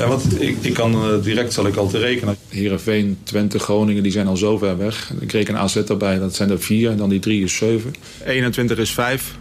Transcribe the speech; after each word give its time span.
Ja, 0.00 0.08
want 0.08 0.40
ik, 0.40 0.56
ik 0.62 0.74
kan 0.74 0.92
uh, 0.92 1.22
direct 1.22 1.52
zal 1.52 1.66
ik 1.66 1.76
al 1.76 1.88
te 1.88 1.98
rekenen. 1.98 2.36
Heerenveen, 2.48 3.20
Twente, 3.22 3.58
Groningen, 3.58 4.02
die 4.02 4.12
zijn 4.12 4.26
al 4.26 4.36
zo 4.36 4.58
ver 4.58 4.78
weg. 4.78 5.12
Ik 5.20 5.32
reken 5.32 5.56
AZ 5.56 5.76
erbij, 5.76 6.18
dat 6.18 6.34
zijn 6.34 6.50
er 6.50 6.60
vier. 6.60 6.96
Dan 6.96 7.08
die 7.08 7.20
drie 7.20 7.44
is 7.44 7.56
zeven. 7.56 7.94
21 8.24 8.78
is 8.78 8.92
vijf. 8.92 9.36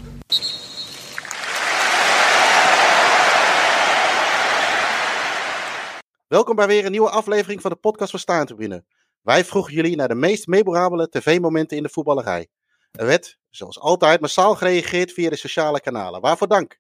Welkom 6.27 6.55
bij 6.55 6.67
weer 6.67 6.85
een 6.85 6.91
nieuwe 6.91 7.09
aflevering 7.09 7.61
van 7.61 7.71
de 7.71 7.77
podcast 7.77 8.11
van 8.11 8.19
Staantribune. 8.19 8.83
Wij 9.21 9.45
vroegen 9.45 9.73
jullie 9.73 9.95
naar 9.95 10.07
de 10.07 10.15
meest 10.15 10.47
memorabele 10.47 11.09
tv-momenten 11.09 11.77
in 11.77 11.83
de 11.83 11.89
voetballerij. 11.89 12.47
Er 12.91 13.05
werd, 13.05 13.37
zoals 13.49 13.79
altijd, 13.79 14.21
massaal 14.21 14.55
gereageerd 14.55 15.11
via 15.11 15.29
de 15.29 15.37
sociale 15.37 15.81
kanalen. 15.81 16.21
Waarvoor 16.21 16.47
dank. 16.47 16.79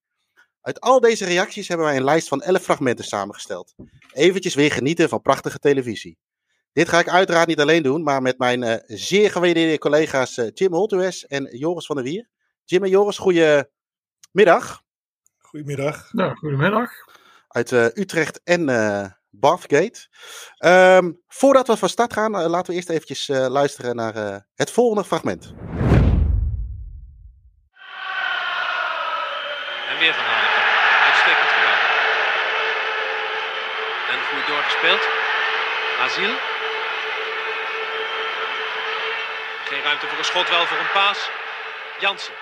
Uit 0.61 0.79
al 0.79 0.99
deze 0.99 1.25
reacties 1.25 1.67
hebben 1.67 1.85
wij 1.85 1.95
een 1.95 2.03
lijst 2.03 2.27
van 2.27 2.41
11 2.41 2.63
fragmenten 2.63 3.05
samengesteld. 3.05 3.75
Eventjes 4.13 4.55
weer 4.55 4.71
genieten 4.71 5.09
van 5.09 5.21
prachtige 5.21 5.59
televisie. 5.59 6.17
Dit 6.73 6.89
ga 6.89 6.99
ik 6.99 7.09
uiteraard 7.09 7.47
niet 7.47 7.59
alleen 7.59 7.83
doen, 7.83 8.03
maar 8.03 8.21
met 8.21 8.37
mijn 8.37 8.61
uh, 8.61 8.75
zeer 8.85 9.31
gewaardeerde 9.31 9.77
collega's 9.77 10.37
uh, 10.37 10.47
Jim 10.53 10.73
Holtues 10.73 11.27
en 11.27 11.57
Joris 11.57 11.85
van 11.85 11.95
der 11.95 12.05
Wier. 12.05 12.29
Jim 12.65 12.83
en 12.83 12.89
Joris, 12.89 13.17
goedemiddag. 13.17 14.81
Goedemiddag. 15.37 16.13
Nou, 16.13 16.35
goedemiddag. 16.35 16.91
Uit 17.47 17.71
uh, 17.71 17.85
Utrecht 17.85 18.41
en 18.43 18.65
Bathgate. 19.29 20.07
Um, 20.65 21.21
voordat 21.27 21.67
we 21.67 21.77
van 21.77 21.89
start 21.89 22.13
gaan, 22.13 22.31
laten 22.31 22.71
we 22.71 22.75
eerst 22.77 22.89
eventjes 22.89 23.27
luisteren 23.27 23.95
naar 23.95 24.45
het 24.55 24.71
volgende 24.71 25.03
fragment. 25.03 25.53
En 29.89 29.99
weer 29.99 30.13
van 30.13 30.28
doorgespeeld. 34.69 35.07
Aziel. 36.01 36.35
Geen 39.67 39.83
ruimte 39.83 40.07
voor 40.07 40.17
een 40.17 40.25
schot, 40.25 40.49
wel 40.49 40.65
voor 40.65 40.77
een 40.77 40.91
paas. 40.91 41.29
Jansen. 41.99 42.33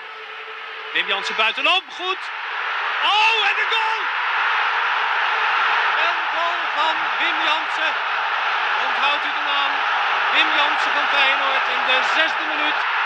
Wim 0.93 1.07
Jansen 1.07 1.35
buitenom. 1.35 1.81
Goed. 1.89 2.21
Oh, 3.03 3.49
en 3.49 3.55
de 3.55 3.65
goal! 3.73 4.01
Een 6.05 6.19
goal 6.33 6.61
van 6.75 6.95
Wim 7.19 7.37
Jansen. 7.47 7.93
Onthoudt 8.87 9.25
u 9.25 9.31
de 9.37 9.43
naam. 9.51 9.71
Wim 10.33 10.49
Jansen 10.57 10.91
van 10.91 11.07
Feyenoord 11.13 11.65
in 11.75 11.81
de 11.89 11.97
zesde 12.15 12.43
minuut. 12.53 12.96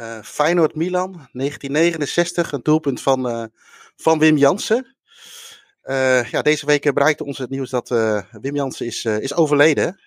Uh, 0.00 0.22
Feyenoord-Milan, 0.22 1.12
1969, 1.12 2.52
een 2.52 2.60
doelpunt 2.62 3.02
van, 3.02 3.28
uh, 3.28 3.44
van 3.96 4.18
Wim 4.18 4.36
Jansen. 4.36 4.96
Uh, 5.84 6.30
ja, 6.30 6.42
deze 6.42 6.66
week 6.66 6.94
bereikte 6.94 7.24
ons 7.24 7.38
het 7.38 7.50
nieuws 7.50 7.70
dat 7.70 7.88
Wim 8.30 8.54
Jansen 8.54 8.86
is, 8.86 9.04
is 9.04 9.34
overleden. 9.34 10.00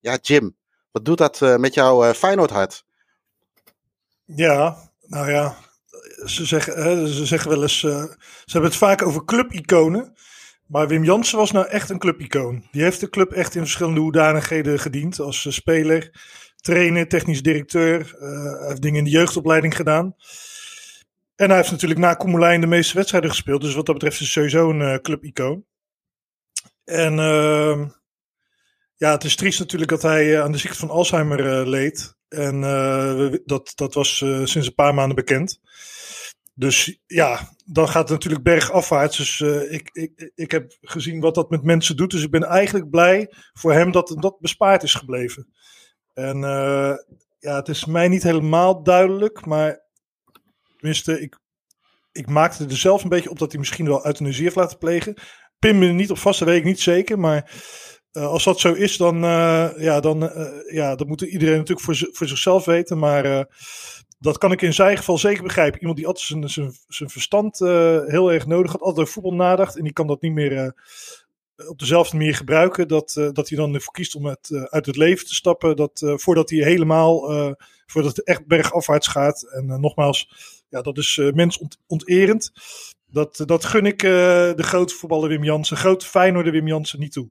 ja, 0.00 0.18
Jim, 0.22 0.56
wat 0.90 1.04
doet 1.04 1.18
dat 1.18 1.40
met 1.40 1.74
jouw 1.74 2.14
Feyenoord-hart? 2.14 2.84
Ja, 4.24 4.90
nou 5.00 5.30
ja, 5.30 5.56
ze 6.24 6.44
zeggen, 6.44 7.08
ze 7.08 7.26
zeggen 7.26 7.50
wel 7.50 7.62
eens, 7.62 7.78
ze 7.78 8.16
hebben 8.44 8.70
het 8.70 8.78
vaak 8.78 9.02
over 9.02 9.24
clubiconen. 9.24 10.14
Maar 10.66 10.88
Wim 10.88 11.04
Jansen 11.04 11.38
was 11.38 11.50
nou 11.50 11.66
echt 11.66 11.90
een 11.90 11.98
clubicoon. 11.98 12.66
Die 12.70 12.82
heeft 12.82 13.00
de 13.00 13.10
club 13.10 13.32
echt 13.32 13.54
in 13.54 13.60
verschillende 13.60 14.00
hoedanigheden 14.00 14.78
gediend. 14.78 15.20
Als 15.20 15.54
speler, 15.54 16.10
trainer, 16.62 17.08
technisch 17.08 17.42
directeur. 17.42 18.16
Uh, 18.20 18.58
hij 18.58 18.68
heeft 18.68 18.82
dingen 18.82 18.98
in 18.98 19.04
de 19.04 19.10
jeugdopleiding 19.10 19.76
gedaan. 19.76 20.14
En 21.36 21.48
hij 21.48 21.56
heeft 21.56 21.70
natuurlijk 21.70 22.00
na 22.00 22.14
Koemelijn 22.14 22.60
de 22.60 22.66
meeste 22.66 22.94
wedstrijden 22.94 23.30
gespeeld. 23.30 23.60
Dus 23.60 23.74
wat 23.74 23.86
dat 23.86 23.94
betreft 23.94 24.20
is 24.20 24.32
sowieso 24.32 24.70
een 24.70 24.80
uh, 24.80 24.94
clubicoon. 24.94 25.64
En 26.84 27.12
uh, 27.18 27.86
ja, 28.96 29.10
het 29.10 29.24
is 29.24 29.36
triest 29.36 29.58
natuurlijk 29.58 29.90
dat 29.90 30.02
hij 30.02 30.42
aan 30.42 30.52
de 30.52 30.58
ziekte 30.58 30.78
van 30.78 30.90
Alzheimer 30.90 31.68
leed. 31.68 32.16
En 32.28 32.60
dat, 33.44 33.72
dat 33.74 33.94
was 33.94 34.16
sinds 34.44 34.66
een 34.66 34.74
paar 34.74 34.94
maanden 34.94 35.16
bekend. 35.16 35.60
Dus 36.54 36.98
ja, 37.06 37.54
dan 37.64 37.88
gaat 37.88 38.02
het 38.02 38.10
natuurlijk 38.10 38.42
bergafwaarts. 38.42 39.16
Dus 39.16 39.40
ik, 39.70 39.90
ik, 39.92 40.30
ik 40.34 40.50
heb 40.50 40.76
gezien 40.80 41.20
wat 41.20 41.34
dat 41.34 41.50
met 41.50 41.62
mensen 41.62 41.96
doet. 41.96 42.10
Dus 42.10 42.22
ik 42.22 42.30
ben 42.30 42.44
eigenlijk 42.44 42.90
blij 42.90 43.32
voor 43.52 43.72
hem 43.72 43.90
dat 43.90 44.16
dat 44.18 44.40
bespaard 44.40 44.82
is 44.82 44.94
gebleven. 44.94 45.52
En 46.14 46.36
uh, 46.36 46.94
ja, 47.38 47.56
het 47.56 47.68
is 47.68 47.84
mij 47.84 48.08
niet 48.08 48.22
helemaal 48.22 48.82
duidelijk, 48.82 49.46
maar 49.46 49.82
tenminste, 50.76 51.20
ik, 51.20 51.38
ik 52.12 52.28
maakte 52.28 52.64
er 52.64 52.76
zelf 52.76 53.02
een 53.02 53.08
beetje 53.08 53.30
op 53.30 53.38
dat 53.38 53.50
hij 53.50 53.60
misschien 53.60 53.86
wel 53.86 54.06
euthanasie 54.06 54.42
heeft 54.42 54.56
laten 54.56 54.78
plegen. 54.78 55.14
Pin 55.58 55.78
me 55.78 55.86
niet 55.86 56.10
op 56.10 56.18
vast, 56.18 56.38
dat 56.38 56.48
weet 56.48 56.58
ik 56.58 56.64
niet 56.64 56.80
zeker, 56.80 57.18
maar 57.18 57.52
uh, 58.12 58.26
als 58.26 58.44
dat 58.44 58.60
zo 58.60 58.72
is, 58.72 58.96
dan, 58.96 59.24
uh, 59.24 59.70
ja, 59.76 60.00
dan, 60.00 60.30
ja, 60.66 60.94
dat 60.94 61.06
moet 61.06 61.20
iedereen 61.20 61.56
natuurlijk 61.56 61.86
voor, 61.86 62.08
voor 62.12 62.26
zichzelf 62.26 62.64
weten, 62.64 62.98
maar 62.98 63.46
dat 64.18 64.38
kan 64.38 64.52
ik 64.52 64.62
in 64.62 64.74
zijn 64.74 64.96
geval 64.96 65.18
zeker 65.18 65.42
begrijpen. 65.42 65.80
Iemand 65.80 65.96
die 65.96 66.06
altijd 66.06 66.26
zijn, 66.26 66.48
zijn, 66.48 66.72
zijn 66.88 67.10
verstand 67.10 67.58
heel 68.06 68.32
erg 68.32 68.46
nodig 68.46 68.72
had, 68.72 68.80
altijd 68.80 69.08
voetbal 69.08 69.34
nadacht 69.34 69.76
en 69.76 69.84
die 69.84 69.92
kan 69.92 70.06
dat 70.06 70.20
niet 70.20 70.32
meer 70.32 70.74
op 71.56 71.78
dezelfde 71.78 72.16
manier 72.16 72.34
gebruiken. 72.34 72.88
Dat, 72.88 73.14
uh, 73.18 73.28
dat 73.32 73.48
hij 73.48 73.58
dan 73.58 73.74
ervoor 73.74 73.92
kiest 73.92 74.14
om 74.14 74.26
het, 74.26 74.50
uh, 74.50 74.62
uit 74.62 74.86
het 74.86 74.96
leven 74.96 75.26
te 75.26 75.34
stappen. 75.34 75.76
Dat, 75.76 76.14
voordat 76.16 76.50
hij 76.50 76.58
helemaal, 76.58 77.20
voordat 77.86 78.16
het 78.16 78.26
echt 78.26 78.46
bergafwaarts 78.46 79.08
gaat. 79.08 79.42
En 79.42 79.80
nogmaals, 79.80 80.30
ja, 80.68 80.82
dat 80.82 80.98
is 80.98 81.20
mensonterend. 81.34 82.52
Dat, 83.06 83.42
dat 83.46 83.64
gun 83.64 83.86
ik 83.86 83.98
de 83.98 84.54
grote 84.56 84.94
voetballer 84.94 85.28
Wim 85.28 85.44
Jansen, 85.44 85.76
grote 85.76 86.06
Feyenoorder 86.06 86.52
Wim 86.52 86.66
Jansen 86.66 86.98
niet 86.98 87.12
toe. 87.12 87.30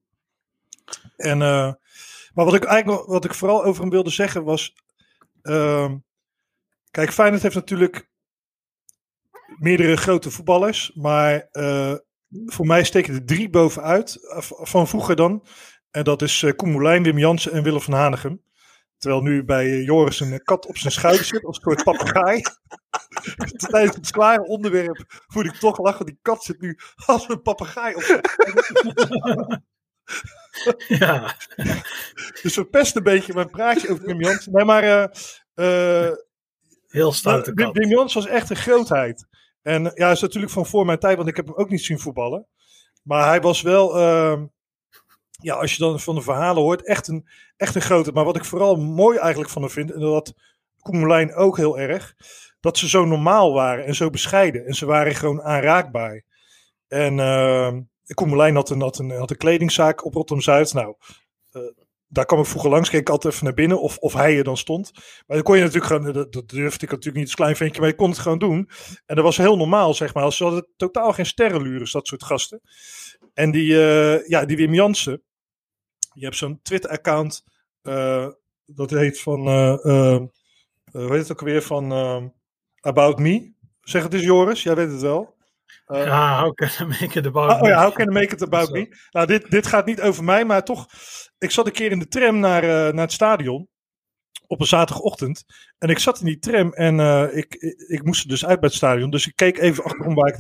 En, 1.16 1.38
maar 2.34 2.46
wat 2.46 2.54
ik 2.54 2.64
eigenlijk 2.64 3.06
wat 3.06 3.26
ik 3.26 3.34
vooral 3.34 3.64
over 3.64 3.82
hem 3.82 3.92
wilde 3.92 4.10
zeggen 4.10 4.44
was. 4.44 4.76
Ehm, 5.42 5.98
kijk, 6.92 7.12
Feyenoord 7.12 7.42
heeft 7.42 7.56
natuurlijk 7.56 8.10
meerdere 9.60 9.98
grote 9.98 10.32
voetballers. 10.32 10.92
Maar 10.94 11.50
voor 12.32 12.66
mij 12.66 12.84
steken 12.84 13.14
er 13.14 13.26
drie 13.26 13.50
bovenuit, 13.50 14.18
van 14.46 14.88
vroeger 14.88 15.16
dan. 15.16 15.46
En 15.92 16.04
dat 16.04 16.22
is 16.22 16.42
uh, 16.42 16.52
Koen 16.56 16.72
Moulijn, 16.72 17.04
Wim 17.04 17.18
Jansen 17.18 17.52
en 17.52 17.64
Willem 17.64 17.82
van 17.82 17.94
Hanegem. 17.94 18.42
Terwijl 18.98 19.22
nu 19.22 19.44
bij 19.44 19.66
uh, 19.66 19.86
Joris 19.86 20.20
een 20.20 20.44
kat 20.44 20.66
op 20.66 20.78
zijn 20.78 20.94
schouder 20.94 21.26
zit, 21.26 21.46
als 21.46 21.58
een 21.58 21.64
soort 21.64 21.84
papegaai. 21.84 22.42
Tijdens 23.72 23.96
het 23.96 24.08
zware 24.08 24.44
onderwerp 24.44 25.24
moet 25.34 25.46
ik 25.46 25.54
toch 25.54 25.78
lachen. 25.78 26.06
Die 26.06 26.20
kat 26.22 26.44
zit 26.44 26.62
nu 26.62 26.78
als 27.06 27.30
een 27.30 27.42
papegaai 27.42 27.96
op 27.96 28.02
zijn 28.02 28.22
Ja. 30.88 31.36
Dus 32.42 32.54
verpest 32.54 32.96
een 32.96 33.04
beetje 33.04 33.34
mijn 33.34 33.50
praatje 33.50 33.90
over 33.90 34.06
Wim 34.06 34.22
Jansen. 34.22 34.52
Nee, 34.52 34.66
maar... 34.66 35.12
Uh, 35.56 36.12
Heel 36.88 37.12
stoute 37.12 37.52
Wim, 37.54 37.72
Wim 37.72 37.90
Jansen 37.90 38.22
was 38.22 38.30
echt 38.30 38.50
een 38.50 38.56
grootheid. 38.56 39.28
En 39.62 39.92
ja, 39.96 40.12
is 40.12 40.22
natuurlijk 40.22 40.54
van 40.54 40.66
voor 40.66 40.86
mijn 40.86 41.00
tijd, 41.00 41.18
want 41.18 41.30
ik 41.30 41.36
heb 41.36 41.46
hem 41.46 41.56
ook 41.56 41.70
niet 41.70 41.84
zien 41.84 42.00
voetballen. 42.00 42.48
Maar 43.04 43.28
hij 43.28 43.42
was 43.42 43.62
wel, 43.62 43.98
uh, 44.00 44.42
ja, 45.42 45.56
als 45.56 45.74
je 45.76 45.84
dan 45.84 46.00
van 46.00 46.16
de 46.16 46.22
verhalen 46.22 46.64
hoort, 46.64 46.86
echt 46.86 47.08
een, 47.08 47.28
echt 47.58 47.76
een 47.76 47.82
grote. 47.82 48.12
Maar 48.12 48.26
wat 48.26 48.36
ik 48.36 48.46
vooral 48.46 48.76
mooi 48.76 49.18
eigenlijk 49.18 49.52
van 49.52 49.62
hem 49.62 49.72
vind, 49.72 49.92
en 49.92 50.00
dat 50.00 50.34
Koemelijn 50.80 51.34
ook 51.34 51.58
heel 51.58 51.80
erg, 51.80 52.16
dat 52.60 52.78
ze 52.78 52.90
zo 52.90 53.06
normaal 53.06 53.54
waren 53.54 53.86
en 53.86 53.96
zo 53.96 54.10
bescheiden. 54.10 54.66
En 54.66 54.74
ze 54.74 54.86
waren 54.86 55.16
gewoon 55.16 55.42
aanraakbaar. 55.42 56.24
En 56.88 57.18
uh, 57.18 57.74
Koemelijn 58.14 58.56
had 58.56 58.70
een, 58.70 58.82
had, 58.82 59.00
een, 59.00 59.12
had 59.12 59.30
een 59.30 59.38
kledingzaak 59.38 60.06
op 60.06 60.14
Rotterdam-Zuid. 60.14 60.74
Nou, 60.74 60.96
uh, 61.52 61.62
daar 62.14 62.26
kwam 62.26 62.40
ik 62.40 62.46
vroeger 62.46 62.70
langs, 62.70 62.90
keek 62.90 63.00
ik 63.00 63.10
altijd 63.10 63.34
even 63.34 63.46
naar 63.46 63.54
binnen 63.54 63.82
of, 63.82 63.98
of 63.98 64.14
hij 64.14 64.38
er 64.38 64.44
dan 64.44 64.58
stond. 64.58 64.92
Maar 64.94 65.38
dan 65.38 65.42
kon 65.42 65.56
je 65.56 65.62
natuurlijk 65.62 65.94
gewoon, 65.94 66.14
dat, 66.14 66.34
dat 66.34 66.50
durfde 66.50 66.86
ik 66.86 66.92
natuurlijk 66.92 67.18
niet 67.18 67.26
als 67.26 67.36
klein 67.36 67.56
ventje, 67.56 67.80
maar 67.80 67.90
je 67.90 67.96
kon 67.96 68.10
het 68.10 68.20
gewoon 68.20 68.40
doen. 68.40 68.70
En 69.06 69.16
dat 69.16 69.24
was 69.24 69.38
heel 69.38 69.58
normaal, 69.58 69.94
zeg 69.94 70.14
maar. 70.14 70.32
Ze 70.32 70.44
hadden 70.44 70.68
totaal 70.76 71.14
geen 71.14 71.26
sterrenlures, 71.26 71.92
dat 71.92 72.08
soort 72.08 72.24
gasten. 72.24 72.62
En 73.34 73.52
die, 73.52 73.72
uh, 73.72 74.28
ja, 74.28 74.46
die 74.46 74.58
Wim 74.58 74.74
Jansen, 74.74 75.24
je 76.14 76.24
hebt 76.24 76.36
zo'n 76.38 76.60
Twitter-account, 76.62 77.44
uh, 77.84 78.28
dat 78.66 78.90
heet 78.90 79.22
van, 79.22 79.48
uh, 79.48 79.76
hoe 80.92 81.12
heet 81.12 81.28
het 81.28 81.32
ook 81.32 81.42
weer, 81.42 81.62
van 81.62 81.92
About 82.80 83.20
Me. 83.20 83.54
Zeg 83.82 84.04
het 84.04 84.14
eens 84.14 84.24
Joris, 84.24 84.64
jij 84.64 84.76
weet 84.76 84.92
het 84.92 85.02
wel. 85.02 85.40
Uh, 85.88 86.06
ja, 86.06 86.42
how 86.42 86.54
can 86.54 86.70
I 86.80 86.86
make 86.86 87.20
it 87.20 87.26
about 87.26 87.52
oh, 87.52 87.62
me? 87.62 87.68
ja, 87.68 87.84
how 87.84 87.94
can 87.94 88.08
I 88.10 88.12
make 88.12 88.34
it 88.34 88.42
about 88.42 88.72
me? 88.72 88.98
Nou, 89.12 89.28
dit, 89.28 89.52
dit 89.52 89.68
gaat 89.68 89.86
niet 89.86 90.02
over 90.02 90.24
mij, 90.24 90.46
maar 90.46 90.64
toch. 90.64 90.88
Ik 91.42 91.52
zat 91.52 91.66
een 91.66 91.72
keer 91.72 91.92
in 91.92 92.00
de 92.00 92.08
tram 92.08 92.40
naar, 92.40 92.64
uh, 92.64 92.70
naar 92.70 93.04
het 93.04 93.12
stadion. 93.12 93.70
Op 94.48 94.60
een 94.60 94.66
zaterdagochtend. 94.66 95.44
En 95.78 95.90
ik 95.90 96.00
zat 96.00 96.20
in 96.20 96.26
die 96.26 96.40
tram 96.40 96.74
en 96.74 97.00
uh, 97.00 97.28
ik, 97.32 97.56
ik, 97.56 97.80
ik, 97.88 98.04
moest 98.04 98.30
dus 98.30 98.46
uit 98.46 98.60
bij 98.60 98.70
het 98.70 98.78
stadion. 98.78 99.10
Dus 99.10 99.28
ik 99.28 99.36
keek 99.36 99.58
even 99.58 99.84
achterom 99.84 100.16
waar, 100.16 100.28
ik, 100.28 100.38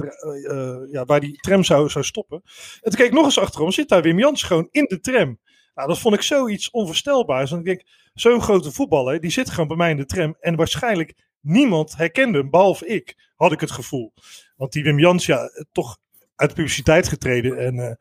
ja, 0.91 1.05
waar 1.05 1.19
die 1.19 1.37
tram 1.39 1.63
zou, 1.63 1.89
zou 1.89 2.05
stoppen. 2.05 2.41
En 2.81 2.89
toen 2.89 2.99
keek 2.99 3.07
ik 3.07 3.13
nog 3.13 3.25
eens 3.25 3.39
achterom. 3.39 3.71
Zit 3.71 3.89
daar 3.89 4.01
Wim 4.01 4.19
Jans 4.19 4.43
gewoon 4.43 4.67
in 4.71 4.85
de 4.87 4.99
tram. 4.99 5.39
Nou, 5.75 5.87
dat 5.87 5.99
vond 5.99 6.15
ik 6.15 6.21
zoiets 6.21 6.69
onvoorstelbaars. 6.69 7.49
Want 7.49 7.61
ik 7.61 7.67
denk, 7.67 7.87
zo'n 8.13 8.41
grote 8.41 8.71
voetballer, 8.71 9.19
die 9.19 9.31
zit 9.31 9.49
gewoon 9.49 9.67
bij 9.67 9.77
mij 9.77 9.91
in 9.91 9.97
de 9.97 10.05
tram. 10.05 10.35
En 10.39 10.55
waarschijnlijk 10.55 11.13
niemand 11.39 11.95
herkende 11.95 12.37
hem, 12.37 12.49
behalve 12.49 12.87
ik, 12.87 13.31
had 13.35 13.51
ik 13.51 13.59
het 13.59 13.71
gevoel. 13.71 14.13
Want 14.55 14.71
die 14.71 14.83
Wim 14.83 14.99
Jans, 14.99 15.25
ja, 15.25 15.49
toch 15.71 15.97
uit 16.41 16.53
publiciteit 16.53 17.07
getreden. 17.07 17.57
En 17.57 17.97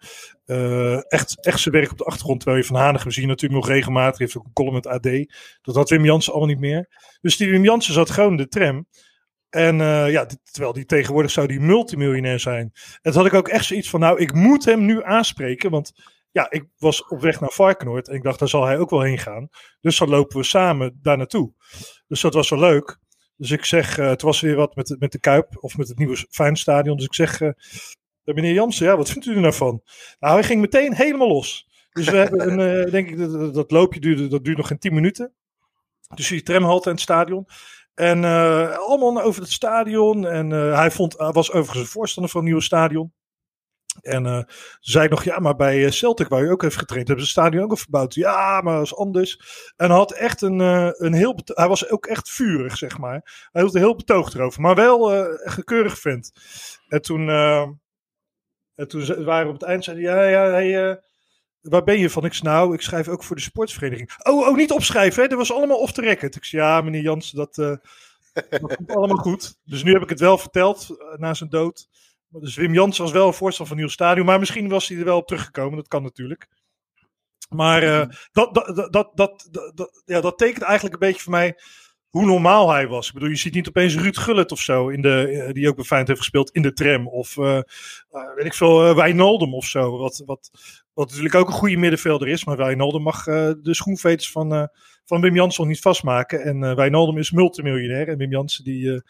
uh, 0.47 1.13
echt, 1.13 1.45
echt 1.45 1.61
zijn 1.61 1.75
werk 1.75 1.91
op 1.91 1.99
de 1.99 2.05
achtergrond. 2.05 2.41
Terwijl 2.41 2.63
je 2.63 2.69
Van 2.69 2.77
Hanegem 2.77 3.11
zie 3.11 3.27
natuurlijk 3.27 3.61
nog 3.61 3.71
regelmatig. 3.71 4.19
heeft 4.19 4.37
ook 4.37 4.45
een 4.45 4.53
column 4.53 4.75
met 4.75 4.87
AD. 4.87 5.09
Dat 5.63 5.75
had 5.75 5.91
Wim 5.91 6.05
Jansen 6.05 6.33
allemaal 6.33 6.51
niet 6.51 6.61
meer. 6.61 6.89
Dus 7.21 7.37
die 7.37 7.51
Wim 7.51 7.65
Jansen 7.65 7.95
zat 7.95 8.11
gewoon 8.11 8.31
in 8.31 8.37
de 8.37 8.49
tram. 8.49 8.87
En 9.49 9.79
uh, 9.79 10.11
ja, 10.11 10.27
terwijl 10.51 10.73
die 10.73 10.85
tegenwoordig 10.85 11.31
zou 11.31 11.47
die 11.47 11.61
multimiljonair 11.61 12.41
zijn. 12.41 12.71
En 13.03 13.13
toen 13.13 13.23
had 13.23 13.27
ik 13.27 13.39
ook 13.39 13.49
echt 13.49 13.65
zoiets 13.65 13.91
van, 13.91 14.01
nou, 14.01 14.19
ik 14.19 14.33
moet 14.35 14.65
hem 14.65 14.85
nu 14.85 15.05
aanspreken. 15.05 15.71
Want 15.71 15.93
ja, 16.31 16.51
ik 16.51 16.65
was 16.77 17.07
op 17.09 17.21
weg 17.21 17.41
naar 17.41 17.51
Varkenoord. 17.51 18.09
En 18.09 18.15
ik 18.15 18.23
dacht, 18.23 18.39
daar 18.39 18.49
zal 18.49 18.65
hij 18.65 18.79
ook 18.79 18.91
wel 18.91 19.01
heen 19.01 19.19
gaan. 19.19 19.49
Dus 19.81 19.99
dan 19.99 20.09
lopen 20.09 20.37
we 20.37 20.45
samen 20.45 20.99
daar 21.03 21.17
naartoe. 21.17 21.53
Dus 22.07 22.21
dat 22.21 22.35
was 22.35 22.51
wel 22.51 22.59
leuk. 22.59 22.99
Dus 23.37 23.51
ik 23.51 23.65
zeg, 23.65 23.97
het 23.97 24.23
was 24.23 24.41
weer 24.41 24.57
wat 24.57 24.75
met, 24.75 24.97
met 24.99 25.13
de 25.13 25.21
Kuip 25.21 25.57
of 25.61 25.77
met 25.77 25.89
het 25.89 25.99
nieuwe 25.99 26.27
Feyenoordstadion. 26.31 26.97
Dus 26.97 27.07
ik 27.07 27.15
zeg, 27.15 27.41
meneer 28.25 28.53
Jansen, 28.53 28.87
ja, 28.87 28.97
wat 28.97 29.11
vindt 29.11 29.27
u 29.27 29.35
er 29.35 29.41
nou 29.41 29.55
van? 29.55 29.83
Nou, 30.19 30.35
hij 30.35 30.45
ging 30.45 30.61
meteen 30.61 30.95
helemaal 30.95 31.29
los. 31.29 31.69
Dus 31.93 32.09
we 32.09 32.17
hebben 32.27 32.59
een, 32.59 32.85
uh, 32.85 32.93
denk 32.93 33.09
ik, 33.09 33.19
dat, 33.19 33.55
dat 33.55 33.71
loopje 33.71 34.01
duurde, 34.01 34.29
dat 34.29 34.45
duurde 34.45 34.61
nog 34.61 34.69
geen 34.69 34.79
10 34.79 34.95
minuten. 34.95 35.33
Dus 36.15 36.29
die 36.29 36.43
tramhalte 36.43 36.89
en 36.89 36.95
het 36.95 37.03
stadion. 37.03 37.47
En 37.95 38.23
uh, 38.23 38.79
allemaal 38.79 39.23
over 39.23 39.43
het 39.43 39.51
stadion. 39.51 40.27
En 40.27 40.51
uh, 40.51 40.77
hij 40.77 40.91
vond, 40.91 41.15
was 41.17 41.53
overigens 41.53 41.79
een 41.79 41.93
voorstander 41.93 42.31
van 42.31 42.41
het 42.41 42.49
nieuwe 42.49 42.65
stadion. 42.65 43.13
En 44.01 44.25
uh, 44.25 44.43
zei 44.81 45.05
ik 45.05 45.11
nog, 45.11 45.25
ja, 45.25 45.39
maar 45.39 45.57
bij 45.57 45.91
Celtic, 45.91 46.29
waar 46.29 46.45
je 46.45 46.51
ook 46.51 46.63
heeft 46.63 46.77
getraind, 46.77 47.09
hebben 47.09 47.27
ze 47.27 47.33
het 47.33 47.41
stadion 47.41 47.65
ook 47.65 47.71
al 47.71 47.77
verbouwd. 47.77 48.15
Ja, 48.15 48.61
maar 48.61 48.75
dat 48.75 48.85
is 48.85 48.97
anders. 48.97 49.41
En 49.77 49.91
had 49.91 50.13
echt 50.13 50.43
een, 50.43 50.59
een 51.05 51.13
heel, 51.13 51.39
hij 51.45 51.69
was 51.69 51.91
ook 51.91 52.07
echt 52.07 52.31
vurig, 52.31 52.77
zeg 52.77 52.99
maar. 52.99 53.49
Hij 53.53 53.63
hield 53.63 53.75
er 53.75 53.81
heel 53.81 53.97
betoogd 53.97 54.35
erover, 54.35 54.61
maar 54.61 54.75
wel 54.75 55.15
echt 55.15 55.57
een 55.57 55.65
keurig 55.65 55.99
vent. 55.99 56.33
En 56.89 57.03
toen, 57.03 57.27
en 58.81 58.89
toen 58.89 59.25
waren 59.25 59.47
we 59.47 59.53
op 59.53 59.61
het 59.61 59.69
eind, 59.69 59.85
zei 59.85 60.03
hij, 60.03 60.15
ja, 60.15 60.29
ja, 60.29 60.51
hij, 60.51 61.01
waar 61.61 61.85
ben 61.85 61.99
je 61.99 62.11
van? 62.11 62.25
Ik 62.25 62.35
zei, 62.35 62.53
nou, 62.53 62.75
ik 62.75 62.81
schrijf 62.81 63.09
ook 63.09 63.25
voor 63.25 63.37
de 63.37 63.43
sportsvereniging. 63.43 64.11
Oh, 64.23 64.49
oh 64.49 64.57
niet 64.57 64.73
opschrijven, 64.73 65.23
hè? 65.23 65.29
Dat 65.29 65.39
was 65.39 65.53
allemaal 65.53 65.79
off 65.79 65.93
the 65.93 66.01
record. 66.01 66.37
Ik 66.37 66.45
zei, 66.45 66.63
ja, 66.63 66.81
meneer 66.81 67.03
Jansen, 67.03 67.37
dat, 67.37 67.59
uh, 67.59 67.77
dat 68.51 68.77
komt 68.77 68.95
allemaal 68.95 69.17
goed. 69.17 69.59
Dus 69.65 69.83
nu 69.83 69.93
heb 69.93 70.03
ik 70.03 70.09
het 70.09 70.21
wel 70.21 70.39
verteld, 70.39 70.87
uh, 70.91 71.19
na 71.19 71.35
zijn 71.35 71.51
dood. 71.51 71.89
Dus 72.29 72.57
Wim 72.57 72.75
Jansen 72.75 73.05
was 73.05 73.13
wel 73.13 73.27
een 73.27 73.35
voorstel 73.35 73.67
van 73.67 73.77
nieuw 73.77 73.89
stadion. 73.89 74.27
Maar 74.27 74.39
misschien 74.39 74.69
was 74.69 74.89
hij 74.89 74.99
er 74.99 75.05
wel 75.05 75.17
op 75.17 75.27
teruggekomen, 75.27 75.77
dat 75.77 75.89
kan 75.89 76.03
natuurlijk. 76.03 76.49
Maar 77.49 77.83
uh, 77.83 78.07
dat, 78.33 78.55
dat, 78.55 78.93
dat, 78.93 79.11
dat, 79.15 79.49
dat, 79.75 80.03
ja, 80.05 80.21
dat 80.21 80.39
tekent 80.39 80.63
eigenlijk 80.63 80.95
een 80.95 81.09
beetje 81.09 81.23
voor 81.23 81.33
mij 81.33 81.59
hoe 82.11 82.27
normaal 82.27 82.71
hij 82.71 82.89
was. 82.89 83.07
Ik 83.09 83.15
bedoel, 83.15 83.29
je 83.29 83.37
ziet 83.37 83.55
niet 83.55 83.69
opeens 83.69 83.97
Ruud 83.97 84.17
Gullit 84.17 84.53
of 84.53 84.61
zo, 84.61 84.89
in 84.89 85.03
de, 85.03 85.49
die 85.53 85.69
ook 85.69 85.89
bij 85.89 85.99
heeft 85.99 86.19
gespeeld, 86.19 86.51
in 86.51 86.63
de 86.63 86.73
tram. 86.73 87.09
Of 87.09 87.37
uh, 87.37 87.61
weet 88.37 88.45
ik 88.45 88.55
veel, 88.55 88.89
uh, 88.89 88.95
Wijnaldum 88.95 89.55
of 89.55 89.65
zo. 89.65 89.99
Wat, 89.99 90.23
wat, 90.27 90.51
wat 90.93 91.09
natuurlijk 91.09 91.35
ook 91.35 91.47
een 91.47 91.53
goede 91.53 91.77
middenvelder 91.77 92.29
is. 92.29 92.45
Maar 92.45 92.57
Wijnaldum 92.57 93.03
mag 93.03 93.25
de 93.25 93.75
schoenveters 93.75 94.31
van, 94.31 94.69
van 95.05 95.21
Wim 95.21 95.35
Jansen 95.35 95.69
niet 95.69 95.81
vastmaken. 95.81 96.43
En 96.43 96.77
Wijnaldum 96.77 97.19
is 97.19 97.31
multimiljonair. 97.31 98.09
En 98.09 98.19
Wim 98.19 98.31
Jansen 98.31 98.65
die, 98.65 99.03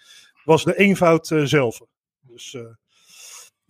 was 0.45 0.65
de 0.65 0.77
eenvoud 0.77 1.27
zelf. 1.45 1.81
Dus 2.21 2.57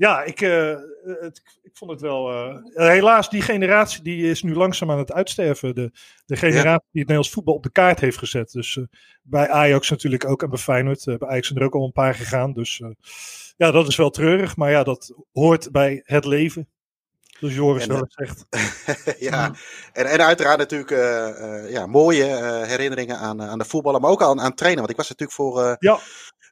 ja, 0.00 0.22
ik, 0.22 0.38
het, 0.38 1.42
ik 1.62 1.70
vond 1.72 1.90
het 1.90 2.00
wel. 2.00 2.52
helaas, 2.74 3.30
die 3.30 3.42
generatie 3.42 4.02
die 4.02 4.30
is 4.30 4.42
nu 4.42 4.54
langzaam 4.54 4.90
aan 4.90 4.98
het 4.98 5.12
uitsterven. 5.12 5.74
De, 5.74 5.90
de 6.26 6.36
generatie 6.36 6.70
ja. 6.70 6.76
die 6.76 7.00
het 7.00 7.08
Nederlands 7.08 7.30
voetbal 7.30 7.54
op 7.54 7.62
de 7.62 7.70
kaart 7.70 8.00
heeft 8.00 8.18
gezet. 8.18 8.52
Dus 8.52 8.76
uh, 8.76 8.84
bij 9.22 9.48
Ajax 9.48 9.90
natuurlijk 9.90 10.24
ook 10.24 10.42
en 10.42 10.50
bij 10.50 10.58
Feyenoord. 10.58 11.06
Uh, 11.06 11.16
bij 11.16 11.28
Ajax 11.28 11.46
zijn 11.46 11.58
er 11.58 11.64
ook 11.64 11.74
al 11.74 11.84
een 11.84 11.92
paar 11.92 12.14
gegaan. 12.14 12.52
Dus 12.52 12.78
uh, 12.78 12.90
ja, 13.56 13.70
dat 13.70 13.88
is 13.88 13.96
wel 13.96 14.10
treurig. 14.10 14.56
Maar 14.56 14.70
ja, 14.70 14.82
dat 14.82 15.14
hoort 15.32 15.70
bij 15.70 16.00
het 16.04 16.24
leven. 16.24 16.68
Dus 17.40 17.54
Joris 17.54 17.86
wel 17.86 18.06
zegt. 18.08 18.46
ja, 19.30 19.54
en, 19.92 20.06
en 20.06 20.20
uiteraard 20.20 20.58
natuurlijk 20.58 20.90
ja, 21.70 21.86
mooie 21.86 22.24
herinneringen 22.66 23.18
aan, 23.18 23.42
aan 23.42 23.58
de 23.58 23.64
voetballen. 23.64 24.00
Maar 24.00 24.10
ook 24.10 24.22
aan, 24.22 24.40
aan 24.40 24.54
trainen. 24.54 24.78
Want 24.78 24.90
ik 24.90 24.96
was 24.96 25.08
natuurlijk 25.08 25.38
voor. 25.38 25.76
ja. 25.78 25.98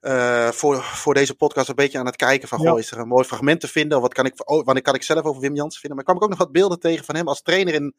Uh, 0.00 0.48
voor, 0.48 0.82
voor 0.82 1.14
deze 1.14 1.34
podcast 1.34 1.68
een 1.68 1.74
beetje 1.74 1.98
aan 1.98 2.06
het 2.06 2.16
kijken 2.16 2.48
van, 2.48 2.60
Ja. 2.62 2.70
goh, 2.70 2.78
is 2.78 2.90
er 2.90 2.98
een 2.98 3.08
mooi 3.08 3.24
fragment 3.24 3.60
te 3.60 3.68
vinden? 3.68 3.96
Of 3.96 4.02
wat 4.02 4.14
kan 4.14 4.26
ik, 4.26 4.50
oh, 4.50 4.64
wanneer 4.64 4.82
kan 4.82 4.94
ik 4.94 5.02
zelf 5.02 5.24
over 5.24 5.40
Wim 5.40 5.54
Jansen 5.54 5.80
vinden? 5.80 5.96
Maar 5.96 6.04
kwam 6.04 6.16
ik 6.16 6.22
ook 6.22 6.28
nog 6.28 6.38
wat 6.38 6.52
beelden 6.52 6.80
tegen 6.80 7.04
van 7.04 7.14
hem 7.16 7.28
als 7.28 7.42
trainer 7.42 7.74
in, 7.74 7.94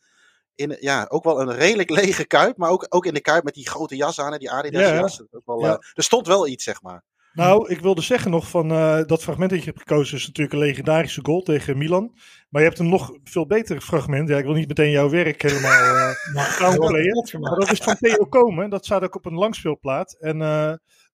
in 0.55 0.77
ja, 0.79 1.05
ook 1.09 1.23
wel 1.23 1.41
een 1.41 1.53
redelijk 1.55 1.89
lege 1.89 2.25
kuip. 2.25 2.57
Maar 2.57 2.69
ook, 2.69 2.85
ook 2.89 3.05
in 3.05 3.13
de 3.13 3.21
kuip 3.21 3.43
met 3.43 3.53
die 3.53 3.69
grote 3.69 3.95
jas 3.95 4.19
aan, 4.19 4.31
hè, 4.31 4.37
die 4.37 4.51
Adidas 4.51 4.81
Ja, 4.81 4.87
ja. 4.93 4.99
jas. 4.99 5.23
Wel, 5.45 5.59
Ja. 5.65 5.71
eh, 5.71 5.77
er 5.93 6.03
stond 6.03 6.27
wel 6.27 6.47
iets, 6.47 6.63
zeg 6.63 6.81
maar. 6.81 7.03
Nou, 7.33 7.69
ik 7.69 7.79
wilde 7.79 8.01
zeggen 8.01 8.31
nog 8.31 8.47
van 8.49 8.71
eh, 8.71 8.99
dat 9.05 9.23
fragment 9.23 9.49
dat 9.49 9.59
je 9.59 9.65
hebt 9.65 9.79
gekozen 9.79 10.17
is 10.17 10.27
natuurlijk 10.27 10.53
een 10.55 10.59
legendarische 10.65 11.19
goal 11.23 11.41
tegen 11.41 11.77
Milan. 11.77 12.11
Maar 12.49 12.61
je 12.61 12.67
hebt 12.67 12.79
een 12.79 12.89
nog 12.89 13.11
veel 13.23 13.45
beter 13.47 13.81
fragment. 13.81 14.29
Ja, 14.29 14.37
ik 14.37 14.45
wil 14.45 14.53
niet 14.53 14.67
meteen 14.67 14.91
jouw 14.91 15.09
werk 15.09 15.41
helemaal 15.41 15.95
eh 16.33 16.59
downplayen. 16.59 17.39
Maar 17.39 17.55
dat 17.59 17.71
is 17.71 17.79
van 17.79 17.95
Theo 17.97 18.25
Komen. 18.25 18.69
Dat 18.69 18.85
staat 18.85 19.03
ook 19.03 19.15
op 19.15 19.25
een 19.25 19.33
langspeelplaat. 19.33 20.13
En 20.19 20.41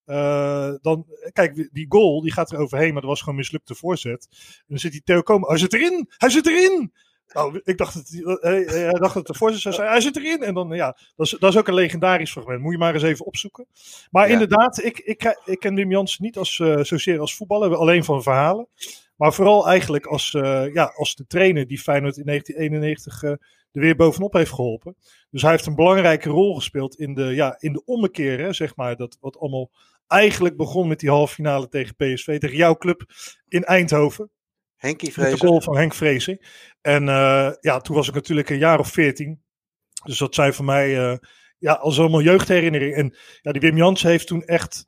eh, 0.06 0.74
dan, 0.82 1.06
kijk, 1.34 1.70
die 1.72 1.86
goal 1.90 2.22
die 2.22 2.32
gaat 2.32 2.52
er 2.52 2.58
overheen, 2.60 2.92
maar 2.94 3.02
dat 3.02 3.10
was 3.10 3.20
gewoon 3.20 3.36
een 3.36 3.40
mislukte 3.42 3.76
voorzet. 3.76 4.28
En 4.58 4.66
dan 4.68 4.78
zit 4.78 4.92
die 4.92 5.04
Theo 5.04 5.22
Komen. 5.22 5.50
Hij 5.50 5.58
zit 5.58 5.74
erin! 5.74 6.06
Hij 6.18 6.30
zit 6.30 6.48
erin! 6.48 6.94
Nou, 7.34 7.62
ik 7.64 7.78
dacht 7.78 7.94
dat 7.94 8.40
hij, 8.42 8.66
dacht 8.90 9.00
dat 9.02 9.14
het 9.14 9.28
de 9.28 9.34
voorzet 9.34 9.62
zou 9.62 9.76
zijn. 9.76 9.90
Hij 9.90 10.02
zit 10.02 10.16
erin! 10.18 10.44
En 10.44 10.54
dan, 10.54 10.70
ja, 10.70 10.98
dat 11.16 11.26
is, 11.26 11.36
dat 11.40 11.52
is 11.54 11.60
ook 11.60 11.68
een 11.68 11.74
legendarisch 11.74 12.32
fragment. 12.32 12.62
Moet 12.62 12.72
je 12.72 12.78
maar 12.78 12.94
eens 12.94 13.04
even 13.04 13.26
opzoeken. 13.26 13.68
Maar 14.12 14.28
Ja. 14.28 14.34
inderdaad, 14.34 14.84
ik, 14.84 15.00
ik, 15.00 15.42
ik 15.46 15.60
ken 15.60 15.76
Wim 15.76 15.92
Jansen 15.92 16.24
niet 16.24 16.38
als, 16.38 16.60
eh, 16.60 16.80
zozeer 16.84 17.20
als 17.20 17.36
voetballer, 17.36 17.76
alleen 17.76 18.04
van 18.04 18.24
verhalen. 18.24 18.68
Maar 19.16 19.34
vooral 19.34 19.68
eigenlijk 19.68 20.06
als, 20.06 20.34
eh, 20.34 20.74
ja, 20.74 20.92
als 20.96 21.16
de 21.16 21.26
trainer 21.28 21.68
die 21.68 21.80
Feyenoord 21.80 22.18
in 22.18 22.26
1991 22.26 23.24
eh, 23.24 23.32
er 23.76 23.82
weer 23.82 23.96
bovenop 23.96 24.34
heeft 24.34 24.52
geholpen. 24.52 24.96
Dus 25.30 25.42
hij 25.42 25.52
heeft 25.52 25.66
een 25.66 25.76
belangrijke 25.76 26.30
rol 26.30 26.56
gespeeld 26.56 26.96
in 26.96 27.14
de, 27.14 27.24
ja, 27.24 27.56
in 27.60 27.74
de 27.74 27.86
ommekeer, 27.86 28.40
hè, 28.40 28.54
zeg 28.54 28.76
maar. 28.76 28.96
Dat 28.96 29.18
wat 29.20 29.38
allemaal 29.40 29.72
eigenlijk 30.08 30.58
begon 30.58 30.88
met 30.88 31.00
die 31.00 31.10
halve 31.10 31.34
finale 31.34 31.68
tegen 31.68 31.96
PSV, 31.96 32.40
tegen 32.40 32.58
jouw 32.58 32.76
club 32.76 33.04
in 33.48 33.64
Eindhoven. 33.64 34.32
Henkie 34.76 35.14
Met 35.16 35.32
de 35.32 35.38
goal 35.48 35.62
van 35.62 35.78
Henk 35.78 35.94
Vrezen. 35.94 36.40
En 36.82 37.10
eh, 37.10 37.52
ja, 37.60 37.80
toen 37.80 37.96
was 37.96 38.08
ik 38.08 38.14
natuurlijk 38.14 38.50
een 38.50 38.58
jaar 38.58 38.80
of 38.80 38.88
veertien. 38.88 39.44
Dus 40.04 40.18
dat 40.18 40.36
zijn 40.36 40.54
voor 40.54 40.66
mij 40.66 40.98
eh, 40.98 41.18
ja, 41.58 41.74
als 41.74 42.00
allemaal 42.00 42.22
jeugdherinneringen. 42.22 42.98
En 42.98 43.16
ja, 43.42 43.52
die 43.52 43.62
Wim 43.62 43.78
Jansen 43.78 44.10
heeft 44.10 44.28
toen 44.28 44.44
echt, 44.44 44.86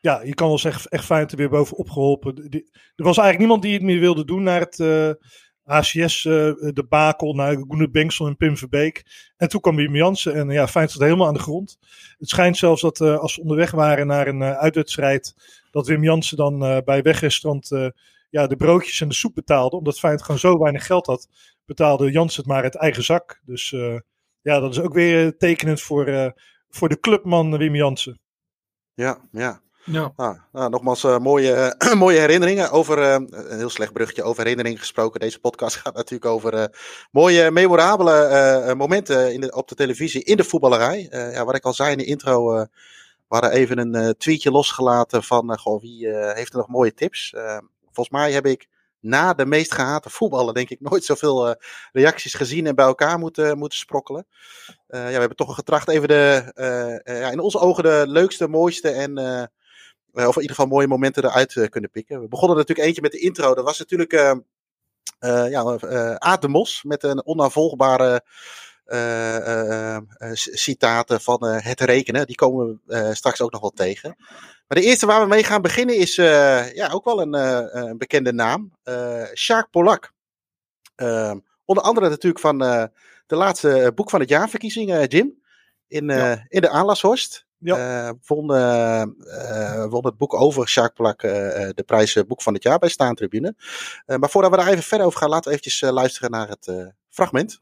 ja, 0.00 0.22
je 0.22 0.34
kan 0.34 0.48
wel 0.48 0.58
zeggen, 0.58 0.90
echt 0.90 1.04
fijn 1.04 1.28
er 1.28 1.36
weer 1.36 1.48
bovenop 1.48 1.90
geholpen. 1.90 2.50
Die- 2.50 2.70
er 2.94 3.04
was 3.04 3.18
eigenlijk 3.18 3.38
niemand 3.38 3.62
die 3.62 3.72
het 3.72 3.82
meer 3.82 4.00
wilde 4.00 4.24
doen 4.24 4.42
naar 4.42 4.60
het 4.60 4.80
eh 4.80 5.10
HCS, 5.62 6.24
eh, 6.24 6.32
de 6.72 6.86
Bakel, 6.88 7.34
naar 7.34 7.54
Gunnar 7.54 7.90
Bengtsson 7.90 8.26
en 8.26 8.36
Pim 8.36 8.56
Verbeek. 8.56 9.04
En 9.42 9.48
toen 9.48 9.60
kwam 9.60 9.76
Wim 9.76 9.96
Jansen 9.96 10.34
en 10.34 10.50
ja, 10.50 10.68
fijn 10.68 10.88
zat 10.88 11.02
helemaal 11.02 11.26
aan 11.26 11.34
de 11.34 11.40
grond. 11.40 11.78
Het 12.18 12.28
schijnt 12.28 12.56
zelfs 12.56 12.82
dat 12.82 13.00
eh, 13.00 13.18
als 13.18 13.34
ze 13.34 13.40
onderweg 13.40 13.70
waren 13.70 14.06
naar 14.06 14.26
een 14.26 14.42
eh, 14.42 14.58
uitwedstrijd, 14.58 15.34
dat 15.70 15.86
Wim 15.86 16.02
Jansen 16.02 16.36
dan 16.36 16.64
eh, 16.64 16.78
bij 16.84 17.02
wegrestaurant 17.02 17.70
ja, 18.30 18.46
de 18.46 18.56
broodjes 18.56 19.00
en 19.00 19.08
de 19.08 19.14
soep 19.14 19.34
betaalde. 19.34 19.76
Omdat 19.76 19.98
Feyenoord 19.98 20.24
gewoon 20.24 20.40
zo 20.40 20.58
weinig 20.58 20.86
geld 20.86 21.06
had, 21.06 21.28
betaalde 21.64 22.10
Jansen 22.10 22.42
het 22.42 22.50
maar 22.50 22.62
uit 22.62 22.74
eigen 22.74 23.02
zak. 23.02 23.40
Dus 23.44 23.70
ja, 24.40 24.60
dat 24.60 24.70
is 24.70 24.80
ook 24.80 24.94
weer 24.94 25.36
tekenend 25.36 25.80
voor, 25.80 26.34
voor 26.68 26.88
de 26.88 27.00
clubman 27.00 27.58
Wim 27.58 27.74
Jansen. 27.74 28.20
Ja, 28.94 29.28
ja. 29.32 29.60
Ja. 29.84 30.12
Ah, 30.16 30.38
nou, 30.52 30.70
nogmaals, 30.70 31.04
eh, 31.04 31.18
mooie, 31.18 31.52
eh, 31.52 31.94
mooie 32.04 32.18
herinneringen. 32.18 32.70
Over 32.70 32.98
eh, 32.98 33.12
een 33.12 33.58
heel 33.58 33.70
slecht 33.70 33.92
bruggetje 33.92 34.22
over 34.22 34.42
herinneringen 34.42 34.78
gesproken. 34.78 35.20
Deze 35.20 35.40
podcast 35.40 35.76
gaat 35.82 35.94
natuurlijk 35.94 36.30
over 36.30 36.70
mooie, 37.10 37.50
memorabele 37.50 38.74
momenten 38.76 39.32
in 39.32 39.40
de, 39.40 39.54
op 39.54 39.68
de 39.68 39.74
televisie 39.74 40.24
in 40.24 40.36
de 40.36 40.44
voetballerij. 40.44 41.08
Ja, 41.10 41.44
wat 41.44 41.54
ik 41.54 41.64
al 41.64 41.74
zei 41.74 41.90
in 41.92 41.98
de 41.98 42.04
intro, 42.04 42.66
hadden 43.28 43.50
even 43.50 43.78
een 43.78 44.16
tweetje 44.18 44.50
losgelaten 44.50 45.22
van 45.22 45.58
goh, 45.58 45.80
wie 45.80 46.08
heeft 46.08 46.52
er 46.52 46.58
nog 46.58 46.68
mooie 46.68 46.94
tips. 46.94 47.34
Volgens 47.84 48.10
mij 48.10 48.32
heb 48.32 48.46
ik 48.46 48.68
na 49.00 49.34
de 49.34 49.46
meest 49.46 49.74
gehate 49.74 50.10
voetballen, 50.10 50.54
denk 50.54 50.70
ik, 50.70 50.80
nooit 50.90 51.04
zoveel 51.04 51.56
reacties 51.92 52.34
gezien 52.34 52.66
en 52.66 52.74
bij 52.74 52.86
elkaar 52.86 53.18
moeten, 53.18 53.58
moeten 53.58 53.78
sprokkelen. 53.78 54.26
Ja, 54.88 55.04
we 55.04 55.10
hebben 55.10 55.36
toch 55.36 55.54
getracht 55.54 55.88
even 55.88 56.08
de, 56.08 56.52
ja, 57.04 57.30
in 57.30 57.40
onze 57.40 57.58
ogen 57.58 57.82
de 57.82 58.04
leukste, 58.06 58.48
mooiste 58.48 58.88
en 58.88 59.50
of 60.12 60.36
in 60.36 60.40
ieder 60.40 60.56
geval 60.56 60.66
mooie 60.66 60.86
momenten 60.86 61.24
eruit 61.24 61.56
eh, 61.56 61.68
kunnen 61.68 61.90
pikken. 61.90 62.20
We 62.20 62.28
begonnen 62.28 62.56
natuurlijk 62.56 62.86
eentje 62.86 63.02
met 63.02 63.12
de 63.12 63.18
intro. 63.18 63.54
Dat 63.54 63.64
was 63.64 63.78
natuurlijk 63.78 64.12
eh 64.12 64.32
eh, 65.18 65.50
ja, 65.50 65.64
eh 65.64 66.14
Aad 66.14 66.42
de 66.42 66.48
Mos 66.48 66.82
met 66.82 67.02
een 67.02 67.24
onnavolgbare 67.24 68.24
eh, 68.84 69.36
eh, 69.36 69.96
eh, 69.96 70.02
citaten 70.34 71.20
van 71.20 71.38
eh, 71.46 71.64
het 71.64 71.80
rekenen. 71.80 72.26
Die 72.26 72.36
komen 72.36 72.80
we 72.86 72.94
eh, 72.94 73.12
straks 73.12 73.40
ook 73.40 73.52
nog 73.52 73.60
wel 73.60 73.70
tegen. 73.70 74.14
Maar 74.68 74.80
de 74.80 74.82
eerste 74.86 75.06
waar 75.06 75.20
we 75.20 75.26
mee 75.26 75.44
gaan 75.44 75.62
beginnen 75.62 75.96
is 75.96 76.18
eh, 76.18 76.72
ja, 76.74 76.88
ook 76.90 77.04
wel 77.04 77.20
een, 77.20 77.34
eh, 77.34 77.82
een 77.82 77.98
bekende 77.98 78.32
naam. 78.32 78.72
eh 78.82 79.24
Sjaak 79.34 79.70
Polak. 79.70 80.12
Eh, 80.94 81.34
onder 81.64 81.84
andere 81.84 82.08
natuurlijk 82.08 82.40
van 82.42 82.62
eh, 82.62 82.84
de 83.26 83.36
laatste 83.36 83.92
boek 83.94 84.10
van 84.10 84.20
het 84.20 84.28
jaarverkiezing, 84.28 84.92
eh, 84.92 85.06
Jim. 85.06 85.42
In, 85.88 86.10
eh, 86.10 86.38
in 86.48 86.60
de 86.60 86.68
Aanlashorst. 86.68 87.46
Ja. 87.62 88.14
won, 88.26 88.46
won 89.90 90.04
het 90.04 90.16
boek 90.16 90.34
over 90.34 90.68
Sjaak 90.68 90.94
Polak 90.94 91.20
de 91.20 91.82
prijs 91.86 92.24
Boek 92.26 92.42
van 92.42 92.54
het 92.54 92.62
Jaar 92.62 92.78
bij 92.78 92.88
Staantribune. 92.88 93.54
maar 94.06 94.30
voordat 94.30 94.50
we 94.50 94.56
daar 94.56 94.68
even 94.68 94.82
verder 94.82 95.06
over 95.06 95.18
gaan, 95.18 95.28
laten 95.28 95.50
we 95.50 95.56
eventjes 95.58 95.90
luisteren 95.90 96.30
naar 96.30 96.48
het 96.48 96.92
fragment. 97.08 97.60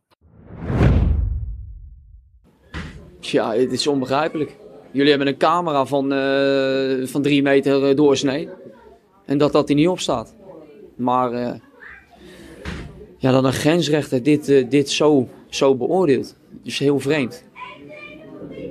Ja, 3.21 3.54
het 3.54 3.73
is 3.73 3.87
onbegrijpelijk. 3.87 4.57
Jullie 4.92 5.11
hebben 5.11 5.28
een 5.28 5.37
camera 5.37 5.85
van, 5.85 6.12
uh, 6.12 7.07
van 7.07 7.23
drie 7.23 7.42
meter 7.42 7.97
doorsnee. 7.97 8.49
En 9.26 9.38
dat 9.38 9.52
dat 9.52 9.69
er 9.69 9.75
niet 9.75 9.88
op 9.88 10.00
staat. 10.00 10.35
Maar 10.97 11.33
uh, 11.33 11.52
ja, 13.19 13.30
dat 13.30 13.45
een 13.45 13.52
grensrechter 13.52 14.23
dit, 14.23 14.49
uh, 14.49 14.71
dit 14.71 14.90
zo, 14.90 15.28
zo 15.49 15.76
beoordeelt. 15.76 16.37
is 16.62 16.78
heel 16.78 17.00
vreemd. 17.00 17.45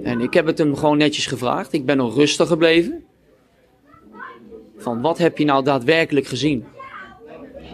En 0.04 0.22
ik 0.22 0.34
heb 0.34 0.46
het 0.46 0.58
hem 0.58 0.76
gewoon 0.76 0.98
netjes 0.98 1.26
gevraagd. 1.26 1.74
Ik 1.74 1.86
ben 1.86 1.98
nog 1.98 2.16
rustig 2.16 2.48
gebleven. 2.48 3.04
Van 4.78 5.02
wat 5.02 5.18
heb 5.18 5.38
je 5.38 5.46
nou 5.46 5.64
daadwerkelijk 5.64 6.28
gezien? 6.28 6.66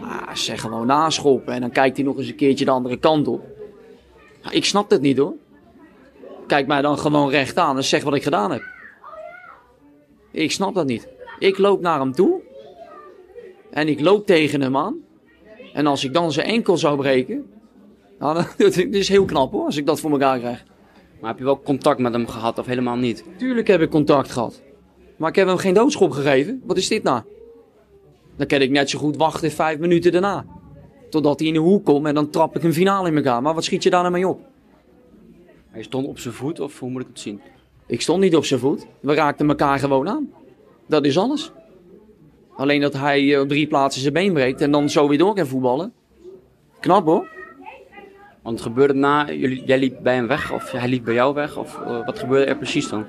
Ah, 0.01 0.35
zeg 0.35 0.61
gewoon 0.61 0.85
naschoppen. 0.85 1.53
En 1.53 1.61
dan 1.61 1.71
kijkt 1.71 1.97
hij 1.97 2.05
nog 2.05 2.17
eens 2.17 2.27
een 2.27 2.35
keertje 2.35 2.65
de 2.65 2.71
andere 2.71 2.97
kant 2.97 3.27
op. 3.27 3.41
Nou, 4.43 4.55
ik 4.55 4.65
snap 4.65 4.89
het 4.89 5.01
niet 5.01 5.17
hoor. 5.17 5.33
Kijk 6.47 6.67
mij 6.67 6.81
dan 6.81 6.97
gewoon 6.97 7.29
recht 7.29 7.57
aan 7.57 7.77
en 7.77 7.83
zeg 7.83 8.03
wat 8.03 8.15
ik 8.15 8.23
gedaan 8.23 8.51
heb. 8.51 8.63
Ik 10.31 10.51
snap 10.51 10.75
dat 10.75 10.85
niet. 10.85 11.07
Ik 11.39 11.57
loop 11.57 11.81
naar 11.81 11.99
hem 11.99 12.11
toe. 12.11 12.41
En 13.69 13.87
ik 13.87 13.99
loop 13.99 14.25
tegen 14.25 14.61
hem 14.61 14.77
aan. 14.77 14.95
En 15.73 15.87
als 15.87 16.03
ik 16.03 16.13
dan 16.13 16.31
zijn 16.31 16.47
enkel 16.47 16.77
zou 16.77 16.97
breken. 16.97 17.49
Nou, 18.19 18.33
dat 18.57 18.75
is 18.75 19.09
heel 19.09 19.25
knap 19.25 19.51
hoor, 19.51 19.65
als 19.65 19.77
ik 19.77 19.85
dat 19.85 19.99
voor 19.99 20.11
elkaar 20.11 20.39
krijg. 20.39 20.63
Maar 21.19 21.29
heb 21.29 21.39
je 21.39 21.45
wel 21.45 21.61
contact 21.61 21.99
met 21.99 22.13
hem 22.13 22.27
gehad 22.27 22.59
of 22.59 22.65
helemaal 22.65 22.95
niet? 22.95 23.23
Tuurlijk 23.37 23.67
heb 23.67 23.81
ik 23.81 23.89
contact 23.89 24.31
gehad. 24.31 24.61
Maar 25.17 25.29
ik 25.29 25.35
heb 25.35 25.47
hem 25.47 25.57
geen 25.57 25.73
doodschop 25.73 26.11
gegeven. 26.11 26.61
Wat 26.65 26.77
is 26.77 26.87
dit 26.87 27.03
nou? 27.03 27.21
Dan 28.35 28.47
kan 28.47 28.61
ik 28.61 28.69
net 28.69 28.89
zo 28.89 28.99
goed 28.99 29.17
wachten 29.17 29.51
vijf 29.51 29.79
minuten 29.79 30.11
daarna. 30.11 30.45
Totdat 31.09 31.39
hij 31.39 31.47
in 31.47 31.53
de 31.53 31.59
hoek 31.59 31.85
komt 31.85 32.05
en 32.05 32.13
dan 32.13 32.29
trap 32.29 32.55
ik 32.55 32.63
een 32.63 32.73
finale 32.73 33.09
in 33.09 33.15
elkaar. 33.15 33.41
Maar 33.41 33.53
wat 33.53 33.63
schiet 33.63 33.83
je 33.83 33.89
daar 33.89 34.01
nou 34.01 34.13
mee 34.13 34.27
op? 34.27 34.41
Hij 35.69 35.83
stond 35.83 36.07
op 36.07 36.19
zijn 36.19 36.33
voet 36.33 36.59
of 36.59 36.79
hoe 36.79 36.89
moet 36.89 37.01
ik 37.01 37.07
het 37.07 37.19
zien? 37.19 37.41
Ik 37.85 38.01
stond 38.01 38.21
niet 38.21 38.35
op 38.35 38.45
zijn 38.45 38.59
voet. 38.59 38.85
We 38.99 39.13
raakten 39.13 39.47
elkaar 39.47 39.79
gewoon 39.79 40.09
aan. 40.09 40.31
Dat 40.87 41.05
is 41.05 41.17
alles. 41.17 41.51
Alleen 42.55 42.81
dat 42.81 42.93
hij 42.93 43.33
eh, 43.33 43.41
op 43.41 43.47
drie 43.47 43.67
plaatsen 43.67 44.01
zijn 44.01 44.13
been 44.13 44.33
breekt 44.33 44.61
en 44.61 44.71
dan 44.71 44.89
zo 44.89 45.07
weer 45.07 45.17
door 45.17 45.35
kan 45.35 45.47
voetballen. 45.47 45.93
Knap 46.79 47.05
hoor. 47.05 47.34
Want 48.45 48.61
gebeurde 48.61 48.93
het 48.93 49.01
na, 49.01 49.31
jij 49.65 49.79
liep 49.79 49.97
bij 50.03 50.15
hem 50.15 50.27
weg 50.27 50.51
of 50.51 50.71
hij 50.71 50.87
liep 50.87 51.03
bij 51.03 51.13
jou 51.13 51.33
weg? 51.33 51.57
Of 51.57 51.79
uh, 51.79 52.05
wat 52.05 52.19
gebeurde 52.19 52.45
er 52.45 52.57
precies 52.57 52.89
dan? 52.89 53.05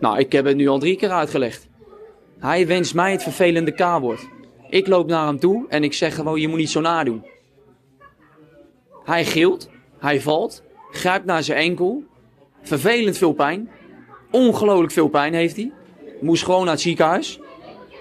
Nou, 0.00 0.18
ik 0.18 0.32
heb 0.32 0.44
het 0.44 0.56
nu 0.56 0.68
al 0.68 0.78
drie 0.78 0.96
keer 0.96 1.10
uitgelegd. 1.10 1.68
Hij 2.38 2.66
wenst 2.66 2.94
mij 2.94 3.12
het 3.12 3.22
vervelende 3.22 3.70
K-woord. 3.70 4.28
Ik 4.68 4.86
loop 4.86 5.06
naar 5.06 5.26
hem 5.26 5.38
toe 5.38 5.66
en 5.68 5.84
ik 5.84 5.92
zeg 5.92 6.14
gewoon, 6.14 6.40
je 6.40 6.48
moet 6.48 6.58
niet 6.58 6.70
zo 6.70 6.80
nadoen. 6.80 7.26
Hij 9.04 9.24
gilt, 9.24 9.70
hij 9.98 10.20
valt, 10.20 10.62
grijpt 10.90 11.24
naar 11.24 11.42
zijn 11.42 11.58
enkel. 11.58 12.04
Vervelend 12.62 13.18
veel 13.18 13.32
pijn. 13.32 13.70
Ongelooflijk 14.30 14.92
veel 14.92 15.08
pijn 15.08 15.34
heeft 15.34 15.56
hij. 15.56 15.72
Moest 16.20 16.44
gewoon 16.44 16.64
naar 16.64 16.72
het 16.72 16.82
ziekenhuis. 16.82 17.40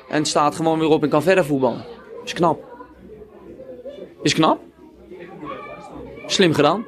En 0.09 0.25
staat 0.25 0.55
gewoon 0.55 0.79
weer 0.79 0.89
op 0.89 1.03
en 1.03 1.09
kan 1.09 1.23
verder 1.23 1.45
voetballen. 1.45 1.85
Is 2.23 2.33
knap. 2.33 2.63
Is 4.21 4.33
knap. 4.33 4.59
Slim 6.27 6.53
gedaan. 6.53 6.85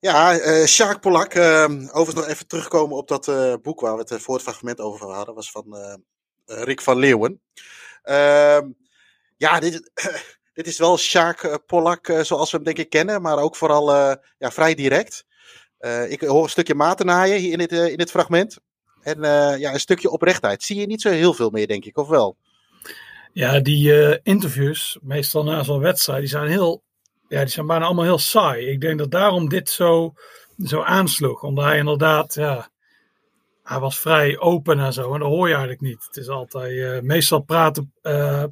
Ja, 0.00 0.40
uh, 0.40 0.64
Sjaak 0.64 1.00
Polak. 1.00 1.34
Uh, 1.34 1.62
overigens 1.64 2.14
nog 2.14 2.26
even 2.26 2.46
terugkomen 2.46 2.96
op 2.96 3.08
dat 3.08 3.28
uh, 3.28 3.54
boek 3.62 3.80
waar 3.80 3.96
we 3.96 4.04
het 4.08 4.22
voor 4.22 4.34
het 4.34 4.42
fragment 4.42 4.80
over 4.80 5.06
hadden. 5.06 5.34
Was 5.34 5.50
van 5.50 5.76
Rick 6.44 6.80
van 6.80 6.98
Leeuwen. 6.98 7.40
Ehm, 8.02 8.68
ja, 9.36 9.60
dit, 9.60 9.90
dit 10.54 10.66
is 10.66 10.78
wel 10.78 10.98
Sjaak 10.98 11.62
Polak 11.66 12.06
zoals 12.22 12.50
we 12.50 12.56
hem 12.56 12.66
denk 12.66 12.78
ik 12.78 12.90
kennen. 12.90 13.22
Maar 13.22 13.38
ook 13.38 13.56
vooral 13.56 13.90
ja, 14.38 14.50
vrij 14.50 14.74
direct. 14.74 15.24
ik 16.08 16.20
hoor 16.20 16.42
een 16.42 16.48
stukje 16.48 16.74
matennaaien 16.74 17.38
hier 17.38 17.52
in 17.52 17.58
dit, 17.58 17.72
in 17.72 17.96
dit 17.96 18.10
fragment. 18.10 18.58
En 19.02 19.20
ja, 19.58 19.72
een 19.72 19.80
stukje 19.80 20.10
oprechtheid. 20.10 20.62
Zie 20.62 20.80
je 20.80 20.86
niet 20.86 21.00
zo 21.00 21.10
heel 21.10 21.34
veel 21.34 21.50
meer, 21.50 21.66
denk 21.66 21.84
ik, 21.84 21.96
of 21.96 22.08
wel? 22.08 22.36
Ja, 23.32 23.60
die 23.60 24.20
interviews, 24.22 24.98
meestal 25.02 25.44
na 25.44 25.62
zo'n 25.62 25.80
wedstrijd, 25.80 26.20
die 26.20 26.28
zijn 26.28 26.48
heel 26.48 26.82
ja, 27.32 27.40
die 27.40 27.48
zijn 27.48 27.66
bijna 27.66 27.84
allemaal 27.84 28.04
heel 28.04 28.18
saai. 28.18 28.66
Ik 28.66 28.80
denk 28.80 28.98
dat 28.98 29.10
daarom 29.10 29.48
dit 29.48 29.70
zo, 29.70 30.14
zo 30.64 30.82
aansloeg. 30.82 31.42
Omdat 31.42 31.64
hij 31.64 31.78
inderdaad, 31.78 32.34
ja, 32.34 32.70
hij 33.62 33.78
was 33.78 33.98
vrij 33.98 34.38
open 34.38 34.78
en 34.78 34.92
zo. 34.92 35.14
En 35.14 35.20
dat 35.20 35.28
hoor 35.28 35.46
je 35.46 35.54
eigenlijk 35.54 35.82
niet. 35.82 36.04
Het 36.06 36.16
is 36.16 36.28
altijd, 36.28 36.72
uh, 36.72 37.00
meestal 37.00 37.40
praten, 37.40 37.92
uh, 38.02 38.44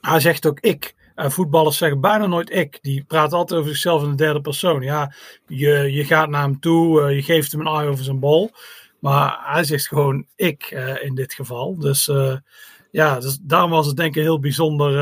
hij 0.00 0.20
zegt 0.20 0.46
ook 0.46 0.60
ik. 0.60 0.94
Uh, 1.16 1.30
voetballers 1.30 1.76
zeggen 1.76 2.00
bijna 2.00 2.26
nooit 2.26 2.50
ik. 2.50 2.78
Die 2.82 3.04
praten 3.04 3.38
altijd 3.38 3.60
over 3.60 3.72
zichzelf 3.72 4.02
in 4.02 4.10
de 4.10 4.16
derde 4.16 4.40
persoon. 4.40 4.82
Ja, 4.82 5.14
je, 5.46 5.92
je 5.92 6.04
gaat 6.04 6.28
naar 6.28 6.42
hem 6.42 6.60
toe, 6.60 7.14
je 7.14 7.22
geeft 7.22 7.52
hem 7.52 7.60
een 7.60 7.74
eye 7.74 7.88
over 7.88 8.04
zijn 8.04 8.20
bal. 8.20 8.50
Maar 8.98 9.38
hij 9.42 9.64
zegt 9.64 9.88
gewoon 9.88 10.26
ik 10.36 10.70
in 11.02 11.14
dit 11.14 11.34
geval. 11.34 11.78
Dus 11.78 12.10
ja, 12.90 13.20
dus 13.20 13.38
daarom 13.42 13.70
was 13.70 13.86
het 13.86 13.96
denk 13.96 14.16
ik 14.16 14.22
heel 14.22 14.40
bijzonder 14.40 14.92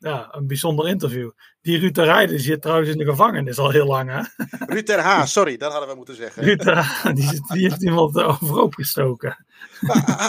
ja, 0.00 0.28
een 0.30 0.46
bijzonder 0.46 0.88
interview. 0.88 1.30
Die 1.62 1.78
Ruud 1.78 1.96
Rijden 1.96 2.40
zit 2.40 2.62
trouwens 2.62 2.90
in 2.90 2.98
de 2.98 3.04
gevangenis 3.04 3.58
al 3.58 3.70
heel 3.70 3.86
lang, 3.86 4.10
hè? 4.10 4.46
Ruud 4.74 4.88
H, 4.88 5.24
sorry, 5.24 5.56
dat 5.56 5.70
hadden 5.72 5.88
we 5.88 5.94
moeten 5.94 6.14
zeggen. 6.14 6.42
Ruud 6.42 6.64
H, 6.64 7.04
die, 7.14 7.40
die 7.52 7.68
heeft 7.68 7.82
iemand 7.82 8.16
overhoop 8.22 8.74
gestoken. 8.74 9.44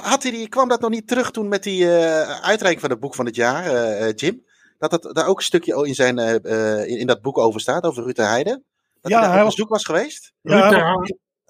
had 0.04 0.24
hij 0.24 0.32
die, 0.32 0.50
kwam 0.50 0.70
dat 0.70 0.82
nog 0.82 0.90
niet 0.90 1.08
terug 1.08 1.32
toen 1.32 1.48
met 1.48 1.64
die 1.64 1.84
uh, 1.84 2.22
uitreiking 2.22 2.80
van 2.80 2.90
het 2.90 3.00
boek 3.00 3.16
van 3.16 3.26
het 3.26 3.36
jaar, 3.36 3.66
uh, 3.66 4.14
Jim? 4.16 4.46
Dat 4.78 4.92
het 4.92 5.16
daar 5.16 5.28
ook 5.28 5.38
een 5.38 5.44
stukje 5.44 5.88
in, 5.88 5.96
zijn, 5.96 6.20
uh, 6.20 6.88
in, 6.88 6.98
in, 7.00 7.08
dat 7.08 7.22
boek 7.22 7.38
over 7.38 7.62
staat, 7.62 7.84
over 7.84 8.04
Ruud 8.04 8.18
Heide? 8.18 8.64
Dat 9.02 9.12
ja, 9.12 9.22
hij, 9.22 9.30
hij 9.32 9.44
was 9.44 9.56
zoek 9.56 9.70
was 9.70 9.86
geweest? 9.86 10.34
Ja, 10.42 10.96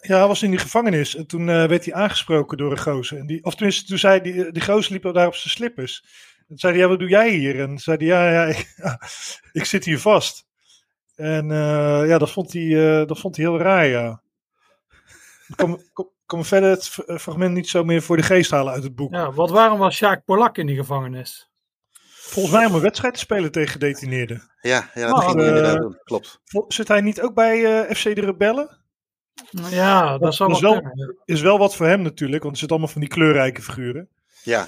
ja, 0.02 0.18
hij 0.18 0.28
was 0.28 0.44
in 0.44 0.50
die 0.50 0.60
gevangenis 0.60 1.16
en 1.16 1.28
toen 1.28 1.46
werd 1.46 1.86
hij 1.86 1.94
aangesproken 1.94 2.58
door 2.58 2.72
een 2.72 2.80
gozer. 2.80 3.18
En 3.18 3.26
die, 3.26 3.44
of 3.44 3.56
tenminste, 3.56 3.86
toen 3.86 3.98
zei 3.98 4.22
die, 4.22 4.52
die 4.52 4.62
gozer 4.62 4.92
liep 4.92 5.14
daar 5.14 5.28
op 5.28 5.36
zijn 5.36 5.54
slippers. 5.54 6.04
En 6.52 6.58
zei 6.58 6.74
hij, 6.74 6.82
ja, 6.82 6.88
wat 6.88 7.00
doe 7.00 7.10
jij 7.10 7.30
hier? 7.30 7.60
En 7.60 7.80
zei 7.80 7.98
hij, 7.98 8.06
ja, 8.06 8.32
ja, 8.32 8.46
ik, 8.46 8.76
ik 9.62 9.66
zit 9.66 9.86
hier 9.86 10.00
vast. 10.00 10.46
En 11.16 11.50
uh, 11.50 12.08
ja, 12.08 12.18
dat 12.18 12.32
vond, 12.32 12.54
hij, 12.54 12.62
uh, 12.62 13.08
dat 13.08 13.20
vond 13.20 13.36
hij 13.36 13.46
heel 13.46 13.60
raar, 13.60 13.88
ja. 13.88 14.22
Ik 15.48 15.56
kan, 15.56 15.82
kan, 16.26 16.46
verder 16.46 16.70
het 16.70 16.88
fragment 17.22 17.54
niet 17.54 17.70
zo 17.70 17.84
meer 17.84 18.02
voor 18.02 18.18
de 18.18 18.24
geest 18.24 18.52
halen 18.52 18.74
uit 18.74 18.84
het 18.84 18.96
boek. 18.96 19.14
Ja, 19.14 19.32
wat 19.32 19.50
waarom 19.50 19.80
was 19.80 19.96
Sjaak 19.96 20.26
Polak 20.26 20.58
in 20.58 20.66
die 20.66 20.76
gevangenis? 20.76 21.50
Volgens 22.10 22.56
mij 22.56 22.66
om 22.66 22.74
een 22.74 22.82
wedstrijd 22.82 23.14
te 23.14 23.20
spelen 23.20 23.52
tegen 23.52 23.72
gedetineerden. 23.72 24.52
Ja, 24.62 24.90
ja 24.94 25.08
dat 25.08 25.24
ging 25.24 25.36
hij 25.40 25.48
inderdaad 25.48 25.78
doen, 25.78 26.00
klopt. 26.04 26.42
Zit 26.68 26.88
hij 26.88 27.02
niet 27.02 27.22
ook 27.22 27.34
bij 27.34 27.58
uh, 27.60 27.96
FC 27.96 28.04
de 28.04 28.22
Rebellen? 28.22 28.81
Ja, 29.70 30.18
dat, 30.18 30.38
dat 30.38 30.50
is 30.50 30.60
wel, 30.60 30.82
is 31.26 31.42
wel 31.42 31.58
wat 31.58 31.76
voor 31.76 31.86
hem 31.86 32.02
natuurlijk, 32.02 32.44
want 32.44 32.54
er 32.54 32.60
zitten 32.60 32.78
allemaal 32.78 32.94
van 32.94 33.02
die 33.02 33.10
kleurrijke 33.10 33.62
figuren. 33.62 34.10
Ja. 34.44 34.68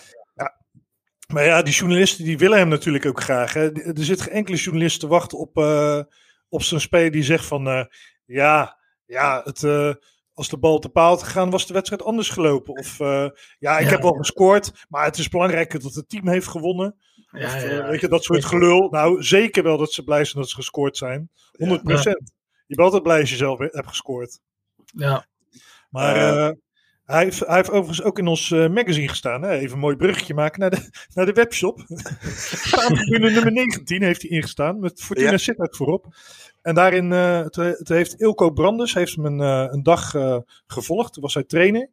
Maar 1.28 1.46
ja, 1.46 1.62
die 1.62 1.74
journalisten 1.74 2.26
die 2.26 2.38
willen 2.38 2.58
hem 2.58 2.68
natuurlijk 2.68 3.06
ook 3.06 3.22
graag. 3.22 3.54
Hè. 3.54 3.72
Er 3.72 4.04
zit 4.04 4.22
geen 4.22 4.34
enkele 4.34 4.58
journalist 4.58 5.00
te 5.00 5.08
wachten 5.08 5.38
op, 5.38 5.58
uh, 5.58 6.00
op 6.50 6.62
zijn 6.62 6.82
speler 6.82 7.12
die 7.12 7.24
zegt 7.24 7.46
van... 7.46 7.68
Uh, 7.68 7.84
ja, 8.26 8.78
ja 9.06 9.42
het, 9.44 9.62
uh, 9.62 9.94
als 10.34 10.50
de 10.50 10.58
bal 10.58 10.80
te 10.80 10.90
paal 10.90 11.18
gegaan 11.18 11.50
was 11.50 11.68
de 11.68 11.74
wedstrijd 11.74 12.04
anders 12.04 12.30
gelopen. 12.30 12.74
Of 12.74 12.98
ja, 13.60 13.78
ik 13.80 13.90
heb 13.90 14.02
wel 14.02 14.14
gescoord, 14.14 14.86
maar 14.90 15.06
het 15.06 15.18
is 15.18 15.30
belangrijker 15.30 15.82
dat 15.82 15.94
het 15.94 16.10
team 16.10 16.28
heeft 16.28 16.48
gewonnen. 16.48 16.96
Ja, 17.32 17.46
of, 17.46 17.62
ja, 17.64 17.88
weet 17.88 18.02
je, 18.02 18.08
dat 18.08 18.24
soort 18.24 18.46
gelul. 18.46 18.90
Nou, 18.90 19.24
zeker 19.24 19.64
wel 19.64 19.78
dat 19.78 19.92
ze 19.92 20.04
blij 20.04 20.26
zijn 20.26 20.42
dat 20.42 20.50
ze 20.50 20.56
gescoord 20.56 20.98
zijn. 20.98 21.30
100 21.52 21.84
procent. 21.84 22.34
Je 22.68 22.76
bent 22.76 22.88
altijd 22.88 23.04
blij 23.04 23.20
als 23.20 23.30
je 23.30 23.36
zelf 23.36 23.60
hebt 23.60 23.88
gescoord. 23.88 24.40
Ja. 24.94 25.26
Maar 25.90 26.56
hij 27.06 27.24
heeft, 27.24 27.40
hij 27.40 27.56
heeft 27.56 27.70
overigens 27.70 28.04
ook 28.04 28.20
in 28.20 28.28
ons 28.28 28.50
uh, 28.50 28.70
magazine 28.70 29.08
gestaan. 29.08 29.42
Hè? 29.42 29.52
Even 29.52 29.74
een 29.74 29.80
mooi 29.80 29.96
bruggetje 29.96 30.34
maken 30.34 30.60
naar 30.60 30.70
de, 30.70 30.90
naar 31.14 31.26
de 31.26 31.32
webshop. 31.34 31.86
Staantribune 32.68 33.32
nummer 33.32 33.52
19 33.52 34.04
heeft 34.04 34.22
hij 34.22 34.32
ingestaan. 34.32 34.80
Met 34.80 35.02
Fortuna 35.02 35.32
ja. 35.32 35.38
Sittard 35.38 35.76
voorop. 35.76 36.06
En 36.62 36.76
daarin 36.76 37.12
uh, 37.12 37.42
het, 37.42 37.56
het, 37.56 37.88
heeft 37.88 38.22
Ilko 38.22 38.50
Brandes 38.50 38.94
heeft 38.94 39.16
hem 39.16 39.26
een, 39.26 39.40
uh, 39.40 39.74
een 39.74 39.84
dag 39.84 40.16
gevolgd. 40.68 41.14
Toen 41.14 41.24
was 41.24 41.34
hij 41.34 41.44
trainer. 41.44 41.90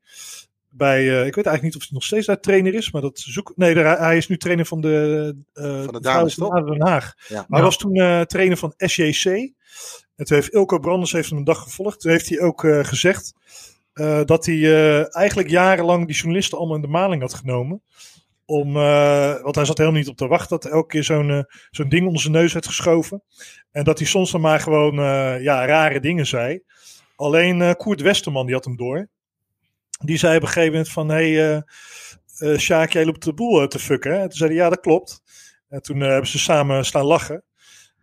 Bij, 0.68 1.04
ik 1.04 1.34
weet 1.34 1.46
eigenlijk 1.46 1.62
niet 1.62 1.76
of 1.76 1.82
hij 1.82 1.90
nog 1.92 2.04
steeds 2.04 2.26
daar 2.26 2.40
trainer 2.40 2.74
is. 2.74 2.92
Maar 2.92 3.02
dat 3.02 3.18
zoek, 3.18 3.52
nee, 3.56 3.74
de, 3.74 3.80
hij 3.80 4.16
is 4.16 4.28
nu 4.28 4.36
trainer 4.36 4.66
van 4.66 4.80
de, 4.80 5.36
van 5.52 5.92
de 5.92 6.00
dames, 6.00 6.34
van 6.34 6.64
Den 6.64 6.86
Haag. 6.86 7.14
Ja. 7.28 7.44
Maar 7.48 7.60
hij 7.60 7.68
was 7.68 7.78
toen 7.78 8.26
trainer 8.26 8.56
van 8.56 8.74
SJC. 8.76 9.52
En 10.20 10.26
toen 10.26 10.36
heeft 10.36 10.52
Ilko 10.52 10.78
Brandes 10.78 11.12
heeft 11.12 11.28
hem 11.28 11.38
een 11.38 11.44
dag 11.44 11.62
gevolgd. 11.62 12.00
Toen 12.00 12.10
heeft 12.10 12.28
hij 12.28 12.40
ook 12.40 12.60
gezegd 12.60 13.32
uh, 13.94 14.20
dat 14.24 14.46
hij 14.46 14.54
uh, 14.54 15.16
eigenlijk 15.16 15.48
jarenlang 15.48 16.06
die 16.06 16.16
journalisten 16.16 16.58
allemaal 16.58 16.76
in 16.76 16.82
de 16.82 16.88
maling 16.88 17.22
had 17.22 17.34
genomen. 17.34 17.82
Om, 18.44 18.72
want 19.42 19.54
hij 19.54 19.64
zat 19.64 19.78
helemaal 19.78 19.98
niet 19.98 20.08
op 20.08 20.16
te 20.16 20.26
wachten 20.26 20.60
dat 20.60 20.72
elke 20.72 20.86
keer 20.86 21.04
zo'n 21.04 21.46
zo'n 21.70 21.88
ding 21.88 22.06
onder 22.06 22.20
zijn 22.20 22.32
neus 22.32 22.52
werd 22.52 22.66
geschoven. 22.66 23.22
En 23.70 23.84
dat 23.84 23.98
hij 23.98 24.06
soms 24.06 24.30
dan 24.30 24.40
maar 24.40 24.60
gewoon 24.60 24.94
ja, 25.42 25.66
rare 25.66 26.00
dingen 26.00 26.26
zei. 26.26 26.62
Alleen 27.16 27.76
Koert 27.76 28.00
Westerman 28.00 28.46
die 28.46 28.54
had 28.54 28.64
hem 28.64 28.76
door. 28.76 29.08
Die 30.04 30.18
zei 30.18 30.36
op 30.36 30.42
een 30.42 30.48
gegeven 30.48 30.72
moment 30.72 30.90
van, 30.90 31.08
hey, 31.08 31.62
Sjaak, 32.56 32.92
jij 32.92 33.04
loopt 33.04 33.24
de 33.24 33.34
boel 33.34 33.68
te 33.68 33.78
fucken. 33.78 34.12
Hè? 34.12 34.20
Toen 34.20 34.36
zei 34.36 34.50
hij, 34.50 34.58
ja 34.58 34.68
dat 34.68 34.80
klopt. 34.80 35.22
En 35.68 35.82
toen 35.82 36.00
hebben 36.00 36.30
ze 36.30 36.38
samen 36.38 36.84
staan 36.84 37.04
lachen. 37.04 37.44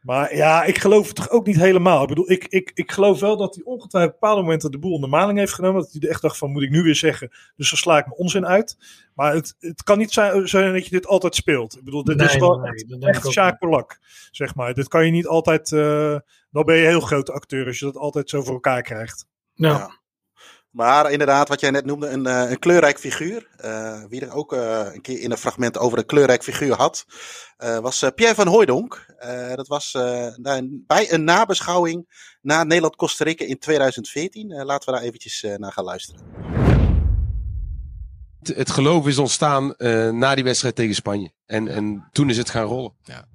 Maar 0.01 0.35
ja, 0.35 0.63
ik 0.63 0.77
geloof 0.77 1.07
het 1.07 1.15
toch 1.15 1.29
ook 1.29 1.45
niet 1.45 1.55
helemaal. 1.55 2.01
Ik 2.01 2.07
bedoel, 2.07 2.31
ik, 2.31 2.47
ik, 2.47 2.71
ik 2.73 2.91
geloof 2.91 3.19
wel 3.19 3.37
dat 3.37 3.55
hij 3.55 3.63
ongetwijfeld 3.63 4.13
op 4.13 4.19
bepaalde 4.19 4.41
momenten 4.41 4.71
de 4.71 4.79
boel 4.79 4.93
onder 4.93 5.09
maling 5.09 5.37
heeft 5.39 5.53
genomen. 5.53 5.81
Dat 5.81 5.91
hij 5.99 6.09
echt 6.09 6.21
dacht 6.21 6.37
van, 6.37 6.51
moet 6.51 6.63
ik 6.63 6.69
nu 6.69 6.81
weer 6.81 6.95
zeggen, 6.95 7.29
dus 7.55 7.69
dan 7.69 7.79
sla 7.79 7.97
ik 7.97 8.05
mijn 8.05 8.19
onzin 8.19 8.45
uit. 8.45 8.77
Maar 9.15 9.33
het, 9.33 9.55
het 9.59 9.83
kan 9.83 9.97
niet 9.97 10.11
zijn, 10.11 10.73
dat 10.73 10.85
je 10.85 10.89
dit 10.89 11.07
altijd 11.07 11.35
speelt. 11.35 11.77
Ik 11.77 11.83
bedoel, 11.83 12.03
dit 12.03 12.21
is 12.21 12.35
wel 12.35 12.59
nee, 12.59 13.09
echt 13.09 13.31
Sjaak 13.31 13.59
Polak, 13.59 13.99
zeg 14.31 14.55
maar. 14.55 14.73
Dit 14.73 14.87
kan 14.87 15.05
je 15.05 15.11
niet 15.11 15.27
altijd, 15.27 15.71
uh, 15.71 16.19
dan 16.51 16.65
ben 16.65 16.75
je 16.75 16.83
een 16.83 16.89
heel 16.89 16.99
grote 16.99 17.31
acteur 17.31 17.65
als 17.65 17.79
je 17.79 17.85
dat 17.85 17.97
altijd 17.97 18.29
zo 18.29 18.43
voor 18.43 18.53
elkaar 18.53 18.81
krijgt. 18.81 19.27
ja. 19.53 20.05
Maar 20.69 21.11
inderdaad, 21.11 21.47
wat 21.47 21.59
jij 21.59 21.71
net 21.71 21.85
noemde, 21.85 22.07
een, 22.07 22.27
uh, 22.27 22.49
een 22.49 22.59
kleurrijk 22.59 22.99
figuur. 22.99 23.47
Uh, 23.65 24.03
wie 24.09 24.21
er 24.21 24.33
ook 24.33 24.53
uh, 24.53 24.85
een 24.93 25.01
keer 25.01 25.19
in 25.19 25.31
een 25.31 25.37
fragment 25.37 25.77
over 25.77 25.97
een 25.97 26.05
kleurrijk 26.05 26.43
figuur 26.43 26.75
had, 26.75 27.05
was 27.81 28.05
Pierre 28.15 28.35
van 28.35 28.47
Hooijdonk. 28.47 29.05
dat 29.55 29.67
was 29.67 29.91
bij 30.85 31.13
een 31.13 31.23
nabeschouwing 31.23 32.25
na 32.41 32.63
Nederland-Costa 32.63 33.23
Rica 33.23 33.45
in 33.45 33.59
2014. 33.59 34.63
laten 34.63 34.91
we 34.91 34.97
daar 34.97 35.07
eventjes 35.07 35.45
naar 35.57 35.71
gaan 35.71 35.83
luisteren. 35.83 36.21
Het 38.41 38.69
geloof 38.69 39.07
is 39.07 39.17
ontstaan 39.17 39.73
na 40.19 40.35
die 40.35 40.43
wedstrijd 40.43 40.75
tegen 40.75 40.95
Spanje. 40.95 41.31
En, 41.45 41.67
en 41.67 42.07
toen 42.11 42.29
is 42.29 42.37
het 42.37 42.49
gaan 42.49 42.65
rollen. 42.65 42.93
Ja 43.03 43.27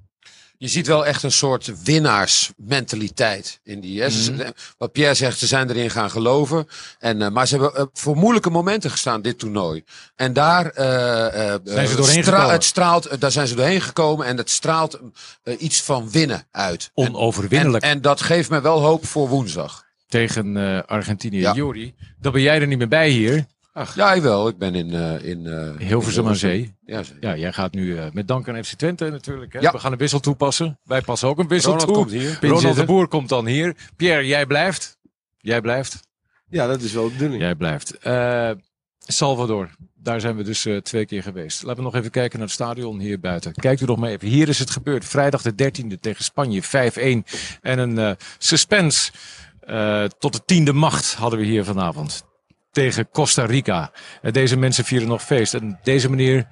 je 0.63 0.69
ziet 0.69 0.87
wel 0.87 1.05
echt 1.05 1.23
een 1.23 1.31
soort 1.31 1.83
winnaarsmentaliteit 1.83 3.59
in 3.63 3.79
die. 3.79 4.01
Hè? 4.01 4.07
Mm 4.09 4.53
Wat 4.77 4.91
Pierre 4.91 5.13
zegt, 5.13 5.39
ze 5.39 5.47
zijn 5.47 5.69
erin 5.69 5.89
gaan 5.89 6.09
geloven. 6.09 6.67
En, 6.99 7.21
uh, 7.21 7.29
maar 7.29 7.47
ze 7.47 7.57
hebben 7.57 7.81
uh, 7.81 7.85
voor 7.93 8.15
moeilijke 8.15 8.49
momenten 8.49 8.91
gestaan, 8.91 9.21
dit 9.21 9.39
toernooi. 9.39 9.83
En 10.15 10.33
daar 10.33 10.65
uh, 10.65 10.73
zijn 11.63 11.87
ze 11.87 11.95
doorheen 11.95 12.23
stra 12.23 12.51
het 12.51 12.63
straalt, 12.63 13.21
daar 13.21 13.31
zijn 13.31 13.47
ze 13.47 13.55
doorheen 13.55 13.81
gekomen. 13.81 14.25
En 14.25 14.37
het 14.37 14.49
straalt 14.49 14.99
iets 15.57 15.81
van 15.81 16.09
winnen 16.09 16.47
uit. 16.51 16.91
Onoverwinnelijk. 16.93 17.83
En, 17.83 17.89
en, 17.89 17.95
en, 17.95 18.01
dat 18.01 18.21
geeft 18.21 18.49
me 18.49 18.61
wel 18.61 18.81
hoop 18.81 19.05
voor 19.05 19.27
woensdag. 19.27 19.85
Tegen 20.07 20.85
Argentinië. 20.85 21.39
Ja. 21.39 21.53
Jori, 21.53 21.93
dan 22.19 22.31
ben 22.31 22.41
jij 22.41 22.61
er 22.61 22.67
niet 22.67 22.77
meer 22.77 22.87
bij 22.87 23.09
hier. 23.09 23.45
Ach. 23.73 23.95
Ja, 23.95 24.21
wel. 24.21 24.47
Ik 24.47 24.57
ben 24.57 24.75
in, 24.75 24.93
uh, 24.93 25.23
in 25.23 25.45
uh, 25.45 25.77
Hilversum 25.77 26.27
aan 26.27 26.35
Zee. 26.35 26.75
Ja, 26.85 27.01
ja, 27.19 27.37
jij 27.37 27.53
gaat 27.53 27.73
nu 27.73 27.85
uh, 27.85 28.05
met 28.11 28.27
dank 28.27 28.49
aan 28.49 28.63
FC 28.63 28.73
Twente 28.73 29.09
natuurlijk. 29.09 29.53
Hè? 29.53 29.59
Ja. 29.59 29.71
We 29.71 29.79
gaan 29.79 29.91
een 29.91 29.97
wissel 29.97 30.19
toepassen. 30.19 30.79
Wij 30.83 31.01
passen 31.01 31.27
ook 31.27 31.39
een 31.39 31.47
wissel 31.47 31.71
Ronald 31.71 31.87
toe. 31.87 31.97
Komt 31.97 32.11
hier. 32.11 32.37
Ronald 32.41 32.75
de 32.75 32.85
Boer 32.85 33.07
komt 33.07 33.29
dan 33.29 33.45
hier. 33.45 33.75
Pierre, 33.95 34.27
jij 34.27 34.45
blijft. 34.45 34.97
Jij 35.37 35.61
blijft. 35.61 36.07
Ja, 36.49 36.67
dat 36.67 36.81
is 36.81 36.93
wel 36.93 37.03
de 37.03 37.11
bedoeling. 37.11 37.41
Jij 37.41 37.55
blijft. 37.55 37.97
Salvador, 38.99 39.69
daar 39.95 40.21
zijn 40.21 40.35
we 40.35 40.43
dus 40.43 40.67
twee 40.83 41.05
keer 41.05 41.23
geweest. 41.23 41.63
Laten 41.63 41.77
we 41.77 41.83
nog 41.83 41.95
even 41.95 42.11
kijken 42.11 42.39
naar 42.39 42.47
het 42.47 42.55
stadion 42.55 42.99
hier 42.99 43.19
buiten. 43.19 43.53
Kijkt 43.53 43.81
u 43.81 43.85
nog 43.85 43.97
maar 43.97 44.09
even. 44.09 44.27
Hier 44.27 44.49
is 44.49 44.59
het 44.59 44.69
gebeurd. 44.69 45.05
Vrijdag 45.05 45.41
de 45.41 45.71
13e 45.71 45.99
tegen 45.99 46.23
Spanje. 46.23 46.63
5-1. 46.63 46.67
En 47.61 47.79
een 47.79 48.17
suspense. 48.37 49.11
tot 50.17 50.33
de 50.33 50.41
tiende 50.45 50.73
macht 50.73 51.13
hadden 51.13 51.39
we 51.39 51.45
hier 51.45 51.63
vanavond 51.63 52.31
tegen 52.73 53.09
Costa 53.11 53.45
Rica. 53.45 53.91
En 54.21 54.33
deze 54.33 54.57
mensen 54.57 54.83
vieren 54.83 55.07
nog 55.07 55.23
feest. 55.23 55.53
En 55.53 55.79
deze 55.83 56.09
meneer, 56.09 56.47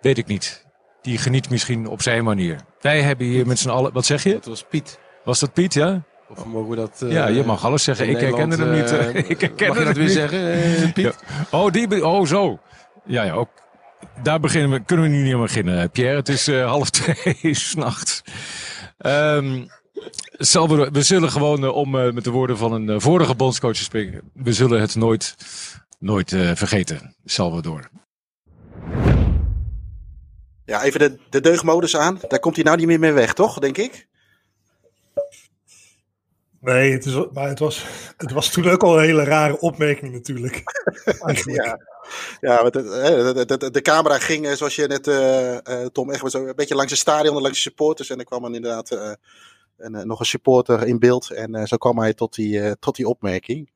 weet 0.00 0.18
ik 0.18 0.26
niet. 0.26 0.66
Die 1.02 1.18
geniet 1.18 1.50
misschien 1.50 1.86
op 1.86 2.02
zijn 2.02 2.24
manier. 2.24 2.60
Wij 2.80 3.02
hebben 3.02 3.26
hier 3.26 3.46
met 3.46 3.58
z'n 3.58 3.68
allen... 3.68 3.92
Wat 3.92 4.06
zeg 4.06 4.22
je? 4.22 4.32
Dat 4.32 4.44
was 4.44 4.64
Piet. 4.68 4.98
Was 5.24 5.40
dat 5.40 5.52
Piet, 5.52 5.74
ja? 5.74 6.02
Of 6.28 6.44
mogen 6.44 6.70
we 6.70 6.76
dat... 6.76 7.00
Uh, 7.04 7.12
ja, 7.12 7.26
je 7.26 7.44
mag 7.44 7.64
alles 7.64 7.84
zeggen. 7.84 8.08
Ik 8.08 8.20
herkende 8.20 8.56
hem 8.56 8.70
niet. 8.70 8.92
Uh, 8.92 9.14
ik 9.30 9.40
herkende 9.40 9.66
mag 9.68 9.78
je 9.78 9.84
dat 9.84 9.96
weer 9.96 10.04
niet. 10.04 10.12
zeggen, 10.12 10.92
Piet? 10.92 11.04
Ja. 11.04 11.58
Oh, 11.58 11.72
die, 11.72 12.06
oh, 12.06 12.26
zo. 12.26 12.60
Ja, 13.04 13.22
ja, 13.22 13.32
ook. 13.32 13.48
Daar 14.22 14.40
beginnen 14.40 14.70
we, 14.70 14.80
kunnen 14.84 15.10
we 15.10 15.16
nu 15.16 15.22
niet 15.22 15.34
aan 15.34 15.40
beginnen, 15.40 15.90
Pierre. 15.90 16.16
Het 16.16 16.28
is 16.28 16.48
uh, 16.48 16.66
half 16.74 16.90
twee 16.90 17.54
s'nachts. 17.54 18.22
Um, 18.98 19.68
Salvador, 20.42 20.90
we 20.92 21.02
zullen 21.02 21.30
gewoon, 21.30 21.64
uh, 21.64 21.76
om 21.76 21.94
uh, 21.94 22.12
met 22.12 22.24
de 22.24 22.30
woorden 22.30 22.56
van 22.56 22.72
een 22.72 22.88
uh, 22.88 22.94
vorige 22.98 23.34
bondscoach 23.34 23.76
te 23.76 23.82
spreken, 23.82 24.30
we 24.34 24.52
zullen 24.52 24.80
het 24.80 24.94
nooit, 24.94 25.36
nooit 25.98 26.30
vergeten, 26.54 27.16
Salvador. 27.24 27.90
Ja, 30.64 30.82
even 30.82 31.00
de, 31.00 31.18
de 31.30 31.40
deugmodus 31.40 31.96
aan. 31.96 32.18
Daar 32.28 32.38
komt 32.38 32.54
hij 32.54 32.64
nou 32.64 32.76
niet 32.76 32.86
meer 32.86 32.98
mee 32.98 33.12
weg, 33.12 33.32
toch, 33.32 33.58
denk 33.58 33.76
ik? 33.76 34.08
Nee, 36.60 36.92
het, 36.92 37.04
is, 37.04 37.14
maar 37.32 37.48
het, 37.48 37.58
was, 37.58 37.84
het 38.16 38.32
was 38.32 38.50
toen 38.50 38.68
ook 38.68 38.82
al 38.82 38.98
een 38.98 39.04
hele 39.04 39.24
rare 39.24 39.58
opmerking 39.58 40.12
natuurlijk. 40.12 40.62
ja, 41.44 41.78
ja 42.40 42.70
de, 42.70 43.44
de, 43.46 43.56
de, 43.56 43.70
de, 43.70 43.82
camera 43.82 44.18
ging, 44.18 44.56
zoals 44.56 44.74
je 44.74 44.86
net, 44.86 45.06
uh, 45.06 45.86
Tom, 45.86 46.10
echt 46.10 46.30
zo 46.30 46.46
een 46.46 46.56
beetje 46.56 46.74
langs 46.74 46.90
het 46.90 47.00
stadion 47.00 47.36
en 47.36 47.42
langs 47.42 47.56
de 47.56 47.62
supporters. 47.62 48.10
En 48.10 48.18
er 48.18 48.24
kwam 48.24 48.42
dan 48.42 48.54
inderdaad 48.54 48.92
uh, 48.92 49.12
en, 49.80 49.94
uh, 49.94 50.02
nog 50.02 50.20
een 50.20 50.26
supporter 50.26 50.86
in 50.86 50.98
beeld. 50.98 51.30
En 51.30 51.56
uh, 51.56 51.64
zo 51.64 51.76
kwam 51.76 51.98
hij 51.98 52.14
tot 52.14 52.34
die, 52.34 52.58
uh, 52.58 52.70
tot 52.80 52.96
die 52.96 53.08
opmerking. 53.08 53.70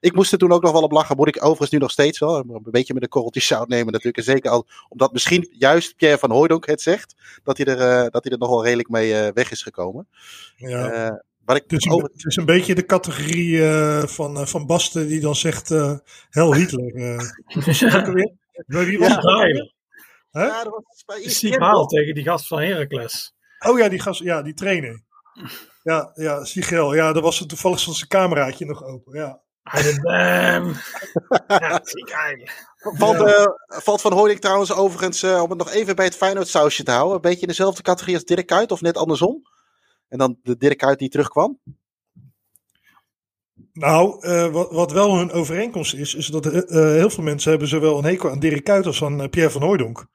ik 0.00 0.14
moest 0.14 0.32
er 0.32 0.38
toen 0.38 0.52
ook 0.52 0.62
nog 0.62 0.72
wel 0.72 0.82
op 0.82 0.92
lachen. 0.92 1.16
Moet 1.16 1.28
ik 1.28 1.44
overigens 1.44 1.70
nu 1.70 1.78
nog 1.78 1.90
steeds 1.90 2.18
wel. 2.18 2.36
Een 2.36 2.62
beetje 2.62 2.94
met 2.94 3.02
een 3.02 3.08
korreltje 3.08 3.40
zout 3.40 3.68
nemen 3.68 3.92
natuurlijk. 3.92 4.16
En 4.16 4.32
zeker 4.32 4.50
al, 4.50 4.66
omdat 4.88 5.12
misschien 5.12 5.48
juist 5.50 5.96
Pierre 5.96 6.18
van 6.18 6.30
Hooydonk 6.30 6.66
het 6.66 6.82
zegt. 6.82 7.14
Dat 7.44 7.56
hij 7.56 7.66
er, 7.66 8.10
dat 8.10 8.24
hij 8.24 8.32
er 8.32 8.38
nog 8.38 8.48
wel 8.48 8.64
redelijk 8.64 8.88
mee 8.88 9.32
weg 9.32 9.50
is 9.50 9.62
gekomen. 9.62 10.08
Ja. 10.56 11.24
Wat 11.44 11.56
ik 11.56 11.62
het, 11.66 11.72
is 11.72 11.90
over... 11.90 12.08
het 12.12 12.24
is 12.24 12.36
een 12.36 12.44
beetje 12.44 12.74
de 12.74 12.86
categorie 12.86 13.62
van, 14.08 14.48
van 14.48 14.66
Basten 14.66 15.08
die 15.08 15.20
dan 15.20 15.36
zegt 15.36 15.68
Hel 16.30 16.54
Hitler. 16.54 16.92
Wie 18.66 18.98
was 18.98 19.08
ja. 19.08 19.70
Ja, 20.44 20.64
dat 20.64 20.82
was 20.86 21.04
bij 21.04 21.86
tegen 21.86 22.14
die 22.14 22.24
gast 22.24 22.46
van 22.46 22.60
Heracles. 22.60 23.34
Oh 23.58 23.78
ja, 23.78 23.88
die 23.88 24.00
gast, 24.00 24.22
ja, 24.22 24.42
die 24.42 24.54
trainer. 24.54 25.02
Ja, 25.82 26.12
ja, 26.14 26.44
Sigel. 26.44 26.94
Ja, 26.94 27.12
daar 27.12 27.22
was 27.22 27.38
het 27.38 27.48
toevallig 27.48 27.78
zo'n 27.78 27.94
zijn 27.94 28.08
cameraatje 28.08 28.66
nog 28.66 28.84
open. 28.84 29.18
Ja. 29.18 29.40
Bam. 30.02 30.72
ja, 31.48 31.82
valt, 32.76 33.20
uh, 33.20 33.46
valt 33.66 34.00
Van 34.00 34.12
Hooydink 34.12 34.40
trouwens 34.40 34.72
overigens, 34.72 35.22
uh, 35.22 35.42
om 35.42 35.48
het 35.48 35.58
nog 35.58 35.70
even 35.70 35.96
bij 35.96 36.04
het 36.04 36.16
Feyenoord 36.16 36.48
sausje 36.48 36.82
te 36.82 36.90
houden, 36.90 37.14
een 37.14 37.20
beetje 37.20 37.40
in 37.40 37.46
dezelfde 37.48 37.82
categorie 37.82 38.14
als 38.14 38.24
Dirk 38.24 38.46
Kuyt 38.46 38.72
of 38.72 38.80
net 38.80 38.96
andersom? 38.96 39.42
En 40.08 40.18
dan 40.18 40.38
de 40.42 40.56
Dirk 40.56 40.78
Kuyt 40.78 40.98
die 40.98 41.08
terugkwam? 41.08 41.60
Nou, 43.72 44.26
uh, 44.26 44.52
wat, 44.52 44.70
wat 44.70 44.92
wel 44.92 45.16
hun 45.16 45.32
overeenkomst 45.32 45.94
is, 45.94 46.14
is 46.14 46.26
dat 46.26 46.44
heel 46.44 47.10
veel 47.10 47.24
mensen 47.24 47.50
hebben 47.50 47.68
zowel 47.68 47.98
een 47.98 48.04
hekel 48.04 48.30
aan 48.30 48.38
Dirk 48.38 48.64
Kuyt 48.64 48.86
als 48.86 49.02
aan 49.02 49.30
Pierre 49.30 49.52
van 49.52 49.62
Hooydonk. 49.62 50.06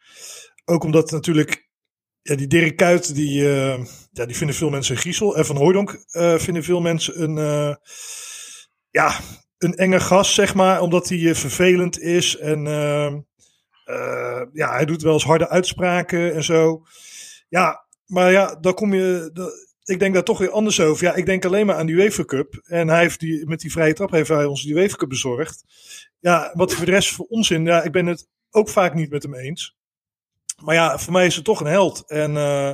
Ook 0.65 0.84
omdat 0.84 1.12
natuurlijk 1.12 1.69
ja, 2.21 2.36
die 2.36 2.47
Dirk 2.47 2.75
Kuyt, 2.75 3.15
die, 3.15 3.41
uh, 3.41 3.86
ja, 4.12 4.25
die 4.25 4.36
vinden 4.36 4.55
veel 4.55 4.69
mensen 4.69 4.95
een 4.95 5.01
griezel. 5.01 5.38
En 5.38 5.45
Van 5.45 5.57
Hooydonk 5.57 6.05
uh, 6.12 6.38
vinden 6.38 6.63
veel 6.63 6.81
mensen 6.81 7.21
een, 7.21 7.38
uh, 7.38 7.75
ja, 8.89 9.19
een 9.57 9.75
enge 9.75 9.99
gast, 9.99 10.34
zeg 10.34 10.53
maar. 10.53 10.81
Omdat 10.81 11.10
hij 11.10 11.36
vervelend 11.36 11.99
is. 11.99 12.38
En 12.38 12.63
ja, 14.53 14.71
hij 14.71 14.86
doet 14.86 15.01
wel 15.01 15.13
eens 15.13 15.23
harde 15.23 15.49
uitspraken 15.49 16.34
en 16.34 16.43
zo. 16.43 16.84
Ja, 17.49 17.86
maar 18.05 18.31
ja, 18.31 18.55
dan 18.55 18.73
kom 18.73 18.93
je... 18.93 19.31
Ik 19.84 19.99
denk 19.99 20.13
daar 20.13 20.23
toch 20.23 20.38
weer 20.38 20.49
anders 20.49 20.79
over. 20.79 21.05
Ja, 21.05 21.13
ik 21.13 21.25
denk 21.25 21.45
alleen 21.45 21.65
maar 21.65 21.75
aan 21.75 21.86
die 21.86 21.95
UEFA 21.95 22.23
Cup. 22.23 22.62
En 22.63 22.88
hij 22.88 22.99
heeft 22.99 23.19
die, 23.19 23.47
met 23.47 23.60
die 23.60 23.71
vrije 23.71 23.93
trap 23.93 24.12
heeft 24.12 24.29
hij 24.29 24.45
ons 24.45 24.63
die 24.63 24.73
UEFA 24.73 24.95
Cup 24.95 25.10
bezorgd. 25.10 25.63
Ja, 26.19 26.51
wat 26.53 26.73
voor 26.73 26.86
de 26.86 26.91
rest 26.91 27.12
voor 27.13 27.25
onzin. 27.25 27.65
Ja, 27.65 27.81
ik 27.84 27.91
ben 27.91 28.05
het 28.05 28.27
ook 28.49 28.69
vaak 28.69 28.93
niet 28.93 29.10
met 29.10 29.23
hem 29.23 29.36
eens. 29.36 29.77
Maar 30.63 30.76
ja, 30.76 30.97
voor 30.97 31.13
mij 31.13 31.26
is 31.26 31.36
het 31.36 31.45
toch 31.45 31.60
een 31.60 31.67
held. 31.67 32.04
En 32.08 32.32
uh, 32.32 32.74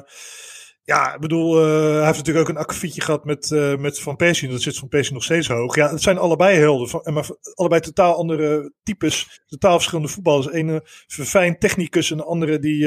ja, 0.83 1.13
ik 1.13 1.19
bedoel, 1.19 1.61
uh, 1.61 1.93
hij 1.95 2.05
heeft 2.05 2.17
natuurlijk 2.17 2.49
ook 2.49 2.55
een 2.55 2.61
akkefietje 2.61 3.01
gehad 3.01 3.25
met, 3.25 3.49
uh, 3.49 3.75
met 3.75 3.99
Van 3.99 4.15
Persie. 4.15 4.49
Dat 4.49 4.61
zit 4.61 4.77
Van 4.77 4.87
Persie 4.87 5.13
nog 5.13 5.23
steeds 5.23 5.47
hoog. 5.47 5.75
Ja, 5.75 5.89
het 5.89 6.01
zijn 6.01 6.17
allebei 6.17 6.57
helden. 6.57 7.13
Maar 7.13 7.29
allebei 7.53 7.81
totaal 7.81 8.15
andere 8.15 8.73
types. 8.83 9.41
Totaal 9.45 9.75
verschillende 9.75 10.11
voetballers. 10.11 10.49
Ene 10.49 10.81
verfijnd 11.07 11.59
technicus 11.59 12.11
en 12.11 12.17
de 12.17 12.23
andere 12.23 12.59
die, 12.59 12.85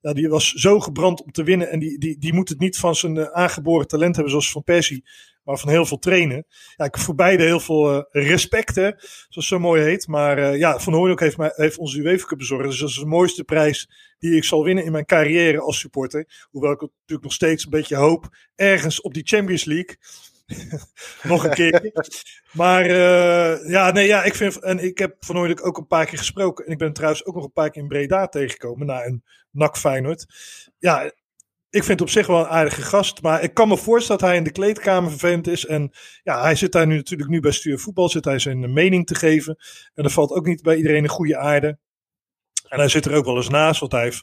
ja, 0.00 0.12
die 0.12 0.28
was 0.28 0.52
zo 0.52 0.80
gebrand 0.80 1.22
om 1.22 1.30
te 1.30 1.42
winnen. 1.42 1.70
En 1.70 1.78
die, 1.78 1.98
die, 1.98 2.18
die 2.18 2.34
moet 2.34 2.48
het 2.48 2.58
niet 2.58 2.78
van 2.78 2.94
zijn 2.94 3.32
aangeboren 3.32 3.86
talent 3.86 4.14
hebben 4.14 4.30
zoals 4.30 4.50
Van 4.50 4.64
Persie 4.64 5.04
maar 5.46 5.58
van 5.58 5.68
heel 5.68 5.86
veel 5.86 5.98
trainen. 5.98 6.46
Ja, 6.76 6.84
ik 6.84 6.98
voor 6.98 7.14
beide 7.14 7.42
heel 7.42 7.60
veel 7.60 7.96
uh, 7.96 8.02
respect, 8.10 8.74
zoals 9.28 9.48
zo 9.48 9.58
mooi 9.58 9.82
heet. 9.82 10.06
Maar 10.06 10.38
uh, 10.38 10.58
ja, 10.58 10.78
Van 10.78 10.92
Hooydonk 10.92 11.20
heeft, 11.20 11.36
mij, 11.36 11.52
heeft 11.54 11.78
onze 11.78 11.98
UEFA 11.98 12.26
Cup 12.26 12.38
bezorgd. 12.38 12.68
Dus 12.68 12.78
dat 12.78 12.88
is 12.88 12.98
de 12.98 13.06
mooiste 13.06 13.44
prijs 13.44 13.90
die 14.18 14.36
ik 14.36 14.44
zal 14.44 14.64
winnen 14.64 14.84
in 14.84 14.92
mijn 14.92 15.04
carrière 15.04 15.60
als 15.60 15.78
supporter. 15.78 16.46
Hoewel 16.50 16.72
ik 16.72 16.80
natuurlijk 16.80 17.22
nog 17.22 17.32
steeds 17.32 17.64
een 17.64 17.70
beetje 17.70 17.96
hoop 17.96 18.28
ergens 18.54 19.00
op 19.00 19.14
die 19.14 19.26
Champions 19.26 19.64
League. 19.64 19.96
nog 21.22 21.44
een 21.44 21.54
keer. 21.54 21.92
maar 22.52 22.86
uh, 22.86 23.68
ja, 23.68 23.90
nee, 23.90 24.06
ja, 24.06 24.22
ik 24.22 24.34
vind. 24.34 24.62
En 24.62 24.78
ik 24.78 24.98
heb 24.98 25.16
Van 25.20 25.36
Hooydonk 25.36 25.66
ook 25.66 25.78
een 25.78 25.86
paar 25.86 26.06
keer 26.06 26.18
gesproken. 26.18 26.66
En 26.66 26.72
ik 26.72 26.78
ben 26.78 26.92
trouwens 26.92 27.24
ook 27.24 27.34
nog 27.34 27.44
een 27.44 27.52
paar 27.52 27.70
keer 27.70 27.82
in 27.82 27.88
Breda 27.88 28.26
tegengekomen 28.26 28.86
na 28.86 29.04
een 29.04 29.24
NAC 29.50 29.76
Feyenoord. 29.76 30.26
Ja, 30.78 31.12
ik 31.70 31.84
vind 31.84 31.88
het 31.88 32.00
op 32.00 32.10
zich 32.10 32.26
wel 32.26 32.38
een 32.38 32.46
aardige 32.46 32.82
gast. 32.82 33.22
Maar 33.22 33.42
ik 33.42 33.54
kan 33.54 33.68
me 33.68 33.76
voorstellen 33.76 34.20
dat 34.20 34.30
hij 34.30 34.38
in 34.38 34.44
de 34.44 34.52
kleedkamer 34.52 35.10
vervelend 35.10 35.46
is. 35.46 35.66
En 35.66 35.90
ja, 36.22 36.42
hij 36.42 36.54
zit 36.54 36.72
daar 36.72 36.86
nu 36.86 36.96
natuurlijk 36.96 37.30
nu 37.30 37.40
bij 37.40 37.50
Stuur 37.50 37.78
Voetbal. 37.78 38.08
Zit 38.08 38.24
hij 38.24 38.38
zijn 38.38 38.72
mening 38.72 39.06
te 39.06 39.14
geven. 39.14 39.56
En 39.94 40.02
dat 40.02 40.12
valt 40.12 40.30
ook 40.30 40.46
niet 40.46 40.62
bij 40.62 40.76
iedereen 40.76 41.02
een 41.02 41.08
goede 41.08 41.36
aarde. 41.36 41.78
En 42.68 42.78
hij 42.78 42.88
zit 42.88 43.06
er 43.06 43.14
ook 43.14 43.24
wel 43.24 43.36
eens 43.36 43.48
naast. 43.48 43.80
Want 43.80 43.92
hij 43.92 44.02
heeft 44.02 44.22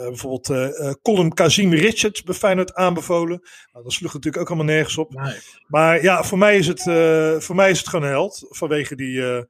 uh, 0.00 0.06
bijvoorbeeld 0.06 0.48
uh, 0.50 0.92
Colin 1.02 1.34
Kazim 1.34 1.72
Richards 1.72 2.22
bij 2.22 2.34
Feyenoord 2.34 2.74
aanbevolen. 2.74 3.40
Nou, 3.72 3.84
dat 3.84 3.92
sloeg 3.92 4.12
natuurlijk 4.12 4.42
ook 4.42 4.48
allemaal 4.48 4.74
nergens 4.74 4.98
op. 4.98 5.14
Nee. 5.14 5.36
Maar 5.66 6.02
ja, 6.02 6.24
voor 6.24 6.38
mij 6.38 6.56
is 6.56 6.66
het, 6.66 6.86
uh, 6.86 7.40
voor 7.40 7.54
mij 7.54 7.70
is 7.70 7.78
het 7.78 7.88
gewoon 7.88 8.04
een 8.04 8.12
held. 8.12 8.46
Vanwege 8.48 8.96
die... 8.96 9.46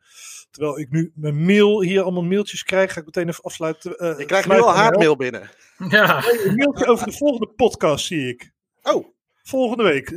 terwijl 0.50 0.78
ik 0.78 0.90
nu 0.90 1.12
mijn 1.14 1.44
mail 1.44 1.82
hier 1.82 2.02
allemaal 2.02 2.22
mailtjes 2.22 2.62
krijg, 2.62 2.92
ga 2.92 3.00
ik 3.00 3.06
meteen 3.06 3.28
even 3.28 3.44
afsluiten. 3.44 4.18
ik 4.18 4.26
krijg 4.26 4.48
nu 4.48 4.60
al 4.60 4.74
haatmail 4.74 5.16
binnen. 5.16 5.50
Ja. 5.88 6.24
Een 6.44 6.54
mailtje 6.54 6.86
over 6.86 7.06
de 7.06 7.12
volgende 7.12 7.46
podcast 7.46 8.06
zie 8.06 8.28
ik. 8.28 8.52
Oh. 8.82 9.06
Volgende 9.42 9.82
week. 9.82 10.10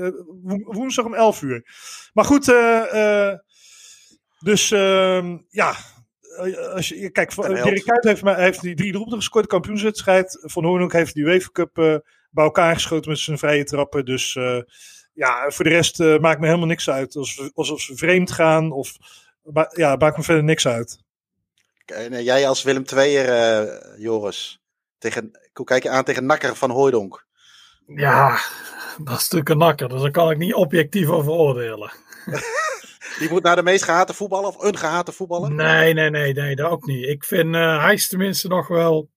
Wo 0.43 0.57
woensdag 0.63 1.05
om 1.05 1.13
11 1.13 1.41
uur. 1.41 1.65
Maar 2.13 2.25
goed, 2.25 2.45
dus 4.39 4.71
ehm, 4.71 5.37
ja, 5.49 5.75
als 6.73 6.89
je, 6.89 7.09
kijk, 7.09 7.35
Dirk 7.35 7.83
Kuyt 7.83 8.03
heeft, 8.03 8.21
heeft 8.23 8.61
die 8.61 8.75
drie 8.75 8.91
doelpunten 8.91 9.19
gescoord, 9.19 9.47
kampioenswedstrijd. 9.47 10.39
Van 10.41 10.65
Hoornhoek 10.65 10.93
heeft 10.93 11.13
die 11.13 11.23
UEFA 11.23 11.49
Cup 11.51 11.77
uh, 11.77 11.95
bij 12.29 12.43
elkaar 12.43 12.73
geschoten 12.73 13.09
met 13.09 13.19
zijn 13.19 13.37
vrije 13.37 13.63
trappen. 13.63 14.05
Dus 14.05 14.35
uh, 14.35 14.61
ja, 15.13 15.49
voor 15.49 15.65
de 15.65 15.71
rest 15.71 15.99
uh, 15.99 16.19
maakt 16.19 16.39
me 16.39 16.45
helemaal 16.45 16.67
niks 16.67 16.89
uit. 16.89 17.15
Alsof, 17.15 17.49
alsof 17.53 17.81
ze 17.81 17.95
vreemd 17.95 18.31
gaan 18.31 18.71
of 18.71 18.95
ja, 19.71 19.95
maakt 19.95 20.17
me 20.17 20.23
verder 20.23 20.43
niks 20.43 20.67
uit. 20.67 20.99
En 21.85 22.23
jij 22.23 22.47
als 22.47 22.63
Willem 22.63 22.83
II'er, 22.95 23.99
Joris, 23.99 24.61
tegen, 24.97 25.31
hoe 25.53 25.65
kijk 25.65 25.83
je 25.83 25.89
aan 25.89 26.03
tegen 26.03 26.25
Nakker 26.25 26.55
van 26.55 26.69
Hooydonk? 26.69 27.25
Ja, 27.85 28.29
dat 28.97 29.17
is 29.17 29.23
natuurlijk 29.23 29.49
een 29.49 29.57
nakker, 29.57 29.89
dus 29.89 30.01
daar 30.01 30.11
kan 30.11 30.31
ik 30.31 30.37
niet 30.37 30.53
objectief 30.53 31.09
over 31.09 31.31
oordelen. 31.31 31.91
Die 33.19 33.29
moet 33.29 33.43
naar 33.43 33.55
de 33.55 33.63
meest 33.63 33.83
gehate 33.83 34.13
voetballer 34.13 34.47
of 34.47 34.63
een 34.63 34.77
gehate 34.77 35.11
voetballer? 35.11 35.51
Nee, 35.51 35.93
nee, 35.93 36.09
nee, 36.09 36.33
nee, 36.33 36.55
dat 36.55 36.71
ook 36.71 36.85
niet. 36.85 37.07
Ik 37.07 37.23
vind 37.23 37.55
uh, 37.55 37.83
hij 37.83 37.93
is 37.93 38.07
tenminste 38.07 38.47
nog 38.47 38.67
wel. 38.67 39.09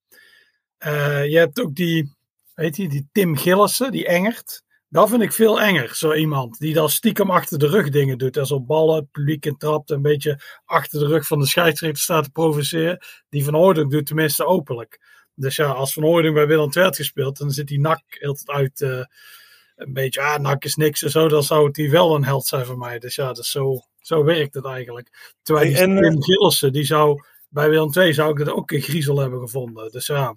Uh, 0.86 1.26
je 1.26 1.38
hebt 1.38 1.60
ook 1.60 1.74
die, 1.74 2.14
weet 2.54 2.76
je, 2.76 2.88
die 2.88 3.08
Tim 3.12 3.36
Gillissen, 3.36 3.92
die 3.92 4.06
Engert. 4.06 4.63
Dat 4.94 5.08
vind 5.08 5.22
ik 5.22 5.32
veel 5.32 5.60
enger, 5.60 5.94
zo 5.94 6.12
iemand. 6.12 6.58
Die 6.58 6.74
dan 6.74 6.90
stiekem 6.90 7.30
achter 7.30 7.58
de 7.58 7.66
rug 7.66 7.88
dingen 7.88 8.18
doet. 8.18 8.36
En 8.36 8.46
zo 8.46 8.60
ballen, 8.60 8.96
het 8.96 9.10
publiek 9.10 9.46
in 9.46 9.56
trapt. 9.56 9.90
Een 9.90 10.02
beetje 10.02 10.40
achter 10.64 11.00
de 11.00 11.06
rug 11.06 11.26
van 11.26 11.38
de 11.38 11.46
scheidsrechter 11.46 12.02
staat 12.02 12.24
te 12.24 12.30
provoceren. 12.30 12.98
Die 13.28 13.44
Van 13.44 13.54
Hooydonk 13.54 13.90
doet 13.90 14.06
tenminste 14.06 14.44
openlijk. 14.44 15.00
Dus 15.34 15.56
ja, 15.56 15.66
als 15.66 15.92
Van 15.92 16.02
Hooydonk 16.02 16.34
bij 16.34 16.46
Willem 16.46 16.70
II 16.72 16.94
gespeeld, 16.94 17.38
dan 17.38 17.50
zit 17.50 17.66
die 17.66 17.80
nak 17.80 18.02
altijd 18.20 18.48
uit. 18.48 18.80
Uh, 18.80 19.04
een 19.76 19.92
beetje, 19.92 20.20
ah, 20.20 20.38
nak 20.40 20.64
is 20.64 20.74
niks 20.74 21.02
en 21.02 21.10
zo. 21.10 21.28
Dan 21.28 21.42
zou 21.42 21.64
het 21.66 21.74
die 21.74 21.90
wel 21.90 22.14
een 22.14 22.24
held 22.24 22.46
zijn 22.46 22.66
voor 22.66 22.78
mij. 22.78 22.98
Dus 22.98 23.14
ja, 23.14 23.26
dat 23.26 23.38
is 23.38 23.50
zo, 23.50 23.80
zo 23.98 24.24
werkt 24.24 24.54
het 24.54 24.64
eigenlijk. 24.64 25.34
Terwijl 25.42 25.66
die 25.66 25.78
en, 25.78 25.96
Tim 25.96 26.22
Gillissen, 26.22 26.72
die 26.72 26.84
zou 26.84 27.24
bij 27.48 27.68
Willem 27.68 27.92
II 27.92 28.12
zou 28.12 28.30
ik 28.30 28.44
dat 28.44 28.54
ook 28.54 28.70
een 28.70 28.80
griezel 28.80 29.18
hebben 29.18 29.40
gevonden. 29.40 29.90
Dus 29.90 30.06
ja. 30.06 30.36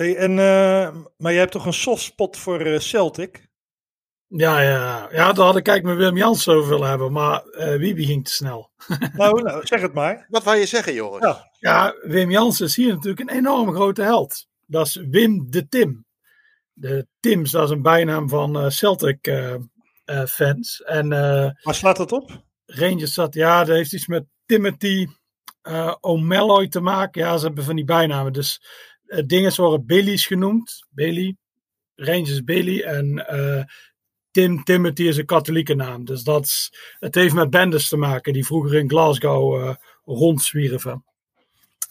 Hey, 0.00 0.16
en, 0.16 0.30
uh, 0.30 1.02
maar 1.16 1.32
jij 1.32 1.40
hebt 1.40 1.52
toch 1.52 1.66
een 1.66 1.72
soft 1.72 2.02
spot 2.02 2.36
voor 2.36 2.66
uh, 2.66 2.78
Celtic? 2.78 3.48
Ja, 4.26 4.60
ja, 4.60 5.08
ja, 5.12 5.32
daar 5.32 5.44
had 5.44 5.56
ik 5.56 5.62
kijk 5.62 5.82
met 5.82 5.96
Willem 5.96 6.16
Jans 6.16 6.48
over 6.48 6.68
willen 6.68 6.88
hebben, 6.88 7.12
maar 7.12 7.44
uh, 7.46 7.76
Wiebe 7.76 8.04
ging 8.04 8.24
te 8.24 8.32
snel. 8.32 8.70
nou, 9.16 9.42
nou, 9.42 9.66
zeg 9.66 9.80
het 9.80 9.94
maar. 9.94 10.26
Wat 10.28 10.44
wou 10.44 10.56
je 10.56 10.66
zeggen, 10.66 10.94
Joris? 10.94 11.24
Ja, 11.24 11.50
ja 11.58 11.94
Wim 12.02 12.30
Jans 12.30 12.60
is 12.60 12.76
hier 12.76 12.88
natuurlijk 12.88 13.20
een 13.20 13.36
enorm 13.36 13.74
grote 13.74 14.02
held. 14.02 14.46
Dat 14.66 14.86
is 14.86 14.94
Wim 14.94 15.50
de 15.50 15.68
Tim. 15.68 16.06
De 16.72 17.06
Tims, 17.20 17.50
dat 17.50 17.64
is 17.64 17.70
een 17.70 17.82
bijnaam 17.82 18.28
van 18.28 18.70
Celtic 18.70 19.26
uh, 19.26 20.24
fans. 20.26 20.82
En, 20.82 21.12
uh, 21.12 21.50
Waar 21.62 21.74
slaat 21.74 21.96
dat 21.96 22.12
op? 22.12 22.44
Rangers 22.66 23.14
zat, 23.14 23.34
ja, 23.34 23.64
dat 23.64 23.76
heeft 23.76 23.92
iets 23.92 24.06
met 24.06 24.24
Timothy 24.46 25.06
uh, 25.62 25.94
O'Malloy 26.00 26.68
te 26.68 26.80
maken. 26.80 27.22
Ja, 27.22 27.36
ze 27.36 27.46
hebben 27.46 27.64
van 27.64 27.76
die 27.76 27.84
bijnamen. 27.84 28.32
Dus 28.32 28.62
dingen 29.26 29.54
worden 29.56 29.86
Billy's 29.86 30.26
genoemd. 30.26 30.86
Billy. 30.90 31.36
Rangers 31.94 32.44
Billy. 32.44 32.80
En 32.80 33.26
Tim 34.30 34.64
Timothy 34.64 35.02
is 35.02 35.16
een 35.16 35.26
katholieke 35.26 35.74
naam. 35.74 36.04
Dus 36.04 36.22
dat 36.22 36.70
het 36.98 37.14
heeft 37.14 37.34
met 37.34 37.50
bendes 37.50 37.88
te 37.88 37.96
maken 37.96 38.32
die 38.32 38.46
vroeger 38.46 38.74
in 38.74 38.88
Glasgow 38.88 39.74
rondzwierven. 40.04 41.04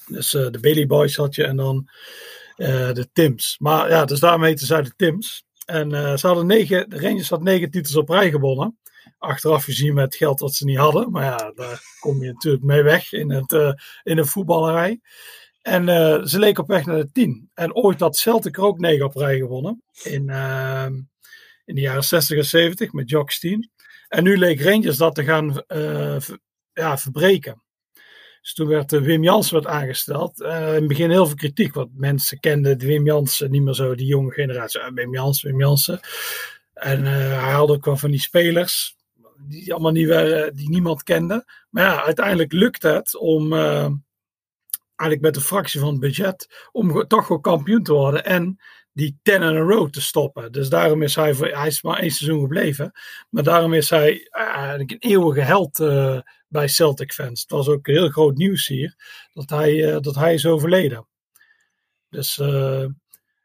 Dus 0.07 0.29
de 0.29 0.57
Billy 0.61 0.85
Boys 0.85 1.15
had 1.15 1.35
je 1.35 1.43
en 1.43 1.55
dan 1.55 1.89
de 2.57 3.09
Tims. 3.13 3.55
Maar 3.59 3.89
ja, 3.89 4.05
dus 4.05 4.19
daarmee 4.19 4.55
te 4.55 4.81
de 4.81 4.93
Tims. 4.95 5.43
En 5.65 6.19
ze 6.19 6.27
hadden 6.27 6.45
negen, 6.45 6.89
de 6.89 6.99
Rangers 6.99 7.29
had 7.29 7.43
negen 7.43 7.71
titels 7.71 7.95
op 7.95 8.09
rij 8.09 8.29
gewonnen. 8.29 8.77
Achteraf 9.17 9.63
gezien 9.63 9.93
met 9.93 10.15
geld 10.15 10.39
wat 10.39 10.53
ze 10.53 10.65
niet 10.65 10.77
hadden. 10.77 11.11
Maar 11.11 11.23
ja, 11.23 11.51
daar 11.55 11.81
kom 11.99 12.23
je 12.23 12.31
natuurlijk 12.31 12.63
mee 12.63 12.83
weg 12.83 13.11
in, 13.13 13.31
het, 13.31 13.51
uh, 13.51 13.71
in 14.03 14.17
een 14.17 14.25
voetballerij. 14.25 14.99
En 15.61 15.87
uh, 15.87 16.23
ze 16.23 16.39
leken 16.39 16.63
op 16.63 16.69
weg 16.69 16.85
naar 16.85 16.97
de 16.97 17.11
tien. 17.11 17.49
En 17.53 17.75
ooit 17.75 17.99
had 17.99 18.17
Celtic 18.17 18.57
er 18.57 18.63
ook 18.63 18.79
negen 18.79 19.05
op 19.05 19.15
rij 19.15 19.37
gewonnen. 19.37 19.83
In, 20.03 20.29
ehm, 20.29 20.93
in 21.65 21.75
de 21.75 21.81
jaren 21.81 22.03
60 22.03 22.37
en 22.37 22.45
70 22.45 22.91
met 22.91 23.09
Jock 23.09 23.31
Steen. 23.31 23.71
En 24.07 24.23
nu 24.23 24.37
leek 24.37 24.61
Rangers 24.61 24.97
dat 24.97 25.15
te 25.15 25.23
gaan 25.23 25.53
ver, 26.21 26.39
ja, 26.73 26.97
verbreken. 26.97 27.63
Dus 28.41 28.53
toen 28.53 28.67
werd 28.67 28.91
Wim 28.91 29.23
Jansen 29.23 29.53
werd 29.53 29.67
aangesteld. 29.67 30.39
In 30.39 30.47
het 30.49 30.87
begin 30.87 31.09
heel 31.09 31.25
veel 31.25 31.35
kritiek, 31.35 31.73
want 31.73 31.97
mensen 31.97 32.39
kenden 32.39 32.77
Wim 32.77 33.05
Jansen 33.05 33.51
niet 33.51 33.61
meer 33.61 33.73
zo, 33.73 33.95
die 33.95 34.05
jonge 34.05 34.31
generatie. 34.31 34.81
Wim 34.93 35.13
Jansen, 35.13 35.49
Wim 35.49 35.59
Jansen. 35.59 35.99
En 36.73 37.05
hij 37.05 37.29
haalde 37.29 37.73
ook 37.73 37.85
wel 37.85 37.97
van 37.97 38.11
die 38.11 38.19
spelers, 38.19 38.95
die 39.37 39.73
allemaal 39.73 39.91
niet 39.91 40.07
waren, 40.07 40.55
die 40.55 40.69
niemand 40.69 41.03
kende. 41.03 41.45
Maar 41.69 41.83
ja, 41.83 42.03
uiteindelijk 42.03 42.51
lukt 42.51 42.83
het 42.83 43.17
om, 43.17 43.53
eigenlijk 44.99 45.21
met 45.21 45.35
een 45.35 45.47
fractie 45.47 45.79
van 45.79 45.89
het 45.89 45.99
budget, 45.99 46.67
om 46.71 47.07
toch 47.07 47.27
wel 47.27 47.39
kampioen 47.39 47.83
te 47.83 47.93
worden. 47.93 48.25
En 48.25 48.59
die 48.93 49.19
10 49.23 49.33
in 49.33 49.41
a 49.41 49.59
row 49.59 49.89
te 49.89 50.01
stoppen. 50.01 50.51
Dus 50.51 50.69
daarom 50.69 51.01
is 51.01 51.15
hij, 51.15 51.33
hij 51.33 51.67
is 51.67 51.81
maar 51.81 51.99
één 51.99 52.11
seizoen 52.11 52.41
gebleven. 52.41 52.91
Maar 53.29 53.43
daarom 53.43 53.73
is 53.73 53.89
hij 53.89 54.27
eigenlijk 54.31 54.91
een 54.91 55.09
eeuwige 55.09 55.41
held 55.41 55.79
uh, 55.79 56.19
bij 56.47 56.67
Celtic 56.67 57.13
fans. 57.13 57.41
Het 57.41 57.51
was 57.51 57.67
ook 57.67 57.87
heel 57.87 58.09
groot 58.09 58.37
nieuws 58.37 58.67
hier 58.67 58.95
dat 59.33 59.49
hij, 59.49 59.73
uh, 59.73 59.99
dat 59.99 60.15
hij 60.15 60.33
is 60.33 60.45
overleden. 60.45 61.07
Dus 62.09 62.37
uh, 62.37 62.85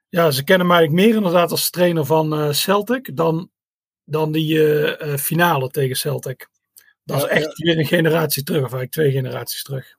ja, 0.08 0.30
ze 0.30 0.44
kennen 0.44 0.66
mij 0.66 0.76
eigenlijk 0.76 1.06
meer 1.06 1.16
inderdaad 1.16 1.50
als 1.50 1.70
trainer 1.70 2.04
van 2.04 2.54
Celtic 2.54 3.16
dan, 3.16 3.50
dan 4.04 4.32
die 4.32 5.18
finale 5.18 5.68
tegen 5.68 5.96
Celtic. 5.96 6.48
Dat 7.04 7.16
is 7.16 7.28
echt 7.28 7.58
weer 7.58 7.78
een 7.78 7.86
generatie 7.86 8.42
terug, 8.42 8.64
of 8.64 8.72
eigenlijk 8.72 8.92
twee 8.92 9.10
generaties 9.10 9.62
terug. 9.62 9.96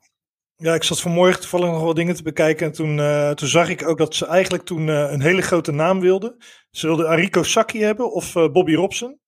Ja, 0.58 0.74
ik 0.74 0.84
zat 0.84 1.02
vanmorgen 1.02 1.40
toevallig 1.40 1.70
nog 1.70 1.82
wat 1.82 1.96
dingen 1.96 2.16
te 2.16 2.24
bekijken. 2.24 2.66
En 2.66 2.72
toen, 2.72 2.98
uh, 2.98 3.32
toen 3.32 3.48
zag 3.48 3.70
ik 3.70 3.88
ook 3.88 3.98
dat 3.98 4.16
ze 4.16 4.26
eigenlijk 4.26 4.64
toen 4.64 4.88
uh, 4.88 5.12
een 5.12 5.22
hele 5.22 5.42
grote 5.42 5.72
naam 5.72 6.00
wilden. 6.00 6.36
Ze 6.72 6.88
wilden 6.88 7.08
Ariko 7.08 7.44
Saki 7.44 7.82
hebben 7.82 8.12
of 8.12 8.36
uh, 8.36 8.52
Bobby 8.52 8.74
Robson. 8.74 9.20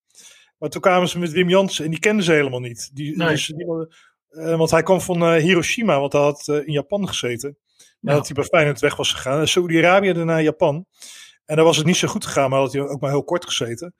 Maar 0.57 0.69
toen 0.69 0.81
kwamen 0.81 1.09
ze 1.09 1.19
met 1.19 1.31
Wim 1.31 1.49
Jansen 1.49 1.85
en 1.85 1.91
die 1.91 1.99
kenden 1.99 2.25
ze 2.25 2.31
helemaal 2.31 2.59
niet. 2.59 2.89
Die, 2.93 3.17
nee. 3.17 3.29
dus 3.29 3.45
die, 3.45 3.65
want 4.57 4.71
hij 4.71 4.83
kwam 4.83 5.01
van 5.01 5.33
Hiroshima, 5.33 5.99
want 5.99 6.13
hij 6.13 6.21
had 6.21 6.47
in 6.47 6.71
Japan 6.71 7.07
gezeten. 7.07 7.57
Nadat 7.99 8.27
ja. 8.27 8.33
hij 8.33 8.43
bij 8.43 8.43
Feyenoord 8.43 8.79
weg 8.79 8.95
was 8.95 9.13
gegaan. 9.13 9.47
Saudi-Arabië 9.47 10.13
naar 10.13 10.41
Japan. 10.41 10.85
En 11.45 11.55
daar 11.55 11.65
was 11.65 11.77
het 11.77 11.85
niet 11.85 11.95
zo 11.95 12.07
goed 12.07 12.25
gegaan, 12.25 12.49
maar 12.49 12.59
had 12.59 12.73
hij 12.73 12.81
ook 12.81 13.01
maar 13.01 13.09
heel 13.09 13.23
kort 13.23 13.45
gezeten. 13.45 13.93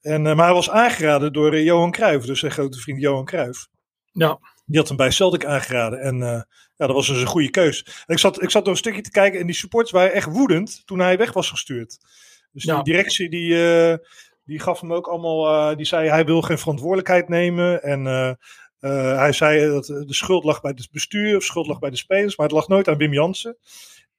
En, 0.00 0.22
maar 0.22 0.44
hij 0.44 0.52
was 0.52 0.70
aangeraden 0.70 1.32
door 1.32 1.60
Johan 1.60 1.90
Cruijff, 1.90 2.26
dus 2.26 2.40
zijn 2.40 2.52
grote 2.52 2.78
vriend 2.78 3.00
Johan 3.00 3.24
Cruijff. 3.24 3.68
Ja. 4.12 4.38
Die 4.70 4.78
had 4.78 4.88
hem 4.88 4.96
bij 4.96 5.10
Celtic 5.10 5.44
aangeraden. 5.44 6.00
En 6.00 6.16
uh, 6.16 6.42
ja, 6.76 6.86
dat 6.86 6.92
was 6.92 7.06
dus 7.06 7.20
een 7.20 7.26
goede 7.26 7.50
keus. 7.50 7.84
En 8.06 8.14
ik 8.14 8.18
zat, 8.18 8.42
ik 8.42 8.50
zat 8.50 8.64
door 8.64 8.72
een 8.72 8.78
stukje 8.78 9.00
te 9.00 9.10
kijken 9.10 9.40
en 9.40 9.46
die 9.46 9.54
supporters 9.54 9.92
waren 9.92 10.12
echt 10.12 10.28
woedend 10.32 10.82
toen 10.84 10.98
hij 10.98 11.16
weg 11.16 11.32
was 11.32 11.50
gestuurd. 11.50 11.98
Dus 12.52 12.64
ja. 12.64 12.74
die 12.74 12.92
directie 12.92 13.30
die, 13.30 13.52
uh, 13.52 13.94
die 14.44 14.60
gaf 14.60 14.80
hem 14.80 14.92
ook 14.92 15.06
allemaal, 15.06 15.70
uh, 15.70 15.76
die 15.76 15.86
zei 15.86 16.08
hij 16.08 16.24
wil 16.24 16.42
geen 16.42 16.58
verantwoordelijkheid 16.58 17.28
nemen. 17.28 17.82
En 17.82 18.04
hij 19.16 19.32
zei 19.32 19.68
dat 19.68 19.86
de 19.86 20.14
schuld 20.14 20.44
lag 20.44 20.60
bij 20.60 20.72
het 20.76 20.88
bestuur, 20.92 21.36
of 21.36 21.42
schuld 21.42 21.66
lag 21.66 21.78
bij 21.78 21.90
de 21.90 21.96
spelers, 21.96 22.36
maar 22.36 22.46
het 22.46 22.56
lag 22.56 22.68
nooit 22.68 22.88
aan 22.88 22.96
Wim 22.96 23.12
Jansen. 23.12 23.56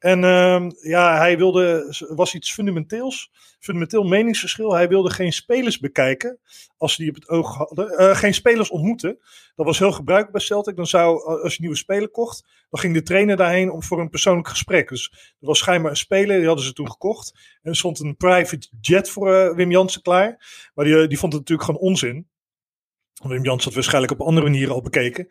En 0.02 0.24
uh, 0.24 0.70
ja, 0.82 1.18
hij 1.18 1.38
wilde, 1.38 1.96
was 2.10 2.34
iets 2.34 2.54
fundamenteels, 2.54 3.32
fundamenteel 3.60 4.04
meningsverschil. 4.04 4.74
Hij 4.74 4.88
wilde 4.88 5.10
geen 5.10 5.34
spelers 5.34 5.80
bekijken 5.80 6.40
als 6.78 6.94
ze 6.94 7.02
die 7.02 7.10
op 7.10 7.16
het 7.16 7.30
oog 7.30 7.56
hadden. 7.56 8.02
Uh, 8.02 8.16
geen 8.16 8.34
spelers 8.34 8.70
ontmoeten. 8.70 9.20
Dat 9.56 9.66
was 9.66 9.80
heel 9.80 9.92
gebruikelijk 9.92 10.38
bij 10.38 10.46
Celtic. 10.46 10.76
Dan 10.76 10.88
zou, 10.88 11.24
als 11.42 11.54
je 11.54 11.62
nieuwe 11.62 11.76
speler 11.76 12.10
kocht, 12.10 12.46
dan 12.70 12.80
ging 12.80 12.94
de 12.94 13.04
trainer 13.04 13.38
daarheen 13.38 13.72
om 13.72 13.84
voor 13.84 14.00
een 14.00 14.10
persoonlijk 14.10 14.48
gesprek. 14.48 14.90
Dus 14.90 15.12
er 15.40 15.48
was 15.48 15.58
schijnbaar 15.58 15.92
een 15.92 15.98
speler, 15.98 16.38
die 16.38 16.48
hadden 16.48 16.66
ze 16.66 16.74
toen 16.74 16.92
gekocht. 16.92 17.40
En 17.62 17.70
er 17.70 17.78
stond 17.78 18.00
een 18.00 18.18
private 18.18 18.68
jet 18.82 19.10
voor 19.10 19.32
uh, 19.32 19.56
Wim 19.56 19.72
Jansen 19.72 20.02
klaar. 20.02 20.46
Maar 20.74 20.86
die, 20.86 21.08
die 21.08 21.20
vond 21.20 21.34
het 21.34 21.42
natuurlijk 21.42 21.70
gewoon 21.70 21.90
onzin. 21.90 22.30
Wim 23.30 23.44
Jans 23.44 23.64
had 23.64 23.74
waarschijnlijk 23.74 24.14
op 24.14 24.22
andere 24.22 24.46
manieren 24.46 24.74
al 24.74 24.82
bekeken. 24.82 25.28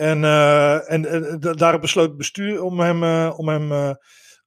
En, 0.00 0.22
uh, 0.22 0.92
en, 0.92 1.06
en 1.06 1.40
daarop 1.40 1.80
besloot 1.80 2.08
het 2.08 2.16
bestuur 2.16 2.62
om 2.62 2.80
hem, 2.80 3.02
uh, 3.02 3.34
om 3.36 3.48
hem 3.48 3.72
uh, 3.72 3.90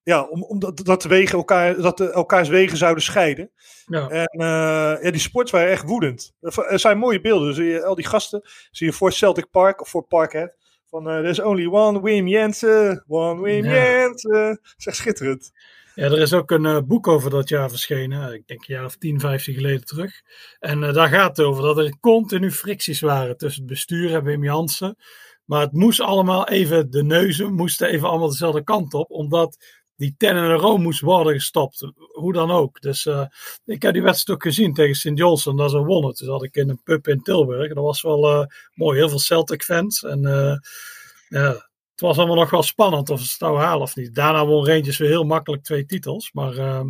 ja, 0.04 0.24
om, 0.24 0.44
om 0.44 0.60
dat, 0.60 0.78
dat, 0.78 1.04
wegen 1.04 1.38
elkaar, 1.38 1.76
dat 1.82 1.98
de, 1.98 2.12
elkaars 2.12 2.50
wegen 2.50 2.78
zouden 2.78 3.04
scheiden. 3.04 3.52
Ja. 3.86 4.10
En 4.10 4.28
eh, 4.28 5.04
ja, 5.04 5.12
die 5.12 5.20
sports 5.20 5.52
waren 5.52 5.72
echt 5.72 5.84
woedend. 5.84 6.34
Er 6.42 6.80
zijn 6.80 6.98
mooie 6.98 7.22
beelden. 7.22 7.54
Zie 7.54 7.66
je, 7.66 7.86
al 7.86 7.96
die 7.96 8.08
gasten 8.08 8.42
zie 8.72 8.88
je 8.88 8.94
voor 8.94 9.12
Celtic 9.12 9.50
Park 9.52 9.82
of 9.82 9.90
voor 9.90 10.08
Parkhead. 10.08 10.56
Van 10.86 11.08
uh, 11.08 11.20
there's 11.20 11.42
only 11.42 11.66
one 11.66 12.02
Wim 12.02 12.28
Jensen, 12.28 13.04
one 13.08 13.42
Wim 13.42 13.66
Ja. 13.66 13.74
Jensen. 13.74 14.60
Zeg 14.78 14.96
schitterend. 14.96 15.52
Ja, 15.96 16.04
er 16.04 16.20
is 16.20 16.34
ook 16.34 16.52
een 16.52 16.66
eh, 16.66 16.82
boek 16.86 17.08
over 17.08 17.30
dat 17.30 17.50
jaar 17.50 17.70
verschenen. 17.70 18.34
Ik 18.34 18.48
denk 18.48 18.68
een 18.68 18.76
jaar 18.76 18.86
of 18.86 18.96
10, 18.98 19.20
15 19.20 19.54
geleden 19.54 19.86
terug. 19.86 20.22
En 20.60 20.84
eh, 20.84 20.94
daar 20.94 21.08
gaat 21.08 21.38
het 21.38 21.46
over 21.46 21.64
dat 21.64 21.78
er 21.78 22.00
continu 22.00 22.52
fricties 22.52 23.02
waren 23.02 23.38
tussen 23.38 23.62
het 23.62 23.72
bestuur 23.72 24.14
en 24.14 24.24
Wim 24.24 24.44
Jansen. 24.44 24.96
Maar 25.46 25.62
het 25.62 25.72
moest 25.72 26.00
allemaal 26.00 26.48
even, 26.48 26.92
de 26.92 27.04
neuzen 27.04 27.54
moesten 27.54 27.88
even 27.88 28.10
allemaal 28.10 28.30
dezelfde 28.30 28.64
kant 28.64 28.94
op. 28.94 29.12
Omdat 29.12 29.58
die 29.96 30.16
ten 30.18 30.36
en 30.36 30.56
room 30.56 30.82
moest 30.82 31.02
worden 31.02 31.34
gestopt. 31.34 31.92
Hoe 32.12 32.34
dan 32.34 32.52
ook. 32.52 32.82
Dus 32.82 33.06
eh, 33.06 33.26
ik 33.66 33.82
heb 33.82 33.94
die 33.94 34.02
wedstrijd 34.02 34.40
ook 34.40 34.46
gezien 34.46 34.74
tegen 34.74 34.96
St. 34.96 35.12
Johnson. 35.14 35.56
Dat 35.56 35.72
ze 35.72 35.78
wonnen. 35.78 36.14
Toen 36.14 36.28
zat 36.28 36.44
ik 36.44 36.56
in 36.56 36.70
een 36.70 36.84
pub 36.84 37.08
in 37.08 37.22
Tilburg. 37.22 37.74
Dat 37.74 37.84
was 37.84 38.02
wel 38.02 38.30
eh, 38.30 38.46
mooi. 38.74 38.98
Heel 38.98 39.10
veel 39.10 39.20
Celtic 39.20 39.64
fans. 39.64 40.04
En 40.04 40.26
eh, 40.26 40.58
ja, 41.28 41.50
het 41.92 42.02
was 42.02 42.18
allemaal 42.18 42.36
nog 42.36 42.50
wel 42.50 42.64
spannend 42.64 43.10
of 43.10 43.22
ze 43.22 43.32
het 43.32 43.40
nou 43.40 43.58
halen 43.58 43.82
of 43.82 43.96
niet. 43.96 44.16
Daarna 44.16 44.46
won 44.46 44.68
Rangers 44.68 44.98
weer 44.98 45.10
heel 45.10 45.24
makkelijk 45.24 45.64
twee 45.64 45.86
titels. 45.86 46.32
Maar 46.32 46.58
ehm, 46.58 46.88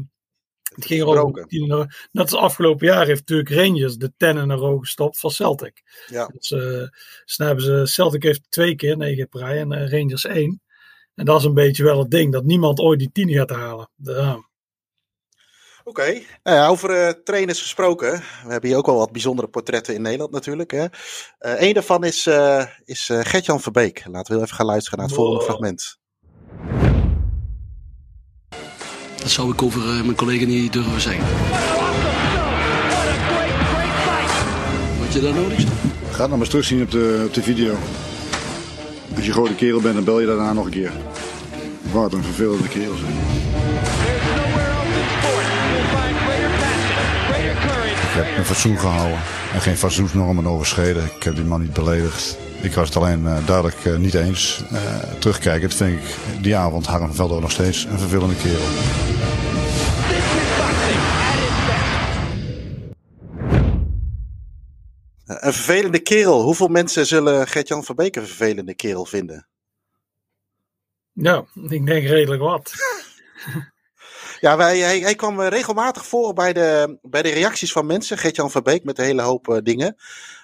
het 0.76 0.86
ging 0.86 1.02
erover. 1.02 1.46
Row. 1.50 1.88
Net 2.12 2.32
als 2.32 2.34
afgelopen 2.34 2.88
jaar 2.88 3.06
heeft 3.06 3.20
natuurlijk 3.20 3.50
Rangers 3.50 3.96
de 3.96 4.12
ten 4.18 4.38
in 4.38 4.50
een 4.50 4.58
row 4.58 4.80
gestopt 4.80 5.20
van 5.20 5.32
Celtic. 5.32 5.82
Ja. 6.08 6.32
Dus, 6.38 6.50
hebben 7.38 7.64
ze, 7.64 7.86
Celtic 7.86 8.24
heeft 8.24 8.42
twee 8.50 8.76
keer 8.76 8.98
negen 8.98 9.26
op 9.26 9.34
rij 9.34 9.60
en 9.60 9.72
eh, 9.72 9.92
Rangers 9.92 10.26
één. 10.26 10.62
En 11.16 11.26
dat 11.26 11.40
is 11.40 11.46
een 11.46 11.54
beetje 11.54 11.84
wel 11.84 12.00
het 12.00 12.12
ding, 12.12 12.32
dat 12.32 12.44
niemand 12.44 12.80
ooit 12.80 13.00
die 13.00 13.12
tien 13.12 13.30
gaat 13.30 13.50
halen. 13.50 13.90
Oké. 15.84 16.22
Nou 16.44 16.72
over 16.72 16.90
eh, 16.90 17.10
trainers 17.24 17.62
gesproken. 17.62 18.12
We 18.44 18.52
hebben 18.52 18.70
hier 18.70 18.78
ook 18.78 18.86
wel 18.86 18.98
wat 18.98 19.12
bijzondere 19.12 19.48
portretten 19.48 19.94
in 19.94 20.02
Nederland 20.02 20.32
natuurlijk. 20.32 20.72
Hè. 20.72 20.86
Een 21.40 21.74
daarvan 21.74 22.04
is, 22.04 22.30
is 22.84 23.10
Gertjan 23.14 23.62
Verbeek. 23.62 24.06
Laten 24.06 24.28
we 24.28 24.34
heel 24.34 24.44
even 24.44 24.56
gaan 24.56 24.66
luisteren 24.66 25.00
naar 25.00 25.08
het 25.08 25.18
volgende 25.18 25.44
fragment. 25.44 26.02
Dat 29.24 29.32
zou 29.32 29.52
ik 29.52 29.62
over 29.62 29.82
eh, 29.82 30.04
mijn 30.04 30.16
collega 30.16 30.46
niet 30.46 30.74
durven 30.74 31.02
zeggen. 31.02 31.24
Wat 35.00 35.14
je 35.14 35.22
daar 35.22 35.34
nodig? 35.34 35.60
Ga 35.60 35.66
het 36.10 36.18
nog 36.18 36.30
maar 36.30 36.40
eens 36.40 36.50
terugzien 36.50 36.82
op 36.82 36.92
de, 36.92 37.24
op 37.26 37.34
de 37.34 37.44
video. 37.44 37.76
Als 39.16 39.22
je 39.24 39.28
een 39.28 39.34
grote 39.34 39.56
kerel 39.56 39.82
bent, 39.82 39.96
dan 39.96 40.04
bel 40.04 40.20
je 40.20 40.26
daarna 40.26 40.54
nog 40.54 40.66
een 40.66 40.72
keer. 40.72 40.92
Wat 41.92 42.14
een 42.14 42.24
vervelende 42.24 42.68
kerel 42.68 42.96
zijn. 42.96 43.14
Ik 47.94 48.20
heb 48.20 48.32
mijn 48.32 48.46
fatsoen 48.46 48.80
gehouden 48.80 49.20
en 49.54 49.62
geen 49.62 49.78
fatsoensnormen 49.78 50.48
overschreden. 50.48 51.04
Ik 51.04 51.24
heb 51.24 51.36
die 51.36 51.46
man 51.46 51.62
niet 51.62 51.74
beledigd. 51.74 52.38
Ik 52.64 52.74
was 52.74 52.88
het 52.88 52.98
alleen 52.98 53.28
eh, 53.28 53.48
duidelijk 53.48 53.86
eh, 53.86 53.98
niet 53.98 54.14
eens. 54.14 54.64
Eh 54.72 55.14
terugkijkend 55.20 55.74
vind 55.74 56.04
ik 56.04 56.16
die 56.42 56.56
avond 56.56 56.86
Harm 56.86 57.14
Veldo 57.14 57.40
nog 57.40 57.52
steeds 57.52 57.84
een 57.84 58.00
vervelende 58.00 58.36
kerel. 58.36 58.68
Een 65.26 65.54
vervelende 65.54 66.00
kerel. 66.00 66.42
Hoeveel 66.42 66.68
mensen 66.68 67.06
zullen 67.06 67.48
Gertjan 67.48 67.84
Verbeek 67.84 68.16
een 68.16 68.28
vervelende 68.28 68.76
kerel 68.76 69.06
vinden? 69.06 69.48
ja, 71.12 71.46
ik 71.70 71.86
denk 71.86 72.08
redelijk 72.08 72.42
wat. 72.42 72.74
Ja, 74.44 74.58
wij, 74.58 74.80
hij, 74.80 75.00
hij 75.00 75.16
kwam 75.16 75.40
eh, 75.42 75.48
regelmatig 75.48 76.06
voor 76.06 76.34
bij 76.34 76.54
de, 76.54 76.98
bij 77.02 77.22
de 77.22 77.30
reacties 77.30 77.72
van 77.72 77.86
mensen. 77.86 78.18
Gertjan 78.18 78.52
Verbeek 78.52 78.84
met 78.84 78.98
een 78.98 79.06
hele 79.06 79.22
hoop 79.22 79.48
eh, 79.50 79.58
dingen. 79.64 79.96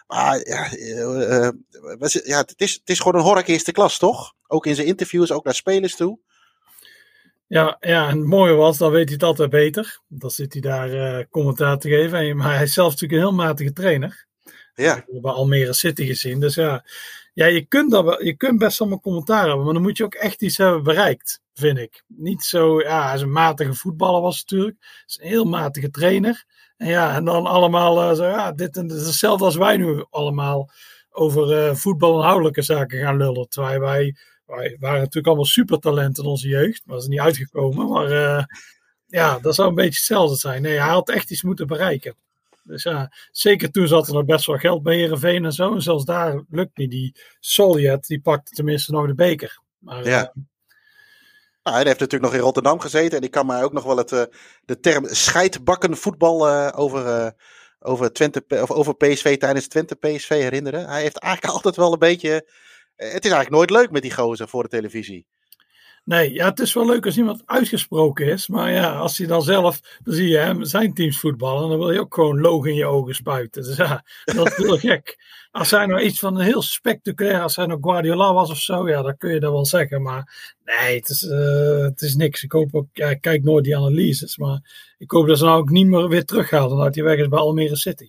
Maar 0.08 0.48
ja, 0.48 0.72
eh, 0.72 1.50
was- 1.98 2.22
ja 2.24 2.38
het, 2.38 2.54
is, 2.58 2.74
het 2.74 2.90
is 2.90 3.00
gewoon 3.00 3.16
een 3.16 3.28
hork 3.28 3.48
eerste 3.48 3.72
klas, 3.72 3.98
toch? 3.98 4.34
Ook 4.48 4.66
in 4.66 4.76
zijn 4.76 4.88
interviews, 4.88 5.32
ook 5.32 5.44
naar 5.44 5.54
spelers 5.56 5.96
toe. 5.96 6.20
Ja, 7.48 7.78
ja, 7.80 8.08
en 8.10 8.18
het 8.18 8.28
mooie 8.28 8.54
was, 8.54 8.78
dan 8.78 8.92
weet 8.92 9.04
hij 9.06 9.14
het 9.14 9.24
altijd 9.24 9.50
beter. 9.50 10.00
Dan 10.08 10.32
zit 10.32 10.54
hij 10.54 10.62
daar 10.62 11.28
commentaar 11.30 11.78
te 11.78 11.90
geven. 11.90 12.20
En- 12.20 12.38
Maar 12.38 12.54
hij 12.54 12.64
is 12.64 12.74
zelf 12.74 12.92
natuurlijk 12.92 13.22
een 13.22 13.28
heel 13.28 13.38
matige 13.38 13.74
trainer. 13.74 14.26
Ja. 14.76 14.96
Ik 14.96 15.04
heb 15.12 15.22
bij 15.22 15.32
Almere 15.32 15.74
City 15.74 16.06
gezien. 16.06 16.40
Dus 16.40 16.56
ja, 16.56 16.86
ja 17.34 17.46
je, 17.46 17.66
kunt 17.66 17.92
dat 17.92 18.22
je 18.24 18.34
kunt 18.38 18.60
best 18.60 18.82
allemaal 18.82 19.00
commentaar 19.00 19.46
hebben. 19.48 19.66
Maar 19.66 19.74
dan 19.74 19.84
moet 19.84 19.98
je 19.98 20.04
ook 20.04 20.16
echt 20.16 20.42
iets 20.42 20.58
hebben 20.58 20.84
bereikt, 20.84 21.42
vind 21.60 21.78
ik. 21.78 22.04
Niet 22.08 22.44
zo, 22.44 22.82
ja, 22.82 23.06
hij 23.06 23.16
is 23.16 23.22
een 23.22 23.32
matige 23.32 23.74
voetballer 23.74 24.22
was 24.22 24.42
natuurlijk. 24.42 24.78
Hij 24.80 25.04
is 25.06 25.20
een 25.22 25.28
heel 25.28 25.46
matige 25.46 25.90
trainer. 25.90 26.46
En 26.78 26.88
ja, 26.88 27.16
en 27.16 27.26
dan 27.26 27.46
allemaal 27.46 28.02
eh, 28.02 28.16
zo, 28.16 28.26
ja, 28.26 28.52
dit, 28.52 28.78
en, 28.78 28.88
dit 28.88 28.98
is 28.98 29.06
hetzelfde 29.06 29.46
als 29.46 29.56
wij 29.56 29.78
nu 29.78 30.06
allemaal 30.10 30.70
over 31.10 31.68
eh, 31.68 31.76
voetbalinhoudelijke 31.76 32.62
zaken 32.62 33.00
gaan 33.00 33.18
lullen. 33.18 33.50
Terwijl 33.50 33.80
wij, 33.80 34.16
wij 34.46 34.78
waren 34.80 35.00
natuurlijk 35.00 35.28
allemaal 35.28 35.46
supertalenten 35.46 36.24
in 36.24 36.30
onze 36.30 36.48
jeugd. 36.48 36.82
Maar 36.86 36.96
dat 36.96 37.04
is 37.04 37.10
niet 37.10 37.20
uitgekomen. 37.20 37.90
Maar 37.90 38.12
eh, 38.12 38.44
ja, 39.08 39.40
dat 39.40 39.56
zou 39.56 39.70
een 39.70 39.76
beetje 39.76 39.90
hetzelfde 39.90 40.36
zijn. 40.36 40.62
Nee, 40.62 40.80
hij 40.80 40.90
had 40.90 41.10
echt 41.10 41.32
iets 41.32 41.44
moeten 41.44 41.68
bereiken. 41.68 42.16
Dus 42.64 42.84
ja, 42.84 43.12
zeker 43.32 43.72
toen 43.72 43.88
zat 43.88 44.08
er 44.08 44.14
nog 44.14 44.26
best 44.26 44.46
wel 44.46 44.58
geld 44.58 44.84
bij 44.84 44.96
Heerenveen 44.96 45.46
en 45.46 45.54
zo. 45.54 45.74
En 45.74 45.82
zelfs 45.82 46.06
daar 46.06 46.44
lukt 46.50 46.78
niet. 46.78 46.92
Die 46.92 47.16
Soljet, 47.40 48.08
die 48.08 48.22
pakte 48.22 48.52
tenminste 48.52 48.92
nog 48.92 49.08
de 49.08 49.16
beker. 49.16 49.60
Maar, 49.78 50.06
Ja. 50.08 50.34
Nou, 51.64 51.78
hij 51.78 51.86
heeft 51.86 52.00
natuurlijk 52.00 52.32
nog 52.32 52.34
in 52.34 52.46
Rotterdam 52.46 52.80
gezeten. 52.80 53.18
En 53.18 53.24
ik 53.24 53.32
kan 53.32 53.46
mij 53.46 53.64
ook 53.64 53.74
nog 53.74 53.84
wel 53.84 53.98
het, 53.98 54.12
eh, 54.12 54.24
de 54.66 54.80
term 54.80 55.06
scheidbakken 55.08 55.98
voetbal 55.98 56.48
eh, 56.48 56.80
over, 56.80 57.06
eh, 57.06 57.32
over, 57.80 58.14
Twente, 58.14 58.44
of 58.48 58.72
over 58.72 58.96
PSV 58.96 59.38
tijdens 59.38 59.68
Twente 59.68 59.96
PSV 59.96 60.30
herinneren. 60.30 60.88
Hij 60.88 61.02
heeft 61.02 61.18
eigenlijk 61.18 61.54
altijd 61.56 61.76
wel 61.76 61.94
een 61.94 62.00
beetje... 62.00 62.32
het 62.96 63.26
is 63.26 63.32
eigenlijk 63.32 63.50
nooit 63.50 63.70
leuk 63.70 63.92
met 63.92 64.02
die 64.02 64.14
gozer 64.14 64.48
voor 64.48 64.64
de 64.64 64.70
televisie. 64.70 65.28
Nee, 66.06 66.34
ja, 66.34 66.50
het 66.50 66.60
is 66.60 66.74
wel 66.74 66.86
leuk 66.86 67.06
als 67.06 67.18
iemand 67.18 67.42
uitgesproken 67.46 68.26
is. 68.26 68.48
Maar 68.48 68.72
ja, 68.72 68.92
als 68.98 69.18
hij 69.18 69.28
dan 69.28 69.42
zelf, 69.42 69.80
dan 70.04 70.14
zie 70.14 70.28
je 70.28 70.38
hem 70.38 70.64
zijn 70.64 70.94
teams 70.94 71.20
voetballen. 71.20 71.64
En 71.64 71.70
dan 71.70 71.78
wil 71.80 71.92
je 71.92 72.00
ook 72.00 72.14
gewoon 72.14 72.40
loog 72.42 72.66
in 72.66 72.76
je 72.76 72.86
ogen 72.86 73.16
spuiten. 73.16 73.64
Dus 73.64 73.76
ja, 73.76 74.04
dat 74.26 74.48
is 74.48 74.56
heel 74.58 74.78
gek. 74.78 75.18
Als 75.52 75.72
hij 75.72 75.86
nou 75.86 76.02
iets 76.02 76.20
van 76.20 76.40
heel 76.40 76.62
spectaculair, 76.62 77.42
als 77.42 77.56
hij 77.56 77.66
nou 77.66 77.80
Guardiola 77.82 78.34
was 78.34 78.50
of 78.50 78.58
zo, 78.60 78.90
ja, 78.90 79.02
dan 79.02 79.18
kun 79.18 79.34
je 79.34 79.40
dat 79.40 79.52
wel 79.52 79.66
zeggen. 79.66 80.02
Maar 80.02 80.56
nee, 80.66 80.96
het 80.96 81.10
is, 81.10 81.24
eh, 81.28 81.82
het 81.82 82.02
is 82.02 82.16
niks. 82.16 82.44
Ik 82.44 82.52
hoop 82.52 82.76
ook, 82.76 82.88
ja, 82.94 83.10
ik 83.10 83.22
kijk 83.22 83.44
nooit 83.44 83.64
die 83.64 83.78
analyses. 83.78 84.38
Maar 84.38 84.60
ik 84.98 85.12
hoop 85.12 85.28
dat 85.28 85.38
ze 85.38 85.44
nou 85.46 85.58
ook 85.60 85.70
niet 85.70 85.88
meer 85.88 86.08
weer 86.08 86.26
teruggaan. 86.26 86.70
Dan 86.70 86.82
uit 86.82 86.96
hij 86.96 87.04
weg 87.04 87.18
is 87.18 87.28
bij 87.28 87.40
Almere 87.40 87.76
City. 87.76 88.08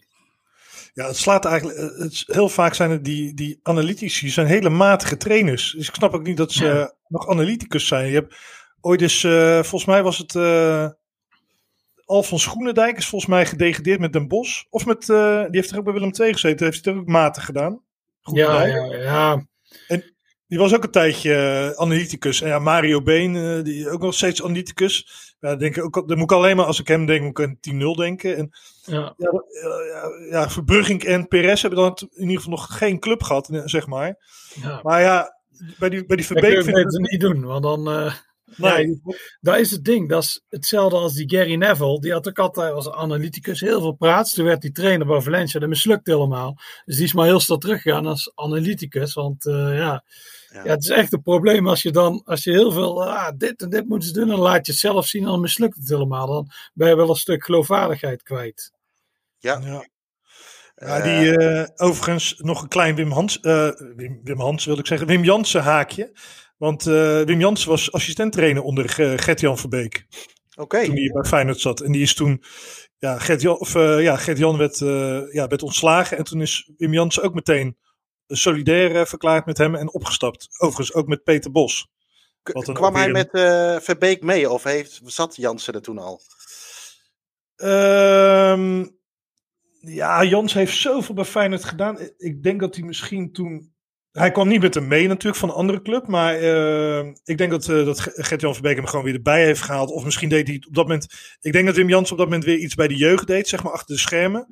Ja, 0.95 1.07
het 1.07 1.17
slaat 1.17 1.45
eigenlijk. 1.45 1.79
eh, 1.79 1.99
Het, 1.99 2.13
is- 2.13 2.25
heel 2.27 2.49
vaak 2.49 2.75
zijn 2.75 2.91
het 2.91 3.05
die, 3.05 3.35
die 3.35 3.61
analytici 3.63 4.29
zijn 4.29 4.47
hele 4.47 4.69
matige 4.69 5.17
trainers. 5.17 5.73
Dus 5.77 5.89
ik 5.89 5.95
snap 5.95 6.15
ook 6.15 6.23
niet 6.23 6.37
dat 6.37 6.53
ze 6.53 6.65
Ja. 6.65 6.93
Nog 7.11 7.29
analyticus 7.29 7.87
zijn. 7.87 8.07
Je 8.07 8.15
hebt 8.15 8.37
ooit 8.81 9.01
eens, 9.03 9.25
eh, 9.25 9.53
volgens 9.55 9.85
mij 9.85 10.03
was 10.03 10.19
het. 10.19 10.35
eh 10.35 10.89
Alfons 12.05 12.47
Groenendijk 12.47 12.97
is 12.97 13.07
volgens 13.09 13.31
mij 13.31 13.47
gedegradeerd 13.47 14.01
met 14.01 14.13
Den 14.13 14.29
Bosch. 14.29 14.63
Of 14.71 14.87
met. 14.87 15.09
eh, 15.09 15.41
die 15.41 15.49
heeft 15.61 15.71
er 15.71 15.79
ook 15.79 15.85
bij 15.85 15.93
Willem 15.93 16.11
II 16.21 16.33
gezeten. 16.33 16.67
Heeft 16.67 16.85
hij 16.85 16.95
er 16.95 17.01
ook 17.01 17.07
matig 17.07 17.45
gedaan. 17.45 17.83
Ja, 18.33 18.65
ja, 18.67 18.85
ja. 18.97 19.47
En 19.89 20.15
die 20.47 20.59
was 20.59 20.75
ook 20.75 20.85
een 20.85 20.91
tijdje 20.91 21.75
analyticus. 21.77 22.41
En 22.41 22.49
ja, 22.49 22.59
Mario 22.59 23.03
Been, 23.03 23.63
die 23.63 23.91
ook 23.91 24.01
nog 24.03 24.15
steeds 24.15 24.43
analyticus. 24.43 25.09
Ja, 25.41 25.57
denk 25.57 25.77
ik 25.77 25.85
ook, 25.85 26.09
dan 26.09 26.19
moet 26.19 26.31
ik 26.31 26.37
alleen 26.37 26.57
maar, 26.57 26.65
als 26.67 26.81
ik 26.81 26.89
hem 26.89 27.07
denk, 27.07 27.23
moet 27.23 27.39
ik 27.39 27.47
aan 27.47 27.59
10-0 27.61 27.97
denken. 27.97 28.37
En 28.37 28.51
ja. 28.85 29.15
ja, 29.17 29.43
ja, 29.63 30.11
ja, 30.31 30.51
Verbrugink 30.51 31.03
en 31.05 31.29
Perez 31.29 31.63
hebben 31.63 31.79
dan 31.81 31.97
in 32.15 32.21
ieder 32.23 32.37
geval 32.37 32.51
nog 32.53 32.77
geen 32.79 32.99
club 32.99 33.23
gehad, 33.23 33.49
eh, 33.49 33.61
zeg 33.65 33.87
maar. 33.87 34.17
ja. 34.63 34.81
Maar 34.83 35.01
ja, 35.01 35.40
bij 35.79 35.89
die, 35.89 36.07
bij 36.07 36.17
die 36.17 36.27
Dat 36.29 36.39
kun 36.39 36.49
je 36.49 36.63
Verbeek 36.63 36.65
vind 36.65 36.77
ik 36.77 36.85
beter 36.85 37.01
niet 37.01 37.21
doen, 37.21 37.45
want 37.45 37.63
dan... 37.63 37.91
eh, 37.91 38.15
Nee. 38.57 38.89
ja, 38.89 38.97
dat 39.41 39.59
is 39.59 39.71
het 39.71 39.85
ding. 39.85 40.09
Dat 40.09 40.23
is 40.23 40.45
hetzelfde 40.49 40.97
als 40.97 41.15
die 41.15 41.31
Gary 41.31 41.55
Neville. 41.55 42.01
Die 42.01 42.13
had 42.13 42.29
ook 42.29 42.39
altijd 42.39 42.73
als 42.73 42.91
analyticus 42.91 43.61
heel 43.61 43.81
veel 43.81 43.93
praat. 43.93 44.31
Toen 44.31 44.45
werd 44.45 44.63
hij 44.63 44.73
trainer 44.73 45.07
bij 45.07 45.21
Valencia. 45.21 45.61
Dat 45.61 45.69
mislukte 45.69 46.11
helemaal. 46.11 46.57
Dus 46.85 46.97
die 46.97 47.05
is 47.05 47.13
maar 47.13 47.27
heel 47.27 47.41
snel 47.41 47.59
teruggegaan 47.59 48.07
als 48.07 48.33
analyticus. 48.35 49.15
Want 49.15 49.47
eh, 49.47 49.55
ja, 49.55 50.05
ja. 50.49 50.63
het 50.63 50.83
is 50.83 50.89
echt 50.89 51.13
een 51.13 51.23
probleem 51.23 51.69
als 51.69 51.83
je 51.83 51.91
dan, 51.91 52.23
als 52.25 52.45
je 52.45 52.51
heel 52.51 52.73
veel, 52.73 53.05
ah, 53.05 53.33
dit 53.37 53.63
en 53.63 53.71
dit 53.71 53.89
moeten 53.89 54.09
ze 54.09 54.15
doen. 54.15 54.29
Dan 54.29 54.39
laat 54.39 54.67
je 54.67 54.73
het 54.73 54.81
zelf 54.81 55.07
zien 55.07 55.23
en 55.23 55.29
dan 55.29 55.41
mislukt 55.41 55.77
het 55.77 55.89
helemaal. 55.89 56.27
Dan 56.27 56.51
ben 56.75 56.89
je 56.89 56.97
wel 56.97 57.09
een 57.09 57.15
stuk 57.15 57.45
geloofwaardigheid 57.45 58.23
kwijt. 58.23 58.73
Ja. 59.39 59.61
Ja. 59.65 59.89
Ja, 60.87 61.01
die 61.01 61.37
eh, 61.37 61.69
overigens 61.77 62.35
nog 62.39 62.63
een 62.63 62.69
klein 62.69 62.95
Wim 62.95 63.11
Hans, 63.11 63.41
eh, 63.41 63.71
Wim, 63.97 64.21
Wim 64.25 64.41
Hans 64.41 64.65
wil 64.65 64.79
ik 64.79 64.87
zeggen, 64.87 65.07
Wim 65.07 65.25
Jansen 65.25 65.63
haakje. 65.63 66.13
Want 66.57 66.87
eh, 66.87 67.21
Wim 67.21 67.41
Jansen 67.41 67.69
was 67.69 67.93
assistent 67.93 68.33
trainer 68.33 68.63
onder 68.63 68.85
eh, 69.01 69.13
Gert-Jan 69.17 69.59
Verbeek. 69.59 70.07
Oké. 70.57 70.85
Toen 70.85 70.97
hij 70.97 71.11
bij 71.13 71.25
Feyenoord 71.25 71.61
zat. 71.61 71.81
En 71.81 71.93
die 71.93 72.03
is 72.03 72.15
toen, 72.15 72.43
ja, 72.99 73.19
Gert-Jan, 73.19 73.59
of, 73.59 73.75
eh, 73.75 74.03
ja, 74.03 74.17
Gert-Jan 74.17 74.57
werd, 74.57 74.81
eh, 74.81 75.33
ja, 75.33 75.47
werd 75.47 75.63
ontslagen. 75.63 76.17
En 76.19 76.25
toen 76.25 76.41
is 76.41 76.71
Wim 76.77 76.93
Jansen 76.93 77.23
ook 77.23 77.35
meteen 77.35 77.77
solidair 78.27 78.97
eh, 78.97 79.07
verklaard 79.07 79.47
met 79.47 79.59
hem 79.59 79.75
en 79.75 79.93
opgestapt. 79.93 80.49
Overigens 80.59 80.95
ook 80.95 81.07
met 81.07 81.25
Peter 81.25 81.51
Bos. 81.51 81.89
Kwam 82.43 82.95
hij 82.95 83.11
met 83.11 83.31
eh, 83.31 83.77
Verbeek 83.81 84.23
mee 84.23 84.51
of 84.51 84.63
heeft, 84.63 85.01
zat 85.05 85.37
Jansen 85.37 85.75
er 85.75 85.83
toen 85.83 85.99
al? 85.99 86.21
Ehm, 87.57 88.87
ja, 89.81 90.25
Jans 90.25 90.53
heeft 90.53 90.77
zoveel 90.77 91.15
bij 91.15 91.25
Feyenoord 91.25 91.65
gedaan. 91.65 91.99
Ik 92.17 92.43
denk 92.43 92.61
dat 92.61 92.75
hij 92.75 92.85
misschien 92.85 93.33
toen... 93.33 93.73
Hij 94.11 94.31
kwam 94.31 94.49
niet 94.49 94.61
met 94.61 94.75
hem 94.75 94.89
mee 94.89 95.09
natuurlijk 95.09 95.37
van 95.37 95.49
een 95.49 95.55
andere 95.55 95.83
club. 95.83 96.07
Maar 96.07 96.35
eh, 96.35 97.07
ik 97.25 97.39
denk 97.39 97.51
dat, 97.51 97.69
eh, 97.69 97.85
dat 97.85 98.01
Gert-Jan 98.01 98.55
Verbeek 98.55 98.77
hem 98.77 98.87
gewoon 98.87 99.05
weer 99.05 99.15
erbij 99.15 99.45
heeft 99.45 99.63
gehaald. 99.63 99.91
Of 99.91 100.05
misschien 100.05 100.29
deed 100.29 100.47
hij 100.47 100.57
op 100.69 100.75
dat 100.75 100.87
moment... 100.87 101.07
Ik 101.41 101.53
denk 101.53 101.67
dat 101.67 101.77
Wim 101.77 101.89
Jans 101.89 102.13
op 102.13 102.19
dat 102.19 102.27
moment 102.27 102.45
weer 102.45 102.59
iets 102.59 102.75
bij 102.75 102.89
de 102.89 102.97
jeugd 102.97 103.27
deed. 103.27 103.49
Zeg 103.49 103.63
maar 103.63 103.73
achter 103.73 103.95
de 103.95 104.01
schermen. 104.01 104.47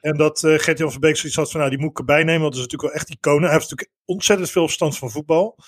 En 0.00 0.16
dat 0.16 0.44
eh 0.44 0.58
Gert-Jan 0.58 0.90
Verbeek 0.90 1.16
zoiets 1.16 1.38
had 1.38 1.50
van... 1.50 1.60
Nou, 1.60 1.72
die 1.72 1.80
moet 1.80 1.90
ik 1.90 1.98
erbij 1.98 2.24
nemen. 2.24 2.40
Want 2.40 2.54
dat 2.54 2.64
is 2.64 2.70
natuurlijk 2.70 2.92
wel 2.92 3.00
echt 3.00 3.10
iconen. 3.10 3.42
Hij 3.42 3.58
heeft 3.58 3.70
natuurlijk 3.70 3.98
ontzettend 4.04 4.50
veel 4.50 4.64
verstand 4.64 4.98
van 4.98 5.10
voetbal. 5.10 5.58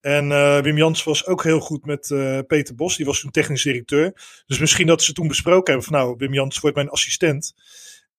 En 0.00 0.28
Wim 0.62 0.76
Jans 0.76 1.04
was 1.04 1.26
ook 1.26 1.42
heel 1.42 1.60
goed 1.60 1.86
met 1.86 2.06
Peter 2.46 2.74
Bos. 2.74 2.96
Die 2.96 3.06
was 3.06 3.20
toen 3.20 3.30
technisch 3.30 3.62
directeur. 3.62 4.12
Dus 4.46 4.58
misschien 4.58 4.86
dat 4.86 5.02
ze 5.02 5.12
toen 5.12 5.28
besproken 5.28 5.72
hebben 5.72 5.90
van... 5.90 5.98
Nou, 5.98 6.14
Wim 6.18 6.34
Jans 6.34 6.60
wordt 6.60 6.76
mijn 6.76 6.88
assistent. 6.88 7.54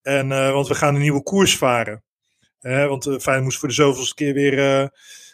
En, 0.04 0.32
eh, 0.32 0.52
want 0.52 0.68
we 0.68 0.76
gaan 0.76 0.96
een 0.96 1.02
nieuwe 1.02 1.24
koers 1.24 1.58
varen. 1.58 2.04
Eh, 2.60 2.88
want 2.88 3.06
uh, 3.06 3.18
Feyenoord 3.20 3.44
moest 3.44 3.58
voor 3.60 3.68
de 3.68 3.74
zoveelste 3.74 4.14
keer 4.16 4.34
weer 4.34 4.82
uh, 4.82 4.88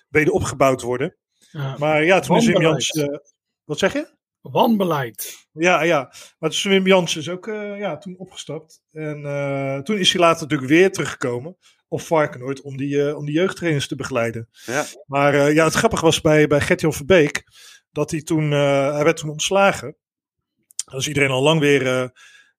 weder 0.10 0.34
opgebouwd 0.34 0.82
worden. 0.82 1.18
Ja. 1.52 1.76
Maar 1.78 2.04
ja, 2.04 2.20
toen 2.20 2.38
is 2.38 2.46
Wim. 2.46 2.62
Jans... 2.62 2.90
eh, 2.90 3.18
wat 3.64 3.80
zeg 3.80 3.94
je? 3.94 4.18
Wanbeleid. 4.42 5.48
Ja, 5.52 5.82
ja. 5.82 6.14
Maar 6.40 6.50
toen 6.50 6.60
is 6.60 6.64
Wim 6.64 6.88
Jans 6.88 7.16
is 7.16 7.30
ook 7.30 7.48
eh, 7.48 7.78
ja, 7.78 7.98
toen 7.98 8.18
opgestapt. 8.18 8.82
En 8.92 9.26
eh, 9.26 9.78
toen 9.80 9.98
is 9.98 10.12
hij 10.12 10.22
later 10.22 10.42
natuurlijk 10.42 10.70
weer 10.70 10.92
teruggekomen 10.92 11.58
op 11.88 12.02
Varkenoord 12.02 12.62
om 12.62 12.78
die, 12.78 13.08
eh, 13.08 13.18
om 13.18 13.26
die 13.26 13.36
jeugdtrainers 13.36 13.88
te 13.88 13.96
begeleiden. 13.96 14.50
Ja. 14.66 14.86
Maar 15.06 15.34
eh, 15.34 15.54
ja, 15.54 15.64
het 15.66 15.74
grappige 15.74 16.06
was 16.06 16.22
bij, 16.22 16.48
bij 16.48 16.62
Gert-Jan 16.62 16.94
Verbeek 16.94 17.44
dat 17.92 18.12
hij 18.12 18.22
toen, 18.22 18.54
eh, 18.54 18.94
hij 18.94 19.04
werd 19.04 19.18
toen 19.18 19.30
ontslagen. 19.30 19.96
Dat 20.86 21.00
is 21.00 21.08
iedereen 21.08 21.30
al 21.30 21.44
lang 21.44 21.60
weer 21.60 21.88
eh, 21.88 22.10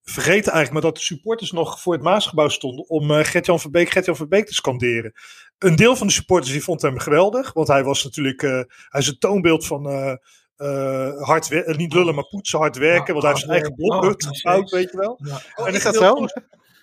vergeten 0.03 0.53
eigenlijk, 0.53 0.73
maar 0.73 0.83
dat 0.83 0.95
de 0.95 1.01
supporters 1.07 1.53
nog 1.53 1.81
voor 1.81 1.93
het 1.93 2.03
Maasgebouw 2.03 2.49
stonden 2.49 2.89
om 2.89 3.11
eh, 3.11 3.25
Gert-Jan 3.25 3.61
Verbeek, 3.61 3.91
Gert-Jan 3.91 4.17
Verbeek 4.17 4.47
te 4.47 4.55
scanderen. 4.55 5.13
Een 5.59 5.77
deel 5.77 5.97
van 5.97 6.07
de 6.07 6.13
supporters 6.13 6.53
die 6.53 6.63
vond 6.65 6.83
hem 6.83 6.99
geweldig, 6.99 7.53
want 7.53 7.69
hij 7.69 7.85
was 7.85 8.05
natuurlijk, 8.05 8.43
eh, 8.43 8.51
hij 8.89 9.01
is 9.01 9.07
het 9.07 9.21
toonbeeld 9.21 9.67
van 9.67 9.89
eh, 9.89 10.15
eh, 10.57 11.23
hard 11.23 11.49
wer- 11.49 11.65
eh, 11.67 11.77
niet 11.77 11.93
lullen, 11.93 12.15
maar 12.15 12.29
poetsen, 12.29 12.59
hard 12.59 12.77
werken, 12.77 13.13
want 13.15 13.23
hij 13.25 13.33
heeft 13.33 13.45
zijn 13.45 13.53
eigen 13.57 13.75
blokhut 13.75 14.27
gebouwd, 14.27 14.71
weet 14.71 14.91
je 14.91 14.97
wel. 14.97 15.19
Ja. 15.23 15.41
Oh, 15.57 15.69
En 15.69 15.75
is 15.75 15.83
dat 15.83 15.97
van- 15.97 16.31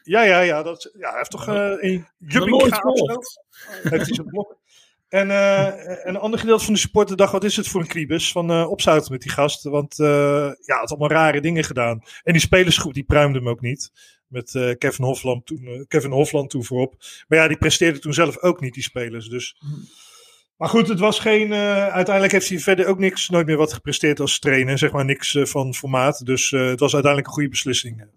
Ja, 0.04 0.22
ja, 0.22 0.40
ja, 0.40 0.64
dat, 0.64 0.90
ja, 0.98 1.08
hij 1.10 1.18
heeft 1.18 1.32
toch 1.32 1.48
eh 1.48 1.56
een 1.80 2.08
jubbing 2.18 2.56
of 2.62 2.68
zo. 2.68 2.76
gehoord. 2.76 3.44
Heeft 3.82 4.06
hij 4.06 4.14
zijn 4.16 4.28
blok. 4.28 4.58
En, 5.10 5.32
en 5.32 6.10
een 6.10 6.18
ander 6.18 6.40
gedeelte 6.40 6.66
van 6.66 6.74
de 6.74 6.80
supporter 6.80 7.18
dacht, 7.18 7.32
wat 7.32 7.44
is 7.44 7.56
het 7.56 7.68
voor 7.68 7.82
een 7.82 7.88
kriebus 7.88 8.32
van 8.32 8.52
eh 8.52 8.70
opzouten 8.70 9.12
met 9.12 9.22
die 9.22 9.32
gast. 9.32 9.64
Want 9.64 10.00
eh, 10.00 10.52
ja, 10.62 10.78
had 10.80 10.90
allemaal 10.90 11.10
rare 11.10 11.42
dingen 11.42 11.64
gedaan. 11.64 12.04
En 12.24 12.34
die 12.34 12.42
spelersgroep 12.42 12.94
die 12.94 13.04
pruimde 13.04 13.38
hem 13.38 13.50
ook 13.50 13.62
niet. 13.62 13.92
Met 14.28 14.76
Kevin, 14.78 15.06
Hofland 15.06 15.46
toen, 15.46 15.86
Kevin 15.88 16.12
Hofland 16.12 16.50
toen 16.50 16.64
voorop. 16.64 16.96
Maar 17.28 17.40
ja, 17.40 17.48
die 17.48 17.58
presteerde 17.58 18.00
toen 18.00 18.14
zelf 18.14 18.38
ook 18.38 18.62
niet, 18.62 18.74
die 18.74 18.84
spelers. 18.84 19.28
Dus. 19.28 19.62
Maar 20.58 20.70
goed, 20.70 20.88
het 20.88 21.00
was 21.00 21.20
geen. 21.20 21.54
uiteindelijk 21.54 22.32
heeft 22.32 22.50
hij 22.50 22.60
verder 22.60 22.86
ook 22.86 23.00
niks, 23.00 23.30
nooit 23.30 23.46
meer 23.46 23.58
wat 23.58 23.74
gepresteerd 23.74 24.20
als 24.20 24.40
trainer. 24.40 24.78
Zeg 24.78 24.92
maar 24.92 25.06
niks 25.06 25.38
van 25.42 25.74
formaat. 25.74 26.26
Dus 26.26 26.50
het 26.50 26.80
was 26.80 26.94
uiteindelijk 26.94 27.28
een 27.28 27.34
goede 27.34 27.50
beslissing. 27.50 28.08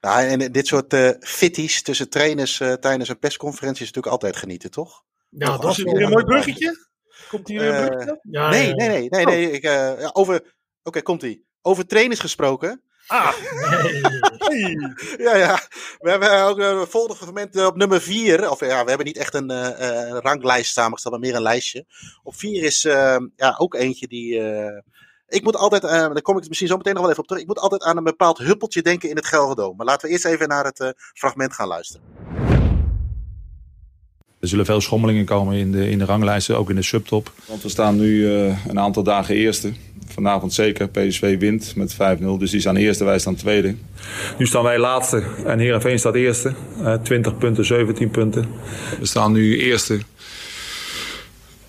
Nou, 0.00 0.26
en 0.26 0.52
dit 0.52 0.66
soort 0.66 1.16
fitties 1.20 1.82
tussen 1.82 2.10
trainers 2.10 2.56
tijdens 2.56 3.08
een 3.08 3.18
persconferentie 3.18 3.82
is 3.82 3.92
natuurlijk 3.92 4.12
altijd 4.12 4.36
genieten, 4.36 4.70
toch? 4.70 5.04
Ja, 5.38 5.46
Nog, 5.48 5.60
dat 5.60 5.70
is 5.70 5.82
weer 5.82 6.02
een 6.02 6.10
mooi 6.10 6.24
bruggetje? 6.24 6.86
Komt 7.28 7.48
hier 7.48 7.60
weer 7.60 7.68
een 7.68 7.74
Eh, 7.76 7.86
bruggetje? 7.86 8.18
Ja, 8.30 8.50
nee, 8.50 8.66
ja, 8.68 8.74
nee, 8.74 8.88
nee, 8.88 9.08
nee, 9.08 9.24
nee. 9.24 9.50
Ik, 9.50 9.62
eh, 9.64 10.08
over. 10.12 10.54
Oké, 10.82 11.02
komt 11.02 11.22
ie. 11.22 11.46
Over 11.62 11.86
trainers 11.86 12.20
gesproken. 12.20 12.82
Ah, 13.06 13.32
nee. 14.48 14.76
Ja, 15.16 15.36
ja. 15.36 15.60
We 15.98 16.10
hebben 16.10 16.42
ook 16.44 16.58
een 16.58 16.86
volgende 16.86 17.24
moment 17.26 17.56
eh, 17.56 17.66
op 17.66 17.76
nummer 17.76 18.00
4. 18.00 18.50
Of 18.50 18.60
ja, 18.60 18.82
we 18.82 18.88
hebben 18.88 19.06
niet 19.06 19.16
echt 19.18 19.34
een, 19.34 19.50
eh, 19.50 20.08
eh, 20.08 20.18
ranglijst 20.18 20.72
samengesteld, 20.72 21.14
maar 21.14 21.22
meer 21.22 21.34
een 21.34 21.42
lijstje. 21.42 21.86
Op 22.22 22.34
4 22.34 22.62
is 22.62 22.84
eh, 22.84 23.16
ja, 23.36 23.54
ook 23.58 23.74
eentje 23.74 24.06
die. 24.08 24.40
eh, 24.40 24.80
ik 25.28 25.42
moet 25.42 25.56
altijd, 25.56 25.84
eh, 25.84 25.90
daar 25.90 26.22
kom 26.22 26.38
ik 26.38 26.48
misschien 26.48 26.68
zo 26.68 26.76
meteen 26.76 26.92
nog 26.92 27.02
wel 27.02 27.10
even 27.10 27.22
op 27.22 27.28
terug. 27.28 27.42
Ik 27.42 27.48
moet 27.48 27.58
altijd 27.58 27.82
aan 27.82 27.96
een 27.96 28.04
bepaald 28.04 28.38
huppeltje 28.38 28.82
denken 28.82 29.08
in 29.08 29.16
het 29.16 29.26
Gelredome. 29.26 29.74
Maar 29.76 29.86
laten 29.86 30.06
we 30.06 30.12
eerst 30.12 30.24
even 30.24 30.48
naar 30.48 30.64
het 30.64 30.80
eh, 30.80 30.88
fragment 31.12 31.52
gaan 31.54 31.68
luisteren. 31.68 32.06
Er 34.44 34.50
zullen 34.50 34.64
veel 34.66 34.80
schommelingen 34.80 35.24
komen 35.24 35.56
in 35.56 35.72
de, 35.72 35.90
in 35.90 35.98
de 35.98 36.04
ranglijsten, 36.04 36.58
ook 36.58 36.70
in 36.70 36.76
de 36.76 36.82
subtop. 36.82 37.32
Want 37.46 37.62
we 37.62 37.68
staan 37.68 37.96
nu 37.96 38.34
eh, 38.34 38.66
een 38.68 38.78
aantal 38.78 39.02
dagen 39.02 39.34
eerste. 39.34 39.72
Vanavond 40.06 40.52
zeker. 40.52 40.88
PSV 40.88 41.38
wint 41.38 41.76
met 41.76 41.94
5-0, 41.94 41.96
dus 42.38 42.50
die 42.50 42.60
staan 42.60 42.76
eerste, 42.76 43.04
wij 43.04 43.18
staan 43.18 43.34
tweede. 43.34 43.74
Nu 44.38 44.46
staan 44.46 44.62
wij 44.62 44.78
laatste 44.78 45.22
en 45.46 45.58
Heerenveen 45.58 45.98
staat 45.98 46.14
eerste. 46.14 46.54
Eh 46.82 46.94
20 46.94 47.38
punten, 47.38 47.64
17 47.64 48.10
punten. 48.10 48.48
We 49.00 49.06
staan 49.06 49.32
nu 49.32 49.58
eerste 49.58 50.00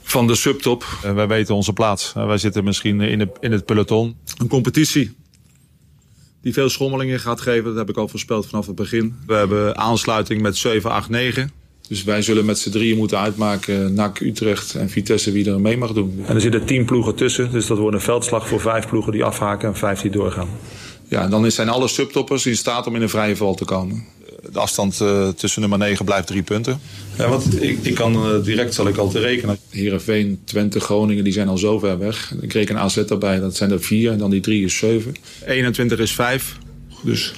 van 0.01 0.27
de 0.27 0.35
subtop. 0.35 0.85
Eh, 1.03 1.13
wij 1.13 1.27
weten 1.27 1.55
onze 1.55 1.73
plaats. 1.73 2.13
Eh, 2.15 2.25
wij 2.25 2.37
zitten 2.37 2.63
misschien 2.63 3.01
in, 3.01 3.19
de, 3.19 3.27
in 3.39 3.51
het 3.51 3.65
peloton. 3.65 4.15
Een 4.37 4.47
competitie 4.47 5.15
die 6.41 6.53
veel 6.53 6.69
schommelingen 6.69 7.19
gaat 7.19 7.41
geven. 7.41 7.63
Dat 7.63 7.75
heb 7.75 7.89
ik 7.89 7.97
al 7.97 8.07
voorspeld 8.07 8.47
vanaf 8.47 8.65
het 8.65 8.75
begin. 8.75 9.15
We 9.27 9.33
hebben 9.33 9.77
aansluiting 9.77 10.41
met 10.41 10.57
7, 10.57 10.91
8, 10.91 11.09
9. 11.09 11.63
Dus 11.87 12.03
wij 12.03 12.21
zullen 12.21 12.45
met 12.45 12.59
z'n 12.59 12.69
drieën 12.69 12.97
moeten 12.97 13.19
uitmaken 13.19 13.93
NAC, 13.93 14.19
Utrecht 14.19 14.75
en 14.75 14.89
Vitesse 14.89 15.31
wie 15.31 15.49
er 15.49 15.59
mee 15.59 15.77
mag 15.77 15.93
doen. 15.93 16.23
En 16.25 16.35
er 16.35 16.41
zitten 16.41 16.65
tien 16.65 16.85
ploegen 16.85 17.15
tussen. 17.15 17.51
Dus 17.51 17.67
dat 17.67 17.77
wordt 17.77 17.95
een 17.95 18.01
veldslag 18.01 18.47
voor 18.47 18.59
vijf 18.59 18.87
ploegen 18.87 19.11
die 19.11 19.23
afhaken 19.23 19.67
en 19.67 19.75
vijf 19.75 20.01
die 20.01 20.11
doorgaan. 20.11 20.49
Ja, 21.07 21.23
en 21.23 21.29
dan 21.29 21.51
zijn 21.51 21.69
alle 21.69 21.87
subtoppers 21.87 22.45
in 22.45 22.55
staat 22.55 22.87
om 22.87 22.95
in 22.95 23.01
een 23.01 23.09
vrije 23.09 23.35
val 23.35 23.55
te 23.55 23.65
komen. 23.65 24.05
De 24.51 24.59
afstand 24.59 24.99
uh, 25.01 25.27
tussen 25.27 25.61
nummer 25.61 25.79
9 25.79 26.05
blijft 26.05 26.27
drie 26.27 26.43
punten. 26.43 26.79
Ja, 27.17 27.29
want 27.29 27.61
ik, 27.61 27.77
ik 27.81 27.95
kan 27.95 28.13
uh, 28.13 28.43
direct 28.43 28.73
zal 28.73 28.87
ik 28.87 28.97
al 28.97 29.09
te 29.09 29.19
rekenen. 29.19 29.57
Heerenveen, 29.69 30.39
Twente, 30.43 30.79
Groningen, 30.79 31.23
die 31.23 31.33
zijn 31.33 31.47
al 31.47 31.57
zo 31.57 31.79
ver 31.79 31.97
weg. 31.97 32.33
Ik 32.41 32.53
reken 32.53 32.77
AZ 32.77 32.97
erbij, 32.97 33.39
dat 33.39 33.55
zijn 33.55 33.71
er 33.71 33.81
vier. 33.81 34.11
En 34.11 34.17
dan 34.17 34.29
die 34.29 34.41
drie 34.41 34.65
is 34.65 34.77
zeven. 34.77 35.15
21 35.45 35.99
is 35.99 36.11
vijf. 36.11 36.57
Dus 37.01 37.33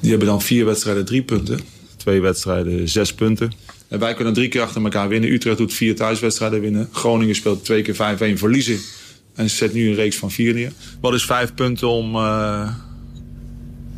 die 0.00 0.10
hebben 0.10 0.28
dan 0.28 0.42
vier 0.42 0.64
wedstrijden 0.64 1.04
drie 1.04 1.22
punten. 1.22 1.60
Twee 1.98 2.20
wedstrijden 2.20 2.88
zes 2.88 3.14
punten. 3.14 3.52
En 3.88 3.98
wij 3.98 4.14
kunnen 4.14 4.32
drie 4.34 4.48
keer 4.48 4.62
achter 4.62 4.82
elkaar 4.82 5.08
winnen. 5.08 5.32
Utrecht 5.32 5.58
doet 5.58 5.74
vier 5.74 5.96
thuiswedstrijden 5.96 6.60
winnen. 6.60 6.88
Groningen 6.92 7.34
speelt 7.34 7.64
twee 7.64 7.82
keer 7.82 7.94
5-1 7.94 8.38
verliezen. 8.38 8.78
En 9.34 9.50
zet 9.50 9.72
nu 9.72 9.88
een 9.88 9.94
reeks 9.94 10.16
van 10.16 10.30
vier 10.30 10.54
neer. 10.54 10.72
Wat 11.00 11.14
is 11.14 11.24
vijf 11.24 11.54
punten 11.54 11.88
om 11.88 12.14
uh, 12.16 12.70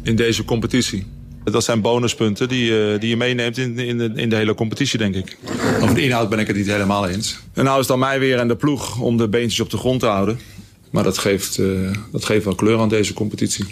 in 0.02 0.16
deze 0.16 0.44
competitie? 0.44 1.06
Dat 1.44 1.64
zijn 1.64 1.80
bonuspunten 1.80 2.48
die, 2.48 2.70
uh, 2.70 3.00
die 3.00 3.08
je 3.08 3.16
meeneemt 3.16 3.58
in, 3.58 3.78
in, 3.78 3.98
de, 3.98 4.12
in 4.14 4.28
de 4.30 4.36
hele 4.36 4.54
competitie, 4.54 4.98
denk 4.98 5.14
ik. 5.14 5.36
Over 5.80 5.94
de 5.94 6.02
inhoud 6.02 6.28
ben 6.28 6.38
ik 6.38 6.46
het 6.46 6.56
niet 6.56 6.66
helemaal 6.66 7.08
eens. 7.08 7.38
En 7.54 7.64
nou 7.64 7.72
is 7.74 7.78
het 7.78 7.88
dan 7.88 7.98
mij 7.98 8.18
weer 8.18 8.38
en 8.38 8.48
de 8.48 8.56
ploeg 8.56 9.00
om 9.00 9.16
de 9.16 9.28
beentjes 9.28 9.60
op 9.60 9.70
de 9.70 9.76
grond 9.76 10.00
te 10.00 10.06
houden. 10.06 10.38
Maar 10.90 11.04
dat 11.04 11.18
geeft, 11.18 11.58
uh, 11.58 11.92
dat 12.12 12.24
geeft 12.24 12.44
wel 12.44 12.54
kleur 12.54 12.78
aan 12.78 12.88
deze 12.88 13.12
competitie. 13.12 13.64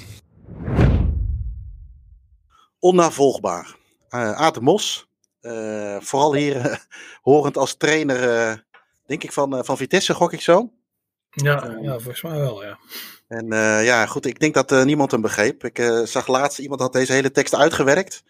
Onnavolgbaar. 2.78 3.77
Uh, 4.10 4.32
Aad 4.32 4.60
Mos, 4.60 5.08
uh, 5.40 6.00
vooral 6.00 6.34
hier 6.34 6.56
uh, 6.56 6.76
horend 7.22 7.56
als 7.56 7.76
trainer, 7.76 8.20
denk 9.06 9.24
ik, 9.24 9.32
van, 9.32 9.64
van 9.64 9.76
Vitesse, 9.76 10.14
gok 10.14 10.32
ik 10.32 10.40
zo. 10.40 10.72
Ja, 11.30 11.76
ja, 11.80 11.92
volgens 11.92 12.22
mij 12.22 12.38
wel, 12.38 12.64
ja. 12.64 12.78
En 13.28 13.46
ja, 13.84 14.06
goed, 14.06 14.26
ik 14.26 14.40
denk 14.40 14.54
dat 14.54 14.84
niemand 14.84 15.10
hem 15.10 15.20
begreep. 15.20 15.64
Ik 15.64 16.02
zag 16.04 16.26
laatst, 16.26 16.58
iemand 16.58 16.80
had 16.80 16.92
deze 16.92 17.12
hele 17.12 17.30
tekst 17.30 17.54
uitgewerkt 17.54 18.22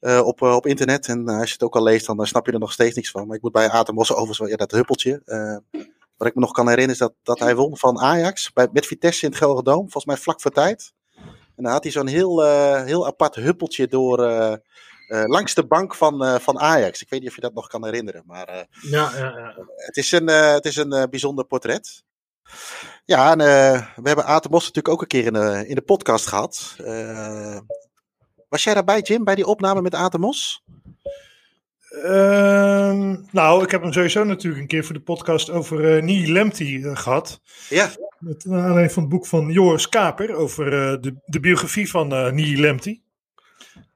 op, 0.00 0.42
op 0.42 0.66
internet. 0.66 1.06
En 1.06 1.28
als 1.28 1.46
je 1.46 1.52
het 1.52 1.62
ook 1.62 1.76
al 1.76 1.82
leest, 1.82 2.06
dan 2.06 2.26
snap 2.26 2.46
je 2.46 2.52
er 2.52 2.58
nog 2.58 2.72
steeds 2.72 2.96
niks 2.96 3.10
van. 3.10 3.26
Maar 3.26 3.36
ik 3.36 3.42
moet 3.42 3.52
bij 3.52 3.70
Aad 3.70 3.86
de 3.86 3.92
Mos 3.92 4.12
overigens, 4.12 4.50
ja, 4.50 4.56
dat 4.56 4.70
huppeltje. 4.70 5.22
wat 6.16 6.28
ik 6.28 6.34
me 6.34 6.40
nog 6.40 6.52
kan 6.52 6.68
herinneren 6.68 6.92
is 6.92 6.98
dat, 6.98 7.14
dat 7.22 7.38
hij 7.38 7.54
won 7.54 7.76
van 7.76 8.00
Ajax 8.00 8.52
bij, 8.52 8.68
met 8.72 8.86
Vitesse 8.86 9.24
in 9.24 9.30
het 9.30 9.38
Gelredome. 9.38 9.80
Volgens 9.80 10.04
mij 10.04 10.16
vlak 10.16 10.40
voor 10.40 10.50
tijd. 10.50 10.92
En 11.56 11.62
dan 11.62 11.72
had 11.72 11.82
hij 11.82 11.92
zo'n 11.92 12.06
heel, 12.06 12.42
heel 12.84 13.06
apart 13.06 13.34
huppeltje 13.34 13.88
door... 13.88 14.18
Uh, 15.12 15.22
langs 15.26 15.54
de 15.54 15.66
bank 15.66 15.94
van, 15.94 16.24
uh, 16.24 16.38
van 16.38 16.58
Ajax. 16.58 17.02
Ik 17.02 17.10
weet 17.10 17.20
niet 17.20 17.28
of 17.28 17.34
je 17.34 17.40
dat 17.40 17.54
nog 17.54 17.66
kan 17.66 17.84
herinneren. 17.84 18.22
Maar 18.26 18.48
uh, 18.48 18.90
ja, 18.90 19.10
ja, 19.16 19.38
ja. 19.38 19.54
het 19.76 19.96
is 19.96 20.12
een, 20.12 20.26
het 20.28 20.64
is 20.64 20.76
een 20.76 21.06
bijzonder 21.10 21.44
portret. 21.44 22.04
Ja, 23.04 23.30
en 23.30 23.38
we 24.02 24.08
hebben 24.08 24.24
Aad 24.24 24.42
de 24.42 24.48
Mos 24.48 24.60
natuurlijk 24.60 24.94
ook 24.94 25.00
een 25.00 25.06
keer 25.06 25.26
in 25.26 25.32
de, 25.32 25.64
in 25.68 25.74
de 25.74 25.82
podcast 25.82 26.26
gehad. 26.26 26.76
was 28.48 28.64
jij 28.64 28.74
daarbij, 28.74 29.00
Jim, 29.00 29.24
bij 29.24 29.34
die 29.34 29.46
opname 29.46 29.82
met 29.82 29.94
Aad 29.94 30.12
de 30.12 30.18
Mos? 30.18 30.62
Uh, 32.04 33.14
nou, 33.30 33.64
ik 33.64 33.70
heb 33.70 33.82
hem 33.82 33.92
sowieso 33.92 34.24
natuurlijk 34.24 34.62
een 34.62 34.68
keer 34.68 34.84
voor 34.84 34.94
de 34.94 35.00
podcast 35.00 35.50
over 35.50 35.96
uh, 35.96 36.02
Nili 36.02 36.32
Lemty 36.32 36.64
uh, 36.64 36.96
gehad. 36.96 37.40
Ja. 37.68 37.90
Met 38.18 38.46
aanleiding 38.48 38.92
van 38.92 39.02
het 39.02 39.12
boek 39.12 39.26
van 39.26 39.50
Joris 39.50 39.88
Kaper 39.88 40.34
over 40.34 40.70
de, 41.00 41.14
de 41.24 41.40
biografie 41.40 41.90
van 41.90 42.12
uh, 42.12 42.30
Nili 42.30 42.60
Lemty 42.60 43.00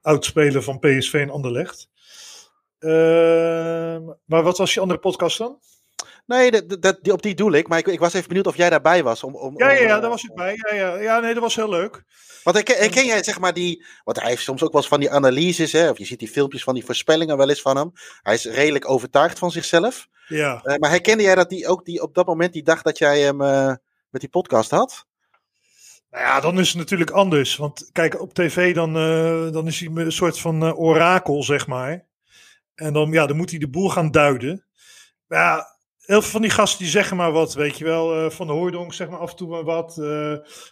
oudspeler 0.07 0.63
van 0.63 0.79
PSV 0.79 1.15
en 1.15 1.31
Anderlecht. 1.31 1.89
Uh, 2.81 2.93
maar 4.25 4.43
wat 4.43 4.59
was 4.59 4.75
je 4.75 4.81
andere 4.81 5.01
podcast 5.01 5.39
dan? 5.39 5.59
Nee, 6.27 6.51
dat, 6.51 6.83
dat, 6.83 6.99
die, 7.03 7.13
op 7.13 7.23
die 7.23 7.35
doel 7.35 7.53
ik. 7.53 7.69
Maar 7.69 7.79
ik, 7.79 7.87
ik 7.87 7.99
was 7.99 8.15
even 8.15 8.29
benieuwd 8.29 8.47
of 8.47 8.57
jij 8.57 8.71
daarbij 8.71 9.03
was. 9.03 9.23
Om, 9.23 9.35
om, 9.35 9.59
Ja, 9.59 9.71
ja, 9.71 9.83
ja, 9.83 9.95
om, 9.95 10.01
daar 10.01 10.11
was 10.11 10.25
ik 10.25 10.35
bij. 10.35 10.55
Ja, 10.57 10.75
ja. 10.75 11.01
ja, 11.01 11.21
nee, 11.21 11.35
dat 11.35 11.43
was 11.43 11.57
heel 11.57 11.69
leuk. 11.69 12.05
Want 12.43 12.57
herken, 12.57 12.77
herken 12.77 13.05
jij 13.05 13.23
zeg 13.23 13.39
maar 13.39 13.53
die. 13.53 13.85
Want 14.05 14.21
hij 14.21 14.29
heeft 14.29 14.43
soms 14.43 14.63
ook 14.63 14.73
wel 14.73 14.81
eens 14.81 14.91
van 14.91 15.01
die 15.01 15.11
analyses. 15.11 15.73
Hè, 15.73 15.91
of 15.91 15.99
je 15.99 16.05
ziet 16.05 16.19
die 16.19 16.29
filmpjes 16.29 16.63
van 16.63 16.75
die 16.75 16.85
voorspellingen 16.85 17.37
wel 17.37 17.49
eens 17.49 17.63
van 17.63 17.77
hem. 17.77 17.93
Hij 18.23 18.35
is 18.35 18.45
redelijk 18.45 18.89
overtuigd 18.89 19.39
van 19.39 19.51
zichzelf. 19.51 20.07
Ja. 20.27 20.63
Eh, 20.63 20.77
maar 20.77 20.91
herkende 20.91 21.23
jij 21.23 21.35
dat 21.35 21.49
die 21.49 21.69
ook 21.69 21.85
die, 21.85 22.03
op 22.03 22.15
dat 22.15 22.27
moment 22.27 22.53
die 22.53 22.63
dag 22.63 22.83
dat 22.83 22.99
jij 22.99 23.21
hem 23.21 23.41
eh, 23.41 23.75
met 24.11 24.21
die 24.21 24.31
podcast 24.31 24.71
had? 24.71 25.07
Nou 26.17 26.29
ja, 26.29 26.41
dan 26.41 26.59
is 26.59 26.69
het 26.69 26.77
natuurlijk 26.77 27.11
anders. 27.11 27.57
Want 27.57 27.89
kijk, 27.93 28.21
op 28.21 28.35
tv 28.35 28.75
dan, 28.75 28.97
eh, 28.97 29.53
dan 29.53 29.67
is 29.67 29.81
hij 29.81 29.91
een 29.95 30.13
soort 30.13 30.39
van 30.39 30.63
eh, 30.63 30.79
orakel, 30.79 31.43
zeg 31.43 31.67
maar. 31.67 32.05
En 32.75 32.93
dan, 32.93 33.11
ja, 33.11 33.27
dan 33.27 33.37
moet 33.37 33.51
hij 33.51 33.59
de 33.59 33.69
boel 33.69 33.89
gaan 33.89 34.11
duiden. 34.11 34.65
Maar 35.27 35.39
ja, 35.39 35.67
heel 35.99 36.23
veel 36.23 36.31
van 36.31 36.41
die 36.43 36.51
gasten 36.51 36.79
die 36.79 36.89
zeggen 36.89 37.17
maar 37.17 37.33
wat, 37.33 37.55
weet 37.55 37.79
je 37.79 37.85
wel. 37.85 38.15
eh, 38.15 38.31
van 38.31 38.47
de 38.47 38.53
Hooydonk 38.53 38.95
zeg 38.95 39.09
maar 39.09 39.19
af 39.19 39.31
en 39.31 39.37
toe 39.37 39.49
maar 39.49 39.65
wat. 39.65 39.95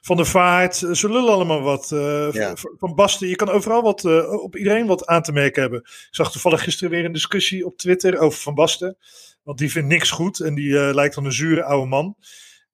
van 0.02 0.16
de 0.16 0.24
Vaart, 0.24 0.76
ze 0.76 1.08
lullen 1.10 1.32
allemaal 1.32 1.62
wat. 1.62 1.88
Ja. 2.32 2.52
Van 2.78 2.94
Basten, 2.94 3.28
je 3.28 3.36
kan 3.36 3.48
overal 3.48 3.82
wat, 3.82 4.04
op 4.40 4.56
iedereen 4.56 4.86
wat 4.86 5.06
aan 5.06 5.22
te 5.22 5.32
merken 5.32 5.62
hebben. 5.62 5.80
Ik 5.80 6.08
zag 6.10 6.32
toevallig 6.32 6.62
gisteren 6.62 6.90
weer 6.90 7.04
een 7.04 7.12
discussie 7.12 7.66
op 7.66 7.76
Twitter 7.76 8.18
over 8.18 8.40
Van 8.40 8.54
Basten. 8.54 8.96
Want 9.42 9.58
die 9.58 9.70
vindt 9.70 9.88
niks 9.88 10.10
goed 10.10 10.40
en 10.40 10.54
die 10.54 10.94
lijkt 10.94 11.14
dan 11.14 11.24
een 11.24 11.32
zure 11.32 11.64
oude 11.64 11.86
man. 11.88 12.16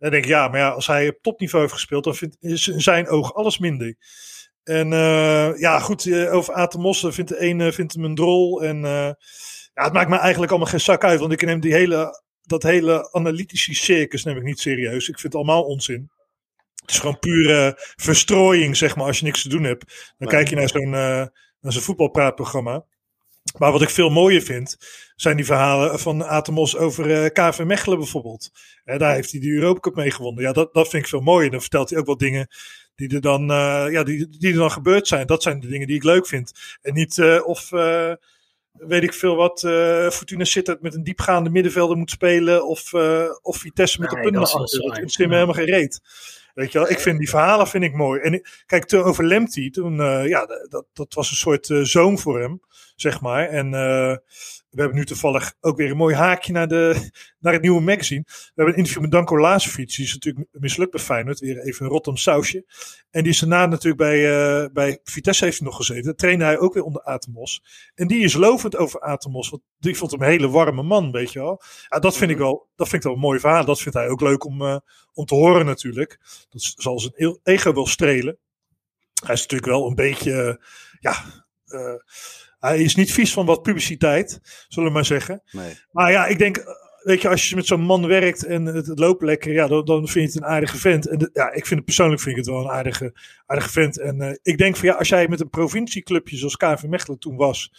Dan 0.01 0.11
denk 0.11 0.25
ik, 0.25 0.31
ja, 0.31 0.49
maar 0.49 0.61
ja, 0.61 0.69
als 0.69 0.87
hij 0.87 1.09
op 1.09 1.19
topniveau 1.23 1.63
heeft 1.63 1.75
gespeeld, 1.75 2.05
dan 2.05 2.15
vindt, 2.15 2.37
is 2.41 2.69
in 2.69 2.81
zijn 2.81 3.09
oog 3.09 3.35
alles 3.35 3.59
minder. 3.59 3.97
En 4.65 4.93
eh, 4.93 5.59
ja, 5.59 5.79
goed, 5.79 6.07
eh, 6.07 6.35
over 6.35 6.55
Aten 6.55 6.81
Mossen 6.81 7.13
vindt 7.13 7.31
de 7.31 7.41
ene 7.41 7.73
vindt 7.73 7.93
hem 7.93 8.05
een 8.05 8.15
drol. 8.15 8.63
En 8.63 8.85
eh, 8.85 9.13
ja, 9.75 9.85
het 9.85 9.93
maakt 9.93 10.11
me 10.11 10.17
eigenlijk 10.17 10.51
allemaal 10.51 10.71
geen 10.71 10.81
zak 10.81 11.05
uit, 11.05 11.21
want 11.21 11.33
ik 11.33 11.45
neem 11.45 11.61
die 11.61 11.73
hele, 11.73 12.23
dat 12.43 12.63
hele 12.63 13.13
analytische 13.13 13.75
circus 13.75 14.25
neem 14.25 14.37
ik 14.37 14.43
niet 14.43 14.61
serieus. 14.61 15.09
Ik 15.09 15.19
vind 15.19 15.23
het 15.23 15.35
allemaal 15.35 15.65
onzin. 15.65 16.11
Het 16.81 16.91
is 16.91 16.99
gewoon 16.99 17.19
pure 17.19 17.75
verstrooiing, 17.97 18.77
zeg 18.77 18.97
maar, 18.97 19.07
als 19.07 19.19
je 19.19 19.25
niks 19.25 19.43
te 19.43 19.49
doen 19.49 19.63
hebt. 19.63 20.13
Dan 20.19 20.29
kijk 20.29 20.49
je 20.49 20.57
naar 20.57 20.69
zo'n 20.69 20.95
eh, 20.95 21.27
naar 21.61 21.73
zo'n 21.73 21.83
voetbalpraatprogramma. 21.83 22.85
Maar 23.59 23.73
wat 23.73 23.83
ik 23.83 23.91
veel 23.91 24.11
mooier 24.11 24.43
vind, 24.43 24.77
zijn 25.21 25.37
die 25.37 25.45
verhalen 25.45 25.99
van 25.99 26.25
Atemos 26.27 26.77
over 26.77 27.25
eh 27.25 27.31
KV 27.51 27.59
Mechelen 27.65 27.99
bijvoorbeeld. 27.99 28.51
Hè, 28.85 28.99
daar 28.99 29.15
heeft 29.15 29.31
hij 29.31 29.41
de 29.41 29.49
Europa 29.51 29.81
Cup 29.81 29.95
mee 29.95 30.11
gewonnen. 30.11 30.43
Ja, 30.43 30.53
dat, 30.53 30.75
dat 30.75 30.89
vind 30.89 31.03
ik 31.03 31.09
veel 31.09 31.21
mooier. 31.21 31.51
Dan 31.51 31.61
vertelt 31.61 31.91
hij 31.91 31.99
ook 31.99 32.07
wat 32.07 32.19
dingen 32.19 32.49
die 32.95 33.15
er 33.15 33.21
dan, 33.21 33.51
eh, 33.51 33.87
ja, 33.91 34.03
die, 34.03 34.29
die 34.39 34.51
er 34.53 34.59
dan 34.59 34.71
gebeurd 34.71 35.09
zijn. 35.09 35.27
Dat 35.27 35.43
zijn 35.43 35.61
de 35.61 35.67
dingen 35.67 35.87
die 35.87 35.97
ik 35.97 36.05
leuk 36.05 36.27
vind. 36.27 36.53
En 36.83 36.95
niet 36.95 37.19
eh, 37.19 37.41
of, 37.47 37.73
eh, 37.73 38.13
weet 38.73 39.03
ik 39.03 39.13
veel 39.15 39.37
wat, 39.37 39.65
eh 39.65 40.09
Fortuna 40.11 40.45
Sittard 40.45 40.83
met 40.83 40.95
een 40.95 41.05
diepgaande 41.05 41.51
middenvelder 41.51 41.97
moet 41.97 42.11
spelen. 42.11 42.67
Of, 42.67 42.93
eh, 42.93 43.25
of 43.43 43.57
Vitesse 43.57 44.01
met 44.01 44.11
Nee, 44.11 44.17
de 44.23 44.25
punten 44.31 44.43
is 44.49 44.55
achter. 44.55 44.79
Dat 45.01 45.17
me 45.29 45.35
helemaal 45.35 45.55
geen 45.55 45.65
reet. 45.65 46.01
Weet 46.55 46.73
je 46.73 46.79
wel, 46.79 46.91
ik 46.91 46.99
vind 47.01 47.19
die 47.19 47.29
verhalen 47.29 47.67
vind 47.69 47.85
ik 47.85 47.95
mooi. 47.95 48.21
En 48.21 48.33
ik- 48.35 48.63
kijk, 48.67 48.85
toen 48.85 49.03
over 49.03 49.25
Lemty, 49.25 49.71
toen, 49.71 50.01
eh, 50.01 50.29
ja, 50.29 50.47
dat, 50.69 50.85
dat 50.93 51.15
was 51.15 51.31
een 51.31 51.37
soort 51.37 51.71
eh, 51.71 51.81
zoon 51.81 52.19
voor 52.19 52.41
hem, 52.41 52.61
zeg 52.97 53.21
maar. 53.21 53.49
En 53.49 53.75
eh, 53.75 54.17
we 54.71 54.81
hebben 54.81 54.99
nu 54.99 55.05
toevallig 55.05 55.55
ook 55.61 55.77
weer 55.77 55.91
een 55.91 55.97
mooi 55.97 56.15
haakje 56.15 56.53
naar, 56.53 56.69
de, 56.69 57.11
naar 57.39 57.53
het 57.53 57.63
nieuwe 57.63 57.81
magazine. 57.81 58.23
We 58.27 58.53
hebben 58.55 58.75
een 58.75 58.79
interview 58.79 59.03
met 59.03 59.11
Danko 59.11 59.39
Lazovic, 59.39 59.95
die 59.97 60.05
is 60.05 60.13
natuurlijk 60.13 60.47
mislukt 60.53 60.91
bij 60.91 61.01
Feyenoord, 61.01 61.41
weer 61.41 61.59
even 61.59 61.85
een 61.85 61.91
Rotterdam 61.91 62.23
sausje. 62.23 62.65
En 63.11 63.23
die 63.23 63.33
is 63.33 63.39
daarna 63.39 63.67
natuurlijk 63.67 64.03
bij, 64.03 64.31
eh, 64.31 64.71
bij 64.73 65.01
Vitesse 65.05 65.45
heeft 65.45 65.59
hij 65.59 65.67
nog 65.67 65.77
gezeten. 65.77 66.05
Daar 66.05 66.15
trainde 66.15 66.45
hij 66.45 66.59
ook 66.59 66.75
weer 66.75 66.83
onder 66.83 67.03
Atemos. 67.03 67.63
En 67.95 68.07
die 68.07 68.25
is 68.25 68.35
lovend 68.35 68.77
over 68.77 69.01
Atemos, 69.01 69.49
want 69.49 69.63
die 69.79 69.97
vond 69.97 70.11
hem 70.11 70.23
een 70.23 70.29
hele 70.29 70.49
warme 70.49 70.83
man, 70.83 71.13
weet 71.13 71.33
je 71.33 71.39
wel. 71.39 71.63
Ja, 71.89 71.99
dat 71.99 72.17
vind 72.17 72.31
ik 72.31 72.39
wel, 72.39 72.69
dat 72.77 72.89
vind 72.89 73.03
ik 73.03 73.09
wel 73.09 73.17
een 73.17 73.25
mooi 73.25 73.41
verhaal. 73.41 73.65
Dat 73.65 73.81
vindt 73.81 73.99
hij 73.99 74.09
ook 74.09 74.21
leuk 74.21 74.45
om, 74.45 74.63
eh, 74.63 74.77
om 75.13 75.25
te 75.25 75.35
horen 75.35 75.67
natuurlijk. 75.67 76.19
Dat 76.49 76.75
zal 76.77 76.99
zijn 77.01 77.13
e- 77.17 77.53
ego 77.53 77.73
wel 77.73 77.87
strelen. 77.87 78.39
Hij 79.25 79.35
is 79.35 79.41
natuurlijk 79.41 79.71
wel 79.71 79.87
een 79.87 79.95
beetje, 79.95 80.43
eh, 80.43 80.55
ja, 81.01 81.25
eh, 81.65 81.95
hij 82.61 82.79
is 82.83 82.95
niet 82.95 83.13
vies 83.13 83.33
van 83.33 83.47
wat 83.47 83.63
publiciteit, 83.63 84.41
zullen 84.69 84.89
we 84.89 84.95
maar 84.95 85.05
zeggen. 85.05 85.43
Nee. 85.53 85.73
Maar 85.93 86.11
ja, 86.11 86.27
ik 86.27 86.39
denk, 86.39 86.65
weet 87.03 87.23
je, 87.23 87.29
als 87.29 87.49
je 87.49 87.57
met 87.57 87.67
zo'n 87.67 87.81
man 87.81 88.07
werkt 88.07 88.45
en 88.45 88.65
het, 88.67 88.87
het 88.87 88.99
loopt 88.99 89.23
lekker, 89.23 89.53
ja, 89.53 89.67
dan, 89.67 89.85
dan 89.85 90.09
vind 90.09 90.33
je 90.33 90.39
het 90.39 90.45
een 90.47 90.51
aardige 90.55 90.79
vent. 90.79 91.09
En 91.09 91.19
de- 91.19 91.31
ja, 91.33 91.47
ik 91.53 91.67
vind 91.67 91.71
het 91.77 91.85
persoonlijk 91.85 92.21
vind 92.21 92.37
ik 92.37 92.45
het 92.45 92.55
wel 92.55 92.65
een 92.65 92.71
aardige, 92.71 93.15
aardige 93.47 93.71
vent. 93.71 93.99
En 94.01 94.21
eh, 94.21 94.35
ik 94.43 94.59
denk 94.59 94.77
van 94.77 94.89
ja, 94.89 94.95
als 94.95 95.09
jij 95.09 95.29
met 95.29 95.41
een 95.41 95.51
provincieclubje 95.51 96.37
zoals 96.37 96.57
KV 96.57 96.83
Mechelen 96.83 97.19
toen 97.19 97.37
was, 97.37 97.71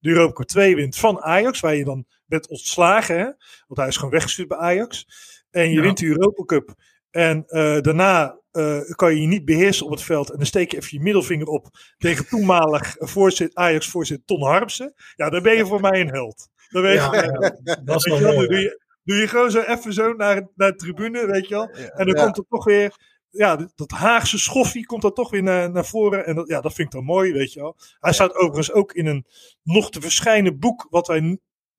de 0.00 0.08
Europa 0.10 0.32
Cup 0.32 0.46
2 0.46 0.74
wint 0.76 0.96
van 0.96 1.20
Ajax, 1.20 1.60
waar 1.60 1.74
je 1.74 1.84
dan 1.84 2.06
bent 2.26 2.48
ontslagen, 2.48 3.16
hè, 3.18 3.24
want 3.66 3.80
hij 3.80 3.88
is 3.88 3.96
gewoon 3.96 4.10
weggestuurd 4.12 4.48
bij 4.48 4.58
Ajax. 4.58 5.06
En 5.50 5.68
je 5.68 5.74
Ja. 5.76 5.80
wint 5.82 5.98
de 5.98 6.06
Europa 6.06 6.44
Cup. 6.44 6.74
En 7.10 7.44
eh, 7.46 7.80
daarna 7.80 8.38
eh, 8.50 8.80
kan 8.90 9.14
je 9.14 9.20
je 9.20 9.26
niet 9.26 9.44
beheersen 9.44 9.84
op 9.86 9.90
het 9.92 10.02
veld. 10.02 10.30
En 10.30 10.36
dan 10.36 10.46
steek 10.46 10.70
je 10.70 10.76
even 10.76 10.88
je 10.96 11.00
middelvinger 11.02 11.46
op 11.46 11.66
tegen 11.98 12.26
toenmalig 12.28 12.96
voorzit, 12.98 13.54
Ajax-voorzitter 13.54 14.26
Ton 14.26 14.42
Harmsen. 14.42 14.94
Ja, 15.16 15.30
dan 15.30 15.42
ben 15.42 15.56
je 15.56 15.66
voor 15.66 15.80
mij 15.80 16.00
een 16.00 16.10
held. 16.10 16.48
Dan 16.68 16.82
ben 16.82 16.90
je, 16.90 16.96
Ja, 16.96 17.12
ja, 17.64 17.80
dat 17.84 17.96
is 17.96 18.04
wel 18.04 18.18
Weet 18.18 18.18
je 18.18 18.24
wel, 18.24 18.34
mooi, 18.34 18.46
dan 18.46 18.46
doe, 18.46 18.58
je, 18.60 18.80
doe 19.04 19.16
je 19.16 19.28
gewoon 19.28 19.50
zo 19.50 19.60
even 19.60 19.92
zo 19.92 20.12
naar, 20.12 20.48
naar 20.54 20.70
de 20.70 20.76
tribune, 20.76 21.26
weet 21.26 21.48
je 21.48 21.54
wel. 21.54 21.68
En 21.70 22.06
dan 22.06 22.16
Ja. 22.16 22.22
komt 22.24 22.36
er 22.38 22.44
toch 22.48 22.64
weer, 22.64 22.96
ja, 23.30 23.56
dat- 23.74 23.90
Haagse 23.90 24.38
schoffie 24.38 24.86
komt 24.86 25.02
dan 25.02 25.12
toch 25.12 25.30
weer 25.30 25.42
naar, 25.42 25.70
naar 25.70 25.86
voren. 25.86 26.26
En 26.26 26.34
dat, 26.34 26.48
ja, 26.48 26.60
dat 26.60 26.74
vind 26.74 26.88
ik 26.88 26.94
dan 26.94 27.04
mooi, 27.04 27.32
weet 27.32 27.52
je 27.52 27.60
wel. 27.60 27.76
Hij 28.00 28.12
staat 28.12 28.34
overigens 28.34 28.72
ook 28.72 28.92
in 28.92 29.06
een 29.06 29.26
nog 29.62 29.90
te 29.90 30.00
verschijnen 30.00 30.58
boek, 30.58 30.86
wat 30.90 31.06
wij 31.06 31.38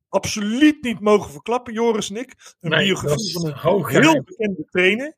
absoluut 0.09 0.83
niet 0.83 0.99
mogen 0.99 1.31
verklappen, 1.31 1.73
Joris 1.73 2.09
en 2.09 2.15
ik. 2.17 2.35
Een 2.59 2.69
Nee, 2.69 2.83
biografie 2.85 3.31
van 3.31 3.45
een 3.45 3.53
hoog 3.57 3.89
heel 3.91 4.23
bekende 4.23 4.65
trainer. 4.71 5.17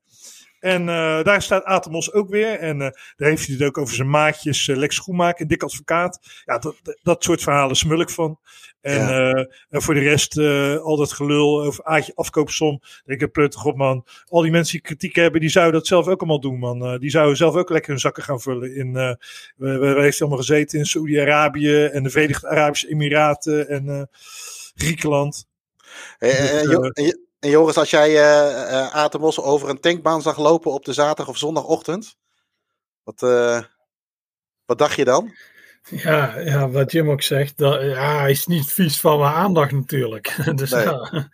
En 0.60 0.90
eh, 0.90 1.24
daar 1.24 1.42
staat 1.42 1.64
Atemos 1.64 2.14
ook 2.14 2.30
weer. 2.30 2.60
En 2.60 2.82
eh, 2.82 2.90
daar 3.16 3.30
heeft 3.30 3.46
hij 3.48 3.56
het 3.56 3.64
ook 3.66 3.78
over 3.78 3.96
zijn 3.96 4.10
maatjes 4.10 4.68
uh, 4.68 4.78
Lex 4.78 4.96
Schoenmaker 4.96 5.42
en 5.42 5.48
Dick 5.48 5.64
Advocaat. 5.64 6.20
Ja, 6.46 6.58
dat, 6.58 6.76
dat 7.02 7.24
soort 7.24 7.42
verhalen 7.44 7.76
smul 7.76 8.00
ik 8.02 8.10
van. 8.10 8.40
En, 8.82 9.00
Ja. 9.00 9.32
eh, 9.34 9.46
en 9.70 9.82
voor 9.82 9.94
de 9.94 10.00
rest 10.00 10.38
eh, 10.38 10.78
al 10.78 10.98
dat 10.98 11.12
gelul 11.14 11.64
over 11.64 11.84
Aatje 11.84 12.12
afkoopsom. 12.16 12.82
Denk 13.06 13.22
ik, 13.22 13.32
pleutig 13.32 13.66
op 13.66 13.78
man. 13.78 14.06
Al 14.28 14.42
die 14.42 14.52
mensen 14.52 14.72
die 14.74 14.82
kritiek 14.82 15.16
hebben, 15.16 15.42
die 15.42 15.50
zouden 15.50 15.74
dat 15.74 15.88
zelf 15.88 16.08
ook 16.08 16.20
allemaal 16.20 16.40
doen 16.40 16.60
man. 16.60 17.00
Die 17.00 17.10
zouden 17.10 17.38
zelf 17.38 17.56
ook 17.56 17.70
lekker 17.70 17.90
hun 17.92 18.00
zakken 18.00 18.24
gaan 18.24 18.42
vullen. 18.42 18.76
In, 18.76 18.96
eh 18.96 19.14
waar, 19.56 19.80
heeft 19.82 20.20
hij 20.20 20.28
allemaal 20.28 20.46
gezeten? 20.46 20.80
In 20.80 20.86
Saoedi-Arabië 20.86 21.84
en 21.84 22.04
de 22.04 22.10
Verenigde 22.10 22.48
Arabische 22.48 22.90
Emiraten 22.90 23.68
en 23.70 23.90
eh, 23.90 24.02
Griekenland. 24.82 25.46
Eh, 26.18 26.58
eh, 26.60 26.64
Dus, 26.64 26.72
Jo- 26.72 26.82
eh, 26.82 26.90
en 26.94 27.04
Jo- 27.04 27.26
en 27.40 27.50
Joris, 27.50 27.78
als 27.78 27.90
jij 27.90 28.10
eh 28.10 28.80
eh, 28.80 28.94
Atemos 28.96 29.40
over 29.42 29.70
een 29.70 29.80
tankbaan 29.80 30.22
zag 30.22 30.38
lopen 30.38 30.72
op 30.72 30.86
de 30.86 30.94
zaterdag 30.94 31.28
of 31.28 31.38
zondagochtend, 31.38 32.16
wat, 33.04 33.24
eh, 33.24 33.62
wat 34.66 34.78
dacht 34.78 34.96
je 34.96 35.06
dan? 35.06 35.36
Ja, 35.90 36.40
ja, 36.40 36.70
wat 36.70 36.92
Jim 36.92 37.10
ook 37.10 37.22
zegt, 37.22 37.58
dat, 37.58 37.82
ja, 37.82 38.20
hij 38.20 38.32
is 38.32 38.46
niet 38.46 38.74
vies 38.74 39.00
van 39.00 39.20
mijn 39.20 39.34
aandacht 39.34 39.72
natuurlijk. 39.72 40.36
dus, 40.56 40.70
Nee. 40.72 40.84
ja. 40.84 41.30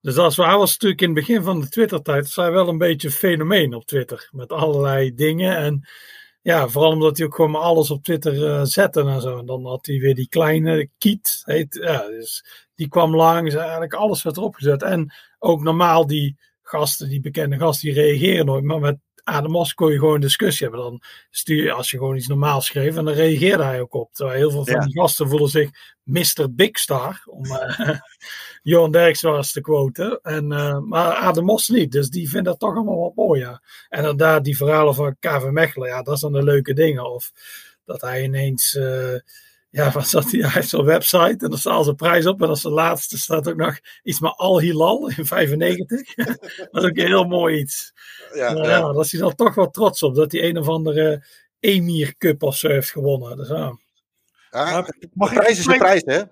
dus 0.00 0.16
als 0.16 0.36
hij 0.36 0.56
was 0.56 0.72
natuurlijk 0.72 1.00
in 1.00 1.06
het 1.08 1.18
begin 1.18 1.42
van 1.42 1.60
de 1.60 1.68
Twitter-tijd, 1.68 2.22
was 2.24 2.36
hij 2.36 2.50
wel 2.52 2.68
een 2.68 2.78
beetje 2.78 3.08
een 3.08 3.14
fenomeen 3.14 3.74
op 3.74 3.84
Twitter. 3.86 4.28
Met 4.30 4.52
allerlei 4.52 5.14
dingen. 5.14 5.56
En 5.56 5.88
ja, 6.42 6.68
vooral 6.68 6.90
omdat 6.90 7.16
hij 7.16 7.26
ook 7.26 7.34
gewoon 7.34 7.50
maar 7.50 7.60
alles 7.60 7.90
op 7.90 8.02
Twitter 8.02 8.46
eh, 8.46 8.64
zette 8.64 9.00
en 9.00 9.20
zo. 9.20 9.38
En 9.38 9.46
dan 9.46 9.66
had 9.66 9.86
hij 9.86 9.98
weer 9.98 10.14
die 10.14 10.28
kleine 10.28 10.88
Kiet. 10.98 11.42
Heet, 11.44 11.74
ja, 11.82 12.06
dus 12.06 12.44
die 12.74 12.88
kwam 12.88 13.16
langs, 13.16 13.54
eigenlijk 13.54 13.94
alles 13.94 14.22
werd 14.22 14.36
erop 14.36 14.54
gezet. 14.54 14.82
En 14.82 15.12
ook 15.38 15.62
normaal 15.62 16.06
die 16.06 16.36
gasten, 16.62 17.08
die 17.08 17.20
bekende 17.20 17.58
gasten, 17.58 17.92
die 17.92 18.02
reageren 18.02 18.46
nooit. 18.46 18.64
Maar 18.64 18.80
met 18.80 18.98
Ademos 19.24 19.74
kon 19.74 19.92
je 19.92 19.98
gewoon 19.98 20.14
een 20.14 20.20
discussie 20.20 20.66
hebben. 20.68 20.84
Dan 20.84 21.02
stuur 21.30 21.62
je, 21.64 21.72
als 21.72 21.90
je 21.90 21.98
gewoon 21.98 22.16
iets 22.16 22.26
normaals 22.26 22.66
schreef, 22.66 22.96
en 22.96 23.04
dan 23.04 23.14
reageerde 23.14 23.62
hij 23.62 23.80
ook 23.80 23.94
op. 23.94 24.12
Terwijl 24.12 24.38
heel 24.38 24.50
veel 24.50 24.64
van 24.64 24.74
Ja. 24.74 24.80
die 24.86 25.00
gasten 25.00 25.28
voelen 25.28 25.48
zich 25.48 25.70
Mr. 26.02 26.46
Big 26.54 26.78
Star, 26.78 27.22
om 27.26 27.44
eh 27.44 27.88
Johan 28.62 28.90
Derks 28.92 29.22
wel 29.22 29.36
eens 29.36 29.52
te 29.52 29.60
quoten. 29.60 30.20
En, 30.22 30.52
eh, 30.52 30.78
maar 30.78 31.14
Ademos 31.14 31.68
niet, 31.68 31.92
dus 31.92 32.08
die 32.10 32.30
vindt 32.30 32.46
dat 32.46 32.58
toch 32.58 32.74
allemaal 32.74 33.00
wat 33.00 33.14
mooi. 33.14 33.40
Ja. 33.40 33.62
En 33.88 33.98
inderdaad, 33.98 34.44
die 34.44 34.56
verhalen 34.56 34.94
van 34.94 35.16
KV 35.20 35.44
Mechelen, 35.50 35.88
ja, 35.88 36.02
dat 36.02 36.18
zijn 36.18 36.32
de 36.32 36.42
leuke 36.42 36.72
dingen. 36.74 37.12
Of 37.12 37.32
dat 37.84 38.00
hij 38.00 38.22
ineens... 38.22 38.74
eh, 38.74 39.14
ja, 39.70 39.90
wat 39.90 40.08
zat 40.08 40.30
hij? 40.30 40.40
Hij 40.40 40.50
heeft 40.50 40.68
zo'n 40.68 40.84
website 40.84 41.36
en 41.44 41.50
dan 41.50 41.58
staat 41.58 41.84
zijn 41.84 41.96
prijs 41.96 42.26
op. 42.26 42.42
En 42.42 42.48
als 42.48 42.62
de 42.62 42.70
laatste 42.70 43.18
staat 43.18 43.48
ook 43.48 43.56
nog 43.56 43.78
iets 44.02 44.20
met 44.20 44.36
Al 44.36 44.60
Hilal 44.60 45.08
in 45.08 45.26
95. 45.26 46.14
dat 46.14 46.82
is 46.82 46.84
ook 46.84 46.96
een 46.96 47.06
heel 47.06 47.24
mooi 47.24 47.58
iets. 47.58 47.92
Ja, 48.34 48.52
Ja, 48.52 48.62
ja. 48.62 48.92
daar 48.92 49.04
is 49.04 49.12
hij 49.12 49.20
dan 49.20 49.34
toch 49.34 49.54
wel 49.54 49.70
trots 49.70 50.02
op. 50.02 50.14
Dat 50.14 50.32
hij 50.32 50.48
een 50.48 50.58
of 50.58 50.68
andere 50.68 51.24
Emir 51.60 52.16
Cup 52.16 52.42
of 52.42 52.56
zo 52.56 52.68
heeft 52.68 52.90
gewonnen. 52.90 53.36
Dus, 53.36 53.48
ja. 53.48 53.78
Ja, 54.50 54.82
de 54.82 55.08
mag 55.12 55.32
ik 55.32 55.38
prijs 55.38 55.58
is 55.58 55.64
de 55.64 55.72
een 55.72 55.78
prijs, 55.78 56.02
hè? 56.04 56.22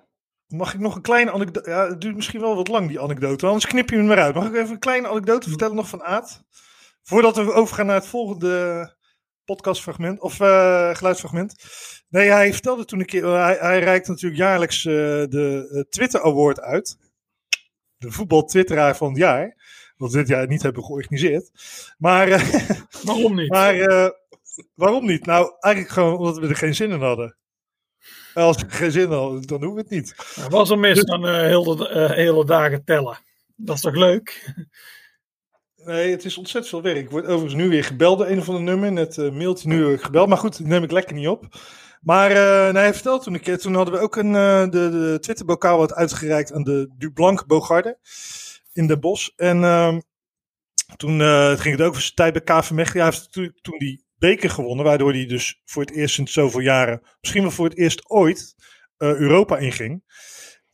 Mag 0.47 0.74
ik 0.74 0.80
nog 0.80 0.97
een 0.97 1.03
kleine 1.03 1.30
anekdote? 1.30 1.70
Ja, 1.70 1.89
het 1.89 2.01
duurt 2.01 2.16
misschien 2.16 2.41
wel 2.41 2.57
wat 2.57 2.68
lang, 2.68 2.89
die 2.89 3.01
anekdote. 3.01 3.47
Anders 3.47 3.66
knip 3.66 3.91
je 3.91 3.97
hem 3.97 4.11
eruit. 4.11 4.34
Mag 4.34 4.47
ik 4.47 4.55
even 4.55 4.70
een 4.70 4.78
kleine 4.78 5.09
anekdote 5.09 5.49
vertellen 5.49 5.76
nog 5.76 5.89
van 5.89 6.03
Aad? 6.03 6.45
Voordat 7.03 7.36
we 7.36 7.53
overgaan 7.53 7.86
naar 7.86 7.95
het 7.95 8.07
volgende 8.07 8.97
podcastfragment. 9.55 10.20
Of 10.20 10.40
eh, 10.40 10.94
geluidsfragment. 10.94 11.55
Nee, 12.09 12.28
hij 12.30 12.53
vertelde 12.53 12.84
toen 12.84 13.01
een 13.01 13.07
keer... 13.07 13.26
Hij, 13.26 13.57
hij 13.61 13.80
reikt 13.80 14.09
natuurlijk 14.09 14.40
jaarlijks 14.40 14.84
eh, 14.84 14.92
de 15.28 15.68
eh, 15.72 15.80
Twitter 15.90 16.22
Award 16.22 16.61
uit. 16.61 16.99
de 17.99 18.11
voetbaltwitteraar 18.11 18.96
van 18.96 19.09
het 19.09 19.18
jaar. 19.18 19.57
Wat 19.96 20.12
we 20.12 20.18
dit 20.18 20.28
jaar 20.28 20.46
niet 20.46 20.62
hebben 20.62 20.84
georganiseerd. 20.84 21.51
Maar, 21.99 22.28
eh, 22.28 22.70
Waarom 23.05 23.34
niet? 23.34 23.51
maar 23.51 23.74
eh, 23.74 24.09
waarom 24.74 25.07
niet? 25.07 25.26
Nou, 25.26 25.53
eigenlijk 25.61 25.94
gewoon 25.94 26.16
omdat 26.18 26.38
we 26.38 26.49
er 26.49 26.57
geen 26.57 26.74
zin 26.74 26.90
in 26.90 27.01
hadden. 27.01 27.36
Als 28.34 28.62
we 28.62 28.70
geen 28.70 28.90
zin 28.90 29.03
in 29.03 29.11
hadden, 29.12 29.42
dan 29.42 29.61
doen 29.61 29.74
we 29.74 29.80
het 29.80 29.90
niet. 29.90 30.14
Was 30.49 30.70
er 30.70 30.78
mis 30.78 31.05
dan 31.05 31.26
eh, 31.26 31.34
hele, 31.34 31.88
eh, 31.88 32.11
hele 32.11 32.44
dagen 32.44 32.84
tellen. 32.84 33.18
Dat 33.57 33.74
is 33.76 33.80
toch 33.82 33.94
leuk? 33.94 34.55
Nee, 35.85 36.11
het 36.11 36.24
is 36.24 36.39
ontzettend 36.39 36.68
veel 36.68 36.83
werk. 36.83 37.05
Ik 37.05 37.11
word 37.11 37.24
overigens 37.24 37.55
nu 37.55 37.68
weer 37.68 37.85
gebeld 37.85 38.18
door 38.18 38.26
een 38.26 38.39
of 38.39 38.49
ander 38.49 38.62
nummer. 38.62 38.93
Net 38.93 39.16
een 39.16 39.37
mailtje 39.37 39.68
nu 39.68 39.85
weer 39.85 39.99
gebeld. 39.99 40.29
Maar 40.29 40.39
goed, 40.39 40.61
neem 40.61 40.83
ik 40.83 40.91
lekker 40.91 41.14
niet 41.14 41.29
op. 41.29 41.47
Maar 42.01 42.31
eh 42.31 42.72
nee, 42.72 42.83
hij 42.83 42.95
vertelde 42.95 43.24
toen 43.24 43.41
keer. 43.41 43.59
Toen 43.59 43.74
hadden 43.74 43.95
we 43.95 44.01
ook 44.01 44.16
een, 44.16 44.35
eh, 44.35 44.62
de, 44.62 44.70
de 44.70 45.18
Twitterbokaal 45.20 45.79
wat 45.79 45.95
uitgereikt 45.95 46.53
aan 46.53 46.62
de 46.62 46.91
Dublanc 46.97 47.47
Bogarde 47.47 47.99
in 48.72 48.87
Den 48.87 49.01
Bosch. 49.01 49.29
En 49.37 49.64
ehm, 49.64 50.01
toen 50.97 51.20
eh, 51.20 51.59
ging 51.59 51.76
het 51.76 51.85
ook 51.85 51.91
over 51.91 52.03
zijn 52.03 52.14
tijd 52.14 52.33
bij 52.33 52.43
KV 52.61 52.70
Mechelen. 52.70 53.03
Hij 53.03 53.14
heeft 53.14 53.33
toen 53.62 53.79
die 53.79 54.05
beker 54.18 54.51
gewonnen. 54.51 54.85
Waardoor 54.85 55.12
hij 55.12 55.26
dus 55.26 55.61
voor 55.64 55.83
het 55.83 55.93
eerst 55.95 56.14
sinds 56.14 56.33
zoveel 56.33 56.61
jaren, 56.61 57.03
misschien 57.20 57.43
wel 57.43 57.51
voor 57.51 57.68
het 57.68 57.79
eerst 57.79 58.11
ooit, 58.11 58.55
eh, 58.97 59.14
Europa 59.14 59.59
inging. 59.59 60.05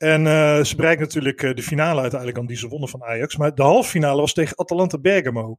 En 0.05 0.27
eh, 0.27 0.65
ze 0.65 0.77
bereikten 0.77 1.07
natuurlijk 1.07 1.43
eh, 1.43 1.55
de 1.55 1.63
finale 1.63 2.01
uiteindelijk 2.01 2.39
aan 2.41 2.47
die 2.47 2.57
ze 2.57 2.69
wonnen 2.69 2.89
van 2.89 3.03
Ajax. 3.03 3.37
Maar 3.37 3.55
de 3.55 3.63
halve 3.63 3.89
finale 3.91 4.21
was 4.21 4.33
tegen 4.33 4.59
Atalanta 4.59 4.99
Bergamo. 4.99 5.59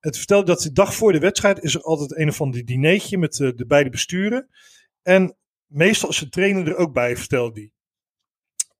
Het 0.00 0.16
vertelde 0.16 0.46
dat 0.46 0.60
de 0.60 0.72
dag 0.72 0.94
voor 0.94 1.12
de 1.12 1.18
wedstrijd 1.18 1.62
is 1.62 1.74
er 1.74 1.82
altijd 1.82 2.16
een 2.16 2.28
of 2.28 2.40
ander 2.40 2.64
dineetje 2.64 3.18
met 3.18 3.40
eh, 3.40 3.50
de 3.54 3.66
beide 3.66 3.90
besturen. 3.90 4.48
En 5.02 5.36
meestal 5.66 6.08
is 6.08 6.18
de 6.18 6.28
trainer 6.28 6.68
er 6.68 6.76
ook 6.76 6.92
bij, 6.92 7.16
vertelde 7.16 7.60
hij. 7.60 7.70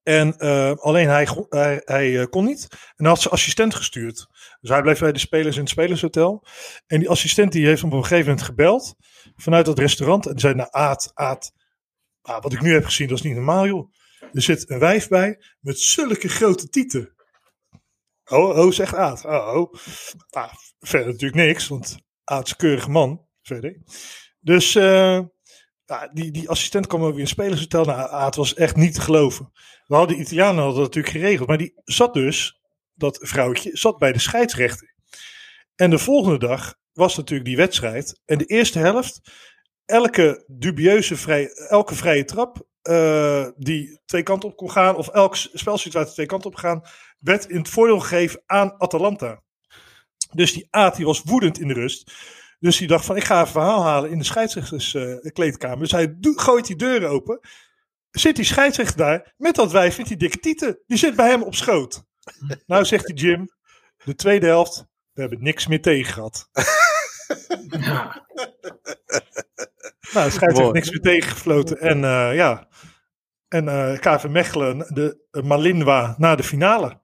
En 0.03 0.39
alleen 0.79 1.09
hij, 1.09 1.29
hij, 1.85 2.27
kon 2.27 2.45
niet. 2.45 2.67
En 2.71 2.79
hij 2.97 3.09
had 3.09 3.21
zijn 3.21 3.35
assistent 3.35 3.75
gestuurd. 3.75 4.27
Dus 4.61 4.71
hij 4.71 4.83
bleef 4.83 4.99
bij 4.99 5.13
de 5.13 5.19
spelers 5.19 5.55
in 5.57 5.63
het 5.63 5.71
spelershotel. 5.71 6.47
En 6.87 6.99
die 6.99 7.09
assistent 7.09 7.53
die 7.53 7.67
heeft 7.67 7.83
hem 7.83 7.91
op 7.91 7.97
een 7.97 8.03
gegeven 8.05 8.29
moment 8.29 8.47
gebeld. 8.47 8.95
Vanuit 9.37 9.67
dat 9.67 9.79
restaurant. 9.79 10.27
En 10.27 10.33
die 10.33 10.41
zei, 10.41 10.55
nou 10.55 10.69
Aad, 10.71 11.11
Aad. 11.15 11.53
ah, 12.23 12.43
wat 12.43 12.53
ik 12.53 12.61
nu 12.61 12.73
heb 12.73 12.85
gezien, 12.85 13.09
dat 13.09 13.19
is 13.19 13.25
niet 13.25 13.35
normaal 13.35 13.67
joh. 13.67 13.91
Er 14.33 14.43
zit 14.43 14.71
een 14.71 14.79
wijf 14.79 15.09
bij 15.09 15.39
met 15.61 15.81
zulke 15.81 16.29
grote 16.29 16.69
tieten. 16.69 17.15
Oh, 18.25 18.59
oh 18.59 18.73
zegt 18.73 18.95
Aad. 18.95 19.25
Oh, 19.25 19.55
oh. 19.57 19.75
Nou, 20.31 20.51
verder 20.81 21.13
natuurlijk 21.13 21.47
niks, 21.47 21.69
want 21.69 21.97
Aad 22.25 22.45
is 22.45 22.51
een 22.51 22.57
keurige 22.57 22.91
man. 22.91 23.27
Verder. 23.43 23.83
Dus 24.41 24.75
eh, 24.75 25.21
die, 26.13 26.31
die 26.31 26.49
assistent 26.49 26.87
kwam 26.87 27.03
ook 27.03 27.13
weer 27.13 27.21
in 27.21 27.27
spelershotel. 27.27 27.85
Nou, 27.85 28.11
Aad 28.11 28.37
was 28.37 28.55
echt 28.55 28.77
niet 28.77 28.95
te 28.95 29.01
geloven. 29.01 29.53
We 29.87 29.95
hadden 29.95 30.17
de 30.17 30.23
Italianen 30.23 30.63
hadden 30.63 30.83
dat 30.83 30.95
natuurlijk 30.95 31.15
geregeld. 31.15 31.49
Maar 31.49 31.59
die 31.59 31.73
zat 31.85 32.15
dus, 32.15 32.61
dat 32.95 33.19
vrouwtje, 33.23 33.71
zat 33.77 33.99
bij 33.99 34.13
de 34.13 34.19
scheidsrechter. 34.19 34.95
En 35.75 35.91
de 35.91 35.99
volgende 35.99 36.39
dag 36.39 36.75
was 36.93 37.17
natuurlijk 37.17 37.49
die 37.49 37.57
wedstrijd. 37.57 38.21
En 38.25 38.39
de 38.39 38.45
eerste 38.45 38.79
helft, 38.79 39.21
elke 39.85 40.45
dubieuze 40.47 41.17
vrij, 41.17 41.49
elke 41.69 41.95
vrije 41.95 42.25
trap 42.25 42.69
eh, 42.91 43.47
die 43.57 44.01
twee 44.05 44.23
kanten 44.23 44.49
op 44.49 44.57
kon 44.57 44.71
gaan, 44.71 44.97
of 44.97 45.09
elke 45.09 45.37
s- 45.37 45.51
spelsituatie 45.53 46.13
twee 46.15 46.27
kanten 46.27 46.51
op 46.51 46.57
gaan, 46.57 46.83
werd 47.19 47.49
in 47.49 47.57
het 47.59 47.69
voordeel 47.69 48.01
gegeven 48.01 48.43
aan 48.47 48.75
Atalanta. 48.81 49.43
Dus 50.33 50.53
die 50.53 50.67
Aad 50.71 50.97
die 50.97 51.05
was 51.05 51.23
woedend 51.25 51.59
in 51.59 51.69
de 51.69 51.75
rust. 51.75 52.13
Dus 52.59 52.77
die 52.77 52.87
dacht 52.89 53.05
van, 53.05 53.17
ik 53.17 53.25
ga 53.25 53.41
een 53.41 53.47
verhaal 53.47 53.83
halen 53.83 54.11
in 54.11 54.19
de 54.19 54.25
scheidsrechterskleedkamer. 54.25 55.79
dus 55.79 55.91
hij 55.93 56.17
gooit 56.21 56.67
die 56.67 56.77
deuren 56.77 57.09
open. 57.11 57.41
Zit 58.11 58.37
die 58.37 58.45
scheidsrechter 58.45 58.97
daar 58.97 59.35
met 59.37 59.55
dat 59.55 59.73
wijf 59.73 59.99
met 59.99 60.07
die 60.07 60.17
dikke 60.17 60.39
tieten. 60.39 60.83
Die 60.87 60.99
zit 60.99 61.17
bij 61.17 61.29
hem 61.29 61.43
op 61.43 61.55
schoot. 61.55 62.03
nou 62.67 62.85
zegt 62.85 63.07
die 63.07 63.15
Jim, 63.17 63.49
de 64.05 64.15
tweede 64.15 64.47
helft, 64.47 64.87
we 65.13 65.21
hebben 65.21 65.43
niks 65.43 65.67
meer 65.67 65.83
tegen 65.83 66.13
gehad. 66.13 66.49
Ja. 67.69 68.27
Nou, 70.13 70.25
de 70.25 70.31
scheidsrechter 70.31 70.63
Mooi. 70.63 70.73
niks 70.73 70.91
meer 70.91 71.01
tegengefloten. 71.01 71.79
En 71.79 72.05
eh, 72.05 72.35
ja, 72.35 72.69
en 73.49 73.69
eh 73.69 73.99
KV 73.99 74.25
Mechelen, 74.25 74.79
de 74.79 75.27
uh, 75.33 75.43
Malinwa, 75.43 76.15
naar 76.19 76.37
de 76.37 76.43
finale. 76.43 77.01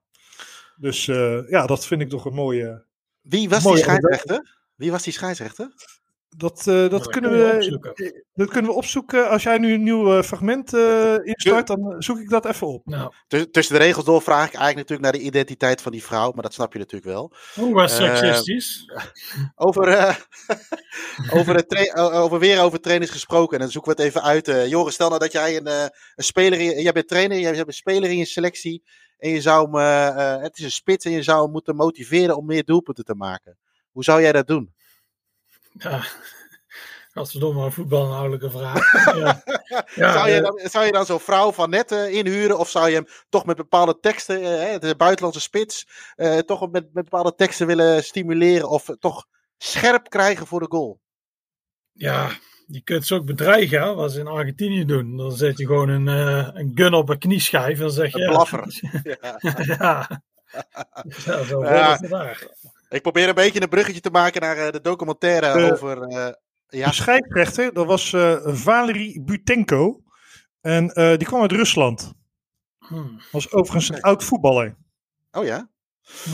Dus 0.75 1.07
eh, 1.07 1.49
ja, 1.49 1.65
dat 1.65 1.85
vind 1.85 2.01
ik 2.01 2.09
toch 2.09 2.25
een 2.25 2.33
mooie... 2.33 2.85
Wie 3.21 3.49
was 3.49 3.63
mooie 3.63 3.75
die 3.75 3.83
scheidsrechter? 3.83 4.57
Wie 4.75 4.91
was 4.91 5.03
die 5.03 5.13
scheidsrechter? 5.13 5.73
Dat, 6.29 6.67
eh, 6.67 6.89
dat, 6.89 7.07
kunnen 7.07 7.31
we, 7.31 7.37
dat 8.33 8.49
kunnen 8.49 8.71
we 8.71 8.77
opzoeken. 8.77 9.29
Als 9.29 9.43
jij 9.43 9.57
nu 9.57 9.73
een 9.73 9.83
nieuw 9.83 10.17
eh, 10.17 10.23
fragment 10.23 10.73
eh, 10.73 11.15
instart, 11.23 11.67
dan 11.67 11.95
zoek 12.01 12.19
ik 12.19 12.29
dat 12.29 12.45
even 12.45 12.67
op. 12.67 12.85
Nou, 12.85 13.11
Tuss- 13.27 13.45
Tussen 13.51 13.75
de 13.75 13.81
regels 13.81 14.05
door 14.05 14.21
vraag 14.21 14.47
ik 14.47 14.53
eigenlijk 14.53 14.75
natuurlijk 14.75 15.01
naar 15.01 15.11
de 15.21 15.27
identiteit 15.27 15.81
van 15.81 15.91
die 15.91 16.03
vrouw, 16.03 16.31
maar 16.31 16.43
dat 16.43 16.53
snap 16.53 16.73
je 16.73 16.79
natuurlijk 16.79 17.11
wel. 17.11 17.33
hoe 17.55 17.73
was 17.73 17.99
Eh, 17.99 18.15
seksistisch? 18.15 18.83
Over, 19.55 19.87
eh, 19.87 20.15
over, 21.39 21.55
het 21.55 21.93
over 21.95 22.39
weer 22.39 22.61
over 22.61 22.79
trainers 22.79 23.11
gesproken. 23.11 23.53
En 23.53 23.59
dan 23.59 23.71
zoeken 23.71 23.95
we 23.95 24.01
het 24.01 24.07
even 24.11 24.23
uit. 24.23 24.47
eh 24.47 24.67
Joris, 24.67 24.93
stel 24.93 25.07
nou 25.09 25.19
dat 25.19 25.31
jij 25.31 25.57
een, 25.57 25.67
eh, 25.67 25.85
een 26.15 26.23
speler. 26.23 26.59
In, 26.59 26.81
jij 26.81 26.91
bent 26.91 27.07
trainer, 27.07 27.39
jij 27.39 27.55
hebt 27.55 27.67
een 27.67 27.73
speler 27.73 28.09
in 28.09 28.17
je 28.17 28.25
selectie. 28.25 28.83
En 29.17 29.29
je 29.29 29.41
zou 29.41 29.63
hem. 29.65 29.75
eh, 29.79 30.33
eh, 30.35 30.41
het 30.41 30.57
is 30.57 30.63
een 30.63 30.71
spits 30.71 31.05
en 31.05 31.11
je 31.11 31.23
zou 31.23 31.41
hem 31.43 31.51
moeten 31.51 31.75
motiveren 31.75 32.37
om 32.37 32.45
meer 32.45 32.63
doelpunten 32.63 33.05
te 33.05 33.15
maken. 33.15 33.57
Hoe 33.91 34.03
zou 34.03 34.21
jij 34.21 34.31
dat 34.31 34.47
doen? 34.47 34.73
Ja. 35.77 36.03
Godverdomme, 37.13 37.65
een 37.65 37.71
voetbalinhoudelijke 37.71 38.49
vraag. 38.49 38.91
Ja. 39.17 39.43
Ja, 39.95 40.11
zou, 40.13 40.29
je 40.29 40.35
eh, 40.35 40.43
dan, 40.43 40.59
zou 40.63 40.85
je 40.85 40.91
dan 40.91 41.05
zo'n 41.05 41.19
vrouw 41.19 41.51
van 41.51 41.69
net 41.69 41.91
eh, 41.91 42.13
inhuren? 42.13 42.57
Of 42.57 42.69
zou 42.69 42.89
je 42.89 42.95
hem 42.95 43.05
toch 43.29 43.45
met 43.45 43.55
bepaalde 43.55 43.99
teksten, 43.99 44.69
eh, 44.69 44.79
de 44.79 44.95
buitenlandse 44.95 45.41
spits, 45.41 45.87
toch 46.45 46.71
met, 46.71 46.93
met 46.93 47.03
bepaalde 47.03 47.35
teksten 47.35 47.67
willen 47.67 48.03
stimuleren? 48.03 48.69
Of 48.69 48.89
toch 48.99 49.25
scherp 49.57 50.09
krijgen 50.09 50.47
voor 50.47 50.59
de 50.59 50.65
goal? 50.69 50.99
ja, 51.91 52.29
je 52.67 52.81
kunt 52.81 53.05
ze 53.05 53.15
ook 53.15 53.25
bedreigen, 53.25 53.81
hè, 53.81 53.93
wat 53.93 54.11
ze 54.11 54.19
in 54.19 54.27
Argentinië 54.27 54.85
doen. 54.85 55.17
Dan 55.17 55.31
zet 55.31 55.57
je 55.57 55.65
gewoon 55.65 55.89
een, 55.89 56.07
een 56.57 56.71
gun 56.75 56.93
op 56.93 57.09
een 57.09 57.17
knieschijf 57.17 57.75
en 57.75 57.81
dan 57.81 57.91
zeg 57.91 58.11
je... 58.11 58.17
Een 58.17 58.23
ja, 58.23 58.29
blaffer. 58.29 58.81
ja. 59.41 59.63
ja. 59.65 60.21
Ja, 61.25 61.43
zo 61.43 61.63
Ja. 61.63 61.99
Ik 62.89 63.01
probeer 63.01 63.27
een 63.27 63.35
beetje 63.35 63.61
een 63.61 63.69
bruggetje 63.69 64.01
te 64.01 64.09
maken 64.09 64.41
naar 64.41 64.57
eh, 64.57 64.71
de 64.71 64.81
documentaire 64.81 65.45
Eh, 65.47 65.71
over. 65.71 66.01
eh, 66.01 66.29
ja, 66.67 66.87
De 66.87 66.93
scheidsrechter, 66.93 67.73
dat 67.73 67.85
was 67.85 68.13
eh 68.13 68.35
Valery 68.43 69.21
Butenko. 69.23 70.01
En 70.61 70.89
eh, 70.93 71.17
die 71.17 71.27
kwam 71.27 71.41
uit 71.41 71.51
Rusland. 71.51 72.13
Hmm. 72.77 73.21
Was 73.31 73.51
overigens 73.51 73.89
een 73.89 74.01
oud 74.01 74.23
voetballer. 74.23 74.75
oh 75.31 75.45
ja? 75.45 75.69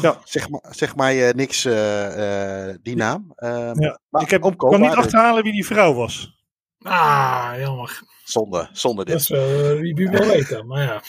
Ja. 0.01 0.17
Zeg, 0.23 0.49
maar, 0.49 0.61
zeg 0.69 0.95
mij 0.95 1.27
eh, 1.27 1.33
niks, 1.33 1.65
eh, 1.65 2.69
eh, 2.69 2.75
die 2.81 2.95
naam. 2.95 3.33
Ja. 3.35 3.99
maar 4.09 4.21
ik 4.21 4.29
heb, 4.29 4.41
kon 4.41 4.51
omkoopbaar 4.51 4.79
niet 4.79 4.89
achterhalen 4.97 5.43
wie 5.43 5.51
die 5.51 5.65
vrouw 5.65 5.93
was. 5.93 6.42
Ah, 6.83 7.53
jammer. 7.57 8.01
Zonde, 8.23 8.69
zonde 8.71 9.05
Dat 9.05 9.07
dit. 9.07 9.19
is 9.21 9.27
wel 9.27 9.47
eh, 9.47 9.79
wie 9.79 9.95
wie 9.95 10.09
wil 10.09 10.27
weten, 10.27 10.67
maar 10.67 10.83
ja. 10.83 11.01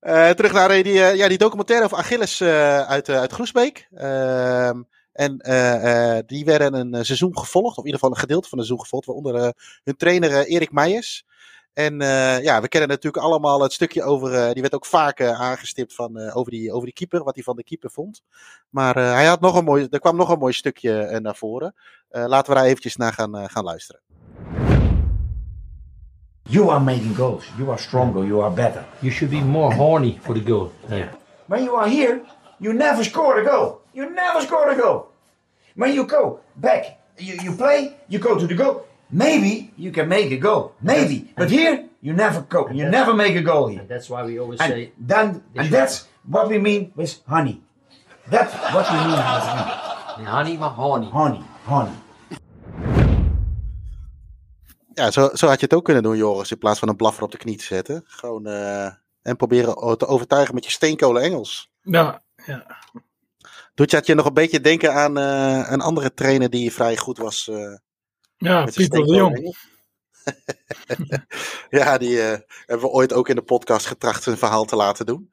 Eh, 0.00 0.30
terug 0.30 0.52
naar 0.52 0.70
eh, 0.70 0.84
die, 0.84 0.92
ja, 0.92 1.28
die 1.28 1.38
documentaire 1.38 1.84
over 1.84 1.98
Achilles 1.98 2.42
uit, 2.42 3.08
uit 3.08 3.32
Groesbeek. 3.32 3.88
Ehm, 3.94 4.82
en 5.12 5.36
die 6.26 6.44
werden 6.44 6.74
een 6.74 7.04
seizoen 7.04 7.38
gevolgd, 7.38 7.70
of 7.70 7.84
in 7.84 7.84
ieder 7.84 8.00
geval 8.00 8.10
een 8.10 8.20
gedeelte 8.20 8.48
van 8.48 8.58
het 8.58 8.66
seizoen 8.66 8.86
gevolgd, 8.86 9.06
waaronder 9.06 9.54
hun 9.84 9.96
trainer 9.96 10.46
Erik 10.46 10.72
Meijers. 10.72 11.24
En 11.72 11.98
ja, 12.42 12.60
we 12.60 12.68
kennen 12.68 12.88
natuurlijk 12.88 13.24
allemaal 13.24 13.62
het 13.62 13.72
stukje 13.72 14.02
over, 14.02 14.52
die 14.52 14.62
werd 14.62 14.74
ook 14.74 14.86
vaak 14.86 15.20
aangestipt 15.22 15.94
van, 15.94 16.32
over, 16.32 16.50
die, 16.50 16.72
over 16.72 16.84
die 16.84 16.94
keeper, 16.94 17.24
wat 17.24 17.34
hij 17.34 17.44
van 17.44 17.56
de 17.56 17.64
keeper 17.64 17.90
vond. 17.90 18.22
Maar 18.68 18.94
hij 18.94 19.26
had 19.26 19.40
nog 19.40 19.56
een 19.56 19.64
mooi, 19.64 19.86
er 19.90 20.00
kwam 20.00 20.16
nog 20.16 20.28
een 20.28 20.38
mooi 20.38 20.52
stukje 20.52 21.20
naar 21.20 21.36
voren. 21.36 21.74
Laten 22.08 22.52
we 22.52 22.58
daar 22.58 22.68
eventjes 22.68 22.96
naar 22.96 23.12
gaan, 23.12 23.50
gaan 23.50 23.64
luisteren. 23.64 24.00
You 26.48 26.70
are 26.70 26.80
making 26.80 27.14
goals. 27.14 27.44
You 27.58 27.70
are 27.70 27.78
stronger. 27.78 28.24
You 28.24 28.40
are 28.40 28.50
better. 28.50 28.84
You 29.02 29.10
should 29.10 29.30
be 29.30 29.40
more 29.40 29.72
horny 29.72 30.18
for 30.22 30.34
the 30.34 30.40
goal. 30.40 30.72
Yeah. 30.88 31.08
When 31.48 31.64
you 31.64 31.74
are 31.74 31.88
here, 31.88 32.22
you 32.60 32.72
never 32.72 33.02
score 33.04 33.38
a 33.40 33.44
goal. 33.44 33.80
You 33.92 34.10
never 34.10 34.40
score 34.40 34.70
a 34.70 34.76
goal. 34.76 35.08
When 35.74 35.92
you 35.92 36.04
go 36.04 36.40
back, 36.56 37.00
you, 37.18 37.34
you 37.42 37.52
play, 37.52 37.96
you 38.08 38.18
go 38.18 38.38
to 38.38 38.46
the 38.46 38.54
goal. 38.54 38.86
Maybe 39.10 39.72
you 39.76 39.90
can 39.90 40.08
make 40.08 40.30
a 40.32 40.36
goal. 40.36 40.72
Maybe. 40.80 41.32
But 41.36 41.50
here, 41.50 41.88
you 42.00 42.12
never 42.12 42.42
go. 42.42 42.68
You 42.70 42.88
never 42.88 43.14
make 43.14 43.36
a 43.36 43.42
goal 43.42 43.68
here. 43.68 43.84
That's 43.88 44.08
why 44.08 44.24
we 44.24 44.38
always 44.38 44.60
And 44.60 44.72
say 44.72 44.92
then, 44.98 45.42
and 45.54 45.68
that's 45.70 46.06
what 46.26 46.48
we 46.48 46.58
mean 46.58 46.92
with 46.96 47.20
honey. 47.26 47.60
That's 48.28 48.52
what 48.74 48.90
we 48.90 48.98
mean 48.98 49.10
with 49.10 49.20
honey. 49.20 50.24
honey, 50.24 50.56
maar 50.56 50.70
horny. 50.70 51.10
Honey, 51.10 51.44
honey. 51.64 51.92
Ja, 54.96 55.10
zo, 55.10 55.30
zo 55.34 55.46
had 55.46 55.60
je 55.60 55.64
het 55.66 55.74
ook 55.74 55.84
kunnen 55.84 56.02
doen, 56.02 56.16
Joris, 56.16 56.50
in 56.50 56.58
plaats 56.58 56.78
van 56.78 56.88
een 56.88 56.96
blaffer 56.96 57.22
op 57.22 57.30
de 57.30 57.36
knie 57.36 57.56
te 57.56 57.64
zetten. 57.64 58.02
Gewoon, 58.06 58.46
eh, 58.46 58.84
en 59.22 59.36
proberen 59.36 59.98
te 59.98 60.06
overtuigen 60.06 60.54
met 60.54 60.64
je 60.64 60.70
steenkolen 60.70 61.22
Engels. 61.22 61.70
Ja, 61.82 62.22
ja. 62.46 62.66
Doet 63.74 63.90
je, 63.90 63.96
had 63.96 64.06
je 64.06 64.14
nog 64.14 64.26
een 64.26 64.34
beetje 64.34 64.60
denken 64.60 64.94
aan 64.94 65.18
eh, 65.18 65.70
een 65.72 65.80
andere 65.80 66.14
trainer 66.14 66.50
die 66.50 66.72
vrij 66.72 66.96
goed 66.96 67.18
was? 67.18 67.48
eh, 67.48 67.74
Ja, 68.36 68.64
Pieter 68.64 69.04
de 69.04 69.14
Jong. 69.14 69.56
Ja, 71.70 71.98
die 71.98 72.18
hebben 72.18 72.86
we 72.86 72.88
ooit 72.88 73.12
ook 73.12 73.28
in 73.28 73.36
de 73.36 73.42
podcast 73.42 73.86
getracht 73.86 74.26
een 74.26 74.36
verhaal 74.38 74.64
te 74.64 74.76
laten 74.76 75.06
doen. 75.06 75.30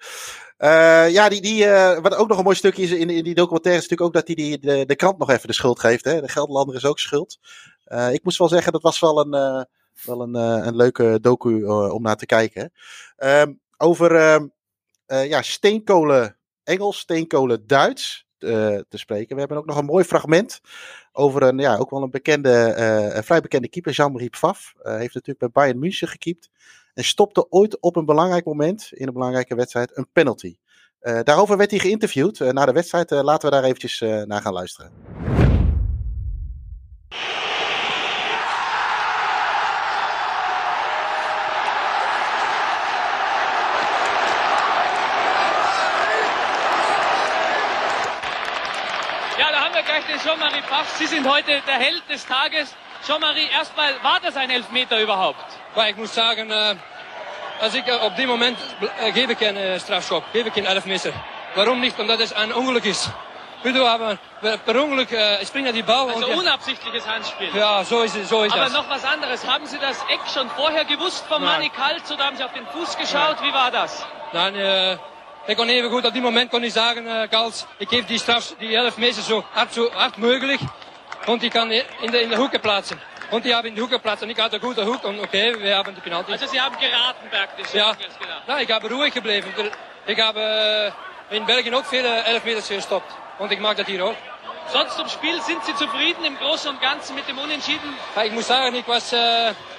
Ja, 1.12 1.30
die, 1.30 1.42
die, 1.42 1.68
wat 2.02 2.16
ook 2.16 2.28
nog 2.28 2.38
een 2.38 2.44
mooi 2.44 2.56
stukje 2.56 2.84
is 2.84 2.92
in, 2.92 3.10
in 3.10 3.24
die 3.24 3.36
documentaire 3.36 3.82
is 3.82 3.90
natuurlijk 3.90 4.18
ook 4.18 4.26
dat 4.26 4.36
hij 4.36 4.46
die, 4.46 4.60
de, 4.60 4.86
de 4.86 4.96
krant 4.96 5.18
nog 5.18 5.30
even 5.30 5.48
de 5.48 5.54
schuld 5.54 5.80
geeft. 5.80 6.06
Hè? 6.06 6.22
De 6.22 6.28
Gelderlander 6.28 6.76
is 6.76 6.86
ook 6.86 7.00
schuld. 7.00 7.38
Eh, 7.86 8.14
ik 8.14 8.24
moest 8.24 8.38
wel 8.38 8.48
zeggen, 8.48 8.72
dat 8.72 8.82
was 8.82 9.00
wel 9.00 9.20
een, 9.20 9.34
eh, 9.34 9.64
wel 10.04 10.22
een, 10.22 10.36
eh, 10.36 10.66
een 10.66 10.76
leuke 10.76 11.18
docu 11.22 11.66
om 11.66 12.02
naar 12.02 12.16
te 12.16 12.26
kijken. 12.26 12.72
Ehm, 13.16 13.54
over 13.78 14.16
ehm, 14.16 14.48
eh, 15.06 15.28
ja, 15.28 15.42
steenkolen 15.42 16.38
Engels, 16.64 16.98
steenkolen 16.98 17.68
Duits 17.68 18.26
te 18.38 18.98
spreken. 18.98 19.34
We 19.34 19.40
hebben 19.40 19.58
ook 19.58 19.66
nog 19.66 19.78
een 19.78 19.86
mooi 19.86 20.04
fragment 20.04 20.62
over 21.12 21.44
een, 21.44 21.58
ja, 21.58 21.78
ook 21.78 21.90
wel 21.90 22.02
een 22.02 22.12
bekende, 22.12 23.22
vrij 23.24 23.42
bekende 23.42 23.68
keeper, 23.68 23.92
Jean-Marie 23.92 24.30
Pfaff. 24.30 24.74
Heeft 24.82 25.14
natuurlijk 25.14 25.40
bij 25.40 25.50
Bayern 25.50 25.80
München 25.80 26.08
gekiept. 26.08 26.50
En 26.94 27.04
stopte 27.04 27.50
ooit 27.50 27.80
op 27.80 27.96
een 27.96 28.06
belangrijk 28.06 28.46
moment, 28.46 28.90
in 28.92 29.08
een 29.08 29.14
belangrijke 29.14 29.56
wedstrijd, 29.56 29.98
een 29.98 30.08
penalty. 30.12 30.56
Daarover 31.00 31.58
werd 31.58 31.72
hij 31.72 31.80
geïnterviewd 31.80 32.42
eh, 32.42 32.50
na 32.50 32.66
de 32.66 32.72
wedstrijd. 32.72 33.12
Laten 33.12 33.50
we 33.50 33.56
daar 33.56 33.64
eventjes 33.64 34.00
naar 34.00 34.42
gaan 34.42 34.54
luisteren. 34.54 34.92
Haben 49.74 49.88
wir 49.88 49.94
gleich 49.94 50.06
den 50.06 50.20
Jean-Marie 50.20 50.62
Pfaff. 50.62 50.88
Sie 50.98 51.08
sind 51.08 51.28
heute 51.28 51.62
der 51.66 51.80
Held 51.80 52.04
des 52.08 52.26
Tages. 52.26 52.76
Jean-Marie, 53.08 53.50
erstmal, 53.58 53.92
war 54.04 54.20
das 54.22 54.36
ein 54.36 54.50
Elfmeter 54.50 55.02
überhaupt? 55.02 55.46
Moet 55.96 56.10
zeggen, 56.10 56.50
uh, 56.50 56.76
als 57.60 57.74
ik 57.74 57.88
uh, 57.88 58.04
op 58.04 58.16
dit 58.16 58.28
moment 58.28 58.58
geef 59.14 59.30
ik 59.30 59.42
een 59.42 59.58
uh, 59.58 59.80
strafschop, 59.80 60.24
geef 60.32 60.46
ik 60.46 60.56
een 60.56 60.66
elfmeter. 60.66 61.14
Waarom 61.56 61.80
niet? 61.80 61.94
Omdat 61.98 62.20
het 62.20 62.36
een 62.36 62.56
ongeluk 62.56 62.84
is. 62.84 63.08
Weet 63.62 63.74
du, 63.74 63.82
aber 63.86 64.18
per 64.64 64.82
ongeluk 64.82 65.12
uh, 65.12 65.44
springt 65.44 65.68
er 65.68 65.74
die 65.74 65.84
Ball. 65.84 66.10
Also 66.10 66.28
und, 66.28 66.38
unabsichtliches 66.38 67.06
Handspiel. 67.06 67.50
Ja, 67.56 67.84
so 67.84 68.02
ist, 68.04 68.28
so 68.28 68.44
ist 68.44 68.52
Aber 68.54 68.64
das. 68.64 68.74
noch 68.74 68.90
was 68.90 69.04
anderes. 69.04 69.44
Haben 69.46 69.66
Sie 69.66 69.80
das 69.80 69.98
Eck 70.10 70.20
schon 70.34 70.50
vorher 70.50 70.86
gewusst 70.86 71.26
von 71.28 71.42
Nein. 71.42 71.52
Mani 71.52 71.70
Kalt 71.70 72.12
oder 72.12 72.26
haben 72.26 72.38
Sie 72.38 72.44
auf 72.44 72.54
den 72.54 72.68
Fuß 72.68 72.98
geschaut? 72.98 73.42
Wie 73.42 73.54
war 73.54 73.72
das? 73.72 74.06
Nein, 74.34 74.56
uh, 74.56 74.98
ik 75.46 75.56
kon 75.56 75.70
even 75.70 75.90
goed, 75.90 76.06
op 76.06 76.14
dit 76.14 76.22
moment 76.22 76.50
kon 76.50 76.64
ik 76.64 76.72
zeggen, 76.72 77.06
uh, 77.06 77.22
Kals, 77.30 77.66
ik 77.78 77.90
geef 77.90 78.06
die 78.06 78.20
straf, 78.20 78.54
die 78.58 78.76
elfmeter 78.76 79.24
zo 79.24 79.46
hard, 79.52 79.74
zo 79.74 79.90
hard 79.92 80.18
mogelijk. 80.18 80.60
Want 81.26 81.42
die 81.42 81.50
kan 81.50 81.72
in 81.72 82.12
de, 82.12 82.22
in 82.22 82.30
de 82.30 82.36
hoeken 82.36 82.60
plaatsen. 82.60 83.00
Und 83.34 83.44
die 83.44 83.54
haben 83.54 83.68
in 83.68 83.74
die 83.74 83.82
Hoek 83.82 83.90
geplaatst 83.90 84.24
und 84.24 84.30
ich 84.30 84.38
hatte 84.38 84.60
gute 84.60 84.86
Hoek 84.86 85.04
und 85.06 85.20
okay, 85.20 85.56
wir 85.60 85.76
haben 85.76 85.96
die 85.96 86.02
Penalty. 86.02 86.32
Also 86.32 86.46
Sie 86.46 86.62
haben 86.62 86.78
geraten 86.78 87.30
praktisch. 87.30 87.74
Ja, 87.74 87.96
Jetzt 87.98 88.20
genau. 88.20 88.40
nou, 88.48 88.60
ik 88.60 88.68
heb 88.68 88.84
ruhig 88.84 89.14
gebleven. 89.14 89.52
Ik 90.06 90.16
heb 90.16 90.38
uh, 90.38 90.92
in 91.30 91.46
België 91.46 91.74
ook 91.76 91.86
veel 91.86 92.06
elfmeters 92.06 92.68
gestopt. 92.68 93.14
Want 93.38 93.52
ik 93.52 93.60
mag 93.60 93.76
dat 93.76 93.86
hier 93.86 94.02
ook. 94.02 94.16
Sonst 94.72 94.96
zum 94.96 95.08
Spiel, 95.08 95.42
sind 95.42 95.66
Sie 95.66 95.76
zufrieden 95.76 96.26
im 96.26 96.38
Großen 96.38 96.70
und 96.70 96.82
Ganzen 96.82 97.16
mit 97.16 97.28
dem 97.28 97.38
Unentschieden? 97.38 97.96
Ja, 98.16 98.22
ik 98.22 98.32
moet 98.32 98.46
zeggen, 98.46 98.74
ik 98.74 98.86
was 98.86 99.10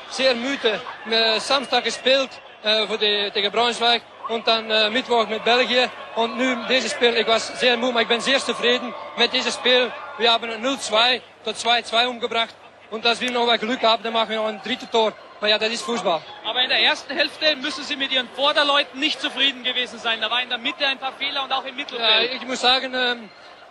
zeer 0.09 0.37
müde. 0.37 0.81
Uh, 1.07 1.39
Samstag 1.39 1.83
gespeeld 1.83 2.41
uh, 2.65 2.89
voor 2.89 2.99
de, 2.99 3.31
tegen 3.33 3.51
Braunschweig. 3.51 4.03
En 4.29 4.41
dan 4.45 4.71
uh, 4.71 4.89
Mittwoch 4.89 5.29
met 5.29 5.43
België. 5.45 5.91
En 6.17 6.37
nu 6.37 6.57
deze 6.67 6.89
speel, 6.89 7.15
ik 7.15 7.27
was 7.27 7.51
zeer 7.59 7.79
moe, 7.79 7.93
maar 7.93 8.03
ik 8.03 8.09
ben 8.09 8.21
zeer 8.23 8.43
tevreden 8.43 8.95
met 9.17 9.31
deze 9.31 9.51
speel. 9.51 9.91
We 10.17 10.31
hebben 10.31 10.65
een 10.65 10.79
0-2 11.21 11.23
tot 11.43 11.65
2-2 11.93 12.07
umgebracht. 12.07 12.55
Und 12.91 13.07
als 13.07 13.19
wir 13.19 13.31
noch 13.33 13.47
mal 13.47 13.59
Glück 13.59 13.83
haben, 13.83 14.03
dann 14.03 14.13
machen 14.13 14.29
wir 14.29 14.37
noch 14.39 14.49
ein 14.49 14.61
drittes 14.63 14.89
Tor. 14.91 15.13
Aber 15.39 15.49
ja, 15.49 15.59
das 15.59 15.71
ist 15.71 15.83
Fußball. 15.85 16.21
Aber 16.45 16.63
in 16.63 16.69
der 16.69 16.81
ersten 16.81 17.13
Hälfte 17.15 17.57
müssen 17.57 17.83
Sie 17.85 17.97
mit 17.97 18.13
Ihren 18.13 18.29
Vorderleuten 18.37 19.01
nicht 19.01 19.21
zufrieden 19.21 19.63
gewesen 19.65 19.99
sein. 19.99 20.21
Da 20.21 20.31
war 20.31 20.41
in 20.43 20.49
der 20.49 20.59
Mitte 20.59 20.87
ein 20.87 20.99
paar 20.99 21.13
Fehler 21.13 21.43
und 21.45 21.53
auch 21.53 21.65
im 21.65 21.69
Ja, 21.69 21.75
Mittelfeld. 21.75 22.33
ich 22.35 22.47
muss 22.47 22.61
sagen, 22.61 22.95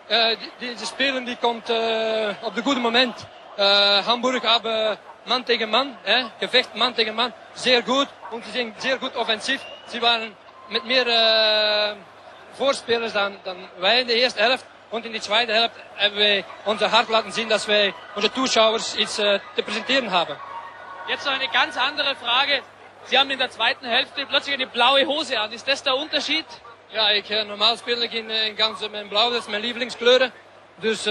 äh, 0.08 0.36
die, 0.60 0.68
diese 0.74 0.86
Spielen, 0.86 1.24
die 1.24 1.36
kommt 1.36 1.70
äh, 1.70 2.34
auf 2.42 2.54
den 2.54 2.62
guten 2.64 2.82
Moment. 2.82 3.14
Äh, 3.56 3.62
Hamburg 4.02 4.44
haben 4.46 4.98
Mann 5.24 5.44
gegen 5.44 5.70
Mann, 5.70 5.96
äh, 6.04 6.24
Gefecht 6.38 6.74
Mann 6.74 6.94
gegen 6.94 7.14
Mann, 7.14 7.32
sehr 7.54 7.80
gut 7.82 8.08
und 8.30 8.44
sie 8.44 8.50
sind 8.50 8.80
sehr 8.80 8.98
gut 8.98 9.16
offensiv. 9.16 9.60
Sie 9.86 10.02
waren 10.02 10.36
mit 10.74 10.84
mehr 10.84 11.06
äh, 11.06 11.94
Vorspielers 12.58 13.12
dan, 13.12 13.38
dan 13.44 13.56
wij 13.78 14.00
in 14.00 14.06
de 14.06 14.14
eerste 14.14 14.40
helft. 14.40 14.64
Und 14.90 15.06
in 15.06 15.12
die 15.12 15.20
zweite 15.20 15.52
Hälfte 15.52 15.80
haben 15.96 16.16
wir 16.16 16.44
unser 16.64 16.90
Hart 16.90 17.08
lassen 17.08 17.32
sehen, 17.32 17.48
dass 17.48 17.66
wir 17.66 17.92
unsere 18.14 18.32
Zuschauer 18.34 18.80
iets 18.96 19.18
äh, 19.18 19.40
zu 19.56 19.62
präsentieren 19.62 20.10
haben. 20.10 20.36
Jetzt 21.08 21.24
noch 21.26 21.32
eine 21.32 21.48
ganz 21.48 21.76
andere 21.76 22.14
Frage. 22.16 22.62
Sie 23.04 23.18
haben 23.18 23.30
in 23.30 23.38
der 23.38 23.50
zweiten 23.50 23.86
Hälfte 23.86 24.26
plötzlich 24.26 24.54
eine 24.54 24.66
blaue 24.66 25.06
Hose 25.06 25.40
an. 25.40 25.52
Ist 25.52 25.66
das 25.66 25.82
der 25.82 25.96
Unterschied? 25.96 26.46
Ja, 26.92 27.10
ik, 27.10 27.28
eh, 27.28 27.44
normaal 27.44 27.76
speel 27.76 28.02
ik 28.02 28.12
in, 28.12 28.30
eh, 28.30 28.46
in 28.46 28.56
ganz 28.56 28.88
mijn 28.90 29.08
blauw, 29.08 29.30
dat 29.30 29.40
is 29.40 29.48
mijn 29.48 29.62
lievelingskleuren. 29.62 30.32
Dus 30.76 31.06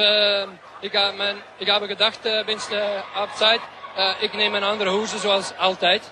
ik, 0.80 0.91
heb 0.91 1.16
mijn, 1.16 1.38
ik 1.57 1.68
heb 1.68 1.84
gedacht, 1.84 2.26
uh, 2.26 2.45
binnen 2.45 2.70
de 2.70 3.01
halbzeit, 3.14 3.61
eh, 3.95 4.09
ik 4.20 4.34
neem 4.34 4.55
een 4.55 4.64
andere 4.64 4.89
hoze 4.89 5.18
zoals 5.18 5.57
altijd. 5.57 6.11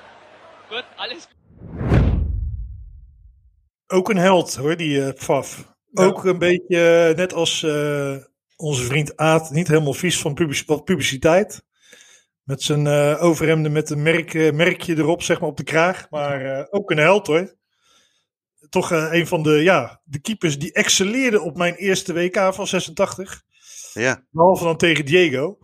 Gut, 0.70 0.84
alles 0.96 1.28
Ook 3.92 4.10
een 4.10 4.18
held 4.18 4.56
hoor, 4.56 4.78
die 4.78 5.14
Pfaff. 5.14 5.74
Ook 5.94 6.24
een 6.26 6.38
beetje, 6.38 7.08
eh, 7.10 7.16
net 7.16 7.34
als 7.34 7.64
eh, 7.64 8.16
onze 8.56 8.84
vriend 8.84 9.18
Aad, 9.18 9.52
niet 9.52 9.68
helemaal 9.68 9.94
vies 9.94 10.20
van 10.20 10.34
publiciteit. 10.84 11.64
Met 12.44 12.62
zijn 12.62 12.88
eh, 12.88 13.24
overhemden 13.24 13.72
met 13.72 13.90
een 13.90 14.02
merk, 14.02 14.54
merkje 14.54 14.98
erop, 14.98 15.24
zeg 15.24 15.40
maar, 15.40 15.50
op 15.50 15.58
de 15.58 15.64
kraag. 15.64 16.10
Maar 16.10 16.68
ook 16.70 16.92
een 16.92 16.98
held 16.98 17.28
hoor. 17.28 17.56
Toch 18.70 18.92
een 18.92 19.28
van 19.28 19.44
de, 19.44 19.52
ja, 19.52 20.02
de 20.04 20.20
keepers 20.20 20.60
die 20.60 20.74
excelleerde 20.74 21.42
op 21.42 21.58
mijn 21.58 21.76
eerste 21.76 22.14
WK 22.14 22.54
van 22.54 22.68
86. 22.68 23.44
Ja. 23.94 24.26
Behalve 24.30 24.64
dan 24.64 24.78
tegen 24.78 25.06
Diego. 25.06 25.58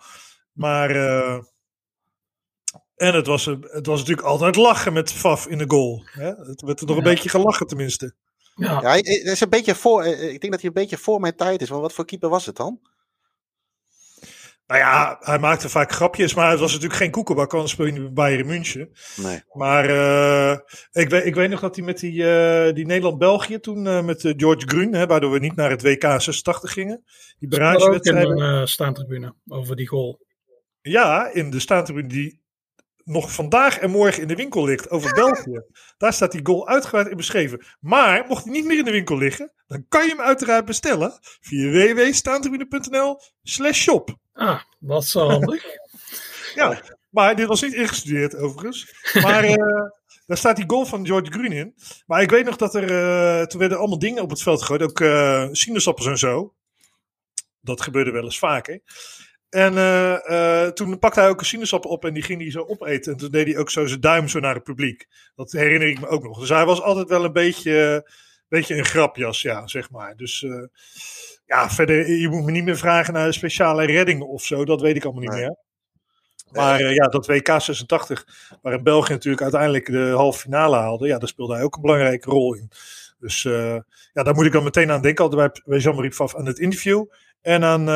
Maar, 0.51 0.89
eh, 0.89 1.39
en 2.98 3.14
het 3.14 3.28
was, 3.28 3.45
een- 3.45 3.68
het 3.72 3.86
was 3.86 4.00
natuurlijk 4.00 4.28
altijd 4.28 4.56
lachen 4.56 4.93
met 4.93 5.12
Faf 5.12 5.48
in 5.48 5.58
de 5.58 5.66
goal. 5.68 6.04
Hè? 6.06 6.26
Het 6.28 6.62
werd 6.62 6.80
er 6.80 6.88
nog 6.88 6.98
een 6.98 7.04
beetje 7.04 7.30
gelachen 7.30 7.68
tenminste. 7.68 8.14
Ja, 8.56 8.82
hij 8.82 9.00
is 9.00 9.41
een 9.41 9.50
beetje 9.50 9.76
voor, 9.76 10.04
eh, 10.04 10.34
ik 10.34 10.41
denk 10.41 10.52
dat 10.52 10.62
hij 10.62 10.70
een 10.70 10.82
beetje 10.82 10.98
voor 10.98 11.20
mijn 11.20 11.36
tijd 11.36 11.62
is. 11.62 11.70
Want 11.70 11.82
wat 11.82 11.93
voor 11.93 12.06
keeper 12.06 12.30
was 12.30 12.45
het 12.45 12.56
dan? 12.56 12.80
Nou 14.68 14.80
ja, 14.80 15.18
hij 15.20 15.39
maakte 15.39 15.70
vaak 15.70 15.91
grapjes, 15.91 16.34
maar 16.34 16.50
het 16.50 16.60
was 16.60 16.72
natuurlijk 16.72 17.00
geen 17.00 17.12
koekenbak, 17.12 17.54
anders 17.54 17.72
speel 17.72 17.86
je 17.86 17.91
niet 17.91 18.02
bij 18.02 18.12
Bayern 18.14 18.48
München. 18.48 18.89
Nee. 19.16 19.41
Maar 19.54 19.86
eh, 19.89 20.58
ik, 20.91 21.10
weet, 21.10 21.26
ik 21.26 21.36
weet 21.36 21.50
nog 21.50 21.60
dat 21.60 21.76
hij 21.76 21.86
met 21.86 22.00
die, 22.00 22.30
eh, 22.30 22.74
die 22.74 22.86
Nederland-België 22.86 23.60
toen 23.60 23.88
eh, 23.88 24.04
met 24.04 24.34
George 24.38 24.68
Grun, 24.68 24.93
hè, 24.93 25.06
waardoor 25.08 25.32
we 25.32 25.39
niet 25.39 25.56
naar 25.56 25.70
het 25.70 25.82
WK 25.82 26.02
86 26.22 26.72
gingen. 26.74 27.04
Die 27.06 27.36
in 27.39 27.50
barragewedstrijd. 27.50 28.28
een 28.30 28.41
eh, 28.60 28.66
staantribune 28.66 29.34
over 29.48 29.76
die 29.76 29.88
goal. 29.88 30.26
Ja, 30.82 31.30
in 31.34 31.50
de 31.50 31.60
staantribune 31.60 32.08
die 32.08 32.41
nog 33.08 33.32
vandaag 33.32 33.78
en 33.78 33.89
morgen 33.89 34.22
in 34.22 34.28
de 34.28 34.36
winkel 34.36 34.66
ligt 34.66 34.89
over 34.89 35.14
België. 35.14 35.62
Daar 35.97 36.14
staat 36.14 36.32
die 36.32 36.45
goal 36.45 36.68
uitgebreid 36.68 37.08
in 37.08 37.18
beschreven. 37.18 37.66
Maar 37.80 38.26
mocht 38.28 38.43
hij 38.43 38.53
niet 38.53 38.66
meer 38.66 38.78
in 38.78 38.86
de 38.86 38.91
winkel 38.91 39.18
liggen, 39.18 39.51
dan 39.68 39.86
kan 39.89 40.03
je 40.03 40.10
hem 40.10 40.22
uiteraard 40.22 40.66
bestellen 40.66 41.20
via 41.22 41.72
www.staantribune.nl 41.72 43.22
slash 43.43 43.82
shop. 43.82 44.18
Ah, 44.34 44.62
is 44.99 45.14
wel 45.14 45.32
handig. 45.32 45.64
Ja, 46.55 46.82
maar 47.10 47.36
dit 47.36 47.47
was 47.47 47.62
niet 47.62 47.74
ingestudeerd 47.74 48.36
overigens. 48.36 48.93
Maar 49.14 49.43
eh, 49.43 49.55
daar 50.26 50.38
staat 50.38 50.55
die 50.55 50.70
goal 50.70 50.86
van 50.86 51.05
George 51.05 51.32
Green 51.32 51.51
in. 51.51 51.76
Maar 52.05 52.22
ik 52.22 52.30
weet 52.30 52.45
nog 52.45 52.55
dat 52.55 52.76
er, 52.76 52.84
eh, 52.84 53.45
toen 53.45 53.60
werden 53.60 53.78
allemaal 53.78 53.99
dingen 53.99 54.24
op 54.24 54.30
het 54.30 54.41
veld 54.41 54.60
gegooid. 54.60 54.82
Ook 54.82 54.99
eh 54.99 55.47
sinaasappels 55.51 56.08
en 56.08 56.18
zo. 56.18 56.53
Dat 57.62 57.82
gebeurde 57.82 58.12
wel 58.12 58.24
eens 58.24 58.39
vaker. 58.39 58.82
En 59.50 59.78
eh, 59.78 60.66
eh, 60.66 60.72
toen 60.72 61.00
pakte 61.00 61.20
hij 61.20 61.30
ook 61.30 61.39
een 61.39 61.45
sinaasappel 61.45 61.89
op 61.89 62.06
en 62.06 62.14
die 62.14 62.24
ging 62.24 62.41
hij 62.41 62.52
zo 62.52 62.66
opeten. 62.68 63.12
En 63.12 63.18
toen 63.18 63.32
deed 63.32 63.48
hij 63.48 63.58
ook 63.58 63.70
zo 63.70 63.86
zijn 63.86 64.00
duim 64.00 64.28
zo 64.28 64.39
naar 64.39 64.54
het 64.54 64.64
publiek. 64.64 65.08
Dat 65.36 65.52
herinner 65.52 65.88
ik 65.88 66.00
me 66.00 66.08
ook 66.08 66.24
nog. 66.24 66.39
Dus 66.39 66.50
hij 66.50 66.66
was 66.66 66.82
altijd 66.82 67.08
wel 67.10 67.24
een 67.24 67.34
beetje, 67.34 68.10
beetje 68.48 68.76
een 68.76 68.86
grapjas, 68.86 69.41
ja, 69.41 69.68
zeg 69.68 69.91
maar. 69.91 70.16
Dus 70.16 70.43
eh, 70.43 70.64
ja, 71.45 71.70
verder, 71.70 72.12
je 72.12 72.30
moet 72.30 72.45
me 72.45 72.52
niet 72.52 72.64
meer 72.64 72.78
vragen 72.78 73.14
naar 73.14 73.34
speciale 73.34 73.86
reddingen 73.86 74.28
of 74.28 74.43
zo. 74.43 74.66
Dat 74.66 74.82
weet 74.82 74.95
ik 74.95 75.04
allemaal 75.04 75.24
niet 75.24 75.32
meer. 75.32 75.56
Maar 76.52 76.93
ja, 76.93 77.08
dat 77.08 77.28
WK 77.28 77.48
86, 77.62 78.28
waarin 78.62 78.84
België 78.84 79.12
natuurlijk 79.12 79.41
uiteindelijk 79.41 79.86
de 79.86 80.12
halve 80.16 80.39
finale 80.39 80.76
haalde, 80.76 81.08
ja, 81.08 81.18
daar 81.18 81.28
speelde 81.28 81.54
hij 81.54 81.64
ook 81.64 81.76
een 81.76 81.82
belangrijke 81.82 82.30
rol 82.30 82.54
in. 82.54 82.72
Dus 83.20 83.41
ja, 84.14 84.24
daar 84.24 84.34
moet 84.34 84.45
ik 84.45 84.52
dan 84.52 84.64
meteen 84.64 84.91
aan 84.91 85.02
denken, 85.02 85.24
altijd 85.24 85.54
bij, 85.54 85.62
bij 85.66 85.80
Jean-Marie 85.80 86.10
Pfaff 86.10 86.36
aan 86.36 86.45
het 86.45 86.60
interview 86.60 87.06
en 87.41 87.64
aan, 87.64 87.88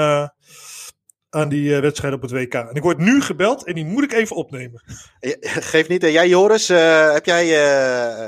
aan 1.31 1.49
die 1.49 1.75
eh, 1.75 1.81
wedstrijd 1.81 2.13
op 2.13 2.21
het 2.21 2.31
WK. 2.31 2.53
En 2.53 2.75
ik 2.75 2.83
word 2.83 2.97
nu 2.97 3.21
gebeld 3.21 3.65
en 3.65 3.73
die 3.73 3.85
moet 3.85 4.03
ik 4.03 4.11
even 4.13 4.35
opnemen. 4.35 4.83
Geef 5.71 5.87
niet. 5.87 6.03
eh, 6.03 6.11
jij 6.11 6.27
Joris, 6.29 6.69
eh, 6.69 7.13
heb 7.13 7.25
jij... 7.25 7.43
eh, 7.43 8.27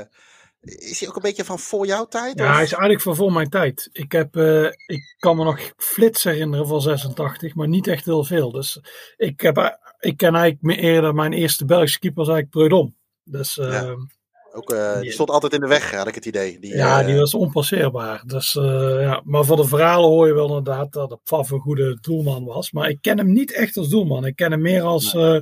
is 0.60 1.00
hij 1.00 1.08
ook 1.08 1.16
een 1.16 1.22
beetje 1.22 1.44
van 1.44 1.58
voor 1.58 1.86
jouw 1.86 2.04
tijd? 2.04 2.38
Ja, 2.38 2.44
of? 2.44 2.52
hij 2.54 2.62
is 2.62 2.70
eigenlijk 2.72 3.00
van 3.00 3.16
voor 3.16 3.32
mijn 3.32 3.48
tijd. 3.48 3.88
Ik, 3.92 4.12
heb, 4.12 4.36
eh, 4.36 4.64
ik 4.86 5.14
kan 5.18 5.36
me 5.36 5.44
nog 5.44 5.72
flits 5.76 6.24
herinneren 6.24 6.66
van 6.66 6.80
86, 6.80 7.54
maar 7.54 7.68
niet 7.68 7.86
echt 7.86 8.04
heel 8.04 8.24
veel. 8.24 8.50
Dus 8.50 8.80
ik 9.16 9.40
heb, 9.40 9.78
ik 10.00 10.16
ken 10.16 10.34
eigenlijk 10.34 10.62
meer 10.62 10.78
eerder 10.78 11.14
mijn 11.14 11.32
eerste 11.32 11.64
Belgische 11.64 11.98
keeper 11.98 12.24
was 12.24 12.34
eigenlijk 12.34 12.56
Preudom. 12.68 12.96
Dus 13.24 13.56
uh, 13.58 13.92
Ook, 14.56 14.72
uh, 14.72 15.00
die 15.00 15.10
stond 15.10 15.30
altijd 15.30 15.52
in 15.52 15.60
de 15.60 15.66
weg, 15.66 15.90
had 15.90 16.06
ik 16.06 16.14
het 16.14 16.26
idee. 16.26 16.58
Die, 16.58 16.76
ja, 16.76 17.00
uh, 17.00 17.06
die 17.06 17.16
was 17.16 17.34
onpasseerbaar. 17.34 18.22
Dus, 18.26 18.54
uh, 18.54 19.00
ja. 19.00 19.20
Maar 19.24 19.44
van 19.44 19.56
de 19.56 19.64
verhalen 19.64 20.08
hoor 20.08 20.26
je 20.26 20.34
wel 20.34 20.48
inderdaad 20.48 20.92
dat 20.92 21.20
Pfaff 21.24 21.50
een 21.50 21.60
goede 21.60 21.98
doelman 22.00 22.44
was. 22.44 22.72
Maar 22.72 22.88
ik 22.88 22.98
ken 23.00 23.18
hem 23.18 23.32
niet 23.32 23.52
echt 23.52 23.76
als 23.76 23.88
doelman. 23.88 24.26
Ik 24.26 24.36
ken 24.36 24.50
hem 24.50 24.60
meer 24.60 24.82
als, 24.82 25.12
nee. 25.12 25.40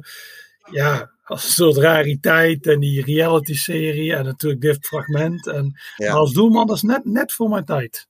ja, 0.70 1.10
als 1.24 1.44
een 1.44 1.50
soort 1.50 1.76
rariteit 1.76 2.66
en 2.66 2.80
die 2.80 3.04
reality-serie 3.04 4.14
en 4.14 4.24
natuurlijk 4.24 4.62
dit 4.62 4.86
fragment. 4.86 5.46
En 5.46 5.80
ja. 5.96 6.12
als 6.12 6.32
doelman, 6.32 6.66
dat 6.66 6.76
is 6.76 6.82
net, 6.82 7.04
net 7.04 7.32
voor 7.32 7.48
mijn 7.48 7.64
tijd. 7.64 8.08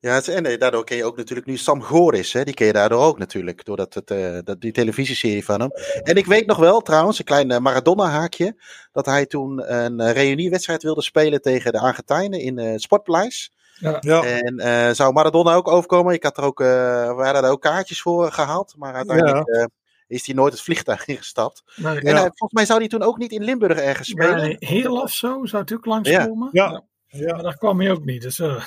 Ja, 0.00 0.22
en 0.22 0.58
daardoor 0.58 0.84
ken 0.84 0.96
je 0.96 1.04
ook 1.04 1.16
natuurlijk 1.16 1.46
nu 1.46 1.56
Sam 1.56 1.82
Goris. 1.82 2.32
Hè? 2.32 2.44
Die 2.44 2.54
ken 2.54 2.66
je 2.66 2.72
daardoor 2.72 3.04
ook 3.04 3.18
natuurlijk. 3.18 3.64
Door 3.64 3.76
dat, 3.76 3.94
het, 3.94 4.10
uh, 4.10 4.38
dat, 4.44 4.60
die 4.60 4.72
televisieserie 4.72 5.44
van 5.44 5.60
hem. 5.60 5.70
En 6.02 6.16
ik 6.16 6.26
weet 6.26 6.46
nog 6.46 6.56
wel 6.56 6.80
trouwens, 6.80 7.18
een 7.18 7.24
klein 7.24 7.50
uh, 7.50 7.58
Maradona-haakje. 7.58 8.62
Dat 8.92 9.06
hij 9.06 9.26
toen 9.26 9.74
een 9.74 10.00
uh, 10.00 10.12
reuniewedstrijd 10.12 10.82
wilde 10.82 11.02
spelen 11.02 11.42
tegen 11.42 11.72
de 11.72 11.80
Argentijnen 11.80 12.40
in 12.40 12.58
het 12.58 12.82
Sportpaleis. 12.82 13.52
Ja. 13.78 13.96
Ja. 14.00 14.22
En 14.24 14.96
zou 14.96 15.12
Maradona 15.12 15.54
ook 15.54 15.68
overkomen? 15.68 16.14
Ik 16.14 16.22
had 16.22 16.36
er 16.36 16.44
ook, 16.44 16.58
we 16.58 17.14
hadden 17.16 17.44
er 17.44 17.50
ook 17.50 17.62
kaartjes 17.62 18.00
voor 18.00 18.32
gehaald. 18.32 18.74
Maar 18.76 18.94
uiteindelijk 18.94 19.56
Ja. 19.56 19.68
is 20.06 20.26
hij 20.26 20.34
nooit 20.34 20.52
het 20.52 20.62
vliegtuig 20.62 21.06
ingestapt. 21.08 21.62
Nee. 21.76 22.00
En 22.00 22.16
volgens 22.16 22.52
mij 22.52 22.66
zou 22.66 22.78
hij 22.78 22.88
toen 22.88 23.02
ook 23.02 23.18
niet 23.18 23.32
in 23.32 23.44
Limburg 23.44 23.78
ergens 23.78 24.08
spelen. 24.08 24.48
Ja, 24.48 24.56
heel 24.58 25.00
of 25.00 25.10
zo 25.10 25.44
zou 25.44 25.62
het 25.62 25.72
ook 25.72 25.84
langskomen. 25.84 26.48
Ja. 26.52 26.82
Maar 27.10 27.42
daar 27.42 27.56
kwam 27.56 27.80
hij 27.80 27.90
ook 27.90 28.04
niet. 28.04 28.22
Dus, 28.22 28.38
uh... 28.38 28.64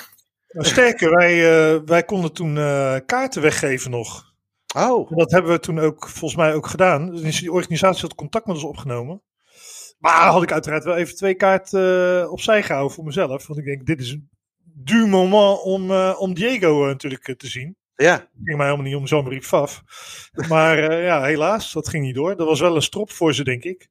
Nou, 0.52 0.66
sterker, 0.66 1.10
wij, 1.10 1.34
uh, 1.36 1.80
wij 1.84 2.02
konden 2.02 2.32
toen 2.32 2.56
uh, 2.56 2.96
kaarten 3.06 3.42
weggeven 3.42 3.90
nog. 3.90 4.34
Oh. 4.76 5.10
En 5.10 5.16
dat 5.16 5.30
hebben 5.30 5.50
we 5.50 5.58
toen 5.58 5.78
ook 5.78 6.08
volgens 6.08 6.40
mij 6.40 6.54
ook 6.54 6.66
gedaan. 6.66 7.10
Dus 7.10 7.40
die 7.40 7.52
organisatie 7.52 8.02
had 8.02 8.14
contact 8.14 8.46
met 8.46 8.54
ons 8.54 8.64
opgenomen. 8.64 9.22
Maar 9.98 10.26
had 10.26 10.42
ik 10.42 10.52
uiteraard 10.52 10.84
wel 10.84 10.96
even 10.96 11.16
twee 11.16 11.34
kaarten 11.34 12.30
opzij 12.30 12.62
gehouden 12.62 12.94
voor 12.94 13.04
mezelf. 13.04 13.46
Want 13.46 13.58
ik 13.58 13.64
denk, 13.64 13.86
dit 13.86 14.00
is 14.00 14.10
een 14.10 14.28
duur 14.74 15.08
moment 15.08 15.62
om, 15.62 15.92
om 15.94 16.34
Diego 16.34 16.84
natuurlijk 16.84 17.34
te 17.38 17.46
zien. 17.46 17.76
Ja. 17.94 18.12
Het 18.12 18.28
ging 18.44 18.56
mij 18.56 18.66
helemaal 18.66 18.86
niet 18.86 18.96
om 18.96 19.04
Jean-Marie 19.04 19.42
Faf. 19.42 19.82
Maar 20.48 21.02
ja, 21.02 21.22
helaas, 21.22 21.72
dat 21.72 21.88
ging 21.88 22.04
niet 22.04 22.14
door. 22.14 22.36
Dat 22.36 22.46
was 22.46 22.60
wel 22.60 22.76
een 22.76 22.82
strop 22.82 23.10
voor 23.10 23.34
ze, 23.34 23.44
denk 23.44 23.64
ik. 23.64 23.88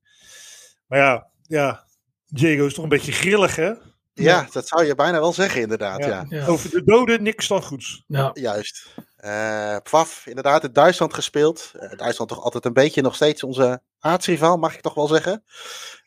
Maar 0.87 0.99
ja, 0.99 1.27
ja 1.41 1.85
Diego 2.27 2.65
is 2.65 2.73
toch 2.73 2.83
een 2.83 2.89
beetje 2.89 3.11
grillig, 3.11 3.55
hè? 3.55 3.73
Ja, 4.13 4.47
dat 4.51 4.67
zou 4.67 4.85
je 4.85 4.95
bijna 4.95 5.19
wel 5.19 5.33
zeggen, 5.33 5.61
inderdaad. 5.61 6.05
Ja. 6.05 6.25
Ja. 6.29 6.45
Over 6.45 6.69
de 6.69 6.83
doden 6.83 7.23
niks 7.23 7.47
dan 7.47 7.63
goeds. 7.63 8.03
Ja. 8.07 8.29
Juist. 8.33 8.87
Uh, 9.25 9.77
Pfaff, 9.83 10.25
inderdaad, 10.27 10.63
in 10.63 10.73
Duitsland 10.73 11.13
gespeeld. 11.13 11.71
Uh, 11.75 11.81
Duitsland 11.97 12.29
toch 12.29 12.43
altijd 12.43 12.65
een 12.65 12.73
beetje 12.73 13.01
nog 13.01 13.15
steeds 13.15 13.43
onze 13.43 13.81
aardsrivaal, 13.99 14.57
mag 14.57 14.73
ik 14.73 14.81
toch 14.81 14.93
wel 14.93 15.07
zeggen. 15.07 15.43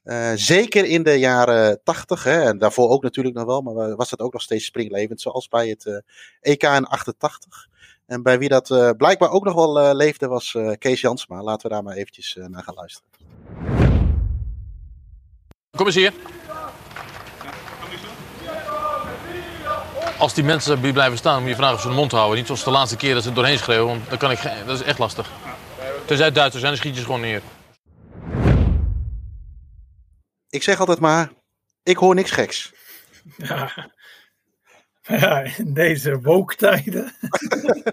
Uh, 0.04 0.32
zeker 0.34 0.84
in 0.84 1.02
de 1.02 1.18
jaren 1.18 1.80
tachtig, 1.84 2.26
en 2.26 2.58
daarvoor 2.58 2.88
ook 2.88 3.02
natuurlijk 3.02 3.34
nog 3.34 3.44
wel, 3.44 3.60
maar 3.60 3.96
was 3.96 4.10
het 4.10 4.20
ook 4.20 4.32
nog 4.32 4.42
steeds 4.42 4.64
springlevend, 4.64 5.20
zoals 5.20 5.48
bij 5.48 5.68
het 5.68 6.02
EK 6.40 6.62
in 6.62 6.86
88. 6.86 7.66
En 8.06 8.22
bij 8.22 8.38
wie 8.38 8.48
dat 8.48 8.94
blijkbaar 8.96 9.30
ook 9.30 9.44
nog 9.44 9.54
wel 9.54 9.94
leefde, 9.94 10.26
was 10.26 10.56
Kees 10.78 11.00
Jansma. 11.00 11.42
Laten 11.42 11.68
we 11.68 11.74
daar 11.74 11.82
maar 11.82 11.96
eventjes 11.96 12.38
naar 12.48 12.62
gaan 12.62 12.74
luisteren. 12.74 13.08
Kom 15.76 15.86
eens 15.86 15.94
hier. 15.94 16.12
Als 20.34 20.42
die 20.42 20.52
mensen 20.52 20.80
bij 20.80 20.92
blijven 20.92 21.18
staan, 21.18 21.40
moet 21.40 21.50
je 21.50 21.56
vragen 21.56 21.74
of 21.74 21.80
ze 21.80 21.86
hun 21.86 21.96
mond 21.96 22.12
houden. 22.12 22.36
Niet 22.36 22.46
zoals 22.46 22.64
de 22.64 22.70
laatste 22.70 22.96
keer 22.96 23.14
dat 23.14 23.22
ze 23.22 23.28
er 23.28 23.34
doorheen 23.34 23.58
schreeuwen, 23.58 23.86
want 23.86 24.08
dan 24.08 24.18
kan 24.18 24.30
ik 24.30 24.38
geen, 24.38 24.66
dat 24.66 24.80
is 24.80 24.86
echt 24.86 24.98
lastig. 24.98 25.30
Tenzij 26.06 26.26
het 26.26 26.34
Duitsers 26.34 26.62
zijn, 26.62 26.74
dan 26.74 26.82
schiet 26.82 26.94
je 26.94 27.00
ze 27.00 27.06
gewoon 27.06 27.20
neer. 27.20 27.42
Ik 30.48 30.62
zeg 30.62 30.80
altijd 30.80 31.00
maar, 31.00 31.32
ik 31.82 31.96
hoor 31.96 32.14
niks 32.14 32.30
geks. 32.30 32.72
Ja, 33.36 33.90
ja 35.02 35.40
in 35.56 35.74
deze 35.74 36.20
woke-tijden. 36.20 37.12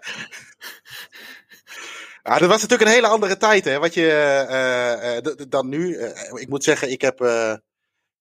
Ja, 2.24 2.38
dat 2.38 2.50
was 2.50 2.62
natuurlijk 2.62 2.90
een 2.90 2.96
hele 2.96 3.08
andere 3.08 3.38
tijd, 3.38 3.66
hè, 3.66 3.80
wat 3.80 3.94
je, 3.94 4.02
uh, 4.50 5.32
uh, 5.34 5.50
dan 5.50 5.70
nu. 5.70 5.96
Uh, 5.96 6.42
ik 6.42 6.50
moet 6.50 6.64
zeggen, 6.64 6.92
ik 6.92 7.02
heb, 7.02 7.20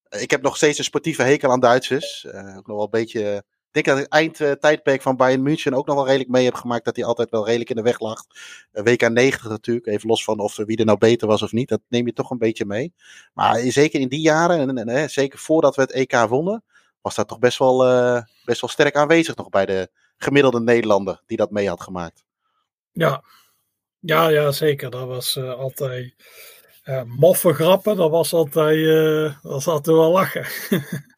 ik 0.08 0.30
heb 0.30 0.42
nog 0.42 0.56
steeds 0.56 0.78
een 0.78 0.84
sportieve 0.84 1.22
hekel 1.22 1.50
aan 1.50 1.60
Duitsers. 1.60 2.26
ook 2.26 2.66
nog 2.66 2.76
wel 2.76 2.82
een 2.82 2.90
beetje 2.90 3.44
denk 3.70 3.86
dat 3.86 3.98
het 3.98 4.08
eindtijdperk 4.08 5.02
van 5.02 5.16
Bayern 5.16 5.42
München 5.42 5.74
ook 5.74 5.86
nog 5.86 5.96
wel 5.96 6.06
redelijk 6.06 6.30
mee 6.30 6.44
heb 6.44 6.54
gemaakt. 6.54 6.84
Dat 6.84 6.96
hij 6.96 7.04
altijd 7.04 7.30
wel 7.30 7.46
redelijk 7.46 7.70
in 7.70 7.76
de 7.76 7.82
weg 7.82 8.00
lag. 8.00 8.24
WK 8.72 9.08
90 9.08 9.48
natuurlijk. 9.48 9.86
Even 9.86 10.08
los 10.08 10.24
van 10.24 10.38
of 10.38 10.56
wie 10.56 10.76
er 10.76 10.84
nou 10.84 10.98
beter 10.98 11.28
was 11.28 11.42
of 11.42 11.52
niet. 11.52 11.68
Dat 11.68 11.80
neem 11.88 12.06
je 12.06 12.12
toch 12.12 12.30
een 12.30 12.38
beetje 12.38 12.64
mee. 12.64 12.92
Maar 13.32 13.58
zeker 13.58 14.00
in 14.00 14.08
die 14.08 14.20
jaren. 14.20 14.78
En, 14.78 15.10
zeker 15.10 15.38
voordat 15.38 15.76
we 15.76 15.82
het 15.82 15.92
EK 15.92 16.16
wonnen. 16.28 16.64
Was 17.00 17.14
dat 17.14 17.28
toch 17.28 17.38
best 17.38 17.58
wel, 17.58 17.90
uh, 17.90 18.22
best 18.44 18.60
wel 18.60 18.70
sterk 18.70 18.96
aanwezig 18.96 19.36
nog 19.36 19.48
bij 19.48 19.66
de 19.66 19.90
gemiddelde 20.16 20.60
Nederlander. 20.60 21.22
Die 21.26 21.36
dat 21.36 21.50
mee 21.50 21.68
had 21.68 21.80
gemaakt. 21.80 22.24
Ja, 22.92 23.22
ja, 23.98 24.28
ja 24.28 24.52
zeker. 24.52 24.90
Dat 24.90 25.06
was 25.06 25.36
altijd... 25.36 26.14
Uh, 26.84 27.02
moffe 27.02 27.52
grappen, 27.52 27.96
dat 27.96 28.10
was 28.10 28.32
altijd, 28.32 28.84
dat 29.42 29.52
was 29.52 29.66
altijd 29.66 29.96
wel 29.96 30.10
lachen. 30.10 30.46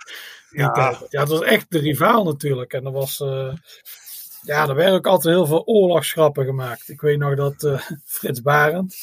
ja. 0.52 0.98
ja, 1.08 1.20
het 1.20 1.28
was 1.28 1.42
echt 1.42 1.66
de 1.68 1.78
rivaal 1.78 2.24
natuurlijk. 2.24 2.72
En 2.72 2.84
er 2.84 2.92
was, 2.92 3.20
uh, 3.20 3.54
ja, 4.42 4.68
er 4.68 4.74
werden 4.74 4.94
ook 4.94 5.06
altijd 5.06 5.34
heel 5.34 5.46
veel 5.46 5.64
oorlogsgrappen 5.64 6.44
gemaakt. 6.44 6.88
Ik 6.88 7.00
weet 7.00 7.18
nog 7.18 7.34
dat 7.34 7.62
uh, 7.62 7.80
Frits 8.04 8.42
Barend, 8.42 8.96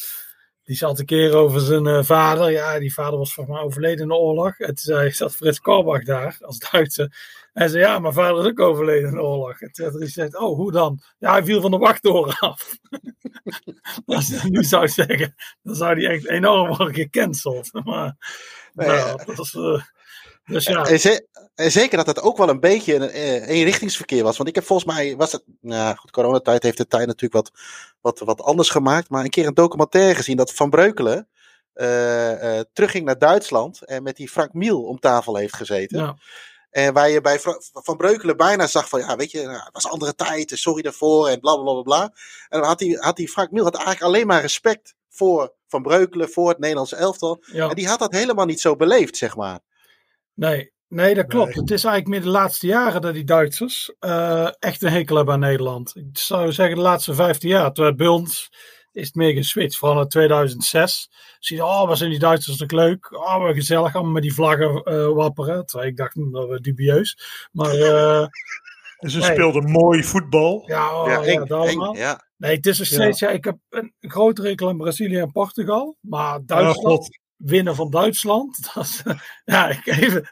die 0.64 0.76
zat 0.76 1.00
een 1.00 1.06
keer 1.06 1.36
over 1.36 1.62
zijn 1.62 1.86
uh, 1.86 2.04
vader. 2.04 2.52
Ja, 2.52 2.80
die 2.80 2.94
vader 2.94 3.18
was 3.18 3.34
volgens 3.34 3.56
mij 3.56 3.66
overleden 3.66 4.02
in 4.02 4.08
de 4.08 4.14
oorlog. 4.14 4.58
En 4.58 4.68
toen 4.68 4.78
zei, 4.78 5.12
zat 5.12 5.36
Frits 5.36 5.60
Korbach 5.60 6.04
daar, 6.04 6.38
als 6.42 6.60
Duitser. 6.72 7.38
En 7.54 7.70
zei, 7.70 7.84
ja, 7.84 8.00
mijn 8.00 8.14
vader 8.14 8.40
is 8.40 8.50
ook 8.50 8.60
overleden 8.60 9.10
in 9.10 9.16
de 9.16 9.22
oorlog. 9.22 9.62
En 9.62 9.72
toen 9.72 10.08
zei 10.08 10.30
oh, 10.32 10.56
hoe 10.56 10.72
dan? 10.72 11.02
Ja, 11.18 11.32
hij 11.32 11.44
viel 11.44 11.62
van 11.62 11.72
de 11.72 11.78
wachttoren 11.78 12.38
af. 12.40 12.78
Als 14.06 14.28
je 14.28 14.50
nu 14.50 14.64
zou 14.64 14.88
zeggen, 14.88 15.36
dan 15.62 15.76
zou 15.76 15.94
hij 15.94 16.14
echt 16.14 16.28
enorm 16.28 16.68
worden 16.68 16.94
gecanceld. 16.94 17.70
Maar, 17.84 18.16
nee, 18.74 18.88
nou, 18.88 19.26
dat 19.26 19.36
was... 19.36 19.58
Dus 20.50 20.66
ja. 20.66 20.86
en, 20.86 21.00
ze, 21.00 21.28
en, 21.56 21.72
zeker 21.72 21.98
dat 21.98 22.08
het 22.08 22.22
ook 22.22 22.38
wel 22.38 22.50
een 22.50 22.60
beetje 22.60 22.96
een 22.96 23.42
eenrichtingsverkeer 23.44 24.24
was. 24.24 24.38
Want 24.38 24.50
ik 24.50 24.56
heb 24.56 24.66
volgens 24.66 24.94
mij, 24.94 25.16
was 25.16 25.32
het, 25.32 25.44
nou 25.62 25.96
goed, 25.96 26.12
coronatijd 26.12 26.64
heeft 26.64 26.78
de 26.78 26.88
tijd 26.88 27.08
natuurlijk 27.08 27.34
wat, 27.34 27.52
wat, 28.02 28.20
wat 28.20 28.42
anders 28.42 28.70
gemaakt. 28.70 29.10
Maar 29.10 29.24
een 29.24 29.30
keer 29.30 29.48
een 29.48 29.54
documentaire 29.54 30.16
gezien 30.16 30.38
dat 30.38 30.54
Van 30.54 30.70
Breukelen 30.70 31.28
uh, 31.76 32.44
uh, 32.44 32.60
terugging 32.74 33.06
naar 33.06 33.18
Duitsland. 33.18 33.86
En 33.86 34.04
met 34.04 34.16
die 34.16 34.30
Frank 34.30 34.54
Miel 34.54 34.84
om 34.84 35.00
tafel 35.00 35.36
heeft 35.36 35.56
gezeten. 35.56 36.00
Ja. 36.00 36.16
En 36.70 36.94
waar 36.94 37.10
je 37.10 37.22
bij 37.22 37.40
Van 37.72 37.98
Breukelen 37.98 38.38
bijna 38.38 38.68
zag 38.68 38.90
van, 38.90 39.00
ja, 39.00 39.16
weet 39.16 39.32
je, 39.32 39.42
nou, 39.42 39.64
het 39.64 39.70
was 39.72 39.88
andere 39.88 40.16
tijd, 40.16 40.52
sorry 40.56 40.82
daarvoor 40.82 41.28
en 41.28 41.40
bla 41.40 41.56
bla 41.56 41.74
bla 41.74 41.82
bla. 41.82 42.04
En 42.50 42.60
dan 42.60 42.64
had 42.64 42.80
die, 42.80 42.98
had 42.98 43.16
die 43.16 43.30
Frank 43.30 43.52
Miel 43.52 43.64
had 43.64 43.76
eigenlijk 43.76 44.06
alleen 44.06 44.28
maar 44.28 44.42
respect 44.42 44.96
voor 45.10 45.54
Van 45.68 45.82
Breukelen, 45.82 46.30
voor 46.30 46.50
het 46.50 46.60
Nederlandse 46.60 46.96
elftal. 46.96 47.44
Ja. 47.52 47.70
En 47.70 47.76
die 47.76 47.88
had 47.88 48.00
dat 48.00 48.12
helemaal 48.12 48.46
niet 48.46 48.62
zo 48.62 48.76
beleefd, 48.76 49.18
zeg 49.18 49.36
maar. 49.36 49.60
Nee, 50.40 50.72
nee, 50.88 51.16
dat 51.16 51.26
klopt. 51.26 51.56
Nee. 51.56 51.62
Het 51.62 51.72
is 51.72 51.84
eigenlijk 51.84 52.08
meer 52.08 52.32
de 52.32 52.38
laatste 52.38 52.68
jaren 52.68 53.02
dat 53.02 53.14
die 53.14 53.24
Duitsers 53.24 53.94
uh, 54.00 54.50
echt 54.60 54.82
een 54.82 54.92
hekel 54.92 55.16
hebben 55.16 55.34
aan 55.34 55.40
Nederland. 55.40 55.96
Ik 55.96 56.18
zou 56.18 56.52
zeggen 56.52 56.76
de 56.76 56.82
laatste 56.82 57.14
15 57.14 57.50
jaar. 57.50 57.74
Terwijl 57.74 57.96
bij 57.96 58.08
ons 58.08 58.50
is 58.92 59.06
het 59.06 59.16
meer 59.16 59.34
geswitcht. 59.34 59.78
Vooral 59.78 60.02
in 60.02 60.08
2006. 60.08 61.10
Zie 61.40 61.56
je, 61.56 61.66
oh, 61.66 61.88
wat 61.88 61.98
zijn 61.98 62.10
die 62.10 62.20
Duitsers 62.20 62.58
toch 62.58 62.72
leuk. 62.72 63.12
Oh, 63.12 63.42
wat 63.42 63.56
gezellig. 63.56 63.96
Allemaal 63.96 64.14
met 64.14 64.22
die 64.22 64.34
vlaggen 64.34 64.82
uh, 64.86 65.08
wapperen. 65.08 65.66
Terwijl 65.66 65.90
ik 65.90 65.98
dacht, 65.98 66.16
dat 66.32 66.48
was 66.48 66.60
dubieus. 66.60 67.18
Maar... 67.52 67.76
Uh, 67.90 68.28
dus 69.00 69.14
ze 69.14 69.20
nee. 69.20 69.32
speelden 69.32 69.72
mooi 69.72 70.04
voetbal. 70.04 70.64
Ja, 70.66 71.02
oh, 71.02 71.26
ja, 71.26 71.42
allemaal. 71.42 71.94
Nee, 72.38 72.56
het 72.56 72.66
is 72.66 72.80
er 72.80 72.86
steeds, 72.86 73.20
ja. 73.20 73.30
ja. 73.30 73.34
ik 73.34 73.44
heb 73.44 73.58
een 73.70 73.94
grote 74.00 74.42
rekel 74.42 74.68
aan 74.68 74.78
Brazilië 74.78 75.18
en 75.18 75.32
Portugal. 75.32 75.98
Maar 76.02 76.40
Duitsland... 76.46 77.20
Oh, 77.40 77.50
winnen 77.50 77.76
van 77.76 77.90
Duitsland. 77.90 78.60
Dat 78.74 78.84
is, 78.84 79.04
ja, 79.46 79.70
ik 79.70 79.86
even, 79.86 80.30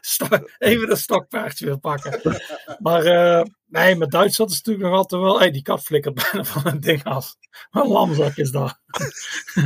even 0.58 0.90
een 0.90 0.96
stokpaardje 0.96 1.64
wil 1.64 1.78
pakken. 1.78 2.40
Maar 2.78 3.06
uh, 3.06 3.44
nee, 3.66 3.96
met 3.96 4.10
Duitsland 4.10 4.50
is 4.50 4.56
natuurlijk 4.56 4.84
nog 4.84 4.96
altijd 4.96 5.22
wel. 5.22 5.38
Hey, 5.38 5.50
die 5.50 5.62
kat 5.62 5.82
flikkert 5.82 6.14
bijna 6.22 6.44
van 6.44 6.66
een 6.66 6.80
ding 6.80 7.04
af. 7.04 7.36
Wat 7.70 7.84
een 7.84 7.90
lamzak 7.90 8.36
is 8.36 8.50
dat. 8.50 8.80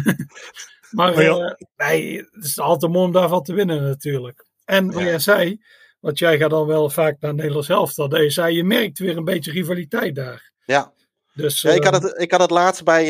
maar 0.90 1.22
uh, 1.22 1.52
nee, 1.76 2.16
het 2.30 2.44
is 2.44 2.58
altijd 2.58 2.92
mooi 2.92 3.06
om 3.06 3.12
daarvan 3.12 3.42
te 3.42 3.54
winnen 3.54 3.82
natuurlijk. 3.82 4.46
En 4.64 4.92
wat 4.92 5.02
jij 5.02 5.18
zei, 5.18 5.62
want 6.00 6.18
jij 6.18 6.38
gaat 6.38 6.50
dan 6.50 6.66
wel 6.66 6.90
vaak 6.90 7.20
naar 7.20 7.34
Nederlands 7.34 7.68
elftal. 7.68 8.08
Dat 8.08 8.20
je 8.20 8.30
zei, 8.30 8.56
je 8.56 8.64
merkt 8.64 8.98
weer 8.98 9.16
een 9.16 9.24
beetje 9.24 9.52
rivaliteit 9.52 10.14
daar. 10.14 10.52
Ja. 10.64 10.92
Dus, 11.34 11.60
ja, 11.60 11.70
ik, 11.70 11.84
had 11.84 12.02
het, 12.02 12.20
ik 12.20 12.30
had 12.30 12.40
het 12.40 12.50
laatst 12.50 12.84
bij. 12.84 13.04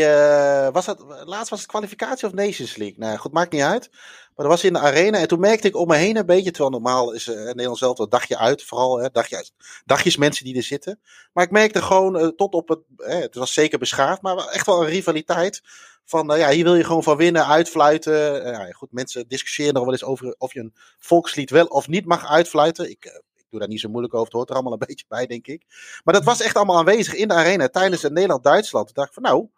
Uh, 0.66 0.72
was 0.72 0.86
het, 0.86 1.00
laatst 1.24 1.50
was 1.50 1.60
het 1.60 1.68
kwalificatie 1.68 2.26
of 2.26 2.34
Nations 2.34 2.76
League? 2.76 2.98
Nou 2.98 3.18
goed, 3.18 3.32
maakt 3.32 3.52
niet 3.52 3.62
uit. 3.62 3.88
Maar 3.90 4.46
dat 4.46 4.46
was 4.46 4.64
in 4.64 4.72
de 4.72 4.78
arena. 4.78 5.18
En 5.18 5.28
toen 5.28 5.40
merkte 5.40 5.68
ik 5.68 5.76
om 5.76 5.88
me 5.88 5.96
heen 5.96 6.16
een 6.16 6.26
beetje. 6.26 6.50
Terwijl 6.50 6.70
normaal 6.70 7.12
is 7.12 7.26
uh, 7.26 7.36
Nederland 7.36 7.78
zelf 7.78 7.98
een 7.98 8.08
dagje 8.08 8.38
uit. 8.38 8.64
Vooral 8.64 8.98
hè, 8.98 9.10
dagje 9.10 9.46
dagjes 9.84 10.16
mensen 10.16 10.44
die 10.44 10.56
er 10.56 10.62
zitten. 10.62 11.00
Maar 11.32 11.44
ik 11.44 11.50
merkte 11.50 11.82
gewoon 11.82 12.16
uh, 12.16 12.26
tot 12.26 12.54
op 12.54 12.68
het. 12.68 12.80
het 12.96 13.34
was 13.34 13.52
zeker 13.52 13.78
beschaafd. 13.78 14.22
Maar 14.22 14.36
echt 14.36 14.66
wel 14.66 14.82
een 14.82 14.88
rivaliteit. 14.88 15.62
Van 16.04 16.36
ja, 16.36 16.50
hier 16.50 16.64
wil 16.64 16.74
je 16.74 16.84
gewoon 16.84 17.02
van 17.02 17.16
winnen, 17.16 17.46
uitfluiten. 17.46 18.46
ja, 18.46 18.70
goed, 18.72 18.92
mensen 18.92 19.28
discussiëren 19.28 19.74
nog 19.74 19.84
wel 19.84 19.92
eens 19.92 20.04
over 20.04 20.34
of 20.38 20.52
je 20.52 20.60
een 20.60 20.74
volkslied 20.98 21.50
wel 21.50 21.66
of 21.66 21.88
niet 21.88 22.06
mag 22.06 22.30
uitfluiten. 22.30 22.90
Ik 22.90 23.22
doe 23.53 23.61
daar 23.61 23.68
niet 23.68 23.80
zo 23.80 23.88
moeilijk 23.88 24.14
over. 24.14 24.26
Het 24.26 24.34
hoort 24.34 24.48
er 24.48 24.55
allemaal 24.55 24.72
een 24.72 24.86
beetje 24.86 25.05
bij, 25.09 25.26
denk 25.26 25.46
ik. 25.46 25.62
Maar 26.05 26.14
dat 26.14 26.24
was 26.24 26.40
echt 26.40 26.57
allemaal 26.57 26.78
aanwezig 26.78 27.14
in 27.14 27.28
de 27.28 27.34
arena 27.34 27.68
tijdens 27.68 28.03
het 28.03 28.12
Nederland-Duitsland. 28.12 28.86
Toen 28.86 28.94
dacht 28.94 29.09
ik 29.09 29.14
van 29.14 29.22
nou, 29.22 29.48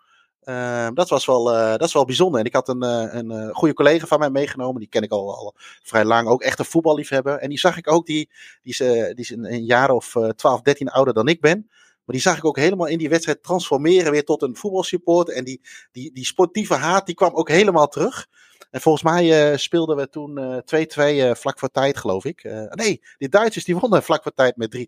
uh, 0.44 0.88
dat, 0.94 1.08
was 1.08 1.26
wel, 1.26 1.54
uh, 1.54 1.70
dat 1.70 1.82
is 1.82 1.92
wel 1.92 2.04
bijzonder. 2.04 2.40
En 2.40 2.46
ik 2.46 2.54
had 2.54 2.68
een, 2.68 2.84
uh, 2.84 3.14
een 3.14 3.54
goede 3.54 3.74
collega 3.74 4.06
van 4.06 4.18
mij 4.18 4.30
meegenomen. 4.30 4.80
Die 4.80 4.88
ken 4.88 5.02
ik 5.02 5.10
al, 5.10 5.36
al 5.36 5.54
vrij 5.82 6.04
lang. 6.04 6.28
Ook 6.28 6.42
echt 6.42 6.58
een 6.58 6.64
voetballiefhebber. 6.64 7.38
En 7.38 7.48
die 7.48 7.58
zag 7.58 7.76
ik 7.76 7.90
ook. 7.90 8.06
Die, 8.06 8.30
die 8.62 8.72
is, 8.72 8.78
die 8.78 9.14
is 9.14 9.30
een, 9.30 9.52
een 9.52 9.64
jaar 9.64 9.90
of 9.90 10.14
12, 10.36 10.60
13 10.62 10.88
ouder 10.88 11.14
dan 11.14 11.28
ik 11.28 11.40
ben. 11.40 11.66
Maar 12.04 12.14
die 12.14 12.24
zag 12.24 12.36
ik 12.36 12.44
ook 12.44 12.56
helemaal 12.56 12.86
in 12.86 12.98
die 12.98 13.08
wedstrijd 13.08 13.42
transformeren 13.42 14.12
weer 14.12 14.24
tot 14.24 14.42
een 14.42 14.56
voetbalsupporter. 14.56 15.34
En 15.34 15.44
die, 15.44 15.60
die, 15.92 16.12
die 16.12 16.24
sportieve 16.24 16.74
haat 16.74 17.06
die 17.06 17.14
kwam 17.14 17.34
ook 17.34 17.48
helemaal 17.48 17.88
terug. 17.88 18.26
En 18.74 18.80
volgens 18.80 19.02
mij 19.04 19.50
uh, 19.50 19.56
speelden 19.56 19.96
we 19.96 20.08
toen 20.08 20.62
2-2 20.62 20.64
uh, 20.96 21.34
vlak 21.34 21.58
voor 21.58 21.70
tijd, 21.70 21.96
geloof 21.96 22.24
ik. 22.24 22.44
Nee, 22.70 23.02
die 23.18 23.28
Duitsers 23.28 23.64
die 23.64 23.76
wonnen 23.76 24.02
vlak 24.02 24.22
voor 24.22 24.34
tijd 24.34 24.56
met 24.56 24.76
3-2. 24.76 24.80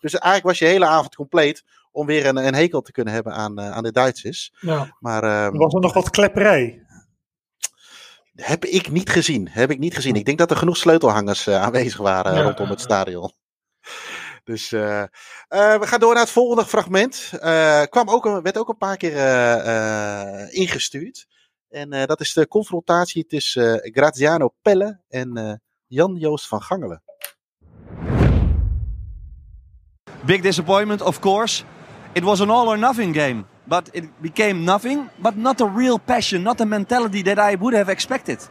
Dus 0.00 0.14
eigenlijk 0.14 0.42
was 0.42 0.58
je 0.58 0.64
hele 0.64 0.86
avond 0.86 1.14
compleet 1.14 1.64
om 1.92 2.06
weer 2.06 2.26
een, 2.26 2.36
een 2.36 2.54
hekel 2.54 2.80
te 2.80 2.92
kunnen 2.92 3.14
hebben 3.14 3.32
aan, 3.32 3.60
aan 3.60 3.82
de 3.82 3.92
Duitsers. 3.92 4.52
Ja. 4.60 4.96
Maar, 4.98 5.24
uh, 5.24 5.58
was 5.58 5.74
er 5.74 5.80
nog 5.80 5.92
wat 5.92 6.10
klepperij? 6.10 6.86
Heb 8.34 8.64
ik 8.64 8.90
niet 8.90 9.10
gezien. 9.10 9.48
Heb 9.48 9.70
ik 9.70 9.78
niet 9.78 9.94
gezien. 9.94 10.14
Ik 10.14 10.24
denk 10.24 10.38
dat 10.38 10.50
er 10.50 10.56
genoeg 10.56 10.76
sleutelhangers 10.76 11.48
aanwezig 11.48 11.96
waren 11.96 12.34
ja. 12.34 12.42
rondom 12.42 12.68
het 12.68 12.80
stadion. 12.80 13.32
Dus 14.44 14.72
uh, 14.72 14.80
uh, 14.80 15.78
we 15.78 15.86
gaan 15.86 16.00
door 16.00 16.14
naar 16.14 16.22
het 16.22 16.32
volgende 16.32 16.66
fragment. 16.66 17.30
Uh, 17.34 17.82
kwam 17.82 18.08
ook 18.08 18.24
een, 18.24 18.42
werd 18.42 18.58
ook 18.58 18.68
een 18.68 18.78
paar 18.78 18.96
keer 18.96 19.16
ingestuurd. 20.52 21.26
En 21.70 21.90
dat 21.90 22.20
is 22.20 22.32
de 22.32 22.48
confrontatie 22.48 23.26
tussen 23.26 23.90
Graziano 23.92 24.54
Pelle 24.62 25.00
en 25.08 25.60
Jan-Joost 25.86 26.48
van 26.48 26.62
Gangelen. 26.62 27.02
Big 30.24 30.40
disappointment, 30.40 31.02
of 31.02 31.20
course. 31.20 31.64
It 32.12 32.22
was 32.22 32.40
an 32.40 32.50
all 32.50 32.68
or 32.68 32.78
nothing 32.78 33.14
game. 33.14 33.44
But 33.64 33.88
it 33.92 34.04
became 34.20 34.64
nothing, 34.64 35.08
but 35.16 35.36
not 35.36 35.60
a 35.60 35.72
real 35.76 35.98
passion, 35.98 36.42
not 36.42 36.60
a 36.60 36.64
mentality 36.64 37.22
that 37.22 37.52
I 37.52 37.56
would 37.56 37.74
have 37.74 37.92
expected. 37.92 38.48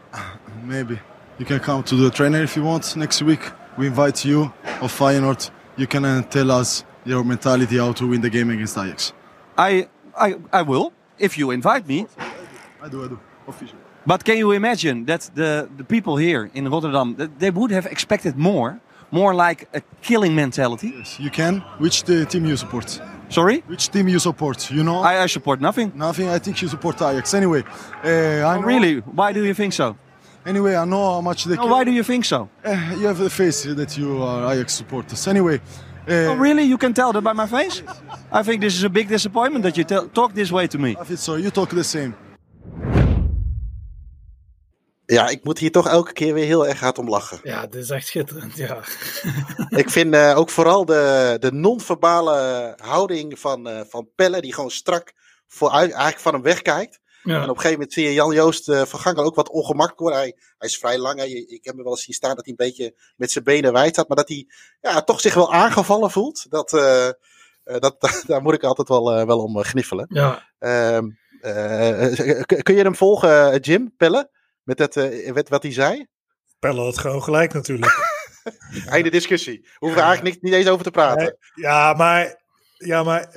Maybe. 0.63 1.01
You 1.37 1.45
can 1.45 1.59
come 1.59 1.83
to 1.83 1.95
the 1.95 2.09
trainer 2.09 2.43
if 2.43 2.55
you 2.55 2.65
want 2.65 2.95
next 2.95 3.21
week. 3.21 3.51
We 3.77 3.85
invite 3.85 4.27
you 4.27 4.51
of 4.81 4.97
Feyenoord 4.97 5.51
you 5.79 5.87
can 5.87 6.03
uh, 6.03 6.21
tell 6.23 6.51
us 6.51 6.83
your 7.05 7.23
mentality 7.23 7.77
how 7.77 7.93
to 7.93 8.07
win 8.07 8.21
the 8.21 8.29
game 8.29 8.49
against 8.49 8.77
Ajax. 8.77 9.13
I, 9.57 9.87
I, 10.15 10.35
I 10.51 10.61
will, 10.63 10.91
if 11.17 11.37
you 11.37 11.51
invite 11.51 11.87
me. 11.87 12.07
I 12.81 12.87
do, 12.87 13.03
I 13.03 13.07
do, 13.07 13.19
officially. 13.47 13.81
But 14.05 14.23
can 14.23 14.37
you 14.37 14.51
imagine 14.51 15.05
that 15.05 15.29
the, 15.35 15.69
the 15.77 15.83
people 15.83 16.17
here 16.17 16.49
in 16.53 16.69
Rotterdam, 16.69 17.15
they 17.37 17.51
would 17.51 17.71
have 17.71 17.85
expected 17.85 18.37
more, 18.37 18.79
more 19.11 19.33
like 19.35 19.67
a 19.73 19.81
killing 20.01 20.35
mentality? 20.35 20.93
Yes, 20.97 21.19
you 21.19 21.29
can. 21.29 21.59
Which 21.79 22.03
the 22.03 22.25
team 22.25 22.45
you 22.45 22.57
support? 22.57 23.01
Sorry? 23.29 23.63
Which 23.67 23.89
team 23.89 24.07
you 24.07 24.19
support? 24.19 24.71
You 24.71 24.83
know? 24.83 25.01
I, 25.01 25.23
I 25.23 25.27
support 25.27 25.61
nothing. 25.61 25.91
Nothing. 25.95 26.29
I 26.29 26.39
think 26.39 26.61
you 26.61 26.67
support 26.67 26.95
Ajax. 27.01 27.33
Anyway, 27.33 27.63
uh, 28.03 28.07
I 28.07 28.57
oh, 28.57 28.61
really? 28.61 28.99
Why 28.99 29.33
do 29.33 29.43
you 29.43 29.53
think 29.53 29.73
so? 29.73 29.97
Anyway, 30.45 30.75
I 30.75 30.85
know 30.85 31.15
how 31.15 31.21
much 31.21 31.43
they. 31.43 31.55
No, 31.55 31.67
why 31.67 31.83
do 31.83 31.91
you 31.91 32.03
think 32.03 32.25
so? 32.25 32.49
Uh, 32.63 32.95
you 32.97 33.07
have 33.07 33.17
the 33.17 33.29
face 33.29 33.63
that 33.63 33.97
you 33.97 34.23
are 34.23 34.53
Ajax 34.53 34.73
supporters. 34.73 35.27
Anyway. 35.27 35.59
Uh, 36.07 36.31
oh, 36.31 36.35
really? 36.37 36.63
You 36.63 36.77
can 36.77 36.93
tell 36.93 37.13
that 37.13 37.21
by 37.21 37.33
my 37.33 37.45
face? 37.45 37.83
I 38.31 38.41
think 38.41 38.61
this 38.61 38.73
is 38.73 38.83
a 38.83 38.89
big 38.89 39.09
disappointment 39.09 39.63
that 39.63 39.77
you 39.77 39.83
talk 39.83 40.33
this 40.33 40.51
way 40.51 40.65
to 40.67 40.79
me. 40.79 40.95
I 40.99 41.03
think 41.03 41.19
so. 41.19 41.35
You 41.35 41.51
talk 41.51 41.69
the 41.69 41.83
same. 41.83 42.15
Ja, 45.13 45.27
ik 45.27 45.43
moet 45.43 45.59
hier 45.59 45.71
toch 45.71 45.87
elke 45.87 46.13
keer 46.13 46.33
weer 46.33 46.45
heel 46.45 46.67
erg 46.67 46.79
hard 46.79 46.97
om 46.97 47.09
lachen. 47.09 47.39
Ja, 47.43 47.67
dit 47.67 47.83
is 47.83 47.89
echt 47.89 48.07
schitterend, 48.07 48.57
ja. 48.57 48.83
ik 49.83 49.89
vind 49.89 50.15
uh, 50.15 50.37
ook 50.37 50.49
vooral 50.49 50.85
de, 50.85 51.37
de 51.39 51.51
non-verbale 51.51 52.73
houding 52.77 53.39
van, 53.39 53.67
uh, 53.67 53.81
van 53.87 54.09
Pelle, 54.15 54.41
die 54.41 54.53
gewoon 54.53 54.71
strak 54.71 55.13
vooruit, 55.47 55.91
eigenlijk 55.91 56.21
van 56.21 56.33
hem 56.33 56.41
wegkijkt. 56.41 56.99
Ja. 57.23 57.35
En 57.35 57.41
op 57.41 57.49
een 57.49 57.55
gegeven 57.55 57.71
moment 57.71 57.93
zie 57.93 58.03
je 58.03 58.13
Jan-Joost 58.13 58.69
uh, 58.69 58.81
van 58.81 58.99
Gangen 58.99 59.23
ook 59.23 59.35
wat 59.35 59.49
ongemakkelijk 59.49 59.99
worden. 59.99 60.19
Hij, 60.19 60.35
hij 60.57 60.67
is 60.67 60.77
vrij 60.77 60.97
lang. 60.97 61.19
Hè. 61.19 61.25
Ik 61.25 61.65
heb 61.65 61.75
me 61.75 61.83
wel 61.83 61.91
eens 61.91 62.03
zien 62.03 62.15
staan 62.15 62.35
dat 62.35 62.45
hij 62.45 62.55
een 62.57 62.65
beetje 62.65 62.95
met 63.15 63.31
zijn 63.31 63.43
benen 63.43 63.73
wijd 63.73 63.93
staat. 63.93 64.07
Maar 64.07 64.17
dat 64.17 64.27
hij 64.27 64.47
ja, 64.81 65.01
toch 65.01 65.21
zich 65.21 65.33
wel 65.33 65.53
aangevallen 65.53 66.11
voelt. 66.11 66.45
Dat, 66.49 66.73
uh, 66.73 67.09
dat, 67.63 67.95
daar 68.27 68.41
moet 68.41 68.53
ik 68.53 68.63
altijd 68.63 68.87
wel, 68.87 69.25
wel 69.25 69.39
om 69.39 69.63
gniffelen. 69.63 70.05
Ja. 70.09 70.47
Ehm, 70.59 71.09
kun 72.63 72.75
je 72.75 72.83
hem 72.83 72.95
volgen, 72.95 73.59
Jim, 73.59 73.93
Pelle? 73.97 74.29
Met, 74.77 74.79
het, 74.79 75.33
met 75.33 75.49
wat 75.49 75.63
hij 75.63 75.71
zei? 75.71 76.05
Pelle 76.59 76.81
had 76.81 76.97
gewoon 76.97 77.23
gelijk 77.23 77.53
natuurlijk. 77.53 77.91
Einde 78.85 79.09
discussie. 79.09 79.67
Hoeven 79.75 79.97
we 79.97 80.03
eigenlijk 80.03 80.35
niet, 80.35 80.43
niet 80.43 80.53
eens 80.53 80.69
over 80.69 80.83
te 80.83 80.91
praten. 80.91 81.37
Ja, 81.55 81.93
maar, 81.93 82.41
ja, 82.77 83.03
maar 83.03 83.29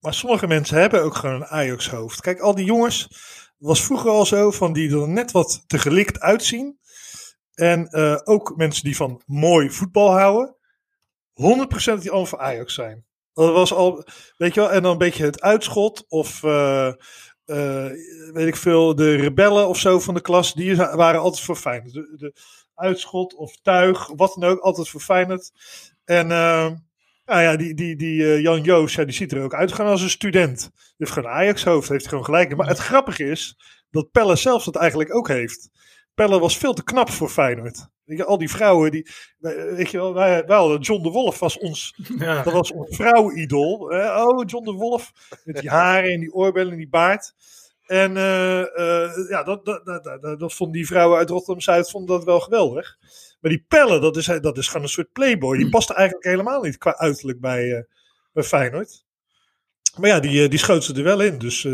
maar 0.00 0.14
sommige 0.14 0.46
mensen 0.46 0.80
hebben 0.80 1.02
ook 1.02 1.14
gewoon 1.14 1.34
een 1.34 1.46
Ajax-hoofd. 1.46 2.20
Kijk, 2.20 2.40
al 2.40 2.54
die 2.54 2.64
jongens, 2.64 3.08
was 3.58 3.84
vroeger 3.84 4.10
al 4.10 4.26
zo, 4.26 4.50
van 4.50 4.72
die 4.72 4.90
er 4.90 5.08
net 5.08 5.30
wat 5.30 5.64
te 5.66 5.78
gelikt 5.78 6.20
uitzien. 6.20 6.78
En 7.54 7.88
uh, 7.90 8.16
ook 8.24 8.56
mensen 8.56 8.84
die 8.84 8.96
van 8.96 9.22
mooi 9.26 9.70
voetbal 9.70 10.10
houden. 10.10 10.56
100% 10.56 11.98
die 11.98 12.10
allemaal 12.10 12.26
voor 12.26 12.38
Ajax 12.38 12.74
zijn. 12.74 13.04
Dat 13.32 13.52
was 13.52 13.72
al, 13.72 14.04
weet 14.36 14.54
je 14.54 14.60
wel, 14.60 14.72
en 14.72 14.82
dan 14.82 14.92
een 14.92 14.98
beetje 14.98 15.24
het 15.24 15.40
uitschot 15.40 16.04
of 16.08 16.42
uh, 16.42 16.92
uh, 17.50 18.32
weet 18.32 18.46
ik 18.46 18.56
veel, 18.56 18.94
de 18.94 19.14
rebellen 19.14 19.68
of 19.68 19.78
zo 19.78 20.00
van 20.00 20.14
de 20.14 20.20
klas, 20.20 20.54
die 20.54 20.76
waren 20.76 21.20
altijd 21.20 21.44
voor 21.44 21.56
Feyenoord. 21.56 21.92
De, 21.92 22.14
de 22.16 22.34
uitschot 22.74 23.34
of 23.34 23.56
tuig, 23.62 24.06
wat 24.16 24.36
dan 24.38 24.50
ook, 24.50 24.60
altijd 24.60 24.88
voor 24.88 25.00
Feyenoord. 25.00 25.50
En 26.04 26.30
nou 27.30 27.42
ja, 27.42 27.56
die, 27.56 27.74
die, 27.74 27.96
die 27.96 28.20
uh, 28.20 28.40
Jan 28.40 28.62
Joos, 28.62 28.94
die 28.94 29.10
ziet 29.10 29.32
er 29.32 29.42
ook 29.42 29.54
uit 29.54 29.72
gewoon 29.72 29.90
als 29.90 30.02
een 30.02 30.10
student. 30.10 30.60
Die 30.60 30.94
heeft 30.96 31.12
gewoon 31.12 31.30
Ajax-hoofd, 31.30 31.88
heeft 31.88 32.08
gewoon 32.08 32.24
gelijk. 32.24 32.56
Maar 32.56 32.68
het 32.68 32.78
grappige 32.78 33.24
is 33.24 33.56
dat 33.90 34.10
Pelle 34.10 34.36
zelf 34.36 34.64
dat 34.64 34.76
eigenlijk 34.76 35.14
ook 35.14 35.28
heeft. 35.28 35.70
Pelle 36.14 36.38
was 36.38 36.56
veel 36.56 36.72
te 36.72 36.84
knap 36.84 37.10
voor 37.10 37.28
Feyenoord. 37.28 37.88
Al 38.18 38.38
die 38.38 38.50
vrouwen, 38.50 38.90
die, 38.90 39.06
weet 39.38 39.90
je 39.90 39.96
wel, 39.96 40.14
wij, 40.14 40.46
wij 40.46 40.56
hadden 40.56 40.80
John 40.80 41.02
de 41.02 41.10
Wolf 41.10 41.38
was 41.38 41.58
ons, 41.58 41.94
ja. 42.18 42.42
dat 42.42 42.52
was 42.52 42.72
ons 42.72 42.96
vrouwidol. 42.96 43.78
oh, 43.92 44.42
John 44.46 44.64
de 44.64 44.72
Wolf, 44.72 45.12
met 45.44 45.56
die 45.56 45.70
haren 45.70 46.12
en 46.12 46.20
die 46.20 46.32
oorbellen 46.32 46.72
en 46.72 46.78
die 46.78 46.88
baard. 46.88 47.34
En 47.90 48.16
uh, 48.16 48.58
uh, 48.58 49.28
ja, 49.28 49.42
dat, 49.42 49.64
dat, 49.64 49.84
dat, 49.84 50.04
dat, 50.04 50.40
dat 50.40 50.54
vonden 50.54 50.76
die 50.76 50.86
vrouwen 50.86 51.18
uit 51.18 51.30
Rotterdam-Zuid 51.30 51.90
vonden 51.90 52.16
dat 52.16 52.24
wel 52.24 52.40
geweldig. 52.40 52.96
Maar 53.40 53.50
die 53.50 53.64
Pelle, 53.68 54.00
dat 54.00 54.16
is, 54.16 54.26
dat 54.26 54.58
is 54.58 54.66
gewoon 54.66 54.82
een 54.82 54.88
soort 54.88 55.12
playboy. 55.12 55.56
Die 55.56 55.68
past 55.68 55.90
eigenlijk 55.90 56.26
helemaal 56.26 56.62
niet 56.62 56.78
qua 56.78 56.96
uiterlijk 56.96 57.40
bij, 57.40 57.64
uh, 57.64 57.80
bij 58.32 58.42
Feyenoord. 58.42 59.04
Maar 59.98 60.10
ja, 60.10 60.20
die, 60.20 60.48
die 60.48 60.58
schoot 60.58 60.84
ze 60.84 60.94
er 60.94 61.02
wel 61.02 61.20
in. 61.20 61.38
Dus 61.38 61.68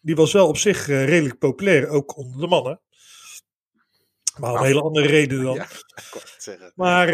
die 0.00 0.14
was 0.14 0.32
wel 0.32 0.48
op 0.48 0.56
zich 0.56 0.86
redelijk 0.86 1.38
populair, 1.38 1.88
ook 1.88 2.16
onder 2.16 2.40
de 2.40 2.46
mannen. 2.46 2.80
Maar 4.38 4.50
om 4.50 4.56
een 4.56 4.64
hele 4.64 4.82
andere 4.82 5.06
reden 5.06 5.42
dan. 5.42 5.60
Ja, 6.44 6.72
maar, 6.74 7.06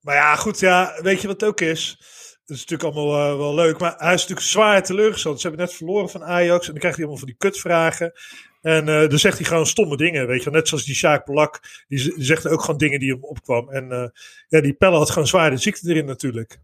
maar 0.00 0.14
ja, 0.14 0.36
goed, 0.36 0.60
ja, 0.60 0.98
weet 1.02 1.20
je 1.20 1.26
wat 1.26 1.40
het 1.40 1.50
ook 1.50 1.60
is? 1.60 1.96
Dat 2.44 2.56
is 2.56 2.66
natuurlijk 2.66 2.96
allemaal 2.96 3.32
uh, 3.32 3.38
wel 3.38 3.54
leuk. 3.54 3.78
Maar 3.78 3.94
hij 3.96 4.14
is 4.14 4.20
natuurlijk 4.20 4.46
zwaar 4.46 4.82
teleurgesteld. 4.82 5.40
Ze 5.40 5.46
hebben 5.48 5.66
net 5.66 5.76
verloren 5.76 6.10
van 6.10 6.24
Ajax. 6.24 6.66
En 6.66 6.70
dan 6.70 6.80
krijgt 6.80 6.96
hij 6.96 7.06
allemaal 7.06 7.24
van 7.24 7.28
die 7.28 7.50
kutvragen. 7.50 8.12
En 8.60 8.88
uh, 8.88 9.08
dan 9.08 9.18
zegt 9.18 9.38
hij 9.38 9.46
gewoon 9.46 9.66
stomme 9.66 9.96
dingen. 9.96 10.26
Weet 10.26 10.42
je, 10.42 10.50
net 10.50 10.68
zoals 10.68 10.84
die 10.84 10.94
Sjaak 10.94 11.24
Polak. 11.24 11.60
Die, 11.88 12.14
die 12.14 12.24
zegt 12.24 12.48
ook 12.48 12.60
gewoon 12.60 12.78
dingen 12.78 12.98
die 12.98 13.12
hem 13.12 13.24
opkwam. 13.24 13.70
En 13.70 14.12
ja, 14.48 14.60
die 14.60 14.74
Pelle 14.74 14.96
had 14.96 15.10
gewoon 15.10 15.28
zwaar 15.28 15.50
de 15.50 15.56
ziekte 15.56 15.88
erin 15.88 16.06
natuurlijk. 16.06 16.58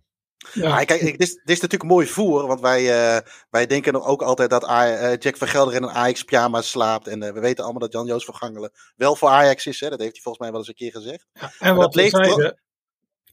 Ja, 0.52 0.84
kijk, 0.84 1.00
dit, 1.00 1.18
dit, 1.18 1.40
is 1.44 1.60
natuurlijk 1.60 1.90
mooi 1.90 2.06
voer, 2.06 2.46
want 2.46 2.60
wij, 2.60 2.82
uh, 2.82 3.18
wij 3.50 3.66
denken 3.66 4.02
ook 4.02 4.22
altijd 4.22 4.50
dat 4.50 4.64
uh, 4.64 5.16
Jack 5.16 5.36
van 5.36 5.48
Gelder 5.48 5.74
in 5.74 5.82
een 5.82 5.90
Ajax-pyjama 5.90 6.62
slaapt. 6.62 7.06
En 7.06 7.22
uh, 7.22 7.32
we 7.32 7.40
weten 7.40 7.64
allemaal 7.64 7.80
dat 7.80 7.92
Jan-Joos 7.92 8.24
van 8.24 8.34
Gangelen 8.34 8.70
wel 8.96 9.16
voor 9.16 9.28
Ajax 9.28 9.66
is. 9.66 9.80
Hè? 9.80 9.88
Dat 9.88 10.00
heeft 10.00 10.12
hij 10.12 10.22
volgens 10.22 10.42
mij 10.42 10.50
wel 10.50 10.60
eens 10.60 10.68
een 10.68 10.74
keer 10.74 10.90
gezegd. 10.90 11.26
Ja, 11.32 11.52
en 11.58 11.74
wat 11.74 11.92
dat 11.92 12.10
zeiden, 12.10 12.58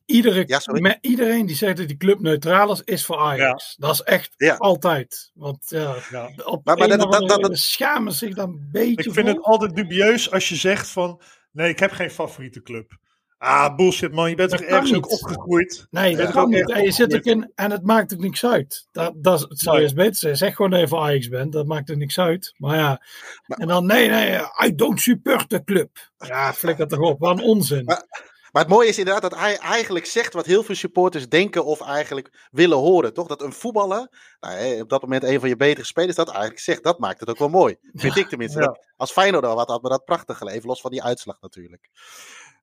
Iedere, 0.06 0.44
ja, 0.48 0.98
iedereen 1.02 1.46
die 1.46 1.56
zegt 1.56 1.78
dat 1.78 1.88
die 1.88 1.98
club 1.98 2.20
neutraal 2.20 2.72
is, 2.72 2.82
is 2.82 3.06
voor 3.06 3.18
Ajax. 3.18 3.76
Dat 3.78 3.94
is 3.94 4.02
echt 4.02 4.34
ja. 4.38 4.56
altijd. 4.56 5.32
Want 5.34 5.66
ja, 5.68 5.96
op 6.44 6.66
maar, 6.66 6.78
maar 6.78 6.88
dat, 6.88 7.12
dat, 7.12 7.42
dat, 7.42 7.58
schamen 7.58 8.14
zich 8.14 8.36
dan 8.36 8.50
een 8.50 8.70
beetje 8.72 9.04
Ik 9.04 9.14
vind 9.14 9.28
het 9.28 9.42
altijd 9.42 9.76
dubieus 9.76 10.32
als 10.32 10.50
je 10.50 10.56
zegt 10.56 10.88
van... 10.88 11.22
Nee, 11.52 11.70
ik 11.70 11.80
heb 11.80 11.92
geen 11.92 12.12
favoriete 12.12 12.62
club. 12.62 12.98
Ah, 13.38 13.76
bullshit 13.76 14.14
man. 14.14 14.30
Je 14.30 14.36
bent 14.36 14.50
toch 14.50 14.62
ergens 14.62 14.94
ook 14.94 15.12
opgegroeid? 15.12 15.88
Nee, 15.90 16.16
dat 16.16 16.32
kan 16.32 16.50
niet. 16.50 16.72
En, 16.72 16.84
je 16.84 16.92
zit 16.92 17.16
ook 17.16 17.24
in, 17.24 17.52
en 17.56 17.72
het 17.72 17.84
maakt 17.84 18.14
ook 18.14 18.20
niks 18.20 18.46
uit. 18.46 18.88
Dat, 18.92 19.14
dat 19.16 19.46
zou 19.50 19.78
je 19.78 19.84
eens 19.84 19.94
beter. 19.94 20.38
Zeg 20.38 20.56
gewoon 20.56 20.88
voor 20.88 21.00
Ajax 21.00 21.28
bent. 21.28 21.52
Dat 21.52 21.66
maakt 21.66 21.90
er 21.90 21.98
niks 21.98 22.20
uit. 22.20 22.54
Maar 22.58 22.76
ja. 22.78 23.02
Maar, 23.46 23.58
en 23.58 23.68
dan, 23.68 23.86
nee, 23.86 24.10
nee, 24.10 24.40
I 24.66 24.76
don't 24.76 25.02
support 25.02 25.50
the 25.50 25.64
club. 25.64 25.90
Ja, 26.18 26.54
flikker 26.54 26.88
toch 26.88 27.00
op. 27.00 27.20
Wat 27.20 27.38
een 27.38 27.44
onzin. 27.44 27.86
Maar, 27.86 28.06
Maar 28.52 28.62
het 28.62 28.72
mooie 28.72 28.88
is 28.88 28.98
inderdaad 28.98 29.32
dat 29.32 29.40
hij 29.40 29.58
eigenlijk 29.58 30.06
zegt 30.06 30.34
wat 30.34 30.46
heel 30.46 30.64
veel 30.64 30.76
supporters 30.76 31.30
denken 31.30 31.66
of 31.66 31.82
eigenlijk 31.82 32.48
willen 32.52 32.78
horen. 32.78 33.14
Toch? 33.14 33.28
Dat 33.28 33.42
een 33.42 33.54
voetballer, 33.54 34.08
nou, 34.40 34.56
hè, 34.56 34.82
op 34.82 34.90
dat 34.90 35.02
moment 35.02 35.24
een 35.24 35.40
van 35.40 35.50
je 35.50 35.56
betere 35.56 35.86
spelers, 35.86 36.16
dat 36.16 36.30
eigenlijk 36.30 36.60
zegt. 36.60 36.84
Dat 36.84 37.00
maakt 37.00 37.20
het 37.20 37.30
ook 37.30 37.38
wel 37.38 37.50
mooi. 37.50 37.78
Vind 37.94 38.16
ik 38.16 38.28
tenminste. 38.28 38.60
Ja. 38.60 38.66
Dat- 38.66 38.86
als 38.96 39.12
Feyenoord 39.12 39.46
al 39.46 39.56
wat 39.56 39.68
had 39.68 39.82
me 39.82 39.90
dat 39.90 40.06
prachtig 40.06 40.38
geleverd. 40.38 40.64
Los 40.64 40.82
van 40.82 40.92
die 40.92 41.04
uitslag 41.04 41.38
natuurlijk. 41.42 41.90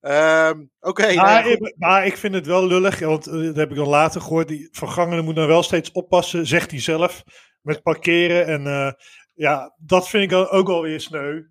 Ehm, 0.05 0.65
Oké, 0.81 1.03
nou 1.15 1.17
maar, 1.17 1.47
ik- 1.49 1.75
maar 1.79 2.07
ik 2.07 2.17
vind 2.17 2.35
het 2.35 2.47
wel 2.47 2.67
lullig, 2.67 2.99
want 2.99 3.27
eh, 3.27 3.33
dat 3.33 3.57
heb 3.57 3.71
ik 3.71 3.77
dan 3.77 3.89
later 3.89 4.21
gehoord. 4.21 4.49
Die 4.49 4.69
Van 4.73 4.91
Gangelen 4.91 5.25
moet 5.25 5.35
nou 5.35 5.49
wel 5.49 5.63
steeds 5.63 5.93
oppassen, 5.93 6.47
zegt 6.47 6.71
hij 6.71 6.81
zelf, 6.81 7.23
met 7.61 7.83
parkeren. 7.83 8.47
En 8.47 8.67
eh, 8.67 8.93
ja, 9.35 9.75
dat 9.77 10.09
vind 10.09 10.23
ik 10.23 10.31
dan 10.31 10.49
ook 10.49 10.69
alweer 10.69 11.01
sneu. 11.01 11.43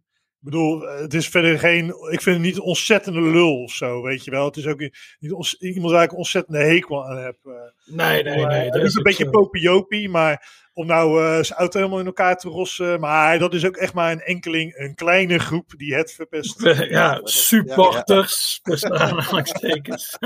Ik 0.44 0.50
bedoel, 0.50 0.82
het 0.82 1.14
is 1.14 1.28
verder 1.28 1.60
geen. 1.60 1.88
Ik 1.88 2.22
vind 2.22 2.36
het 2.36 2.46
niet 2.46 2.56
een 2.56 2.62
ontzettende 2.62 3.22
lul 3.22 3.62
of 3.64 3.72
zo, 3.72 4.02
weet 4.02 4.24
je 4.24 4.32
wel. 4.32 4.46
Het 4.46 4.58
is 4.58 4.68
ook 4.68 4.80
niet 5.20 5.32
ons, 5.32 5.54
iemand 5.60 5.91
waar 5.94 6.04
ik 6.04 6.12
een 6.12 6.18
ontzettende 6.18 6.60
hekel 6.64 7.06
aan 7.10 7.18
heb. 7.18 7.38
eh. 7.44 7.52
Nee, 7.96 8.24
nee, 8.24 8.46
nee. 8.46 8.64
Het 8.64 8.74
dat 8.74 8.82
is 8.82 8.88
is 8.88 8.96
een 8.96 9.04
beetje 9.04 9.30
popiopie, 9.30 10.10
maar 10.10 10.62
om 10.74 10.86
nou 10.88 11.24
eh, 11.24 11.44
zijn 11.44 11.60
auto 11.60 11.78
helemaal 11.80 12.00
in 12.00 12.06
elkaar 12.06 12.38
te 12.38 12.50
rossen. 12.50 13.00
Maar 13.00 13.39
dat 13.39 13.54
is 13.54 13.66
ook 13.66 13.76
echt 13.78 13.94
maar 13.94 14.12
een 14.12 14.22
enkeling, 14.22 14.76
een 14.78 14.96
kleine 14.96 15.39
groep 15.39 15.72
die 15.78 15.96
het 15.96 16.12
verpest. 16.14 16.62
Ja, 16.89 17.20
supporters, 17.24 18.60
tussen 18.64 18.91
aanhalingstekens. 19.00 20.18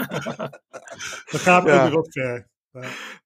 Dat 1.32 1.42
gaat 1.42 1.66
Ja. 1.68 1.76
ook 1.76 1.82
weer 1.82 1.92
wat 1.96 2.12
ver. 2.12 2.48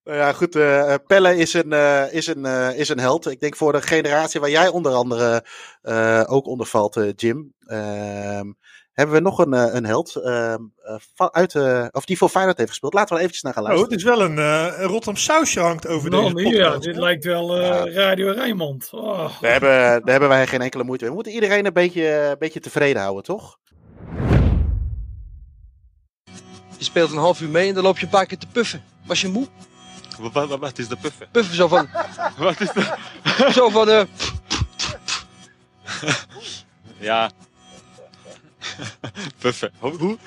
Nou 0.03 0.17
ja, 0.17 0.33
goed. 0.33 0.55
eh, 0.55 0.95
Pelle 1.07 1.37
is 1.37 1.53
een, 1.53 1.73
eh, 1.73 2.13
is, 2.13 2.27
een, 2.27 2.45
eh, 2.45 2.79
is 2.79 2.89
een 2.89 2.99
held. 2.99 3.31
Ik 3.31 3.39
denk 3.39 3.55
voor 3.55 3.71
de 3.71 3.81
generatie 3.81 4.39
waar 4.39 4.49
jij 4.49 4.67
onder 4.67 4.91
andere 4.93 5.43
eh, 5.81 6.23
ook 6.27 6.47
onder 6.47 6.67
valt, 6.67 6.95
eh, 6.95 7.09
Jim. 7.15 7.53
Ehm, 7.65 8.51
hebben 8.91 9.15
we 9.15 9.21
nog 9.21 9.39
een, 9.39 9.53
eh, 9.53 9.73
een 9.73 9.85
held 9.85 10.15
ehm, 10.15 10.59
eh, 11.17 11.27
uit, 11.31 11.55
eh, 11.55 11.85
of 11.91 12.05
die 12.05 12.17
voor 12.17 12.29
Feyenoord 12.29 12.57
heeft 12.57 12.69
gespeeld. 12.69 12.93
Laten 12.93 13.09
we 13.09 13.15
er 13.15 13.19
eventjes 13.21 13.43
naar 13.43 13.53
gaan 13.53 13.63
Oh, 13.63 13.69
het 13.69 13.89
luisteren. 13.91 14.13
is 14.13 14.17
wel 14.17 14.27
een, 14.29 14.69
eh 14.77 14.85
Rotterdam 14.85 15.15
sausje 15.15 15.59
hangt 15.59 15.87
over 15.87 16.09
Nou, 16.09 16.33
deze 16.33 16.55
ja, 16.55 16.77
dit 16.77 16.95
lijkt 16.95 17.23
wel 17.23 17.57
eh, 17.57 17.93
Radio 17.93 18.31
Rijnmond. 18.31 18.89
Oh. 18.91 19.41
Daar 19.41 19.51
hebben, 19.51 19.69
daar 19.69 20.01
hebben 20.11 20.29
wij 20.29 20.47
geen 20.47 20.61
enkele 20.61 20.83
moeite 20.83 21.03
mee. 21.03 21.09
We 21.13 21.19
moeten 21.23 21.33
iedereen 21.41 21.65
een 21.65 21.73
beetje, 21.73 22.07
een 22.29 22.35
beetje 22.39 22.59
tevreden 22.59 23.01
houden, 23.01 23.23
toch? 23.23 23.57
Je 26.77 26.87
speelt 26.87 27.11
een 27.11 27.17
half 27.17 27.41
uur 27.41 27.49
mee 27.49 27.67
en 27.67 27.73
dan 27.73 27.83
loop 27.83 27.97
je 27.97 28.03
een 28.05 28.11
paar 28.11 28.25
keer 28.25 28.37
te 28.37 28.47
puffen. 28.51 28.83
Was 29.05 29.21
je 29.21 29.27
moe? 29.27 29.47
Wat, 30.19 30.31
wat, 30.47 30.59
wat 30.59 30.77
is 30.77 30.87
de 30.87 30.95
puffen? 30.95 31.27
Puffen 31.31 31.55
zo 31.55 31.67
van... 31.67 31.89
Wat 32.37 32.59
is 32.61 32.71
de... 32.71 32.95
Zo 33.53 33.69
van... 33.69 33.89
eh, 33.89 34.03
Ja. 36.97 37.31
puffen. 39.37 39.71
Hoe? 39.79 40.17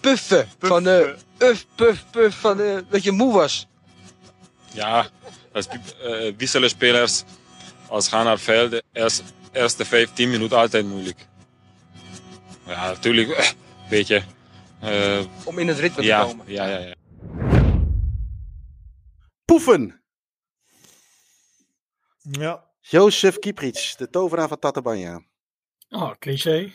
puffen. 0.00 0.48
Van... 0.58 0.88
eh 0.88 1.08
uf, 1.38 1.66
puff, 1.74 2.04
puff. 2.10 2.36
Van, 2.40 2.60
eh, 2.60 2.78
dat 2.88 3.02
je 3.02 3.10
moe 3.12 3.32
was. 3.32 3.66
Ja, 4.72 5.06
als 5.52 5.66
uh, 6.04 6.32
wisselen 6.36 6.68
spelers 6.68 7.24
als 7.88 8.08
gaan 8.08 8.24
naar 8.24 8.38
velden, 8.38 8.82
eerst, 8.92 9.22
eerste 9.52 9.84
15 9.84 10.30
minuten 10.30 10.56
altijd 10.58 10.86
moeilijk. 10.86 11.26
Ja, 12.66 12.86
natuurlijk, 12.86 13.54
beetje. 13.88 14.22
eh, 14.80 15.20
Om 15.44 15.58
in 15.58 15.68
het 15.68 15.78
ritme 15.78 16.00
te 16.00 16.06
ja, 16.08 16.22
komen. 16.22 16.44
Ja, 16.48 16.66
ja, 16.66 16.78
ja. 16.78 16.94
Poefen! 19.44 20.02
Ja. 22.18 22.70
Jozef 22.80 23.38
Kieprits, 23.38 23.96
de 23.96 24.10
tovenaar 24.10 24.48
van 24.48 24.58
Tatabanya. 24.58 25.22
Oh, 25.88 26.10
cliché. 26.18 26.72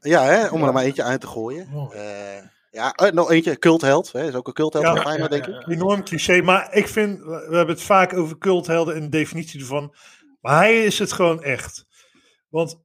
Ja, 0.00 0.24
hè, 0.24 0.48
om 0.48 0.64
er 0.64 0.72
maar 0.72 0.84
eentje 0.84 1.02
uit 1.02 1.20
te 1.20 1.26
gooien. 1.26 1.90
Eh, 1.92 2.44
ja, 2.70 2.92
eh, 2.92 3.12
nog 3.12 3.30
eentje, 3.30 3.58
cultheld. 3.58 4.12
Hè, 4.12 4.28
is 4.28 4.34
ook 4.34 4.46
een 4.46 4.52
cultheld 4.52 4.84
van 4.84 5.00
Feyenoord, 5.00 5.30
denk 5.30 5.46
ik. 5.46 5.66
Enorm 5.66 6.04
cliché, 6.04 6.42
maar 6.42 6.74
ik 6.74 6.88
vind, 6.88 7.18
we 7.18 7.46
we 7.48 7.56
hebben 7.56 7.74
het 7.74 7.84
vaak 7.84 8.12
over 8.12 8.38
culthelden 8.38 8.94
en 8.94 9.00
de 9.00 9.08
definitie 9.08 9.60
ervan. 9.60 9.94
Maar 10.40 10.56
hij 10.56 10.84
is 10.84 10.98
het 10.98 11.12
gewoon 11.12 11.42
echt. 11.42 11.86
Want 12.48 12.80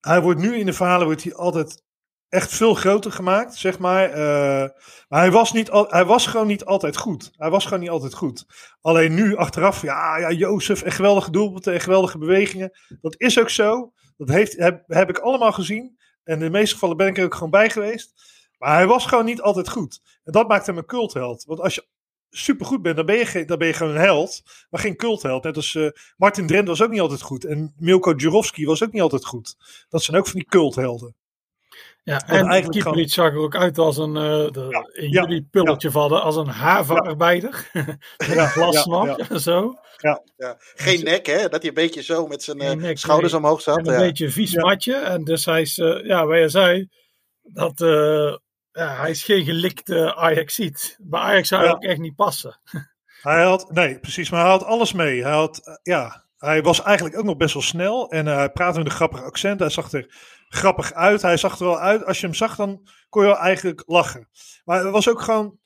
hij 0.00 0.20
wordt 0.20 0.40
nu 0.40 0.56
in 0.56 0.66
de 0.66 0.72
verhalen 0.72 1.06
wordt 1.06 1.22
hij 1.22 1.34
altijd 1.34 1.82
echt 2.28 2.54
veel 2.54 2.74
groter 2.74 3.12
gemaakt, 3.12 3.56
zeg 3.56 3.78
maar. 3.78 4.10
Eh, 4.10 4.70
maar 5.08 5.20
hij 5.20 5.30
was, 5.30 5.52
niet 5.52 5.70
al, 5.70 5.86
hij 5.88 6.04
was 6.04 6.26
gewoon 6.26 6.46
niet 6.46 6.64
altijd 6.64 6.96
goed. 6.96 7.30
Hij 7.36 7.50
was 7.50 7.64
gewoon 7.64 7.80
niet 7.80 7.90
altijd 7.90 8.14
goed. 8.14 8.46
Alleen 8.80 9.14
nu 9.14 9.36
achteraf, 9.36 9.82
ja, 9.82 10.16
ja 10.16 10.30
Jozef, 10.30 10.82
echt 10.82 10.96
geweldige 10.96 11.30
doelpunten 11.30 11.72
en 11.72 11.80
geweldige 11.80 12.18
bewegingen. 12.18 12.78
Dat 13.00 13.14
is 13.18 13.38
ook 13.38 13.50
zo. 13.50 13.92
Dat 14.16 14.28
heeft, 14.28 14.56
heb, 14.56 14.82
heb 14.86 15.08
ik 15.08 15.18
allemaal 15.18 15.52
gezien. 15.52 15.96
En 16.24 16.34
in 16.34 16.40
de 16.40 16.50
meeste 16.50 16.74
gevallen 16.74 16.96
ben 16.96 17.06
ik 17.06 17.18
er 17.18 17.24
ook 17.24 17.34
gewoon 17.34 17.50
bij 17.50 17.70
geweest. 17.70 18.12
Maar 18.58 18.74
hij 18.74 18.86
was 18.86 19.06
gewoon 19.06 19.24
niet 19.24 19.40
altijd 19.40 19.68
goed. 19.68 20.00
En 20.24 20.32
dat 20.32 20.48
maakt 20.48 20.66
hem 20.66 20.78
een 20.78 20.86
cultheld. 20.86 21.44
Want 21.44 21.60
als 21.60 21.74
je 21.74 21.86
supergoed 22.30 22.82
bent, 22.82 22.96
dan 22.96 23.06
ben 23.06 23.16
je, 23.16 23.44
dan 23.44 23.58
ben 23.58 23.66
je 23.66 23.72
gewoon 23.72 23.94
een 23.94 24.00
held. 24.00 24.42
Maar 24.70 24.80
geen 24.80 24.96
cultheld. 24.96 25.42
Net 25.42 25.56
als 25.56 25.74
eh, 25.74 25.88
Martin 26.16 26.46
Drent 26.46 26.68
was 26.68 26.82
ook 26.82 26.90
niet 26.90 27.00
altijd 27.00 27.22
goed. 27.22 27.44
En 27.44 27.74
Milko 27.76 28.12
Jurovski 28.12 28.66
was 28.66 28.82
ook 28.82 28.92
niet 28.92 29.02
altijd 29.02 29.26
goed. 29.26 29.56
Dat 29.88 30.02
zijn 30.02 30.16
ook 30.16 30.26
van 30.26 30.38
die 30.38 30.48
culthelden. 30.48 31.14
Ja, 32.06 32.12
Want 32.26 32.40
en 32.40 32.46
eigenlijk 32.46 32.84
Kieprits 32.84 33.14
zag 33.14 33.32
er 33.32 33.38
ook 33.38 33.56
uit 33.56 33.78
als 33.78 33.96
een, 33.96 34.16
eh 34.16 34.52
de, 34.52 34.90
in 34.92 35.10
ja, 35.10 35.20
jullie 35.20 35.48
pulletje 35.50 35.90
vallen, 35.90 36.22
als 36.22 36.36
een 36.36 36.46
havenarbeider. 36.48 37.70
Met 37.72 38.36
een 38.36 38.48
glasnap, 38.48 39.06
ja, 39.06 39.26
ja. 39.28 39.38
zo. 39.38 39.74
Ja. 39.96 40.22
Ja. 40.36 40.56
Geen 40.58 41.04
nek, 41.04 41.26
hè? 41.26 41.48
Dat 41.48 41.60
hij 41.60 41.68
een 41.68 41.74
beetje 41.74 42.02
zo 42.02 42.26
met 42.26 42.42
zijn 42.42 42.60
eh, 42.60 42.72
nek, 42.72 42.98
schouders 42.98 43.32
nee. 43.32 43.40
omhoog 43.40 43.60
zat. 43.60 43.78
En 43.78 43.86
een 43.86 43.92
ja. 43.92 43.98
beetje 43.98 44.24
een 44.24 44.32
vies 44.32 44.54
matje. 44.54 44.94
En 44.96 45.24
dus 45.24 45.44
hij 45.44 45.60
is, 45.60 45.78
eh, 45.78 46.04
ja, 46.04 46.26
waar 46.26 46.38
je 46.38 46.48
zei, 46.48 46.88
dat 47.42 47.80
eh, 47.80 48.36
ja, 48.72 48.96
hij 48.96 49.10
is 49.10 49.24
geen 49.24 49.44
gelikte 49.44 50.14
Ajaxiet. 50.14 50.96
Bij 51.00 51.20
Ajax 51.20 51.48
zou 51.48 51.60
hij 51.60 51.70
Ja. 51.70 51.76
ook 51.76 51.84
echt 51.84 51.98
niet 51.98 52.16
passen. 52.16 52.60
Hij 53.22 53.42
had, 53.42 53.70
nee, 53.70 53.98
precies, 53.98 54.30
maar 54.30 54.40
hij 54.40 54.50
had 54.50 54.64
alles 54.64 54.92
mee. 54.92 55.22
Hij 55.22 55.32
had, 55.32 55.80
ja, 55.82 56.25
hij 56.38 56.62
was 56.62 56.82
eigenlijk 56.82 57.18
ook 57.18 57.24
nog 57.24 57.36
best 57.36 57.54
wel 57.54 57.62
snel. 57.62 58.10
En 58.10 58.28
eh, 58.28 58.36
hij 58.36 58.50
praatte 58.50 58.78
met 58.78 58.86
een 58.86 58.94
grappig 58.94 59.22
accent. 59.22 59.60
Hij 59.60 59.70
zag 59.70 59.92
er 59.92 60.14
grappig 60.48 60.92
uit. 60.92 61.22
Hij 61.22 61.36
zag 61.36 61.58
er 61.58 61.64
wel 61.64 61.80
uit. 61.80 62.04
Als 62.04 62.20
je 62.20 62.26
hem 62.26 62.34
zag, 62.34 62.56
dan 62.56 62.88
kon 63.08 63.22
je 63.22 63.28
wel 63.28 63.38
eigenlijk 63.38 63.82
lachen. 63.86 64.28
Maar 64.64 64.82
het 64.82 64.92
was 64.92 65.08
ook 65.08 65.20
gewoon, 65.20 65.58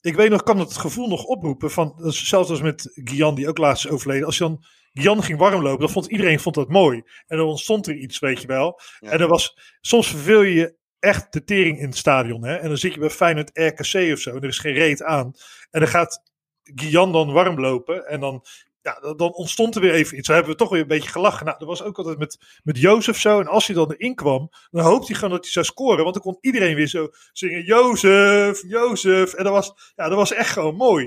ik 0.00 0.14
weet 0.14 0.30
nog, 0.30 0.42
kan 0.42 0.58
het 0.58 0.76
gevoel 0.76 1.08
nog 1.08 1.24
oproepen 1.24 1.70
van, 1.70 1.94
hetzelfde 1.96 2.52
als 2.52 2.62
met 2.62 2.90
Gian, 2.94 3.34
die 3.34 3.48
ook 3.48 3.58
laatst 3.58 3.84
is 3.84 3.90
overleden. 3.90 4.26
Als 4.26 4.38
je 4.38 4.44
dan 4.44 4.64
Gian 4.92 5.22
ging 5.22 5.38
warmlopen, 5.38 5.80
dan 5.80 5.90
vond 5.90 6.06
iedereen 6.06 6.40
vond 6.40 6.54
dat 6.54 6.68
mooi. 6.68 7.02
En 7.26 7.36
dan 7.36 7.46
ontstond 7.46 7.86
er 7.86 7.96
iets, 7.96 8.18
weet 8.18 8.40
je 8.40 8.46
wel. 8.46 8.80
En 9.00 9.20
er 9.20 9.28
was, 9.28 9.58
soms 9.80 10.08
verveel 10.08 10.42
je 10.42 10.54
je 10.54 10.76
echt 10.98 11.32
de 11.32 11.44
tering 11.44 11.78
in 11.78 11.86
het 11.86 11.96
stadion. 11.96 12.44
Hè? 12.44 12.56
En 12.56 12.68
dan 12.68 12.78
zit 12.78 12.94
je 12.94 13.00
bij 13.00 13.10
Feyenoord 13.10 13.50
RKC 13.52 14.12
of 14.12 14.18
zo. 14.18 14.30
En 14.30 14.42
er 14.42 14.48
is 14.48 14.58
geen 14.58 14.74
reet 14.74 15.02
aan. 15.02 15.34
En 15.70 15.80
dan 15.80 15.88
gaat 15.88 16.22
Gian 16.62 17.12
dan 17.12 17.32
warm 17.32 17.60
lopen. 17.60 18.06
En 18.06 18.20
dan, 18.20 18.44
ja, 18.86 19.14
dan- 19.14 19.32
ontstond 19.32 19.74
er 19.74 19.80
weer 19.80 19.92
even 19.92 20.16
iets. 20.18 20.26
Dan 20.26 20.36
hebben 20.36 20.52
we 20.54 20.58
toch 20.58 20.70
weer 20.70 20.80
een 20.80 20.86
beetje 20.88 21.10
gelachen. 21.10 21.46
Nou, 21.46 21.58
dat 21.58 21.68
was 21.68 21.82
ook 21.82 21.98
altijd 21.98 22.18
met, 22.18 22.38
met 22.62 22.78
Jozef 22.78 23.20
zo. 23.20 23.40
En 23.40 23.46
als 23.46 23.66
hij 23.66 23.76
dan 23.76 23.92
erin 23.92 24.14
kwam, 24.14 24.48
dan 24.70 24.84
hoopte 24.84 25.06
hij 25.06 25.14
gewoon 25.14 25.30
dat 25.30 25.42
hij 25.44 25.52
zou 25.52 25.64
scoren. 25.66 26.02
Want 26.02 26.14
dan 26.14 26.22
kon 26.22 26.38
iedereen 26.40 26.74
weer 26.74 26.86
zo 26.86 27.08
zingen: 27.32 27.64
Jozef, 27.64 28.62
Jozef. 28.66 29.32
En 29.34 29.44
dat 29.44 29.52
was, 29.52 29.92
ja, 29.94 30.08
dat 30.08 30.16
was 30.18 30.32
echt 30.32 30.50
gewoon 30.50 30.76
mooi. 30.76 31.04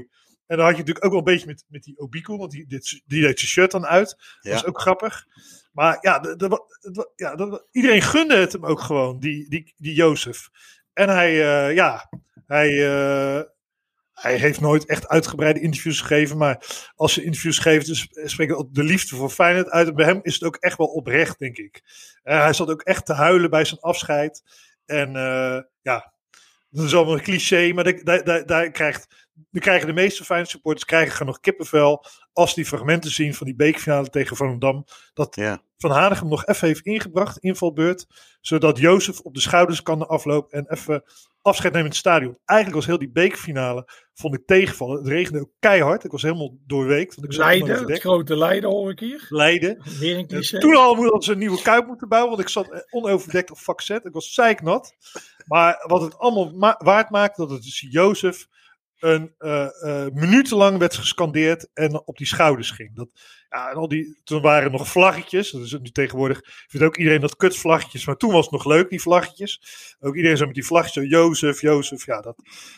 En 0.48 0.58
dan 0.58 0.66
had 0.66 0.74
je 0.76 0.80
natuurlijk 0.80 1.06
ook 1.06 1.12
wel 1.12 1.20
een 1.20 1.34
beetje 1.34 1.48
met, 1.48 1.66
met 1.68 1.84
die 1.84 1.98
Obiku, 2.00 2.38
want 2.38 2.52
die, 2.52 2.68
dit, 2.68 3.02
die 3.06 3.22
deed 3.22 3.40
zijn 3.40 3.52
shirt 3.52 3.72
dan 3.72 3.86
uit. 3.86 4.10
Dat 4.10 4.18
Ja. 4.42 4.52
was 4.52 4.66
ook 4.66 4.82
grappig. 4.82 5.26
Maar 5.74 5.98
ja, 6.02 6.20
de, 6.20 6.36
de, 6.36 6.48
de- 6.92 7.12
ja 7.16 7.36
de- 7.36 7.66
iedereen 7.72 8.02
gunde 8.02 8.36
het 8.36 8.52
hem 8.52 8.66
ook 8.66 8.80
gewoon, 8.82 9.20
die, 9.20 9.50
die, 9.50 9.74
die 9.78 9.94
Jozef. 9.94 10.50
En 10.94 11.10
hij, 11.10 11.30
eh, 11.68 11.76
ja, 11.76 12.10
hij, 12.48 12.70
eh, 12.88 13.44
hij 14.22 14.36
heeft 14.36 14.60
nooit 14.60 14.86
echt 14.86 15.08
uitgebreide 15.08 15.60
interviews 15.60 16.02
gegeven. 16.02 16.38
Maar 16.38 16.66
als 16.96 17.14
ze 17.14 17.24
interviews 17.24 17.60
geeft, 17.60 17.86
dus 17.86 18.08
spreekt 18.12 18.64
de 18.70 18.84
liefde 18.84 19.16
voor 19.16 19.30
Feyenoord 19.30 19.70
uit. 19.70 19.88
En 19.88 19.96
bij 19.96 20.06
hem 20.06 20.20
is 20.22 20.34
het 20.34 20.44
ook 20.44 20.56
echt 20.56 20.78
wel 20.78 20.88
oprecht, 20.88 21.40
denk 21.40 21.58
ik. 21.58 21.82
Eh, 22.24 22.42
hij 22.42 22.54
zat 22.54 22.70
ook 22.70 22.82
echt 22.82 23.06
te 23.06 23.14
huilen 23.14 23.50
bij 23.50 23.66
zijn 23.66 23.80
afscheid. 23.80 24.44
En 24.86 25.16
eh, 25.16 25.62
ja, 25.82 26.14
dat 26.70 26.86
is 26.86 26.96
allemaal 26.96 27.14
een 27.14 27.22
cliché, 27.22 27.74
maar 27.74 27.84
daar, 28.46 28.72
krijgt, 28.72 29.28
daar 29.52 29.62
krijgen 29.62 29.88
de 29.88 29.94
meeste 29.94 30.24
Feyenoord 30.24 30.52
supporters 30.52 30.86
krijgen 30.86 31.26
nog 31.26 31.40
kippenvel 31.40 32.06
als 32.40 32.54
die 32.54 32.66
fragmenten 32.66 33.12
zien 33.12 33.34
van 33.34 33.46
die 33.46 33.56
bekerfinale 33.56 34.10
tegen 34.10 34.36
Volendam. 34.36 34.86
Dat 35.14 35.36
Van 35.78 35.92
Hanegem 35.92 36.28
nog 36.28 36.46
even 36.46 36.68
heeft 36.68 36.86
ingebracht, 36.86 37.38
invalbeurt, 37.38 38.06
zodat 38.42 38.78
Jozef 38.78 39.20
op 39.20 39.34
de 39.34 39.40
schouders 39.40 39.82
kan 39.84 40.08
aflopen 40.08 40.52
en 40.52 40.66
even 40.72 41.04
afscheid 41.42 41.74
nemen 41.74 41.88
in 41.88 41.92
het 41.92 42.00
stadion. 42.00 42.38
Eigenlijk 42.46 42.80
was 42.80 42.88
heel 42.88 43.00
die 43.00 43.12
bekerfinale, 43.12 43.90
vond 44.14 44.36
ik 44.36 44.46
tegenvallen. 44.46 44.98
Het 44.98 45.08
regende 45.08 45.40
ook 45.40 45.52
keihard. 45.60 46.04
Ik 46.04 46.12
was 46.12 46.22
helemaal 46.22 46.58
doorweekt. 46.68 47.16
Want 47.16 47.28
ik 47.28 47.34
zat 47.34 47.46
Leiden, 47.46 47.88
het 47.88 48.00
grote 48.00 48.38
Leiden 48.38 48.70
hoor 48.70 48.92
ik 48.92 49.00
hier. 49.00 49.26
Leiden. 49.30 49.82
Weer 50.00 50.18
een 50.18 50.28
cliché. 50.28 50.58
Toen 50.58 50.76
al 50.76 50.96
hadden 50.96 51.22
ze 51.22 51.32
een 51.32 51.38
nieuwe 51.38 51.62
kuip 51.62 51.88
moeten 51.88 52.08
bouwen, 52.08 52.30
want 52.30 52.42
ik 52.42 52.50
zat 52.50 52.72
eh, 52.72 52.80
onoverdekt 52.90 53.52
op 53.52 53.58
vak 53.58 53.82
Z. 53.82 53.90
Ik 53.90 54.14
was 54.14 54.34
zeiknat. 54.34 54.96
Maar 55.46 55.84
wat 55.88 56.02
het 56.02 56.18
allemaal 56.18 56.52
ma- 56.56 56.80
waard 56.84 57.10
maakt, 57.10 57.38
dat 57.38 57.50
het 57.50 57.64
dus 57.64 57.86
Jozef 57.90 58.48
een 59.00 59.36
uh, 59.40 59.68
uh, 59.84 60.06
minutenlang 60.14 60.78
werd 60.78 60.96
gescandeerd 60.96 61.70
en 61.74 62.08
op 62.08 62.18
die 62.18 62.28
schouders 62.28 62.72
ging. 62.72 62.96
Dat, 62.96 63.10
ja, 63.50 63.70
en 63.70 63.76
al 63.76 63.88
die, 63.88 64.20
toen 64.24 64.42
waren 64.42 64.64
er 64.64 64.72
nog 64.72 64.88
vlaggetjes. 64.88 65.52
Dat 65.52 65.62
is 65.62 65.72
nu 65.72 65.92
tegenwoordig. 65.92 66.42
Vindt 66.68 66.86
ook 66.86 66.98
iedereen 66.98 67.22
dat 67.22 67.36
kutvlaggetjes. 67.36 68.06
Maar 68.06 68.16
toen 68.16 68.32
was 68.32 68.44
het 68.44 68.52
nog 68.52 68.66
leuk, 68.66 68.90
die 68.90 69.02
vlaggetjes. 69.02 69.62
Ook 70.00 70.16
iedereen 70.16 70.38
zo 70.38 70.46
met 70.46 70.56
die 70.56 70.66
vlaggetjes. 70.66 71.10
Jozef, 71.10 71.62
Jozef. 71.62 72.06
Ja, 72.06 72.22
dat, 72.22 72.36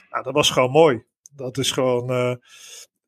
ja, 0.09 0.21
dat 0.21 0.33
was 0.33 0.49
gewoon 0.49 0.71
mooi. 0.71 1.03
Dat 1.35 1.57
is 1.57 1.71
gewoon. 1.71 2.11
Uh, 2.11 2.35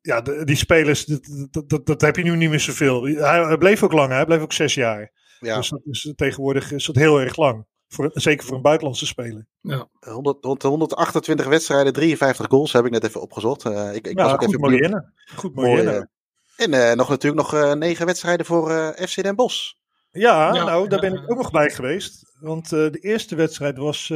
ja, 0.00 0.20
de, 0.20 0.44
die 0.44 0.56
spelers, 0.56 1.04
dat, 1.04 1.68
dat, 1.68 1.86
dat, 1.86 2.00
heb 2.00 2.16
je 2.16 2.22
nu 2.22 2.36
niet 2.36 2.50
meer 2.50 2.60
zoveel. 2.60 3.02
Hij, 3.02 3.44
hij 3.44 3.58
bleef 3.58 3.82
ook 3.82 3.92
lang, 3.92 4.12
hij 4.12 4.24
bleef 4.24 4.40
ook 4.40 4.52
zes 4.52 4.74
jaar. 4.74 5.12
Ja. 5.40 5.56
Dus, 5.56 5.68
dat 5.68 5.80
is, 5.84 6.12
tegenwoordig 6.16 6.72
is 6.72 6.84
dat 6.84 6.94
heel 6.94 7.20
erg 7.20 7.36
lang. 7.36 7.66
Voor, 7.94 8.10
zeker 8.14 8.46
voor 8.46 8.56
een 8.56 8.62
buitenlandse 8.62 9.06
speler. 9.06 9.46
Ja. 9.60 9.88
100, 10.00 10.44
rond 10.44 10.60
de 10.60 10.68
128 10.68 11.46
wedstrijden, 11.46 11.92
53 11.92 12.46
goals 12.48 12.72
heb 12.72 12.84
ik 12.84 12.90
net 12.90 13.04
even 13.04 13.20
opgezocht. 13.20 13.64
Uh, 13.64 13.94
ik, 13.94 14.06
ik 14.06 14.18
ja, 14.18 14.22
was 14.22 14.32
ook 14.32 14.38
goed 14.38 14.48
even 14.48 14.60
mooi 14.60 14.72
benieuwd. 14.72 14.92
innen. 14.92 15.12
Goed 15.36 15.54
mooi 15.54 15.78
innen. 15.78 16.10
En 16.56 16.72
uh, 16.72 16.92
nog 16.92 17.08
natuurlijk 17.08 17.42
nog 17.42 17.54
uh, 17.54 17.72
negen 17.72 18.06
wedstrijden 18.06 18.46
voor 18.46 18.70
uh, 18.70 18.88
FC 18.88 19.22
Den 19.22 19.36
Bosch. 19.36 19.72
Ja, 20.10 20.54
ja, 20.54 20.64
nou, 20.64 20.88
daar 20.88 21.00
ben 21.00 21.14
ik 21.14 21.30
ook 21.30 21.36
nog 21.36 21.50
bij 21.50 21.70
geweest. 21.70 22.36
Want 22.40 22.68
de 22.68 22.98
eerste 23.00 23.34
wedstrijd 23.34 23.78
was 23.78 24.10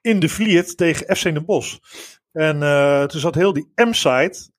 in 0.00 0.20
de 0.20 0.28
Vliet 0.28 0.76
tegen 0.76 1.16
FC 1.16 1.22
Den 1.22 1.44
Bosch. 1.44 1.78
En 2.32 2.58
toen 3.08 3.20
zat 3.20 3.34
heel 3.34 3.52
die 3.52 3.72
M-site 3.74 4.50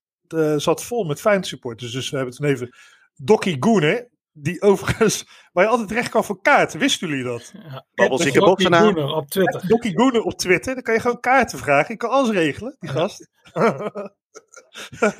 zat 0.58 0.84
vol 0.84 1.04
met 1.04 1.22
Feyenoord 1.22 1.48
supporters. 1.48 1.92
Dus 1.92 2.10
we 2.10 2.16
hebben 2.18 2.36
toen 2.36 2.48
even 2.48 2.76
Dokkie 3.16 3.58
Goene, 3.60 4.10
die 4.38 4.62
overigens, 4.62 5.28
waar 5.52 5.64
je 5.64 5.70
altijd 5.70 5.88
terecht 5.88 6.10
kan 6.10 6.24
voor 6.24 6.42
kaarten. 6.42 6.80
Wisten 6.80 7.08
jullie 7.08 7.24
dat? 7.24 7.52
Ja, 7.54 7.86
Babbelzieke 7.94 8.40
boksenaar. 8.40 8.96
op 8.96 9.30
Twitter. 9.30 9.68
Dokkie 9.68 9.96
Goene 9.96 10.24
op 10.24 10.38
Twitter. 10.38 10.74
Dan 10.74 10.84
kan 10.84 10.94
je 10.94 11.00
gewoon 11.00 11.20
kaarten 11.20 11.58
vragen. 11.58 11.94
Ik 11.94 11.98
kan 11.98 12.10
alles 12.10 12.30
regelen, 12.30 12.76
die 12.80 12.90
gast. 12.90 13.30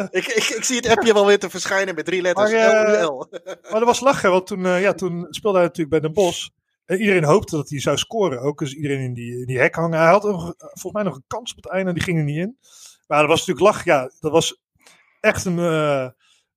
ik, 0.10 0.26
ik, 0.26 0.44
ik 0.58 0.64
zie 0.64 0.76
het 0.76 0.88
appje 0.88 1.14
wel 1.14 1.26
weer 1.26 1.40
te 1.40 1.50
verschijnen 1.50 1.96
met 1.96 2.06
drie 2.06 2.22
letters. 2.22 2.52
Maar, 2.52 2.94
uh, 2.94 3.04
L. 3.04 3.28
maar 3.44 3.80
dat 3.80 3.84
was 3.84 4.00
lachen, 4.00 4.32
want 4.32 4.48
toen, 4.48 4.60
uh, 4.60 4.82
ja, 4.82 4.94
toen 4.94 5.28
speelde 5.30 5.58
hij 5.58 5.68
natuurlijk 5.68 6.02
bij 6.02 6.10
Den 6.10 6.14
Bosch. 6.14 6.48
En 6.86 7.00
iedereen 7.00 7.24
hoopte 7.24 7.56
dat 7.56 7.70
hij 7.70 7.80
zou 7.80 7.98
scoren. 7.98 8.40
Ook 8.40 8.60
dus 8.60 8.74
iedereen 8.74 9.00
in 9.00 9.14
die, 9.14 9.40
in 9.40 9.46
die 9.46 9.60
hek 9.60 9.76
hangen. 9.76 10.00
Hij 10.00 10.10
had 10.10 10.24
nog, 10.24 10.54
volgens 10.58 10.94
mij 10.94 11.04
nog 11.04 11.16
een 11.16 11.24
kans 11.28 11.52
op 11.52 11.64
het 11.64 11.72
einde, 11.72 11.94
die 11.94 12.04
ging 12.04 12.18
er 12.18 12.24
niet 12.24 12.38
in. 12.38 12.58
Maar 13.08 13.20
dat 13.20 13.30
was 13.30 13.40
natuurlijk 13.40 13.66
lach. 13.66 13.86
Ja, 13.86 14.12
dat 14.20 14.32
was 14.32 14.62
echt 15.20 15.46
een, 15.46 15.58
uh, 15.58 16.08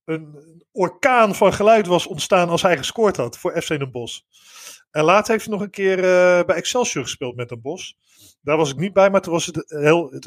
een 0.08 0.62
orkaan 0.72 1.34
van 1.34 1.52
geluid 1.52 1.86
was 1.86 2.06
ontstaan 2.06 2.48
als 2.48 2.62
hij 2.62 2.76
gescoord 2.76 3.16
had 3.16 3.38
voor 3.38 3.62
FC 3.62 3.68
Den 3.68 3.90
Bosch. 3.90 4.20
En 4.90 5.04
later 5.04 5.32
heeft 5.32 5.44
hij 5.44 5.54
nog 5.54 5.62
een 5.62 5.70
keer 5.70 5.98
uh, 5.98 6.44
bij 6.44 6.56
Excelsior 6.56 7.04
gespeeld 7.04 7.36
met 7.36 7.48
Den 7.48 7.60
Bosch. 7.60 7.92
Daar 8.40 8.56
was 8.56 8.70
ik 8.70 8.76
niet 8.76 8.92
bij, 8.92 9.10
maar 9.10 9.20
toen 9.20 9.32
was 9.32 9.46
het 9.46 9.64
heel. 9.66 10.10
Het, 10.10 10.22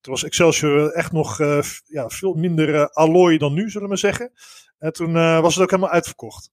toen 0.00 0.12
was 0.12 0.24
Excelsior 0.24 0.90
echt 0.90 1.12
nog 1.12 1.40
uh, 1.40 1.62
ja, 1.84 2.08
veel 2.08 2.34
minder 2.34 2.68
uh, 2.68 2.84
allooi 2.84 3.38
dan 3.38 3.54
nu, 3.54 3.66
zullen 3.66 3.82
we 3.82 3.88
maar 3.88 3.98
zeggen. 3.98 4.32
En 4.78 4.92
toen 4.92 5.12
was 5.12 5.54
het 5.54 5.62
ook 5.62 5.70
helemaal 5.70 5.92
uitverkocht. 5.92 6.50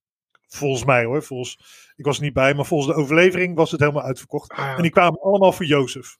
Volgens 0.48 0.86
mij 0.86 1.06
hoor. 1.06 1.24
Volgens, 1.24 1.60
ik 1.96 2.06
was 2.06 2.18
er 2.18 2.24
niet 2.24 2.34
bij, 2.34 2.54
maar 2.54 2.66
volgens 2.66 2.96
de 2.96 3.02
overlevering 3.02 3.56
was 3.56 3.72
het 3.72 3.80
helemaal 3.80 4.04
uitverkocht. 4.04 4.52
Ah, 4.52 4.58
ja. 4.58 4.76
En 4.76 4.82
die 4.82 4.92
kwamen 4.92 5.22
allemaal 5.22 5.52
voor 5.52 5.66
Jozef. 5.66 6.18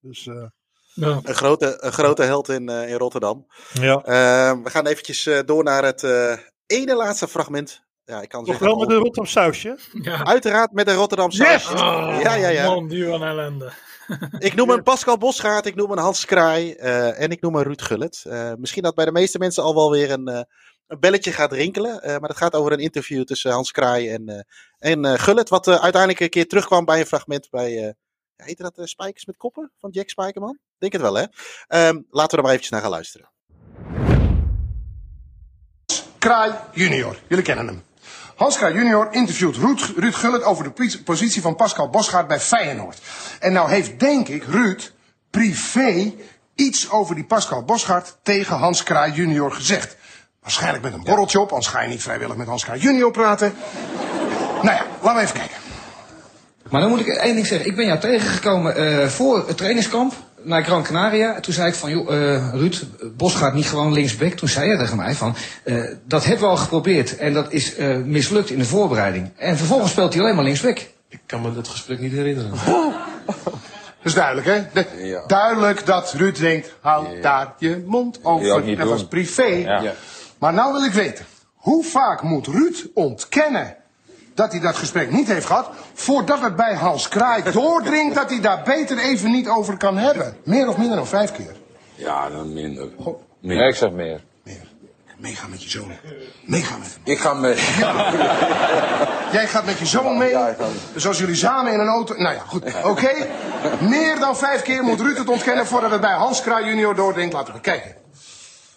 Dus. 0.00 0.28
Ja. 0.98 1.20
Een, 1.22 1.34
grote, 1.34 1.76
een 1.80 1.92
grote 1.92 2.22
held 2.22 2.48
in, 2.48 2.70
uh, 2.70 2.90
in 2.90 2.96
Rotterdam. 2.96 3.46
Ja. 3.72 3.96
Uh, 3.96 4.62
we 4.64 4.70
gaan 4.70 4.86
eventjes 4.86 5.26
uh, 5.26 5.38
door 5.44 5.64
naar 5.64 5.84
het 5.84 6.02
ene 6.66 6.94
laatste 6.94 7.28
fragment. 7.28 7.86
Ja, 8.04 8.22
ik 8.22 8.28
kan 8.28 8.44
zeggen, 8.44 8.66
wel 8.66 8.76
met 8.76 8.90
een 8.90 8.96
Rotterdam 8.96 9.26
sausje? 9.26 9.78
Ja. 9.92 10.24
Uiteraard 10.24 10.72
met 10.72 10.88
een 10.88 10.94
Rotterdam 10.94 11.30
sausje. 11.30 11.70
Yes! 11.72 11.80
Oh, 11.80 12.18
ja, 12.22 12.34
ja, 12.34 12.48
ja. 12.48 12.66
Man, 12.66 12.88
die 12.88 13.06
van 13.06 13.22
ellende. 13.22 13.72
Ik 14.38 14.54
noem 14.54 14.70
een 14.70 14.82
Pascal 14.82 15.18
Bosgaard, 15.18 15.66
ik 15.66 15.74
noem 15.74 15.90
een 15.90 15.98
Hans 15.98 16.24
Kraai 16.24 16.72
en 16.72 17.30
ik 17.30 17.40
noem 17.40 17.54
een 17.54 17.62
Ruud 17.62 17.82
Gullit. 17.82 18.24
misschien 18.56 18.82
dat 18.82 18.94
bij 18.94 19.04
de 19.04 19.12
meeste 19.12 19.38
mensen 19.38 19.62
al 19.62 19.74
wel 19.74 19.90
weer 19.90 20.10
een, 20.10 20.28
een 20.86 21.00
belletje 21.00 21.32
gaat 21.32 21.52
rinkelen. 21.52 22.00
maar 22.02 22.28
het 22.28 22.36
gaat 22.36 22.54
over 22.54 22.72
een 22.72 22.78
interview 22.78 23.24
tussen 23.24 23.50
Hans 23.50 23.70
Kraai 23.70 24.10
en, 24.10 24.46
en 24.78 25.18
Gullit. 25.18 25.48
Wat 25.48 25.68
uiteindelijk 25.68 26.20
een 26.20 26.28
keer 26.28 26.46
terugkwam 26.46 26.84
bij 26.84 27.00
een 27.00 27.06
fragment 27.06 27.50
bij... 27.50 27.94
Heette 28.44 28.62
dat 28.62 28.78
uh, 28.78 28.84
Spijkers 28.84 29.24
met 29.24 29.36
Koppen 29.36 29.72
van 29.78 29.90
Jack 29.90 30.08
Spijkerman? 30.08 30.58
Denk 30.78 30.92
het 30.92 31.02
wel, 31.02 31.14
hè? 31.14 31.22
Um, 31.88 32.06
laten 32.10 32.30
we 32.30 32.36
er 32.36 32.42
maar 32.42 32.50
eventjes 32.50 32.70
naar 32.70 32.80
gaan 32.80 32.90
luisteren. 32.90 33.30
Kraai 36.18 36.52
junior, 36.72 37.18
jullie 37.28 37.44
kennen 37.44 37.66
hem. 37.66 37.82
Hans 38.36 38.56
Kraai 38.56 38.74
junior 38.74 39.12
interviewt 39.12 39.56
Ruud, 39.56 39.80
Ruud 39.96 40.14
Gullit 40.14 40.42
over 40.42 40.64
de 40.64 41.00
positie 41.04 41.42
van 41.42 41.56
Pascal 41.56 41.90
Bosgaard 41.90 42.26
bij 42.26 42.40
Feyenoord. 42.40 43.00
En 43.40 43.52
nou 43.52 43.70
heeft, 43.70 44.00
denk 44.00 44.28
ik, 44.28 44.44
Ruud 44.44 44.92
privé 45.30 46.14
iets 46.54 46.90
over 46.90 47.14
die 47.14 47.24
Pascal 47.24 47.64
Bosgaard 47.64 48.16
tegen 48.22 48.56
Hans 48.56 48.82
Kraai 48.82 49.12
junior 49.12 49.52
gezegd. 49.52 49.96
Waarschijnlijk 50.40 50.82
met 50.82 50.92
een 50.92 51.04
borreltje 51.04 51.40
op, 51.40 51.50
anders 51.50 51.66
ga 51.66 51.80
je 51.80 51.88
niet 51.88 52.02
vrijwillig 52.02 52.36
met 52.36 52.46
Hans 52.46 52.64
Kraai 52.64 52.80
junior 52.80 53.10
praten. 53.10 53.54
Nou 54.62 54.76
ja, 54.76 54.86
laten 55.02 55.14
we 55.14 55.20
even 55.20 55.34
kijken. 55.34 55.57
Maar 56.70 56.80
dan 56.80 56.90
moet 56.90 57.00
ik 57.00 57.06
één 57.06 57.34
ding 57.34 57.46
zeggen. 57.46 57.66
Ik 57.68 57.76
ben 57.76 57.86
jou 57.86 57.98
tegengekomen 57.98 58.82
uh, 58.82 59.06
voor 59.06 59.46
het 59.46 59.56
trainingskamp 59.56 60.12
naar 60.42 60.64
Gran 60.64 60.82
Canaria. 60.82 61.40
Toen 61.40 61.54
zei 61.54 61.68
ik 61.68 61.74
van, 61.74 61.90
joh, 61.90 62.10
uh, 62.10 62.54
Ruud, 62.54 62.84
Bos 63.16 63.34
gaat 63.34 63.54
niet 63.54 63.68
gewoon 63.68 63.92
linksback. 63.92 64.32
Toen 64.32 64.48
zei 64.48 64.68
hij 64.68 64.78
tegen 64.78 64.96
mij 64.96 65.14
van, 65.14 65.36
uh, 65.64 65.84
dat 66.04 66.24
hebben 66.24 66.44
we 66.44 66.50
al 66.50 66.56
geprobeerd. 66.56 67.16
En 67.16 67.32
dat 67.32 67.52
is 67.52 67.74
mislukt 68.04 68.50
in 68.50 68.58
de 68.58 68.64
voorbereiding. 68.64 69.30
En 69.36 69.56
vervolgens 69.56 69.90
speelt 69.90 70.12
hij 70.12 70.22
alleen 70.22 70.34
maar 70.34 70.44
linksback. 70.44 70.78
Ik 71.08 71.20
kan 71.26 71.42
me 71.42 71.54
dat 71.54 71.68
gesprek 71.68 72.00
niet 72.00 72.12
herinneren. 72.12 72.50
Dat 73.98 74.06
is 74.06 74.14
duidelijk, 74.14 74.46
hè? 74.46 74.62
De, 74.72 75.06
ja. 75.06 75.26
Duidelijk 75.26 75.86
dat 75.86 76.12
Ruud 76.12 76.38
denkt, 76.38 76.74
hou 76.80 77.16
ja. 77.16 77.22
daar 77.22 77.54
je 77.58 77.84
mond 77.86 78.18
over. 78.22 78.76
Dat 78.76 78.88
was 78.88 79.06
privé. 79.06 79.44
Ja. 79.44 79.94
Maar 80.38 80.52
nou 80.52 80.72
wil 80.72 80.84
ik 80.84 80.92
weten, 80.92 81.24
hoe 81.54 81.84
vaak 81.84 82.22
moet 82.22 82.46
Ruud 82.46 82.86
ontkennen 82.94 83.76
dat 84.38 84.52
hij 84.52 84.60
dat 84.60 84.76
gesprek 84.76 85.10
niet 85.10 85.28
heeft 85.28 85.46
gehad, 85.46 85.70
voordat 85.94 86.40
het 86.40 86.56
bij 86.56 86.74
Hans 86.74 87.08
Kraai 87.08 87.42
doordringt 87.52 88.14
dat 88.14 88.30
hij 88.30 88.40
daar 88.40 88.62
beter 88.64 88.98
even 88.98 89.30
niet 89.30 89.48
over 89.48 89.76
kan 89.76 89.96
hebben. 89.96 90.36
Meer 90.44 90.68
of 90.68 90.76
minder 90.76 90.96
dan 90.96 91.06
vijf 91.06 91.32
keer. 91.32 91.56
Ja, 91.94 92.30
dan 92.30 92.52
minder. 92.52 92.88
Goh. 93.00 93.20
Nee, 93.40 93.68
ik 93.68 93.74
zeg 93.74 93.90
meer. 93.90 94.20
Meer. 94.42 94.66
Meegaan 95.16 95.50
met 95.50 95.62
je 95.62 95.70
zoon. 95.70 95.92
Meegaan 96.44 96.78
met 96.78 96.88
hem. 96.92 97.12
Ik 97.12 97.18
ga 97.18 97.32
mee. 97.32 97.54
Jij 99.36 99.46
gaat 99.46 99.64
met 99.64 99.78
je 99.78 99.86
zoon 99.86 100.18
mee. 100.18 100.30
Ja, 100.30 100.54
dus 100.92 101.06
als 101.06 101.18
jullie 101.18 101.34
samen 101.34 101.72
in 101.72 101.80
een 101.80 101.88
auto. 101.88 102.14
Nou 102.16 102.34
ja, 102.34 102.40
goed. 102.40 102.64
Oké. 102.64 102.88
Okay. 102.88 103.28
Meer 103.80 104.18
dan 104.18 104.36
vijf 104.36 104.62
keer 104.62 104.82
moet 104.82 105.00
Ruud 105.00 105.18
het 105.18 105.28
ontkennen 105.28 105.66
voordat 105.66 105.90
het 105.90 106.00
bij 106.00 106.14
Hans 106.14 106.42
Kraai 106.42 106.64
junior 106.64 106.94
doordringt. 106.94 107.32
Laten 107.32 107.54
we 107.54 107.60
kijken. 107.60 107.97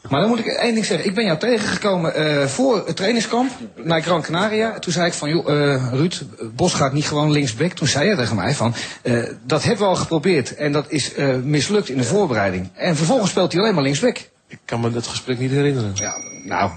Maar 0.09 0.19
dan 0.19 0.29
moet 0.29 0.39
ik 0.39 0.45
één 0.45 0.73
ding 0.73 0.85
zeggen. 0.85 1.07
Ik 1.07 1.15
ben 1.15 1.25
jou 1.25 1.37
tegengekomen 1.37 2.21
uh, 2.21 2.45
voor 2.45 2.83
het 2.85 2.95
trainingskamp 2.95 3.51
naar 3.75 4.01
Gran 4.01 4.21
Canaria. 4.21 4.79
Toen 4.79 4.93
zei 4.93 5.05
ik 5.05 5.13
van, 5.13 5.29
joh, 5.29 5.49
uh, 5.49 5.93
Ruud, 5.93 6.21
Bos 6.55 6.73
gaat 6.73 6.93
niet 6.93 7.07
gewoon 7.07 7.31
linksback. 7.31 7.71
Toen 7.71 7.87
zei 7.87 8.07
hij 8.07 8.15
tegen 8.15 8.35
mij 8.35 8.53
van, 8.53 8.73
uh, 9.03 9.23
dat 9.45 9.63
hebben 9.63 9.83
we 9.85 9.89
al 9.89 9.95
geprobeerd. 9.95 10.55
En 10.55 10.71
dat 10.71 10.85
is 10.87 11.11
mislukt 11.43 11.89
in 11.89 11.97
de 11.97 12.03
voorbereiding. 12.03 12.69
En 12.73 12.95
vervolgens 12.95 13.29
speelt 13.29 13.51
hij 13.51 13.61
alleen 13.61 13.73
maar 13.73 13.83
linksback. 13.83 14.17
Ik 14.47 14.59
kan 14.65 14.79
me 14.79 14.91
dat 14.91 15.07
gesprek 15.07 15.39
niet 15.39 15.51
herinneren. 15.51 15.91
Ja, 15.93 16.13
nou... 16.43 16.71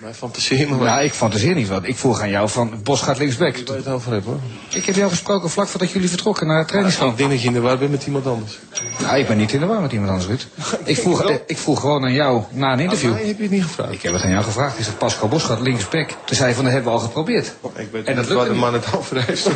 Mijn 0.00 0.14
fantaseer 0.14 0.68
me 0.68 0.76
Nou, 0.76 1.04
ik 1.04 1.12
fantaseer 1.12 1.54
niet 1.54 1.68
wat. 1.68 1.86
Ik 1.86 1.96
vroeg 1.96 2.20
aan 2.20 2.30
jou 2.30 2.48
van, 2.48 2.80
Bos 2.82 3.02
gaat 3.02 3.18
linksback. 3.18 3.56
Ik 3.56 3.68
weet 3.68 3.76
het 3.76 3.88
over 3.88 4.12
heb, 4.12 4.24
hoor. 4.24 4.38
Ik 4.68 4.84
heb 4.84 4.94
jou 4.94 5.10
gesproken 5.10 5.50
vlak 5.50 5.68
voordat 5.68 5.90
jullie 5.90 6.08
vertrokken 6.08 6.46
naar 6.46 6.58
het 6.58 6.68
trainingskamp. 6.68 7.10
Ik 7.10 7.18
denk 7.18 7.30
dat 7.30 7.40
je 7.40 7.46
in 7.46 7.52
de 7.52 7.60
war 7.60 7.78
bent 7.78 7.90
met 7.90 8.06
iemand 8.06 8.26
anders. 8.26 8.58
Nou, 9.00 9.18
ik 9.18 9.26
ben 9.26 9.36
niet 9.36 9.52
in 9.52 9.60
de 9.60 9.66
war 9.66 9.80
met 9.80 9.92
iemand 9.92 10.10
anders, 10.10 10.28
Ruud. 10.28 10.46
Ik 10.90 10.96
vroeg, 10.96 11.30
ik 11.46 11.58
vroeg 11.58 11.80
gewoon 11.80 12.04
aan 12.04 12.12
jou 12.12 12.42
na 12.50 12.72
een 12.72 12.80
interview. 12.80 13.10
Maar 13.10 13.18
heb 13.18 13.36
je 13.36 13.42
het 13.42 13.50
niet 13.50 13.62
gevraagd? 13.62 13.92
Ik 13.92 14.02
heb 14.02 14.12
het 14.12 14.22
aan 14.22 14.30
jou 14.30 14.44
gevraagd. 14.44 14.78
Is 14.78 14.86
dat 14.86 14.98
Pascal 14.98 15.28
Bos 15.28 15.42
gaat 15.42 15.60
linksback? 15.60 16.08
Toen 16.24 16.36
zei 16.36 16.54
van, 16.54 16.64
dat 16.64 16.72
hebben 16.72 16.92
we 16.92 16.98
al 16.98 17.04
geprobeerd. 17.04 17.54
Ik 17.74 17.88
weet 17.92 18.04
en 18.04 18.16
dat 18.16 18.28
waar 18.28 18.48
de 18.48 18.54
man 18.54 18.72
het 18.72 18.96
over 18.96 19.24
heeft. 19.24 19.44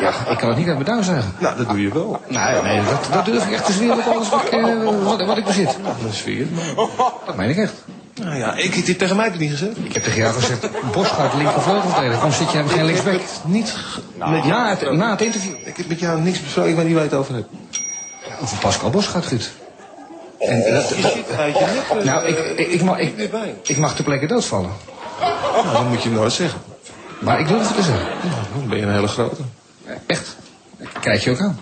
ja, 0.00 0.30
ik 0.30 0.38
kan 0.38 0.48
het 0.48 0.58
niet 0.58 0.68
uit 0.68 0.78
mijn 0.78 0.84
duim 0.84 1.02
zeggen. 1.02 1.34
Nou, 1.38 1.56
dat 1.56 1.68
doe 1.68 1.80
je 1.80 1.92
wel. 1.92 2.20
Nee, 2.28 2.62
nee 2.62 2.84
dat, 2.84 3.08
dat 3.12 3.24
durf 3.24 3.46
ik 3.46 3.52
echt 3.52 3.66
te 3.66 3.72
zweren 3.72 3.98
op 3.98 4.04
alles 4.04 4.28
wat 4.28 4.42
ik, 4.44 4.52
uh, 4.52 5.04
wat, 5.04 5.24
wat 5.24 5.36
ik 5.36 5.44
bezit. 5.44 5.78
Nou, 5.82 5.94
dat 6.02 6.12
is 6.12 6.18
sfeer. 6.18 6.46
Dat 7.26 7.36
meen 7.36 7.50
ik 7.50 7.56
echt. 7.56 7.74
Nou 8.24 8.36
ja, 8.36 8.54
ik 8.54 8.74
heb 8.74 8.84
dit 8.84 8.98
tegen 8.98 9.16
mij 9.16 9.32
niet 9.38 9.50
gezegd. 9.50 9.76
Ik 9.84 9.92
heb 9.92 10.02
tegen 10.02 10.18
jou 10.18 10.34
gezegd, 10.34 10.68
Bos 10.92 11.08
gaat 11.08 11.34
linkervleugel 11.34 11.88
verdedigen. 11.90 12.12
Waarom 12.12 12.32
zit 12.32 12.50
je 12.50 12.56
hem 12.56 12.68
geen 12.68 12.84
linksback? 12.84 13.20
Niet 13.44 13.74
nou, 14.18 14.32
met 14.32 14.44
na, 14.44 14.68
het, 14.68 14.92
na 14.92 15.10
het 15.10 15.20
interview. 15.20 15.54
Ik 15.64 15.76
heb 15.76 15.88
met 15.88 16.00
jou 16.00 16.20
niks 16.20 16.42
besproken, 16.42 16.70
ik 16.70 16.76
weet 16.76 16.84
niet 16.84 16.94
waar 16.94 17.04
je 17.04 17.10
het 17.10 17.18
over 17.18 17.34
hebt. 17.34 17.48
Over 18.42 18.58
Pascal 18.58 18.90
Bos 18.90 19.06
gaat 19.06 19.26
goed. 19.26 19.50
En, 20.38 20.60
oh, 20.60 20.72
dat, 20.72 20.88
dat, 21.02 21.14
dat, 21.88 22.04
nou, 22.04 22.26
ik, 22.26 22.38
ik, 22.38 22.68
ik, 22.68 22.82
mag, 22.82 22.98
ik, 22.98 23.30
ik 23.62 23.76
mag 23.76 23.94
ter 23.94 24.04
plekke 24.04 24.26
doodvallen. 24.26 24.70
Nou, 25.54 25.72
dan 25.72 25.88
moet 25.88 26.02
je 26.02 26.10
nooit 26.10 26.32
zeggen. 26.32 26.60
Maar 27.18 27.40
ik 27.40 27.48
durf 27.48 27.66
het 27.66 27.76
te 27.76 27.82
zeggen. 27.82 28.06
Nou, 28.06 28.42
dan 28.54 28.68
ben 28.68 28.78
je 28.78 28.84
een 28.84 28.92
hele 28.92 29.06
grote. 29.06 29.42
Echt? 30.06 30.36
Kijk 31.00 31.20
je 31.20 31.30
ook 31.30 31.40
aan. 31.40 31.60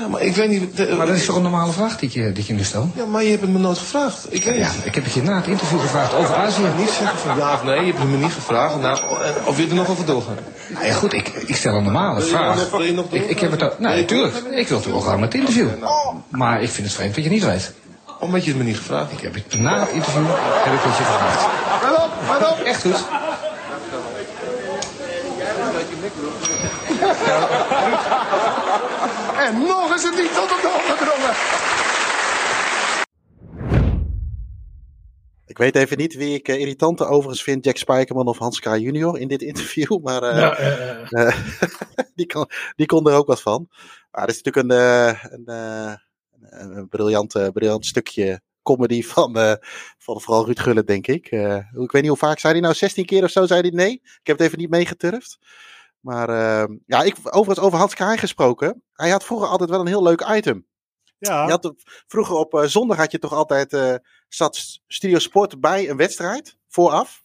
Ja, 0.00 0.08
maar 0.08 0.22
ik 0.22 0.34
weet 0.34 0.48
niet... 0.48 0.76
De, 0.76 0.94
maar 0.96 1.06
dat 1.06 1.16
is 1.16 1.24
toch 1.26 1.36
een 1.36 1.42
normale 1.42 1.72
vraag 1.72 1.98
die 1.98 2.10
je, 2.12 2.32
die 2.32 2.44
je 2.46 2.52
nu 2.52 2.62
stelt? 2.62 2.88
Ja, 2.94 3.04
maar 3.04 3.22
je 3.22 3.30
hebt 3.30 3.42
het 3.42 3.52
me 3.52 3.58
nooit 3.58 3.78
gevraagd. 3.78 4.26
Ik 4.28 4.44
weet 4.44 4.58
ja, 4.58 4.70
ik 4.84 4.94
heb 4.94 5.04
het 5.04 5.12
je 5.12 5.22
na 5.22 5.36
het 5.36 5.46
interview 5.46 5.80
gevraagd 5.80 6.14
over 6.14 6.34
Azië. 6.34 6.62
niet 6.78 6.88
zeggen 6.88 7.18
van 7.18 7.36
ja 7.36 7.52
of 7.52 7.64
nee, 7.64 7.78
je 7.80 7.86
hebt 7.86 7.98
het 7.98 8.08
me 8.08 8.16
niet 8.16 8.32
gevraagd. 8.32 8.80
Nou, 8.80 8.98
of 9.44 9.56
wil 9.56 9.64
je 9.64 9.70
er 9.70 9.76
nog 9.76 9.90
over 9.90 10.06
doorgaan? 10.06 10.36
Nou 10.68 10.86
ja, 10.86 10.92
goed, 10.92 11.12
ik, 11.12 11.28
ik 11.28 11.56
stel 11.56 11.74
een 11.74 11.82
normale 11.82 12.20
vraag. 12.20 12.70
Wil 12.70 12.82
je 12.82 12.92
nog 12.92 13.06
ik, 13.10 13.28
ik 13.28 13.40
heb 13.40 13.50
het. 13.50 13.78
Nou, 13.78 13.96
natuurlijk. 13.96 14.34
Ik 14.50 14.68
wil 14.68 14.80
toch 14.80 14.92
wel 14.92 15.00
gaan 15.00 15.20
met 15.20 15.32
het 15.32 15.40
interview. 15.40 15.68
Maar 16.28 16.62
ik 16.62 16.70
vind 16.70 16.86
het 16.86 16.96
vreemd 16.96 17.14
dat 17.14 17.24
je 17.24 17.30
niet 17.30 17.44
weet. 17.44 17.72
Omdat 18.20 18.44
je 18.44 18.50
het 18.50 18.58
me 18.58 18.64
niet 18.64 18.76
gevraagd 18.76 19.12
Ik 19.12 19.20
heb 19.20 19.34
het 19.34 19.58
na 19.58 19.80
het 19.80 19.90
interview 19.90 20.26
heb 20.64 20.72
ik 20.72 20.80
het 20.82 20.96
je 20.96 21.04
gevraagd. 21.04 21.46
Let 21.82 21.96
op, 21.96 22.10
let 22.28 22.50
op. 22.50 22.58
Echt 22.64 22.82
goed. 22.82 23.04
En 29.46 29.58
nog 29.58 29.94
is 29.94 30.02
het 30.02 30.16
niet 30.16 30.34
tot 30.34 30.50
het 30.50 30.62
doorgedrongen. 30.62 31.34
Ik 35.46 35.58
weet 35.58 35.76
even 35.76 35.98
niet 35.98 36.14
wie 36.14 36.34
ik 36.34 36.48
eh, 36.48 36.60
irritanter 36.60 37.08
overigens 37.08 37.42
vind, 37.42 37.64
Jack 37.64 37.76
Spijkerman 37.76 38.26
of 38.26 38.38
Hans 38.38 38.60
Kraaij 38.60 38.80
junior 38.80 39.18
in 39.18 39.28
dit 39.28 39.42
interview. 39.42 39.98
Maar 40.04 40.22
eh, 40.22 40.38
Ja, 40.38 40.56
eh, 40.56 41.26
eh, 41.26 41.36
die, 42.14 42.26
kon, 42.26 42.46
die 42.76 42.86
kon 42.86 43.08
er 43.08 43.14
ook 43.14 43.26
wat 43.26 43.42
van. 43.42 43.66
Maar 44.10 44.26
het 44.26 44.30
is 44.30 44.42
natuurlijk 44.42 44.70
een, 44.70 44.78
eh, 44.78 45.24
een, 45.24 45.46
eh, 45.46 45.94
een, 46.40 46.76
een 46.76 46.88
briljant, 46.88 47.34
eh, 47.34 47.48
briljant 47.48 47.86
stukje 47.86 48.40
comedy 48.62 49.02
van, 49.02 49.36
eh, 49.36 49.54
van 49.98 50.20
vooral 50.20 50.44
Ruud 50.44 50.60
Gullit, 50.60 50.86
denk 50.86 51.06
ik. 51.06 51.26
Eh, 51.26 51.56
ik 51.56 51.90
weet 51.90 52.02
niet 52.02 52.08
hoe 52.08 52.16
vaak 52.16 52.38
zei 52.38 52.52
hij 52.52 52.62
nou, 52.62 52.74
16 52.74 53.04
keer 53.04 53.24
of 53.24 53.30
zo 53.30 53.46
zei 53.46 53.60
hij 53.60 53.70
nee. 53.70 53.92
Ik 53.92 54.20
heb 54.22 54.38
het 54.38 54.46
even 54.46 54.58
niet 54.58 54.70
meegeturfd. 54.70 55.38
Maar 56.06 56.28
eh, 56.28 56.74
ja, 56.86 57.02
ik, 57.02 57.16
overigens 57.22 57.66
over 57.66 57.78
Hans 57.78 57.94
Kraaij 57.94 58.16
gesproken. 58.18 58.82
Hij 58.92 59.10
had 59.10 59.24
vroeger 59.24 59.48
altijd 59.48 59.70
wel 59.70 59.80
een 59.80 59.86
heel 59.86 60.02
leuk 60.02 60.26
item. 60.30 60.66
Ja. 61.18 61.44
Je 61.44 61.50
had, 61.50 61.74
vroeger 62.06 62.34
op 62.36 62.54
eh, 62.54 62.62
zondag 62.62 62.96
had 62.96 63.12
je 63.12 63.18
toch 63.18 63.32
altijd, 63.32 63.72
eh, 63.72 63.94
zat 64.28 64.80
Studio 64.86 65.18
Sport 65.18 65.60
bij 65.60 65.88
een 65.90 65.96
wedstrijd, 65.96 66.56
vooraf. 66.68 67.22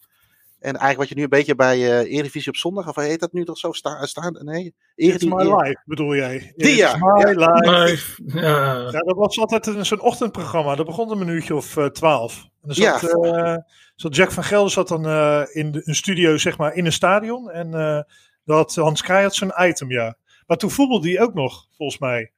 En 0.59 0.69
eigenlijk 0.69 0.97
wat 0.99 1.09
je 1.09 1.15
nu 1.15 1.23
een 1.23 1.29
beetje 1.29 1.55
bij 1.55 1.75
eh 1.77 2.13
Eredivisie 2.13 2.51
op 2.51 2.57
zondag, 2.57 2.87
of 2.87 2.95
heet 2.95 3.19
dat 3.19 3.33
nu 3.33 3.45
toch 3.45 3.57
zo 3.57 3.71
sta, 3.71 4.05
staan? 4.05 4.37
Nee, 4.41 4.65
It's 4.65 4.75
Eredivisie- 4.95 5.35
My 5.35 5.61
Life 5.63 5.81
bedoel 5.85 6.15
jij? 6.15 6.53
Die, 6.55 6.75
ja. 6.75 6.89
It's 6.89 6.99
My 6.99 7.31
Ja. 7.41 7.83
Life. 7.83 8.21
Ja. 8.25 8.41
Ja, 8.75 8.91
dat 8.91 9.17
was 9.17 9.39
altijd 9.39 9.67
een, 9.67 9.85
zo'n 9.85 10.01
ochtendprogramma. 10.01 10.75
Dat 10.75 10.85
begon 10.85 11.11
een 11.11 11.17
minuutje 11.17 11.55
of 11.55 11.77
twaalf. 11.91 12.43
en 12.61 12.67
dan 12.67 12.75
Ja. 12.75 12.99
zat, 12.99 13.25
eh, 13.25 13.55
zat 13.95 14.15
Jack 14.15 14.31
van 14.31 14.43
Gelder 14.43 14.71
zat 14.71 14.87
dan 14.87 15.05
eh, 15.05 15.41
in 15.51 15.71
de, 15.71 15.81
een 15.85 15.95
studio, 15.95 16.37
zeg 16.37 16.57
maar, 16.57 16.73
in 16.75 16.85
een 16.85 16.91
stadion. 16.93 17.49
En 17.51 17.73
eh 17.73 18.01
dat 18.45 18.75
Hans 18.75 19.01
Kraaij 19.01 19.23
had 19.23 19.35
zo'n 19.35 19.53
item, 19.59 19.91
ja. 19.91 20.15
Maar 20.47 20.57
toen 20.57 20.71
voetbalde 20.71 21.09
hij 21.11 21.21
ook 21.21 21.33
nog, 21.33 21.67
volgens 21.77 21.99
mij. 21.99 22.31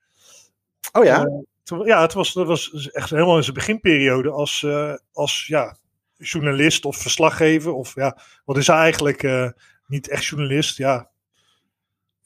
Oh 0.91 1.03
ja? 1.03 1.23
Eh, 1.25 1.33
toen- 1.63 1.85
ja, 1.85 2.01
het 2.01 2.13
was, 2.13 2.33
dat 2.33 2.47
was 2.47 2.89
echt 2.91 3.09
helemaal 3.09 3.37
in 3.37 3.43
zijn 3.43 3.55
beginperiode 3.55 4.29
als, 4.31 4.63
eh, 4.63 4.93
als 5.13 5.45
ja, 5.47 5.77
journalist 6.17 6.85
of 6.85 6.97
verslaggever. 6.97 7.73
Of 7.73 7.95
ja, 7.95 8.17
wat 8.45 8.57
is 8.57 8.67
hij 8.67 8.77
eigenlijk? 8.77 9.23
eh, 9.23 9.49
niet 9.87 10.09
echt 10.09 10.25
journalist, 10.25 10.77
ja. 10.77 11.09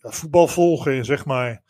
ja 0.01 0.11
voetbal 0.11 0.47
volgen, 0.47 1.05
zeg 1.05 1.25
maar. 1.25 1.61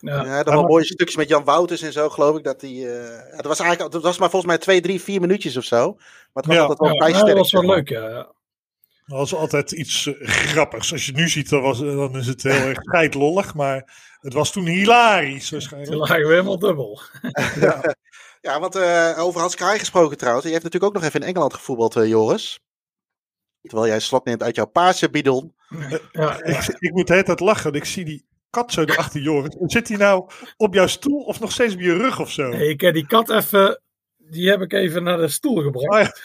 Ja, 0.00 0.42
dat 0.42 0.54
wel 0.54 0.62
mooie 0.62 0.84
stukjes 0.84 1.16
met 1.16 1.28
Jan 1.28 1.44
Wouters 1.44 1.82
en 1.82 1.92
zo, 1.92 2.08
geloof 2.08 2.36
ik. 2.38 2.44
Dat, 2.44 2.60
die, 2.60 2.88
eh, 2.88 3.30
ja, 3.30 3.36
dat 3.36 3.44
was 3.44 3.60
eigenlijk 3.60 3.92
dat 3.92 4.02
was 4.02 4.18
maar 4.18 4.30
volgens 4.30 4.50
mij 4.52 4.60
twee, 4.60 4.80
drie, 4.80 5.00
vier 5.00 5.20
minuutjes 5.20 5.56
of 5.56 5.64
zo. 5.64 5.92
Maar 5.94 6.42
het 6.42 6.46
was 6.46 6.54
Ja. 6.54 6.60
altijd 6.60 6.78
wel 6.78 6.92
Ja, 6.94 7.06
ja, 7.06 7.14
sterk. 7.14 7.26
dat 7.26 7.36
was 7.36 7.52
wel 7.52 7.64
leuk, 7.74 7.88
ja. 7.88 8.32
Ja. 9.04 9.16
Dat 9.16 9.18
was 9.18 9.34
altijd 9.34 9.72
iets 9.72 10.06
eh, 10.06 10.28
grappigs. 10.28 10.92
Als 10.92 11.06
je 11.06 11.12
het 11.12 11.20
nu 11.20 11.28
ziet, 11.28 11.48
dan, 11.48 11.62
was, 11.62 11.78
dan 11.78 12.16
is 12.16 12.26
het 12.26 12.42
heel 12.42 12.52
erg 12.52 12.82
scheidlollig. 12.82 13.54
Maar 13.54 13.92
het 14.20 14.32
was 14.32 14.52
toen 14.52 14.66
hilarisch 14.66 15.50
waarschijnlijk. 15.50 15.92
Toen 15.92 16.00
lagen 16.00 16.26
we 16.26 16.28
helemaal 16.28 16.58
dubbel. 16.58 17.00
Ja, 18.44 18.60
want 18.60 18.74
eh, 18.74 19.14
over 19.18 19.40
Hans 19.40 19.54
Kraaij 19.54 19.78
gesproken 19.78 20.16
trouwens. 20.16 20.44
Je 20.44 20.52
heeft 20.52 20.64
natuurlijk 20.64 20.92
ook 20.92 21.00
nog 21.00 21.08
even 21.08 21.20
in 21.20 21.26
Engeland 21.26 21.54
gevoetbald, 21.54 21.96
eh, 21.96 22.08
Joris. 22.08 22.60
Terwijl 23.62 23.86
jij 23.88 24.00
slok 24.00 24.24
neemt 24.24 24.42
uit 24.42 24.56
jouw 24.56 24.66
paarse 24.66 25.10
bidon. 25.10 25.54
Ja, 26.12 26.42
ik, 26.42 26.76
ik 26.78 26.92
moet 26.92 27.06
de 27.06 27.12
hele 27.12 27.24
tijd 27.24 27.40
lachen. 27.40 27.62
want 27.62 27.76
Ik 27.76 27.84
zie 27.84 28.04
die 28.04 28.26
kat 28.50 28.72
zo 28.72 28.82
erachter, 28.82 29.20
Joris. 29.20 29.56
Zit 29.60 29.88
hij 29.88 29.96
nou 29.96 30.30
op 30.56 30.74
jouw 30.74 30.86
stoel 30.86 31.22
of 31.22 31.40
nog 31.40 31.52
steeds 31.52 31.74
op 31.74 31.80
je 31.80 31.96
rug 31.96 32.20
of 32.20 32.30
zo? 32.30 32.48
Nee, 32.48 32.68
ik 32.68 32.80
heb 32.80 32.94
die 32.94 33.06
kat 33.06 33.30
even, 33.30 33.82
die 34.16 34.48
heb 34.48 34.60
ik 34.60 34.72
even 34.72 35.02
naar 35.02 35.18
de 35.18 35.28
stoel 35.28 35.62
gebracht. 35.62 36.18
Oh 36.18 36.22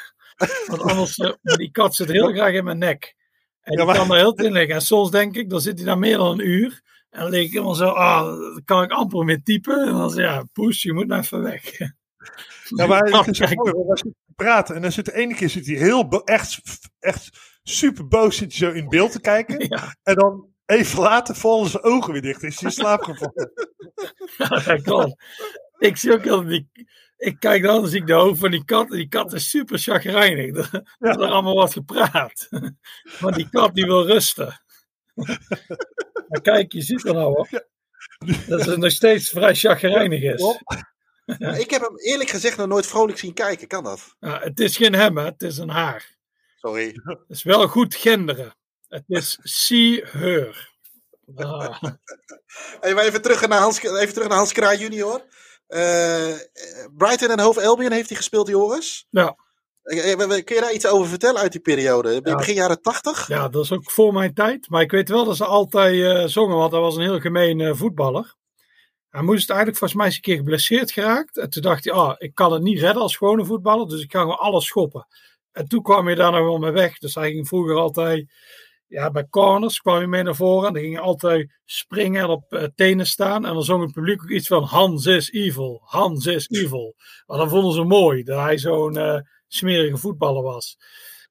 Want 0.68 0.82
anders, 0.82 1.18
eh, 1.18 1.32
maar 1.42 1.58
die 1.58 1.72
kat 1.72 1.96
zit 1.96 2.12
heel 2.12 2.32
graag 2.32 2.54
in 2.54 2.64
mijn 2.64 2.78
nek. 2.78 3.16
En 3.62 3.72
die 3.72 3.80
Ja, 3.80 3.86
maar- 3.86 3.96
kan 3.96 4.12
er 4.12 4.18
heel 4.18 4.34
in 4.34 4.52
liggen. 4.52 4.76
En 4.76 4.82
soms 4.82 5.12
denk 5.12 5.36
ik, 5.36 5.50
dan 5.50 5.62
zit 5.62 5.78
hij 5.78 5.86
daar 5.86 5.98
meer 5.98 6.18
dan 6.18 6.32
een 6.40 6.48
uur. 6.48 6.82
En 7.10 7.22
dan 7.22 7.30
lig 7.30 7.46
ik 7.46 7.52
helemaal 7.52 7.76
zo, 7.76 7.86
ah, 7.88 8.26
dan 8.26 8.62
kan 8.66 8.84
ik 8.84 8.92
amper 8.92 9.26
meer 9.26 9.44
typen. 9.44 9.88
En 9.88 9.94
dan 9.94 10.10
zeg 10.10 10.26
ja, 10.26 10.44
poes, 10.54 10.82
je 10.82 10.94
moet 10.94 11.08
nou 11.08 11.22
even 11.22 11.42
weg. 11.42 11.64
Ja, 12.76 12.88
maar 12.88 13.00
het 13.04 13.28
is 13.40 13.40
mooi, 13.56 13.72
want 13.74 14.00
zitten 14.00 14.16
te 14.26 14.34
praten 14.36 14.76
en 14.76 14.82
dan 14.82 14.92
zit 14.92 15.06
de 15.06 15.16
ene 15.16 15.36
keer 15.36 15.50
zit 15.50 15.66
hij 15.66 15.76
heel 15.76 16.24
echt, 16.24 16.62
echt 17.00 17.30
super 17.64 18.08
boos 18.08 18.38
zit 18.38 18.58
hij 18.58 18.70
zo 18.70 18.76
in 18.76 18.90
beeld 18.90 19.12
te 19.12 19.22
kijken. 19.22 19.58
En 20.04 20.16
dan 20.16 20.48
even 20.66 21.00
later 21.00 21.36
vallen 21.36 21.70
zijn 21.70 21.84
ogen 21.84 22.14
weer 22.14 22.22
dicht. 22.22 22.44
Is 22.44 22.60
hij 22.60 22.70
in 22.70 22.76
slaap 22.76 23.02
gevallen. 23.04 23.52
Ja, 24.38 24.48
dat 24.48 24.82
klopt. 24.82 25.24
Ik 25.78 25.98
zie 25.98 26.14
ook 26.14 26.24
heel 26.24 26.44
die. 26.44 26.70
Ik 27.20 27.40
kijk 27.40 27.64
dan, 27.64 27.82
dan 27.82 27.90
zie 27.90 28.00
ik 28.00 28.08
de 28.08 28.14
hoofd 28.14 28.40
van 28.40 28.52
die 28.52 28.66
kat. 28.66 28.92
En 28.92 28.98
die 28.98 29.08
kat 29.08 29.34
is 29.34 29.50
super 29.50 29.80
chagrijnig. 29.80 30.74
Er 30.74 30.84
er 31.00 31.28
allemaal 31.28 31.56
wat 31.56 31.74
gepraat. 31.74 32.48
Maar 33.22 33.34
die 33.34 33.50
kat 33.50 33.76
die 33.76 33.86
wil 33.86 34.06
rusten. 34.06 34.62
Maar 36.28 36.42
kijk, 36.42 36.72
je 36.72 36.82
ziet 36.82 37.08
er 37.08 37.14
nou 37.14 37.34
hoor. 37.34 37.68
Dat 38.48 38.66
het 38.66 38.78
nog 38.78 38.92
steeds 38.92 39.30
vrij 39.30 39.56
chagrijnig 39.56 40.22
is. 40.22 40.60
Ja, 41.26 41.56
ik 41.56 41.70
heb 41.70 41.82
hem 41.82 41.98
eerlijk 41.98 42.30
gezegd 42.30 42.58
nog 42.58 42.68
nooit 42.68 42.88
vrolijk 42.88 43.18
zien 43.18 43.34
kijken. 43.34 43.68
Kan 43.68 43.84
dat? 43.84 44.16
Ja, 44.20 44.40
het 44.40 44.60
is 44.60 44.78
geen 44.78 44.94
hem, 44.94 45.18
hè. 45.18 45.26
het 45.26 45.42
is 45.42 45.58
een 45.58 45.70
haar. 45.70 46.16
Sorry. 46.56 46.86
Het 47.04 47.20
is 47.28 47.44
wel 47.44 47.68
goed 47.68 47.96
genderen. 47.96 48.56
Het 48.88 49.04
is 49.08 49.40
see 49.42 50.04
her. 50.06 50.70
Ah. 51.36 51.84
Even, 52.82 53.04
even, 53.04 53.22
terug 53.22 53.48
naar 53.48 53.60
Hans, 53.60 53.84
even 53.84 54.14
terug 54.14 54.28
naar 54.28 54.38
Hans 54.38 54.52
Kraai 54.52 54.78
junior. 54.78 55.26
Eh, 55.70 56.36
Brighton 56.98 57.30
en 57.30 57.40
Hove 57.40 57.68
Albion 57.68 57.92
heeft 57.92 58.10
hij 58.10 58.18
gespeeld, 58.18 58.48
Joris. 58.48 59.06
Ja. 59.10 59.36
Eh, 59.84 60.12
eh, 60.12 60.44
Kun 60.44 60.56
je 60.56 60.62
daar 60.62 60.74
iets 60.74 60.88
over 60.88 61.08
vertellen 61.08 61.42
uit 61.42 61.52
die 61.52 61.62
periode? 61.62 62.22
Begin 62.22 62.54
jaren 62.54 62.82
tachtig? 62.82 63.28
Ja, 63.28 63.48
dat 63.48 63.64
is 63.64 63.72
ook 63.72 63.92
voor 63.92 64.14
mijn 64.14 64.34
tijd. 64.34 64.70
Maar 64.70 64.82
ik 64.82 64.92
weet 64.92 65.10
wel 65.10 65.26
dat 65.26 65.36
ze 65.36 65.46
altijd 65.46 66.04
eh, 66.04 66.26
zongen, 66.26 66.58
want 66.58 66.72
hij 66.72 66.82
was 66.82 66.96
een 66.96 67.02
heel 67.02 67.20
gemeen 67.20 67.62
eh, 67.62 67.74
voetballer. 67.74 68.36
Hij 69.10 69.22
moest 69.22 69.50
eigenlijk 69.50 69.80
volgens 69.80 70.00
mij 70.00 70.08
eens 70.08 70.16
een 70.16 70.22
keer 70.22 70.36
geblesseerd 70.36 70.92
geraakt. 70.92 71.38
En 71.38 71.50
toen 71.50 71.62
dacht 71.62 71.84
hij, 71.84 71.94
ah, 71.94 72.16
ik 72.18 72.36
kan 72.36 72.54
het 72.54 72.62
niet 72.62 72.80
redden 72.80 73.02
als 73.02 73.18
gewone 73.18 73.46
voetballer, 73.46 73.88
dus 73.88 74.02
ik 74.02 74.12
ga 74.12 74.20
gewoon 74.20 74.40
alles 74.40 74.66
schoppen. 74.66 75.08
En 75.52 75.68
toen 75.68 75.82
kwam 75.82 76.06
hij 76.06 76.16
daar 76.16 76.32
nog 76.32 76.42
wel 76.42 76.58
mee 76.58 76.72
weg. 76.72 76.98
Dus 76.98 77.16
hij 77.16 77.32
ging 77.32 77.48
vroeger 77.48 77.76
altijd, 77.76 78.32
ja, 78.90 79.12
bij 79.12 79.28
corners 79.30 79.80
kwam 79.80 79.96
hij 79.96 80.08
mee 80.08 80.24
naar 80.24 80.36
voren. 80.36 80.68
En 80.68 80.74
dan 80.74 80.82
ging 80.82 80.96
hij 80.96 81.04
altijd 81.04 81.60
springen 81.66 82.22
en 82.24 82.30
op 82.30 82.54
eh, 82.54 82.64
tenen 82.76 83.06
staan. 83.08 83.46
En 83.46 83.54
dan 83.54 83.64
zong 83.64 83.84
het 83.84 83.92
publiek 83.92 84.22
ook 84.24 84.30
iets 84.30 84.48
van, 84.48 84.64
Hans 84.64 85.06
is 85.06 85.32
evil, 85.32 85.82
Hans 85.84 86.26
is 86.26 86.50
evil. 86.50 86.96
Maar 87.26 87.38
dan 87.38 87.50
vonden 87.50 87.74
ze 87.74 87.84
mooi, 87.84 88.24
dat 88.24 88.40
hij 88.40 88.58
zo'n 88.58 88.98
eh, 88.98 89.20
smerige 89.48 89.98
voetballer 89.98 90.44
was. 90.44 90.78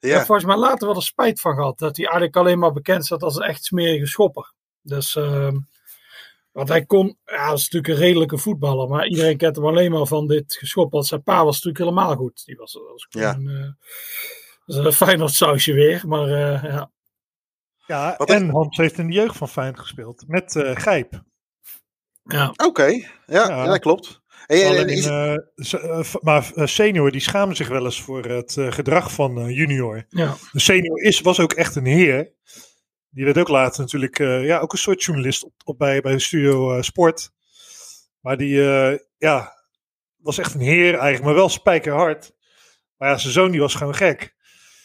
Ja. 0.00 0.08
Ik 0.08 0.14
heb 0.14 0.24
volgens 0.26 0.46
mij 0.46 0.56
later 0.56 0.86
wel 0.86 0.96
er 0.96 1.02
spijt 1.02 1.40
van 1.40 1.54
gehad. 1.54 1.78
Dat 1.78 1.96
hij 1.96 2.04
eigenlijk 2.06 2.36
alleen 2.36 2.58
maar 2.58 2.72
bekend 2.72 3.04
staat 3.04 3.22
als 3.22 3.36
een 3.36 3.42
echt 3.42 3.64
smerige 3.64 4.06
schopper. 4.06 4.52
Dus, 4.82 5.16
ehm, 5.16 5.56
want 6.52 6.68
hij 6.68 6.84
kon, 6.84 7.18
ja, 7.24 7.48
dat 7.48 7.58
is 7.58 7.62
natuurlijk 7.70 7.88
een 7.88 8.06
redelijke 8.06 8.38
voetballer. 8.38 8.88
Maar 8.88 9.06
iedereen 9.06 9.36
kent 9.36 9.56
hem 9.56 9.66
alleen 9.66 9.90
maar 9.90 10.06
van 10.06 10.26
dit 10.26 10.54
geschop. 10.54 10.92
Want 10.92 11.06
zijn 11.06 11.22
pa 11.22 11.44
was 11.44 11.54
natuurlijk 11.62 11.78
helemaal 11.78 12.16
goed. 12.16 12.44
Die 12.44 12.56
was, 12.56 12.78
was 12.90 13.06
Ja. 13.08 13.32
gewoon, 13.32 13.48
eh, 13.48 13.70
dat 14.66 14.76
is 14.78 14.84
een 14.84 14.92
Feyenoord 14.92 15.32
sausje 15.32 15.72
weer. 15.72 16.02
Maar 16.06 16.28
eh, 16.28 16.82
ja. 17.88 18.16
En 18.16 18.48
Hans 18.48 18.76
heeft 18.76 18.98
in 18.98 19.06
de 19.06 19.12
jeugd 19.12 19.36
van 19.36 19.48
Feyenoord 19.48 19.80
gespeeld. 19.80 20.24
Met 20.26 20.56
eh 20.56 20.76
Gijp. 20.76 21.22
Ja. 22.22 22.52
Oké, 22.56 22.84
ja, 22.86 23.04
ja. 23.26 23.64
dat 23.64 23.78
klopt. 23.78 24.20
Hey, 24.46 24.66
Alleen, 24.66 24.88
is- 24.88 25.04
z- 25.54 25.74
v- 26.08 26.14
maar 26.20 26.50
eh, 26.54 26.66
senior 26.66 27.10
die 27.10 27.20
schaamde 27.20 27.54
zich 27.54 27.68
wel 27.68 27.84
eens 27.84 28.02
voor 28.02 28.24
het 28.24 28.56
eh, 28.56 28.72
gedrag 28.72 29.12
van 29.12 29.38
eh, 29.40 29.56
junior. 29.56 30.04
Ja. 30.08 30.34
De 30.52 30.60
senior 30.60 31.02
is, 31.02 31.20
was 31.20 31.40
ook 31.40 31.52
echt 31.52 31.76
een 31.76 31.86
heer. 31.86 32.32
Die 33.10 33.24
werd 33.24 33.38
ook 33.38 33.48
later 33.48 33.80
natuurlijk 33.80 34.18
eh, 34.18 34.44
ja, 34.44 34.58
ook 34.58 34.72
een 34.72 34.78
soort 34.78 35.02
journalist 35.04 35.44
op, 35.44 35.52
op 35.64 35.78
bij, 35.78 36.00
bij 36.00 36.18
Studio 36.18 36.72
eh, 36.76 36.82
Sport. 36.82 37.30
Maar 38.20 38.36
die 38.36 38.70
eh, 38.72 38.98
ja, 39.18 39.52
was 40.16 40.38
echt 40.38 40.54
een 40.54 40.60
heer 40.60 40.92
eigenlijk, 40.92 41.24
maar 41.24 41.34
wel 41.34 41.48
spijkerhard. 41.48 42.32
Maar 42.96 43.08
ja, 43.08 43.16
zijn 43.16 43.32
zoon 43.32 43.50
die 43.50 43.60
was 43.60 43.74
gewoon 43.74 43.94
gek. 43.94 44.34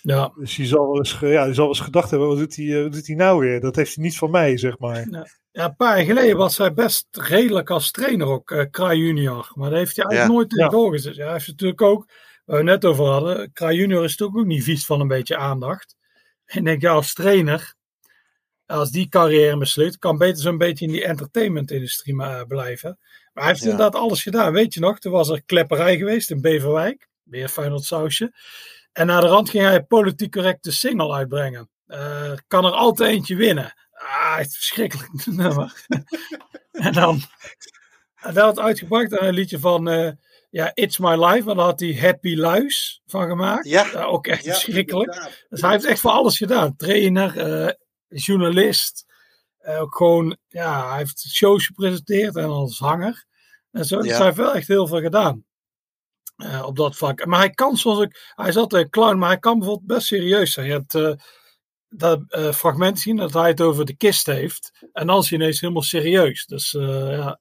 Ja. 0.05 0.33
Dus 0.35 0.55
die 0.55 0.65
zal 0.65 0.87
wel 0.87 0.97
eens, 0.97 1.17
ja, 1.19 1.45
die 1.45 1.53
zal 1.53 1.63
wel 1.65 1.73
eens 1.73 1.83
gedacht 1.83 2.09
hebben, 2.09 2.27
wat 2.27 2.37
doet, 2.37 2.55
hij, 2.55 2.75
eh, 2.77 2.81
wat 2.83 2.91
doet 2.93 3.07
hij 3.07 3.15
nou 3.15 3.39
weer? 3.39 3.59
Dat 3.59 3.75
heeft 3.75 3.95
hij 3.95 4.03
niet 4.03 4.17
van 4.17 4.31
mij, 4.31 4.57
zeg 4.57 4.79
maar. 4.79 5.07
Ja. 5.09 5.27
Ja, 5.51 5.65
een 5.65 5.75
paar 5.75 5.97
jaar 5.97 6.05
geleden 6.05 6.37
was 6.37 6.57
hij 6.57 6.73
best 6.73 7.07
redelijk 7.11 7.69
als 7.69 7.91
trainer 7.91 8.27
ook, 8.27 8.51
eh 8.51 8.65
Kraai 8.71 8.99
junior. 8.99 9.51
Maar 9.55 9.69
daar 9.69 9.79
heeft 9.79 9.95
hij 9.95 10.05
eigenlijk 10.05 10.33
Ja. 10.33 10.37
nooit 10.39 10.51
in 10.51 10.63
Ja. 10.63 10.69
doorgezet. 10.69 11.15
Ja, 11.15 11.23
hij 11.23 11.33
heeft 11.33 11.47
natuurlijk 11.47 11.81
ook, 11.81 12.05
waar 12.45 12.63
we 12.63 12.71
het 12.71 12.81
net 12.81 12.91
over 12.91 13.05
hadden, 13.05 13.51
Kraai 13.53 13.77
junior 13.77 14.03
is 14.03 14.09
natuurlijk 14.09 14.39
ook 14.39 14.45
niet 14.45 14.63
vies 14.63 14.85
van 14.85 14.99
een 15.01 15.07
beetje 15.07 15.37
aandacht. 15.37 15.95
En 16.45 16.57
ik 16.59 16.65
denk, 16.65 16.81
ja, 16.81 16.91
als 16.91 17.13
trainer, 17.13 17.75
als 18.65 18.91
die 18.91 19.07
carrière 19.09 19.55
mislukt, 19.55 19.97
kan 19.97 20.17
beter 20.17 20.41
zo'n 20.41 20.57
beetje 20.57 20.85
in 20.85 20.91
die 20.91 21.05
entertainment-industrie 21.05 22.15
maar 22.15 22.39
eh, 22.39 22.45
blijven. 22.47 22.97
Maar 23.33 23.43
hij 23.43 23.51
heeft 23.53 23.63
Ja. 23.65 23.69
inderdaad 23.71 24.01
alles 24.01 24.23
gedaan. 24.23 24.53
Weet 24.53 24.73
je 24.73 24.79
nog, 24.79 24.99
toen 24.99 25.11
was 25.11 25.29
er 25.29 25.43
klepperij 25.45 25.97
geweest 25.97 26.31
in 26.31 26.41
Beverwijk. 26.41 27.07
Weer 27.23 27.47
Feyenoord 27.49 27.83
sausje. 27.83 28.31
En 28.93 29.07
naar 29.07 29.21
de 29.21 29.27
rand 29.27 29.49
ging 29.49 29.63
hij 29.63 29.83
politiek 29.83 30.31
correcte 30.31 30.71
single 30.71 31.13
uitbrengen. 31.13 31.69
Eh, 31.85 32.33
kan 32.47 32.65
er 32.65 32.71
altijd 32.71 33.09
eentje 33.09 33.35
winnen. 33.35 33.73
Ah, 33.91 34.37
het 34.37 34.47
is 34.47 34.55
verschrikkelijk 34.55 35.25
nummer. 35.25 35.85
en 36.71 36.93
dan 36.93 37.21
en 38.23 38.33
dat 38.33 38.43
had 38.43 38.59
uitgebracht 38.59 39.11
en 39.11 39.27
een 39.27 39.33
liedje 39.33 39.59
van 39.59 39.89
eh, 39.89 40.11
ja, 40.49 40.71
It's 40.73 40.97
My 40.97 41.25
Life, 41.25 41.43
waar 41.43 41.65
had 41.65 41.79
hij 41.79 41.93
Happy 41.93 42.35
Luis 42.35 43.01
van 43.05 43.27
gemaakt. 43.27 43.67
Ja. 43.67 44.03
ook 44.03 44.27
echt 44.27 44.43
Ja, 44.43 44.53
verschrikkelijk. 44.53 45.43
Dus 45.49 45.61
hij 45.61 45.71
heeft 45.71 45.85
echt 45.85 45.99
voor 45.99 46.11
alles 46.11 46.37
gedaan. 46.37 46.75
Trainer, 46.75 47.37
eh, 47.37 47.73
journalist. 48.07 49.05
ook 49.65 49.95
gewoon, 49.95 50.37
ja, 50.47 50.89
hij 50.89 50.97
heeft 50.97 51.25
shows 51.29 51.65
gepresenteerd 51.65 52.35
en 52.35 52.45
als 52.45 52.79
hanger. 52.79 53.25
En 53.71 53.85
zo, 53.85 54.01
dus 54.01 54.17
hij 54.17 54.25
heeft 54.25 54.37
wel 54.37 54.53
echt 54.53 54.67
heel 54.67 54.87
veel 54.87 55.01
gedaan. 55.01 55.45
Eh, 56.43 56.63
op 56.65 56.75
dat 56.75 56.95
vlak. 56.95 57.25
Maar 57.25 57.39
hij 57.39 57.49
kan 57.49 57.77
soms 57.77 57.99
ook, 57.99 58.11
hij 58.35 58.47
is 58.47 58.55
altijd 58.57 58.83
een 58.83 58.89
clown, 58.89 59.17
maar 59.17 59.29
hij 59.29 59.39
kan 59.39 59.59
bijvoorbeeld 59.59 59.87
best 59.87 60.07
serieus 60.07 60.53
zijn. 60.53 60.65
Je 60.67 60.71
hebt 60.71 60.95
eh, 60.95 61.11
dat 61.89 62.19
eh, 62.27 62.51
fragment 62.51 62.99
zien 62.99 63.15
dat 63.15 63.33
hij 63.33 63.49
het 63.49 63.61
over 63.61 63.85
de 63.85 63.95
kist 63.95 64.25
heeft. 64.25 64.71
En 64.93 65.07
dan 65.07 65.19
is 65.19 65.29
hij 65.29 65.39
ineens 65.39 65.59
helemaal 65.61 65.81
serieus. 65.81 66.45
Dus 66.45 66.71
ja. 66.79 67.39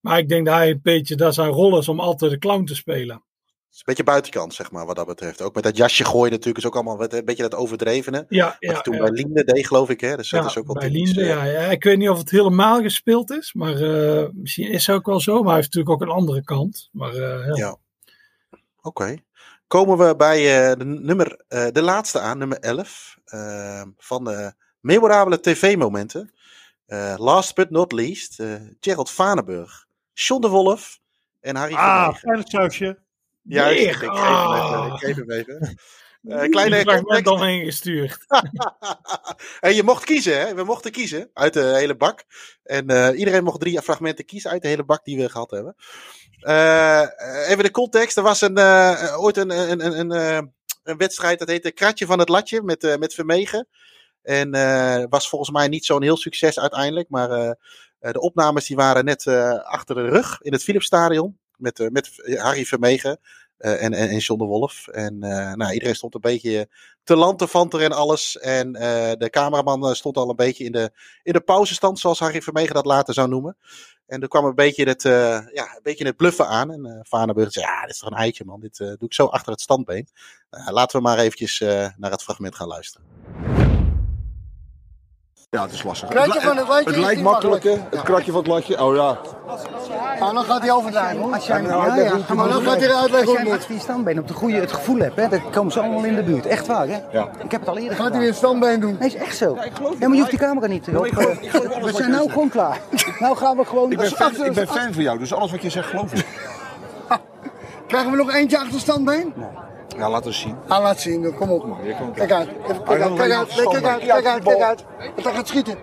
Maar 0.00 0.18
ik 0.18 0.28
denk 0.28 0.46
dat 0.46 0.54
hij 0.54 0.70
een 0.70 0.80
beetje, 0.82 1.14
dat 1.16 1.34
zijn 1.34 1.48
rol 1.48 1.78
is 1.78 1.88
om 1.88 2.00
altijd 2.00 2.30
de 2.30 2.38
clown 2.38 2.64
te 2.64 2.74
spelen. 2.74 3.14
Het 3.16 3.78
is 3.78 3.78
een 3.78 3.94
beetje 3.94 4.12
buitenkant, 4.12 4.54
zeg 4.54 4.70
maar, 4.70 4.86
wat 4.86 4.96
dat 4.96 5.06
betreft. 5.06 5.42
Ook 5.42 5.54
met 5.54 5.64
dat 5.64 5.76
jasje 5.76 6.04
gooien 6.04 6.30
natuurlijk 6.30 6.58
is 6.58 6.66
ook 6.66 6.74
allemaal 6.74 6.96
wat- 6.96 7.12
een 7.12 7.24
beetje 7.24 7.42
dat 7.42 7.54
overdrevene. 7.54 8.26
Ja, 8.28 8.44
wat 8.46 8.56
ja, 8.58 8.72
hij 8.72 8.82
toen 8.82 8.94
ja. 8.94 9.00
bij 9.00 9.10
Linde 9.10 9.44
deed, 9.44 9.66
geloof 9.66 9.88
ik. 9.90 10.00
Hè? 10.00 10.16
Dus 10.16 10.30
dat 10.30 10.42
Ja, 10.42 10.48
is 10.48 10.56
ook 10.58 10.66
wel 10.66 10.74
bij 10.74 10.90
typisch, 10.90 11.14
Linde, 11.14 11.30
ja, 11.30 11.44
ja. 11.44 11.60
Ik 11.60 11.84
weet 11.84 11.98
niet 11.98 12.08
of 12.08 12.18
het 12.18 12.30
helemaal 12.30 12.82
gespeeld 12.82 13.30
is, 13.30 13.52
maar 13.54 13.74
misschien 14.34 14.70
is 14.70 14.86
het 14.86 14.96
ook 14.96 15.06
wel 15.06 15.20
zo. 15.20 15.34
Maar 15.34 15.44
hij 15.44 15.54
heeft 15.54 15.74
natuurlijk 15.74 15.94
ook 16.02 16.08
een 16.08 16.14
andere 16.14 16.44
kant. 16.44 16.88
Maar 16.92 17.14
ja. 17.56 17.76
Oké. 18.82 19.16
Komen 19.66 19.98
we 19.98 20.16
bij 20.16 20.70
eh, 20.70 20.76
de, 20.78 20.84
nummer, 20.84 21.44
eh, 21.48 21.66
de 21.72 21.82
laatste 21.82 22.20
aan, 22.20 22.38
nummer 22.38 22.58
11. 22.58 23.16
eh, 23.24 23.82
van 23.98 24.24
de 24.24 24.52
memorabele 24.80 25.40
tv-momenten. 25.40 26.32
Eh, 26.86 27.14
last 27.18 27.54
but 27.54 27.70
not 27.70 27.92
least, 27.92 28.42
Gerald 28.80 29.10
Vanenburg, 29.10 29.86
John 30.12 30.40
de 30.40 30.48
Wolf 30.48 30.98
en 31.40 31.56
Harry 31.56 31.74
Ah, 31.74 32.02
Vermegen. 32.02 32.20
fijn 32.28 32.42
sausje. 32.46 32.98
Juist, 33.42 33.80
ik 33.80 33.92
geef 33.92 34.00
hem 34.00 34.10
Ah. 34.10 34.84
even. 34.86 34.92
Ik 34.94 34.98
geef 35.00 35.16
hem 35.16 35.30
even. 35.30 35.78
Een 36.22 36.50
kleine 36.56 36.80
fragment 36.80 37.24
dan 37.24 37.42
heen 37.44 37.64
gestuurd. 37.64 38.18
En 39.60 39.74
je 39.74 39.82
mocht 39.82 40.04
kiezen, 40.04 40.40
hè? 40.40 40.54
We 40.54 40.64
mochten 40.64 40.90
kiezen 40.92 41.30
uit 41.34 41.52
de 41.52 41.62
hele 41.62 41.96
bak. 41.96 42.24
En 42.62 43.14
iedereen 43.16 43.44
mocht 43.44 43.60
drie 43.60 43.82
fragmenten 43.82 44.24
kiezen 44.24 44.50
uit 44.50 44.62
de 44.62 44.68
hele 44.68 44.84
bak 44.84 45.04
die 45.04 45.16
we 45.16 45.28
gehad 45.28 45.50
hebben. 45.50 45.74
Eh, 46.40 47.06
even 47.48 47.64
de 47.64 47.70
context. 47.70 48.16
Er 48.16 48.22
was 48.22 48.40
een, 48.40 48.56
eh, 48.58 49.14
ooit 49.22 49.36
een, 49.36 49.50
een, 49.50 49.86
een, 49.86 49.98
een, 49.98 50.46
eh, 50.84 50.96
wedstrijd, 50.96 51.38
dat 51.38 51.48
heette 51.48 51.70
Kratje 51.70 52.06
van 52.06 52.18
het 52.18 52.28
Latje 52.28 52.62
met, 52.62 52.84
eh, 52.84 52.96
met 52.96 53.14
Vermegen. 53.14 53.68
En 54.22 54.54
eh, 54.54 55.04
was 55.08 55.28
volgens 55.28 55.50
mij 55.50 55.68
niet 55.68 55.84
zo'n 55.84 56.02
heel 56.02 56.16
succes 56.16 56.60
uiteindelijk. 56.60 57.08
Maar 57.08 57.30
eh, 57.30 57.50
eh, 57.98 58.12
de 58.12 58.20
opnames 58.20 58.66
die 58.66 58.76
waren 58.76 59.04
net 59.04 59.26
eh, 59.26 59.58
achter 59.64 59.94
de 59.94 60.08
rug 60.08 60.40
in 60.40 60.52
het 60.52 60.62
Philipsstadion. 60.62 61.38
Met, 61.56 61.80
eh, 61.80 61.88
met 61.88 62.10
Harry 62.38 62.64
Vermegen 62.64 63.20
eh, 63.56 63.82
en, 63.82 63.92
en, 63.92 64.08
en 64.08 64.18
John 64.18 64.40
de 64.40 64.46
Wolf. 64.46 64.88
En 64.88 65.22
eh, 65.22 65.52
nou, 65.54 65.72
iedereen 65.72 65.94
stond 65.94 66.14
een 66.14 66.20
beetje 66.20 66.68
te 67.04 67.16
lanterfanter 67.16 67.82
en 67.82 67.92
alles. 67.92 68.38
En 68.38 68.74
eh, 68.74 69.12
de 69.18 69.30
cameraman 69.30 69.86
eh, 69.86 69.92
stond 69.92 70.16
al 70.16 70.30
een 70.30 70.36
beetje 70.36 70.64
in 70.64 70.72
de, 70.72 70.90
in 71.22 71.32
de 71.32 71.40
pauzestand, 71.40 71.98
zoals 71.98 72.18
Harry 72.18 72.42
Vermegen 72.42 72.74
dat 72.74 72.86
later 72.86 73.14
zou 73.14 73.28
noemen. 73.28 73.56
En 74.10 74.22
er 74.22 74.28
kwam 74.28 74.44
een 74.44 74.54
beetje 74.54 74.84
het, 74.84 75.04
eh, 75.04 75.38
ja, 75.52 75.62
een 75.62 75.82
beetje 75.82 76.06
het 76.06 76.16
bluffen 76.16 76.46
aan. 76.46 76.70
En 76.72 76.86
eh 76.86 76.98
Vaneburg 77.02 77.52
zei, 77.52 77.64
ja, 77.66 77.80
dit 77.80 77.90
is 77.90 77.98
toch 77.98 78.10
een 78.10 78.16
eitje 78.16 78.44
man. 78.44 78.60
Dit 78.60 78.80
eh, 78.80 78.86
doe 78.86 78.96
ik 79.08 79.14
zo 79.14 79.26
achter 79.26 79.52
het 79.52 79.60
standbeen. 79.60 80.08
Nou, 80.50 80.72
laten 80.72 80.96
we 80.96 81.02
maar 81.02 81.18
eventjes 81.18 81.60
naar 81.96 82.10
het 82.10 82.22
fragment 82.22 82.54
gaan 82.54 82.68
luisteren. 82.68 83.69
Ja, 85.56 85.62
het 85.62 85.72
is 85.72 85.82
lastig. 85.82 86.08
Kratje 86.08 86.40
van 86.40 86.56
het 86.56 86.68
latje 86.68 86.90
het 86.90 86.96
lijkt 86.98 87.22
makkelijker. 87.22 87.70
makkelijk. 87.70 87.94
Het 87.94 88.02
kratje 88.04 88.30
van 88.32 88.40
het 88.40 88.50
latje. 88.50 88.84
Oh 88.84 88.94
ja. 88.94 89.16
Ah, 90.20 90.34
dan 90.34 90.44
gaat 90.44 90.60
hij 90.60 90.70
overdrijven 90.72 91.18
hoor. 91.22 91.34
Als 91.34 91.46
jij- 91.46 91.62
Ja, 91.62 91.68
ja, 91.86 91.94
ja. 91.96 92.34
Maar 92.34 92.48
dan 92.48 92.62
gaat 92.62 92.76
hij 92.78 92.88
eruit 92.88 93.10
leggen 93.10 93.28
hoe 93.28 93.38
Als 93.38 93.48
het 93.52 93.62
jij 93.66 93.74
moet. 93.76 93.82
standbeen 93.82 94.18
op 94.18 94.28
de 94.28 94.34
goede, 94.34 94.56
het 94.56 94.72
gevoel 94.72 94.98
hebt, 94.98 95.16
hè, 95.16 95.28
dan 95.28 95.50
komen 95.50 95.72
ze 95.72 95.80
allemaal 95.80 96.04
in 96.04 96.14
de 96.14 96.22
buurt. 96.22 96.46
Echt 96.46 96.66
waar, 96.66 96.86
hè? 96.88 96.98
Ja. 97.12 97.28
Ik 97.44 97.50
heb 97.50 97.60
het 97.60 97.68
al 97.68 97.78
eerder 97.78 97.96
Gaat 97.96 98.10
hij 98.10 98.18
weer 98.18 98.28
een 98.28 98.34
standbeen 98.34 98.80
doen? 98.80 98.96
Nee, 98.98 99.08
is 99.08 99.14
echt 99.14 99.36
zo. 99.36 99.56
Ja, 99.56 99.70
maar 99.98 100.10
je 100.10 100.16
hoeft 100.18 100.30
die 100.30 100.38
camera 100.38 100.66
niet 100.66 100.84
te 100.84 100.90
ik 100.90 100.96
geloof- 101.12 101.40
ik 101.40 101.50
geloof 101.50 101.78
We 101.82 101.92
zijn 101.92 102.10
nou 102.10 102.22
zegt. 102.22 102.32
gewoon 102.32 102.48
klaar. 102.48 102.78
Nou 103.18 103.36
gaan 103.36 103.56
we 103.56 103.64
gewoon... 103.64 103.90
Ik 103.90 103.98
ben, 103.98 104.06
fan, 104.10 104.26
Achter- 104.26 104.46
ik 104.46 104.52
ben 104.52 104.68
fan 104.68 104.92
van 104.92 105.02
jou, 105.02 105.18
dus 105.18 105.34
alles 105.34 105.50
wat 105.50 105.62
je 105.62 105.70
zegt 105.70 105.88
geloof 105.88 106.12
ik. 106.12 106.26
Krijgen 107.88 108.10
we 108.10 108.16
nog 108.16 108.32
eentje 108.32 108.58
achter 108.58 108.80
standbeen? 108.80 109.34
Ja, 110.00 110.10
laat 110.10 110.26
eens 110.26 110.40
zien. 110.40 110.56
Ah, 110.68 110.82
laat 110.82 111.00
zien. 111.00 111.22
dan. 111.22 111.34
Kom 111.34 111.50
op. 111.50 111.60
komt 111.98 112.14
Kijk 112.14 112.32
uit. 112.32 112.48
Even, 112.68 112.82
kijk 112.82 113.00
uit. 113.02 113.14
Kijk 113.16 113.32
uit. 113.32 113.48
Nee, 113.56 113.66
Kijk 113.66 113.84
uit. 113.84 114.02
Kijk 114.06 114.26
uit. 114.26 114.42
Kijk 114.44 114.60
uit. 114.62 114.84
Want 115.14 115.24
hij 115.24 115.34
gaat 115.34 115.48
schieten. 115.48 115.78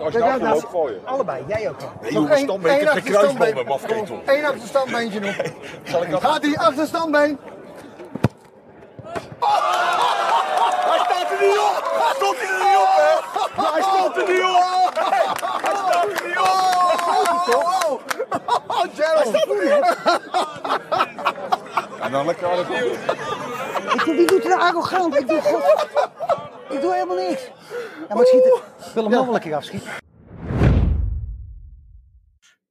Als 0.00 0.12
je 0.12 0.18
nou 0.18 0.40
gelooft, 0.40 0.66
voor 0.70 0.90
je. 0.90 1.00
Allebei, 1.04 1.44
jij 1.46 1.68
ook. 1.68 1.78
Nee, 1.78 1.88
Nog 2.00 2.10
jongen, 2.12 2.30
één- 2.30 2.44
standbeen. 2.44 2.86
heb 2.86 3.06
standbeen. 3.06 3.54
met 3.54 3.66
mafketel. 3.68 4.22
Eén 4.26 4.44
achter 4.44 4.68
standbeentje 4.68 5.20
nog. 5.20 5.34
Gaat 6.22 6.42
hij 6.42 6.56
achter 6.56 6.86
standbeen? 6.86 7.38
Hij 10.88 10.98
staat 11.04 11.30
er 11.30 11.46
niet 11.46 11.58
op! 11.58 11.90
Hij 11.98 12.14
stond 12.16 12.36
er 12.38 12.52
niet 12.64 12.76
op, 12.76 12.94
hè! 12.96 13.62
Hij 13.72 13.82
stond 13.82 14.16
er 14.16 14.28
niet 14.32 14.42
op! 14.44 14.92
Hij 15.10 15.74
staat 15.76 16.04
er 16.04 16.26
niet 16.28 16.38
op! 16.38 16.77
Oh, 17.54 18.00
Gerald. 18.96 19.46
En 22.00 22.12
dan 22.12 22.26
lekker 22.26 22.48
aan 22.50 22.58
Ik 23.94 24.04
doe, 24.04 24.16
die 24.16 24.26
doet 24.26 24.42
te 24.42 24.56
arrogant. 24.56 25.18
Ik 25.18 25.28
doe, 25.28 25.40
god, 25.40 25.86
ik 26.68 26.80
doe 26.80 26.92
helemaal 26.92 27.16
niks. 27.16 27.42
Ja, 28.08 28.14
maar 28.14 28.26
schieten. 28.26 28.54
Ik 28.86 28.94
wil 28.94 29.02
hem 29.02 29.12
nog 29.12 29.24
wel 29.26 29.34
een 29.34 29.40
keer 29.40 29.54
afschieten. 29.54 29.90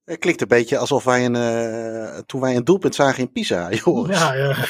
Het 0.08 0.20
klinkt 0.20 0.42
een 0.42 0.48
beetje 0.48 0.78
alsof 0.78 1.04
wij 1.04 1.26
een, 1.26 1.36
eh, 1.36 2.18
toen 2.26 2.42
wij 2.42 2.56
een 2.56 2.64
doelpunt 2.64 2.96
zagen 2.96 3.24
in 3.24 3.32
Pisa, 3.32 3.72
Joris. 3.84 4.20
Ja, 4.20 4.34
ja. 4.34 4.56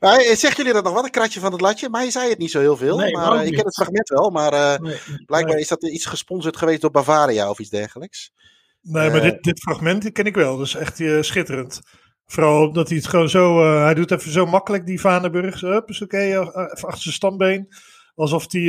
Maar, 0.00 0.18
eh, 0.18 0.26
zeggen 0.36 0.56
jullie 0.56 0.72
dat 0.72 0.84
nog 0.84 0.92
wat, 0.92 1.04
een 1.04 1.10
kratje 1.10 1.40
van 1.40 1.52
het 1.52 1.60
latje? 1.60 1.88
Maar 1.88 2.04
je 2.04 2.10
zei 2.10 2.28
het 2.28 2.38
niet 2.38 2.50
zo 2.50 2.60
heel 2.60 2.76
veel. 2.76 2.96
Nee, 2.96 3.12
maar 3.12 3.32
eh, 3.32 3.46
ik 3.46 3.52
ken 3.54 3.64
het 3.64 3.74
fragment 3.74 4.08
wel, 4.08 4.30
maar 4.30 4.52
eh, 4.52 4.78
Nee, 4.78 4.98
blijkbaar 5.26 5.54
nee. 5.54 5.62
is 5.62 5.68
dat 5.68 5.82
iets 5.88 6.06
gesponsord 6.06 6.56
geweest 6.56 6.80
door 6.80 6.90
Bavaria 6.90 7.50
of 7.50 7.58
iets 7.58 7.70
dergelijks. 7.70 8.32
Nee, 8.82 9.10
maar 9.10 9.20
dit, 9.20 9.42
dit 9.42 9.60
fragment 9.60 10.12
ken 10.12 10.24
ik 10.24 10.34
wel. 10.34 10.56
Dat 10.56 10.66
is 10.66 10.74
echt 10.74 11.00
eh, 11.00 11.20
schitterend. 11.20 11.80
Vooral 12.26 12.72
dat 12.72 12.88
hij 12.88 12.96
het 12.96 13.06
gewoon 13.06 13.28
zo... 13.28 13.62
eh, 13.62 13.82
hij 13.82 13.94
doet 13.94 14.10
even 14.10 14.32
zo 14.32 14.46
makkelijk, 14.46 14.86
die 14.86 15.00
Vanenburg. 15.00 15.58
Zo, 15.58 15.66
hup, 15.70 15.88
is 15.88 16.02
oké, 16.02 16.18
even 16.18 16.52
achter 16.66 17.02
zijn 17.02 17.14
standbeen. 17.14 17.68
Alsof 18.14 18.52
hij 18.52 18.62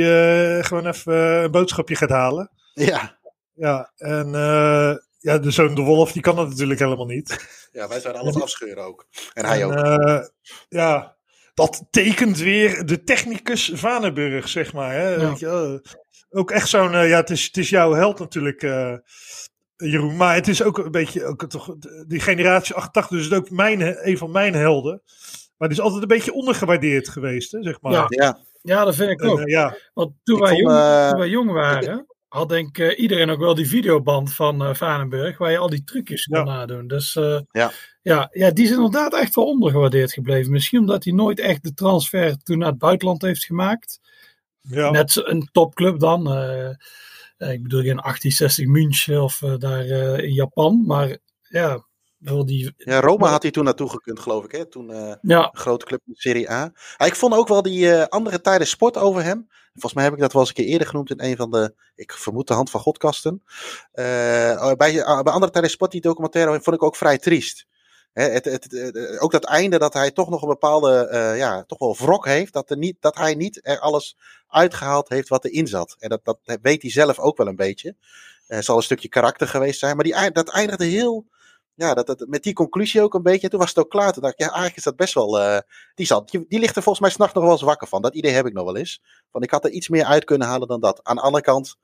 eh, 0.58 0.64
gewoon 0.64 0.86
even 0.86 1.14
een 1.14 1.50
boodschapje 1.50 1.96
gaat 1.96 2.10
halen. 2.10 2.50
Ja. 2.74 3.17
Ja, 3.58 3.92
en 3.96 4.34
eh, 4.34 4.94
ja, 5.18 5.38
de 5.38 5.50
zoon 5.50 5.74
de 5.74 5.82
Wolf, 5.82 6.12
die 6.12 6.22
kan 6.22 6.36
dat 6.36 6.48
natuurlijk 6.48 6.80
helemaal 6.80 7.06
niet. 7.06 7.46
Ja, 7.72 7.88
wij 7.88 8.00
zouden 8.00 8.22
alles 8.22 8.42
afscheuren 8.42 8.84
ook. 8.84 9.06
En 9.32 9.44
hij 9.44 9.64
ook. 9.64 9.72
eh, 9.72 10.20
ja, 10.68 11.16
dat 11.54 11.86
tekent 11.90 12.38
weer 12.38 12.86
de 12.86 13.02
technicus 13.04 13.70
Vanenburg, 13.74 14.48
zeg 14.48 14.72
maar. 14.72 14.92
Hè? 14.92 15.08
Ja. 15.14 15.28
Weet 15.28 15.38
je 15.38 15.46
wel. 15.46 15.80
ook 16.30 16.50
echt 16.50 16.68
zo'n... 16.68 16.94
eh, 16.94 17.08
ja, 17.08 17.16
het 17.16 17.30
is, 17.30 17.44
het 17.44 17.56
is 17.56 17.68
jouw 17.70 17.92
held 17.92 18.18
natuurlijk, 18.18 18.62
eh, 18.62 18.94
Jeroen. 19.76 20.16
Maar 20.16 20.34
het 20.34 20.48
is 20.48 20.62
ook 20.62 20.78
een 20.78 20.90
beetje... 20.90 21.24
Ook, 21.24 21.48
toch, 21.48 21.74
die 22.06 22.20
generatie 22.20 22.74
88 22.74 23.16
dus 23.16 23.26
is 23.26 23.32
ook 23.36 23.50
mijn, 23.50 24.08
een 24.08 24.18
van 24.18 24.30
mijn 24.30 24.54
helden. 24.54 25.02
Maar 25.56 25.68
die 25.68 25.76
is 25.78 25.82
altijd 25.84 26.02
een 26.02 26.08
beetje 26.08 26.32
ondergewaardeerd 26.32 27.08
geweest, 27.08 27.52
hè, 27.52 27.62
zeg 27.62 27.80
maar. 27.80 27.92
Ja. 27.92 28.04
Ja. 28.08 28.38
Ja, 28.62 28.84
dat 28.84 28.94
vind 28.94 29.10
ik 29.10 29.20
En, 29.22 29.28
ook. 29.28 29.38
eh, 29.38 29.44
ja. 29.46 29.76
Want 29.94 30.12
toen 30.24 30.36
Ik 30.36 30.42
wij, 30.42 30.50
vond, 30.52 30.62
jong, 30.62 30.76
eh, 30.78 31.08
toen 31.08 31.18
wij 31.18 31.28
jong 31.28 31.50
waren, 31.52 32.06
had 32.28 32.48
denk 32.48 32.78
ik 32.78 32.90
eh, 32.90 32.98
iedereen 32.98 33.30
ook 33.30 33.38
wel 33.38 33.54
die 33.54 33.68
videoband 33.68 34.34
van 34.34 34.62
eh 34.64 34.74
Vanenburg, 34.74 35.38
waar 35.38 35.50
je 35.50 35.58
al 35.58 35.68
die 35.70 35.84
trucjes 35.84 36.24
kon 36.26 36.44
nadoen. 36.44 36.86
Dus 36.86 37.16
eh, 37.16 37.40
Ja. 37.50 37.70
ja, 38.02 38.28
ja, 38.32 38.50
die 38.50 38.64
is 38.64 38.70
inderdaad 38.70 39.14
echt 39.14 39.34
wel 39.34 39.44
ondergewaardeerd 39.46 40.12
gebleven. 40.12 40.52
Misschien 40.52 40.80
omdat 40.80 41.04
hij 41.04 41.12
nooit 41.12 41.40
echt 41.40 41.62
de 41.62 41.74
transfer 41.74 42.36
toen 42.42 42.58
naar 42.58 42.68
het 42.68 42.78
buitenland 42.78 43.22
heeft 43.22 43.44
gemaakt. 43.44 44.00
Ja. 44.60 44.90
Net 44.90 45.16
een 45.26 45.48
topclub 45.52 45.98
dan. 45.98 46.32
eh, 46.32 46.68
eh, 47.36 47.52
ik 47.52 47.62
bedoel 47.62 47.82
geen 47.82 47.98
1860 48.00 48.66
München 48.66 49.22
of 49.22 49.38
daar 49.58 49.84
eh, 49.84 50.18
in 50.24 50.32
Japan. 50.32 50.82
Maar 50.86 51.18
ja, 51.42 51.86
wel 52.18 52.46
die... 52.46 52.72
Ja, 52.76 53.00
Roma 53.00 53.28
had 53.28 53.42
hij 53.42 53.50
toen 53.50 53.64
naartoe 53.64 53.90
gekund, 53.90 54.20
geloof 54.20 54.44
ik. 54.44 54.52
Hè? 54.52 54.66
Toen 54.66 54.90
eh, 54.92 55.14
Ja. 55.22 55.44
een 55.52 55.56
grote 55.58 55.84
club 55.84 56.00
in 56.06 56.12
de 56.12 56.20
Serie 56.20 56.50
A. 56.50 56.72
Ah, 56.96 57.06
ik 57.06 57.14
vond 57.14 57.34
ook 57.34 57.48
wel 57.48 57.62
die 57.62 57.92
eh, 57.92 58.06
andere 58.06 58.40
tijden 58.40 58.66
sport 58.66 58.96
over 58.96 59.22
hem. 59.22 59.48
Volgens 59.80 59.94
mij 59.94 60.04
heb 60.04 60.12
ik 60.12 60.18
dat 60.20 60.32
wel 60.32 60.40
eens 60.40 60.50
een 60.50 60.56
keer 60.56 60.66
eerder 60.72 60.86
genoemd 60.86 61.10
in 61.10 61.20
een 61.20 61.36
van 61.36 61.50
de, 61.50 61.74
ik 61.94 62.12
vermoed 62.12 62.46
de 62.46 62.54
hand 62.54 62.70
van 62.70 62.80
Godkasten. 62.80 63.42
Eh, 63.92 64.72
bij, 64.72 65.00
eh, 65.00 65.22
bij 65.22 65.32
andere 65.32 65.52
tijden 65.52 65.70
sport, 65.70 65.90
die 65.90 66.00
documentaire, 66.00 66.60
vond 66.62 66.76
ik 66.76 66.82
ook 66.82 66.96
vrij 66.96 67.18
triest. 67.18 67.66
Het, 68.12 68.44
het, 68.44 68.64
het- 68.70 69.18
ook 69.20 69.32
dat 69.32 69.44
einde 69.44 69.78
dat 69.78 69.94
hij 69.94 70.10
toch 70.10 70.28
nog 70.28 70.42
een 70.42 70.48
bepaalde, 70.48 71.06
eh, 71.08 71.36
ja, 71.36 71.64
toch 71.64 71.78
wel 71.78 71.96
wrok 71.96 72.26
heeft. 72.26 72.52
Dat, 72.52 72.70
er 72.70 72.76
niet, 72.76 72.96
dat 73.00 73.16
hij 73.16 73.34
niet 73.34 73.60
er 73.62 73.78
alles 73.78 74.16
uitgehaald 74.48 75.08
heeft 75.08 75.28
wat 75.28 75.44
erin 75.44 75.66
zat. 75.66 75.96
En 75.98 76.08
dat, 76.08 76.20
dat 76.24 76.58
weet 76.62 76.82
hij 76.82 76.90
zelf 76.90 77.18
ook 77.18 77.36
wel 77.36 77.46
een 77.46 77.56
beetje. 77.56 77.96
Het 78.46 78.64
zal 78.64 78.76
een 78.76 78.82
stukje 78.82 79.08
karakter 79.08 79.48
geweest 79.48 79.78
zijn. 79.78 79.94
Maar 79.96 80.04
die, 80.04 80.30
dat 80.32 80.48
eindigde 80.48 80.84
heel, 80.84 81.26
ja, 81.78 81.94
dat, 81.94 82.06
dat, 82.06 82.24
met 82.28 82.42
die 82.42 82.52
conclusie 82.52 83.02
ook 83.02 83.14
een 83.14 83.22
beetje. 83.22 83.42
En 83.42 83.50
toen 83.50 83.58
was 83.58 83.68
het 83.68 83.78
ook 83.78 83.90
klaar. 83.90 84.12
Toen 84.12 84.22
dacht 84.22 84.34
ik, 84.34 84.40
ja, 84.40 84.46
eigenlijk 84.46 84.76
is 84.76 84.82
dat 84.82 84.96
best 84.96 85.14
wel. 85.14 85.40
eh, 85.40 85.58
die, 85.94 86.06
zal, 86.06 86.26
die, 86.26 86.46
ligt 86.48 86.76
er 86.76 86.82
volgens 86.82 87.00
mij 87.00 87.10
s'nachts 87.10 87.34
nog 87.34 87.42
wel 87.42 87.52
eens 87.52 87.62
wakker 87.62 87.88
van. 87.88 88.02
Dat 88.02 88.14
idee 88.14 88.32
heb 88.32 88.46
ik 88.46 88.52
nog 88.52 88.64
wel 88.64 88.76
eens. 88.76 89.02
Van 89.32 89.42
ik 89.42 89.50
had 89.50 89.64
er 89.64 89.70
iets 89.70 89.88
meer 89.88 90.04
uit 90.04 90.24
kunnen 90.24 90.46
halen 90.48 90.68
dan 90.68 90.80
dat. 90.80 91.00
Aan 91.02 91.16
de 91.16 91.22
andere 91.22 91.44
kant, 91.44 91.76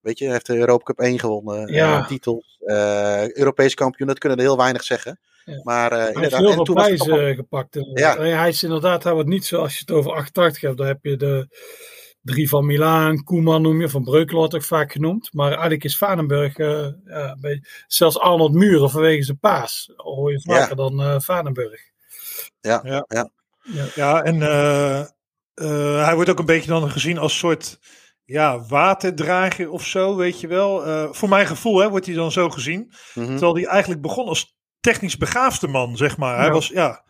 Weet 0.00 0.18
je, 0.18 0.30
heeft 0.30 0.46
de 0.46 0.56
Europa 0.56 0.84
Cup 0.84 0.98
1 0.98 1.18
gewonnen. 1.18 1.66
eh, 1.68 1.74
Ja. 1.74 2.04
titels. 2.04 2.56
eh, 2.64 3.36
Europees 3.36 3.74
kampioen, 3.74 4.08
dat 4.08 4.18
kunnen 4.18 4.38
er 4.38 4.44
heel 4.44 4.56
weinig 4.56 4.82
zeggen. 4.84 5.20
Maar 5.62 5.90
Hij 5.90 6.12
heeft 6.14 6.36
heel 6.36 6.52
veel 6.52 6.74
prijzen 6.74 7.34
gepakt. 7.34 7.74
Ja. 7.74 8.24
Ja. 8.24 8.36
Hij 8.38 8.48
is 8.48 8.62
inderdaad, 8.62 9.02
hij 9.04 9.12
wordt 9.12 9.28
niet 9.28 9.44
zo 9.46 9.60
als 9.60 9.72
je 9.74 9.78
het 9.80 9.90
over 9.90 10.12
88 10.12 10.62
hebt. 10.62 10.76
Dan 10.76 10.86
heb 10.86 10.98
je 11.02 11.16
de 11.16 11.46
drie 12.22 12.48
van 12.48 12.66
Milaan, 12.66 13.24
Koeman 13.24 13.62
noem 13.62 13.80
je, 13.80 13.88
van 13.88 14.02
Breukelen 14.04 14.38
wordt 14.38 14.54
ook 14.54 14.62
vaak 14.62 14.92
genoemd. 14.92 15.32
Maar 15.32 15.50
eigenlijk 15.50 15.84
is 15.84 15.98
Vanenburg, 15.98 16.56
eh, 16.56 16.86
ja, 17.04 17.36
bij, 17.40 17.62
zelfs 17.86 18.18
Arnold 18.18 18.52
Muren 18.52 18.90
vanwege 18.90 19.22
zijn 19.22 19.38
paas, 19.38 19.92
hoor 19.96 20.30
je 20.32 20.40
vaker 20.40 20.68
Ja. 20.68 20.74
dan 20.74 21.00
eh 21.02 21.14
Vanenburg. 21.20 21.80
Ja, 22.60 22.80
ja. 22.84 23.04
ja. 23.08 23.30
Ja, 23.94 24.22
en 24.22 24.42
eh, 24.42 25.00
eh, 25.54 26.04
hij 26.04 26.14
wordt 26.14 26.30
ook 26.30 26.38
een 26.38 26.46
beetje 26.46 26.70
dan 26.70 26.90
gezien 26.90 27.18
als 27.18 27.38
soort 27.38 27.78
ja, 28.24 28.60
waterdrager 28.66 29.70
of 29.70 29.86
zo, 29.86 30.16
weet 30.16 30.40
je 30.40 30.46
wel. 30.46 30.86
Eh, 30.86 31.08
voor 31.10 31.28
mijn 31.28 31.46
gevoel 31.46 31.78
hè, 31.78 31.88
wordt 31.90 32.06
hij 32.06 32.14
dan 32.14 32.32
zo 32.32 32.50
gezien. 32.50 32.92
Mhm. 33.14 33.26
Terwijl 33.26 33.54
hij 33.54 33.66
eigenlijk 33.66 34.02
begon 34.02 34.28
als 34.28 34.54
technisch 34.80 35.16
begaafde 35.16 35.68
man, 35.68 35.96
zeg 35.96 36.16
maar. 36.16 36.36
Hij 36.36 36.46
Ja. 36.46 36.52
was 36.52 36.68
ja, 36.68 37.04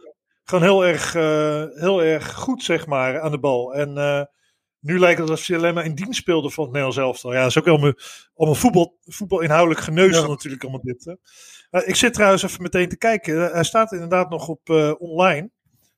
gewoon 0.45 0.63
heel 0.65 0.85
erg, 0.87 1.15
eh, 1.15 1.65
heel 1.75 2.03
erg 2.03 2.33
goed, 2.35 2.63
zeg 2.63 2.87
maar, 2.87 3.21
aan 3.21 3.31
de 3.31 3.39
bal. 3.39 3.75
En 3.75 3.97
eh, 3.99 4.23
nu 4.83 4.99
lijkt 4.99 5.21
het 5.21 5.31
alsof 5.31 5.47
hij 5.47 5.57
alleen 5.57 5.75
maar 5.75 5.85
in 5.85 5.95
dienst 5.95 6.21
speelde 6.21 6.51
van 6.51 6.65
het 6.65 6.73
Nederlands 6.73 6.99
elftal. 7.01 7.33
Ja, 7.33 7.39
dat 7.41 7.49
is 7.49 7.59
ook 7.59 7.67
allemaal, 7.67 7.93
allemaal 8.35 8.59
voetbal, 8.59 8.99
voetbal 9.05 9.41
inhoudelijk 9.41 9.81
geneuzel 9.81 10.23
Ja. 10.23 10.29
natuurlijk 10.29 10.63
allemaal 10.63 10.83
dit. 10.83 11.05
Hè. 11.05 11.15
Eh, 11.71 11.89
ik 11.89 11.95
zit 11.95 12.15
trouwens 12.15 12.43
even 12.43 12.63
meteen 12.63 12.89
te 12.89 12.97
kijken. 12.97 13.47
Eh, 13.47 13.53
hij 13.53 13.65
staat 13.65 13.93
inderdaad 13.93 14.31
nog 14.31 14.49
op 14.49 14.71
eh, 14.71 14.93
online. 14.99 15.51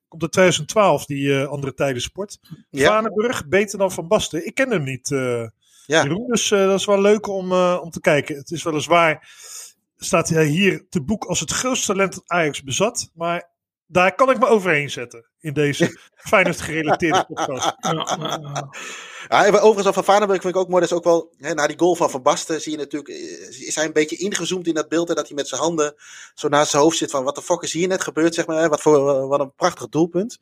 Komt 0.08 0.22
uit 0.22 0.32
2012, 0.32 1.06
die 1.06 1.44
andere 1.44 1.74
tijden 1.74 2.02
sport. 2.02 2.38
Ja. 2.70 2.86
Vanenburg, 2.88 3.48
beter 3.48 3.78
dan 3.78 3.92
Van 3.92 4.08
Basten. 4.08 4.46
Ik 4.46 4.54
ken 4.54 4.70
hem 4.70 4.82
niet, 4.82 5.08
Ja. 5.08 6.02
Jeroen, 6.02 6.26
dus 6.26 6.48
dat 6.48 6.78
is 6.78 6.86
wel 6.86 7.00
leuk 7.00 7.26
om, 7.26 7.52
om 7.52 7.90
te 7.90 8.00
kijken. 8.00 8.36
Het 8.36 8.50
is 8.50 8.62
weliswaar, 8.62 9.28
staat 9.96 10.28
hij 10.28 10.46
hier 10.46 10.86
te 10.88 11.02
boek 11.02 11.24
als 11.24 11.40
het 11.40 11.50
grootste 11.50 11.86
talent 11.86 12.14
dat 12.14 12.22
Ajax 12.26 12.62
bezat. 12.62 13.10
Maar 13.14 13.50
daar 13.86 14.14
kan 14.14 14.30
ik 14.30 14.38
me 14.38 14.46
overheen 14.46 14.90
zetten 14.90 15.26
in 15.44 15.52
deze 15.52 15.98
Feyenoord 16.28 16.60
gerelateerde 16.60 17.24
podcast. 17.24 17.74
Ja, 19.28 19.46
overigens, 19.48 19.86
al 19.86 19.92
van 19.92 20.04
Varenburg 20.04 20.40
vind 20.42 20.54
ik 20.54 20.60
ook 20.60 20.68
mooi. 20.68 20.80
Dat 20.80 20.90
is 20.90 20.96
ook 20.96 21.04
wel, 21.04 21.32
hè, 21.38 21.54
na 21.54 21.66
die 21.66 21.78
goal 21.78 21.94
van 21.94 22.10
Van 22.10 22.22
Basten 22.22 22.60
zie 22.60 22.72
je 22.72 22.78
natuurlijk, 22.78 23.08
eh, 23.14 23.66
is 23.66 23.74
hij 23.74 23.84
een 23.84 23.92
beetje 23.92 24.16
ingezoomd 24.16 24.66
in 24.66 24.74
dat 24.74 24.88
beeld. 24.88 25.08
En 25.08 25.14
dat 25.14 25.26
hij 25.26 25.36
met 25.36 25.48
zijn 25.48 25.60
handen 25.60 25.94
zo 26.34 26.48
naast 26.48 26.70
zijn 26.70 26.82
hoofd 26.82 26.96
zit 26.96 27.10
van, 27.10 27.24
wat 27.24 27.34
de 27.34 27.42
fuck 27.42 27.62
is 27.62 27.72
hier 27.72 27.88
net 27.88 28.02
gebeurd, 28.02 28.34
zeg 28.34 28.46
maar. 28.46 28.56
hè, 28.60 28.68
Wat, 28.68 28.80
voor, 28.80 29.28
wat 29.28 29.40
een 29.40 29.54
prachtig 29.54 29.88
doelpunt. 29.88 30.38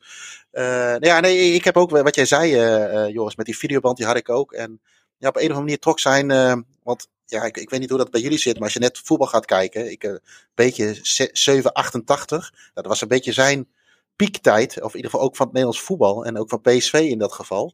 Eh, 0.51 0.63
nou 0.65 1.05
ja, 1.05 1.19
nee, 1.19 1.53
ik 1.53 1.63
heb 1.63 1.77
ook, 1.77 1.89
wat 1.89 2.15
jij 2.15 2.25
zei, 2.25 2.53
eh, 2.53 3.03
eh, 3.05 3.13
Joris, 3.13 3.35
met 3.35 3.45
die 3.45 3.57
videoband, 3.57 3.97
die 3.97 4.05
had 4.05 4.15
ik 4.15 4.29
ook. 4.29 4.51
En 4.53 4.81
ja, 5.17 5.27
op 5.27 5.35
een 5.35 5.41
of 5.41 5.47
andere 5.47 5.59
manier 5.65 5.79
trok 5.79 5.99
zijn, 5.99 6.31
eh, 6.31 6.55
want 6.83 7.07
ja, 7.25 7.43
ik, 7.43 7.57
ik 7.57 7.69
weet 7.69 7.79
niet 7.79 7.89
hoe 7.89 7.97
dat 7.97 8.11
bij 8.11 8.21
jullie 8.21 8.37
zit, 8.37 8.53
maar 8.53 8.63
als 8.63 8.73
je 8.73 8.79
net 8.79 9.01
voetbal 9.03 9.27
gaat 9.27 9.45
kijken, 9.45 9.91
ik 9.91 10.03
een 10.03 10.19
beetje 10.55 10.99
ze- 11.01 11.29
788, 11.33 12.53
dat 12.73 12.85
was 12.85 13.01
een 13.01 13.07
beetje 13.07 13.31
zijn 13.33 13.67
piektijd, 14.15 14.81
of 14.81 14.89
in 14.89 14.95
ieder 14.95 15.11
geval 15.11 15.25
ook 15.25 15.35
van 15.35 15.45
het 15.45 15.55
Nederlands 15.55 15.85
voetbal 15.85 16.25
en 16.25 16.37
ook 16.37 16.49
van 16.49 16.61
PSV 16.61 16.93
in 16.93 17.17
dat 17.17 17.33
geval. 17.33 17.73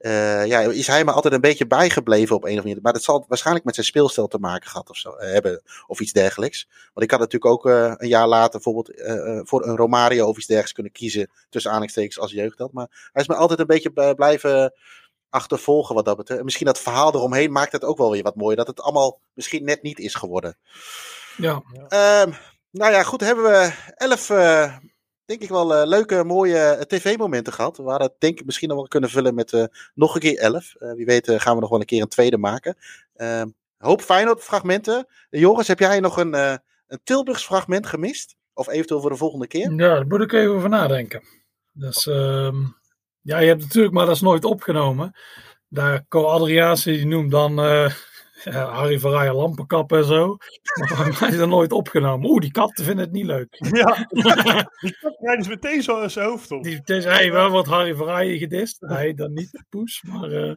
Eh, 0.00 0.46
ja, 0.46 0.60
is 0.60 0.86
hij 0.86 1.04
me 1.04 1.12
altijd 1.12 1.34
een 1.34 1.40
beetje 1.40 1.66
bijgebleven 1.66 2.36
op 2.36 2.42
een 2.42 2.48
of 2.48 2.56
andere 2.56 2.66
manier. 2.66 2.82
Maar 2.82 2.92
dat 2.92 3.02
zal 3.02 3.24
waarschijnlijk 3.28 3.66
met 3.66 3.74
zijn 3.74 3.86
speelstijl 3.86 4.28
te 4.28 4.38
maken 4.38 4.68
gehad 4.68 4.90
of 4.90 4.96
zo, 4.96 5.10
eh, 5.10 5.32
hebben. 5.32 5.62
Of 5.86 6.00
iets 6.00 6.12
dergelijks. 6.12 6.68
Want 6.68 7.04
ik 7.04 7.10
had 7.10 7.20
natuurlijk 7.20 7.52
ook 7.52 7.66
eh, 7.66 7.94
een 7.96 8.08
jaar 8.08 8.28
later 8.28 8.50
bijvoorbeeld 8.50 8.90
voor 9.48 9.66
een 9.66 9.76
Romario 9.76 10.26
of 10.26 10.36
iets 10.36 10.46
dergelijks 10.46 10.72
kunnen 10.72 10.92
kiezen. 10.92 11.30
Tussen 11.48 11.70
aanhalingstekens 11.70 12.18
als 12.18 12.32
jeugdheld. 12.32 12.72
Maar 12.72 13.10
hij 13.12 13.22
is 13.22 13.28
me 13.28 13.34
altijd 13.34 13.60
een 13.60 13.66
beetje 13.66 14.14
blijven 14.14 14.74
achtervolgen 15.30 15.94
wat 15.94 16.04
dat 16.04 16.16
betreft. 16.16 16.38
En 16.38 16.44
misschien 16.44 16.66
dat 16.66 16.80
verhaal 16.80 17.14
eromheen 17.14 17.52
maakt 17.52 17.72
het 17.72 17.84
ook 17.84 17.98
wel 17.98 18.10
weer 18.10 18.22
wat 18.22 18.36
mooier. 18.36 18.56
Dat 18.56 18.66
het 18.66 18.80
allemaal 18.80 19.20
misschien 19.32 19.64
net 19.64 19.82
niet 19.82 19.98
is 19.98 20.14
geworden. 20.14 20.56
Ja. 21.36 21.62
Ehm, 21.88 22.32
nou 22.70 22.92
ja, 22.92 23.02
goed. 23.02 23.20
Hebben 23.20 23.44
we 23.44 23.72
elf, 23.94 24.28
denk 25.30 25.42
ik 25.42 25.48
wel, 25.48 25.74
eh, 25.74 25.86
leuke, 25.86 26.24
mooie 26.24 26.58
eh, 26.58 26.82
tv-momenten 26.82 27.52
gehad. 27.52 27.76
We 27.76 27.82
hadden 27.90 28.12
denk 28.18 28.38
ik 28.38 28.44
misschien 28.46 28.68
nog 28.68 28.76
wel 28.76 28.88
kunnen 28.88 29.10
vullen 29.10 29.34
met 29.34 29.52
eh, 29.52 29.64
nog 29.94 30.14
een 30.14 30.20
keer 30.20 30.38
elf. 30.38 30.74
Eh, 30.74 30.92
wie 30.92 31.06
weet 31.06 31.30
gaan 31.30 31.54
we 31.54 31.60
nog 31.60 31.70
wel 31.70 31.80
een 31.80 31.86
keer 31.86 32.02
een 32.02 32.08
tweede 32.08 32.38
maken. 32.38 32.76
Ehm, 33.14 33.48
hoop 33.78 34.02
Feyenoord 34.02 34.42
fragmenten. 34.42 35.06
Joris, 35.30 35.68
heb 35.68 35.78
jij 35.78 36.00
nog 36.00 36.16
een, 36.16 36.34
een 36.34 37.00
Tilburgs 37.04 37.44
fragment 37.44 37.86
gemist? 37.86 38.36
Of 38.52 38.68
eventueel 38.68 39.00
voor 39.00 39.10
de 39.10 39.16
volgende 39.16 39.46
keer? 39.46 39.70
Ja, 39.70 39.76
daar 39.76 40.06
moet 40.06 40.20
ik 40.20 40.32
even 40.32 40.54
over 40.54 40.68
nadenken. 40.68 41.22
Dus, 41.72 42.04
ja, 43.20 43.38
je 43.38 43.46
hebt 43.46 43.62
natuurlijk, 43.62 43.94
maar 43.94 44.06
dat 44.06 44.14
is 44.14 44.20
nooit 44.20 44.44
opgenomen. 44.44 45.12
Daar, 45.68 46.04
Co 46.08 46.24
Adriaanse, 46.24 46.90
die 46.90 47.06
noemt 47.06 47.30
dan 47.30 47.54
ja, 48.44 48.70
Harry 48.70 48.98
Verrijen 48.98 49.34
lampenkap 49.34 49.92
en 49.92 50.04
zo. 50.04 50.36
Maar 50.88 51.16
mij 51.20 51.28
is 51.28 51.36
dat 51.36 51.48
nooit 51.48 51.72
opgenomen. 51.72 52.30
Oeh, 52.30 52.40
die 52.40 52.50
katten 52.50 52.84
vinden 52.84 53.04
het 53.04 53.14
niet 53.14 53.26
leuk. 53.26 53.48
Ja, 53.80 54.06
die 54.80 54.98
kop 55.00 55.16
rijdt 55.20 55.38
dus 55.38 55.48
meteen 55.48 55.82
zo 55.82 56.02
aan 56.02 56.10
zijn 56.10 56.26
hoofd 56.26 56.50
op. 56.50 56.62
Die, 56.62 56.80
is, 56.84 57.04
hey, 57.04 57.32
wel 57.32 57.50
wordt 57.50 57.68
Harry 57.68 57.94
Verrijen 57.94 58.38
gedist. 58.38 58.80
Nee, 58.80 59.14
dan 59.14 59.32
niet, 59.32 59.64
poes. 59.68 60.02
Maar 60.02 60.30
eh, 60.30 60.54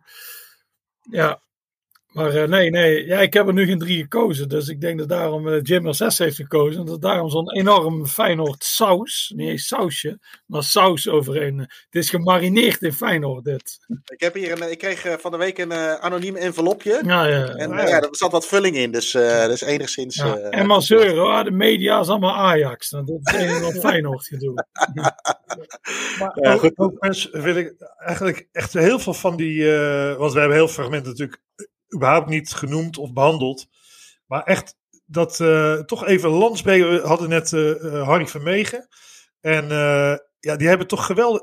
ja. 1.01 1.41
Maar 2.14 2.35
eh, 2.35 2.48
nee, 2.48 2.69
nee. 2.69 3.06
Ja, 3.06 3.19
ik 3.19 3.34
heb 3.34 3.48
er 3.48 3.53
nu 3.53 3.65
geen 3.65 3.77
drie 3.80 4.02
gekozen. 4.02 4.49
Dus 4.49 4.68
ik 4.68 4.81
denk 4.81 4.99
dat 4.99 5.10
daarom 5.10 5.48
eh, 5.49 5.60
Jim 5.61 5.88
er 5.88 5.95
zes 5.95 6.18
heeft 6.18 6.35
gekozen. 6.35 6.80
En 6.80 6.85
dat 6.85 7.02
daarom 7.02 7.30
zo'n 7.30 7.52
enorm 7.52 8.06
Feyenoord 8.07 8.64
saus. 8.64 9.31
Nee, 9.35 9.49
eens 9.49 9.68
sausje. 9.68 10.19
Maar 10.45 10.64
saus 10.64 11.10
overheen. 11.10 11.60
Het 11.60 11.69
is 11.90 12.10
gemarineerd 12.10 12.81
in 12.81 12.94
Feyenoord 12.94 13.44
dit. 13.44 13.77
Ik, 14.06 14.19
heb 14.22 14.34
hier 14.34 14.52
een, 14.61 14.72
ik 14.72 14.77
kreeg 14.77 15.06
eh, 15.06 15.14
van 15.18 15.31
de 15.31 15.38
week 15.38 15.57
een 15.57 15.72
eh, 15.72 15.94
anoniem 15.94 16.35
envelopje. 16.35 17.02
Ja, 17.06 17.26
ja. 17.26 17.45
En 17.48 17.69
Ja. 17.69 17.80
eh, 17.84 17.90
ja, 17.90 18.02
er 18.02 18.07
zat 18.11 18.31
wat 18.31 18.48
vulling 18.48 18.76
in. 18.76 18.91
Dus 18.91 19.14
eh, 19.14 19.40
dat 19.41 19.49
is 19.52 19.61
enigszins... 19.61 20.15
Ja, 20.15 20.38
eh, 20.38 20.60
en 20.60 20.68
maar 20.68 20.81
zeuren, 20.81 21.26
ah, 21.27 21.44
de 21.44 21.52
media 21.52 21.99
is 21.99 22.07
allemaal 22.10 22.35
Ajax. 22.35 22.90
Nou, 22.91 23.06
dat 23.06 23.19
is 23.34 23.41
een 23.41 23.61
wat 23.61 23.80
Feyenoord 23.90 24.27
gedoe. 24.27 24.65
Maar 26.19 26.38
Ja, 26.41 26.53
ook, 26.53 26.60
goed. 26.60 26.77
ook 26.77 26.99
mensen 27.02 27.41
wil 27.41 27.56
ik 27.56 27.73
eigenlijk 27.98 28.48
echt 28.52 28.73
heel 28.73 28.99
veel 28.99 29.14
van 29.14 29.35
die. 29.35 29.76
eh, 29.76 30.15
want 30.18 30.34
we 30.34 30.40
hebben 30.40 30.57
heel 30.57 30.68
veel 30.68 30.73
fragmenten 30.76 31.10
natuurlijk 31.11 31.41
überhaupt 31.95 32.30
niet 32.30 32.53
genoemd 32.53 32.98
of 32.98 33.14
behandeld. 33.14 33.65
Maar 34.28 34.44
echt 34.44 34.76
dat 35.06 35.40
eh, 35.40 35.74
toch 35.80 36.06
even 36.06 36.30
Landsbreken. 36.30 36.90
We 36.90 37.07
hadden 37.07 37.30
net 37.30 37.53
eh, 37.53 38.07
Harry 38.07 38.28
Vermegen. 38.28 38.88
En 39.41 39.68
ja, 40.40 40.56
die 40.56 40.68
hebben 40.68 40.88
toch 40.88 41.06
geweldig. 41.06 41.41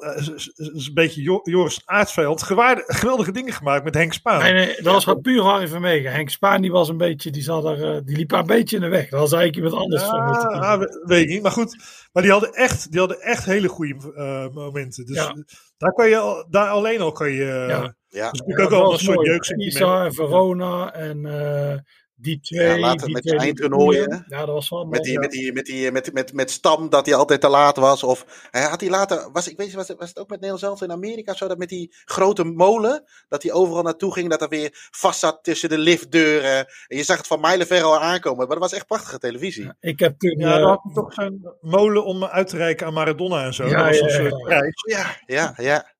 een 0.57 0.91
beetje 0.95 1.23
Jo- 1.23 1.41
Joris 1.43 1.83
Aartsveld. 1.85 2.43
Geweldige 2.87 3.33
dingen 3.33 3.53
gemaakt 3.53 3.85
met 3.85 3.95
Henk 3.95 4.13
Spaan. 4.13 4.43
Nee, 4.43 4.53
nee, 4.53 4.67
dat 4.83 4.93
was 4.93 5.05
wat 5.05 5.21
puur 5.23 5.43
Harry 5.43 5.69
Vermegen. 5.69 6.13
Henk 6.13 6.31
Spaan 6.31 6.63
die 6.63 6.71
was 6.73 6.89
een 6.89 6.97
beetje, 6.97 7.31
die, 7.31 7.43
zat 7.43 7.65
er, 7.65 8.05
die 8.05 8.17
liep 8.17 8.33
een 8.33 8.47
beetje 8.47 8.77
in 8.77 8.83
de 8.83 8.89
weg. 8.89 9.09
Dat 9.09 9.21
was 9.21 9.33
eigenlijk 9.33 9.65
iemand 9.65 9.83
anders. 9.83 10.03
Ja, 10.03 10.79
we- 10.79 11.03
weet 11.07 11.23
ik 11.23 11.29
niet. 11.29 11.43
Maar 11.43 11.53
goed, 11.53 11.77
maar 12.13 12.23
die 12.23 12.33
hadden 12.33 12.53
echt, 12.53 12.91
die 12.91 13.01
hadden 13.01 13.21
echt 13.21 13.45
hele 13.45 13.69
goede 13.69 14.51
momenten. 14.55 15.07
Dus 15.07 15.17
Ja. 15.17 15.35
daar, 15.79 15.93
kan 15.93 16.09
je, 16.09 16.47
daar 16.51 16.69
alleen 16.69 17.01
al 17.01 17.13
kan 17.13 17.31
je. 17.33 17.95
Ja. 18.11 18.25
Ja. 18.25 18.31
Dus 18.31 18.41
natuurlijk 18.41 18.71
Ja, 18.71 18.77
ook 18.77 18.85
al 18.85 18.93
een 18.93 18.99
soort 18.99 19.17
mooi. 19.17 19.31
jeugdsentiment. 19.31 19.75
Isa 19.75 20.05
en 20.05 20.15
Verona 20.15 20.93
en 20.93 21.27
eh, 21.27 21.79
die 22.15 22.41
twee. 22.41 22.67
Ja, 22.67 22.79
later 22.79 23.05
die 23.07 23.15
met 23.15 23.23
twee 23.23 23.39
die 23.39 23.47
eindtoernooien, 23.47 24.25
Ja, 24.29 24.39
dat 24.39 24.55
was 24.55 24.69
wel 24.69 24.85
Met, 24.85 25.03
die, 25.03 25.19
met, 25.19 25.31
die, 25.31 25.53
met, 25.53 25.67
die, 25.67 25.93
met, 25.93 26.13
met, 26.13 26.33
met 26.33 26.51
Stam 26.51 26.89
dat 26.89 27.07
hij 27.07 27.15
altijd 27.15 27.41
te 27.41 27.49
laat 27.49 27.77
was. 27.77 28.03
Of 28.03 28.49
hij 28.51 28.63
had 28.63 28.81
hij 28.81 28.91
later, 28.91 29.29
was, 29.33 29.49
ik 29.49 29.57
weet 29.57 29.67
niet, 29.67 29.77
was 29.77 29.89
het, 29.89 29.99
was 29.99 30.09
het 30.09 30.19
ook 30.19 30.29
met 30.29 30.41
Nederland 30.41 30.61
zelf 30.61 30.83
in 30.83 30.93
Amerika 30.97 31.35
zo, 31.35 31.49
dat 31.49 31.59
met 31.59 31.69
die 31.69 31.95
grote 32.05 32.45
molen, 32.45 33.05
dat 33.29 33.43
hij 33.43 33.53
overal 33.53 33.83
naartoe 33.83 34.13
ging, 34.13 34.31
dat 34.31 34.43
er 34.43 34.49
weer 34.49 34.89
vast 34.91 35.19
zat 35.21 35.39
tussen 35.43 35.69
de 35.69 35.79
liftdeuren. 35.79 36.57
En 36.87 36.97
je 36.97 37.05
zag 37.05 37.17
het 37.17 37.27
van 37.27 37.41
mijlenver 37.41 37.83
al 37.83 38.01
aankomen. 38.01 38.39
Maar 38.39 38.59
dat 38.59 38.71
was 38.71 38.73
echt 38.73 38.87
prachtige 38.87 39.19
televisie. 39.19 39.73
Ik 39.81 39.99
heb 39.99 40.19
toen... 40.19 40.39
Ja, 40.39 40.59
dan 40.59 40.69
had 40.69 40.81
hij 40.83 40.93
toch 40.95 41.13
zo'n 41.13 41.55
molen 41.61 42.05
om 42.05 42.25
uit 42.25 42.49
te 42.49 42.57
reiken 42.57 42.87
aan 42.87 42.93
Maradona 42.93 43.45
en 43.45 43.55
zo. 43.55 43.67
Ja, 43.67 43.77
dat 43.77 43.87
was 43.87 43.99
ja, 43.99 44.19
een 44.19 44.25
ja, 44.25 44.29
soort 44.31 44.41
ja. 44.41 44.47
prijs. 44.47 44.83
Ja, 44.87 45.17
ja, 45.27 45.55
ja. 45.57 45.99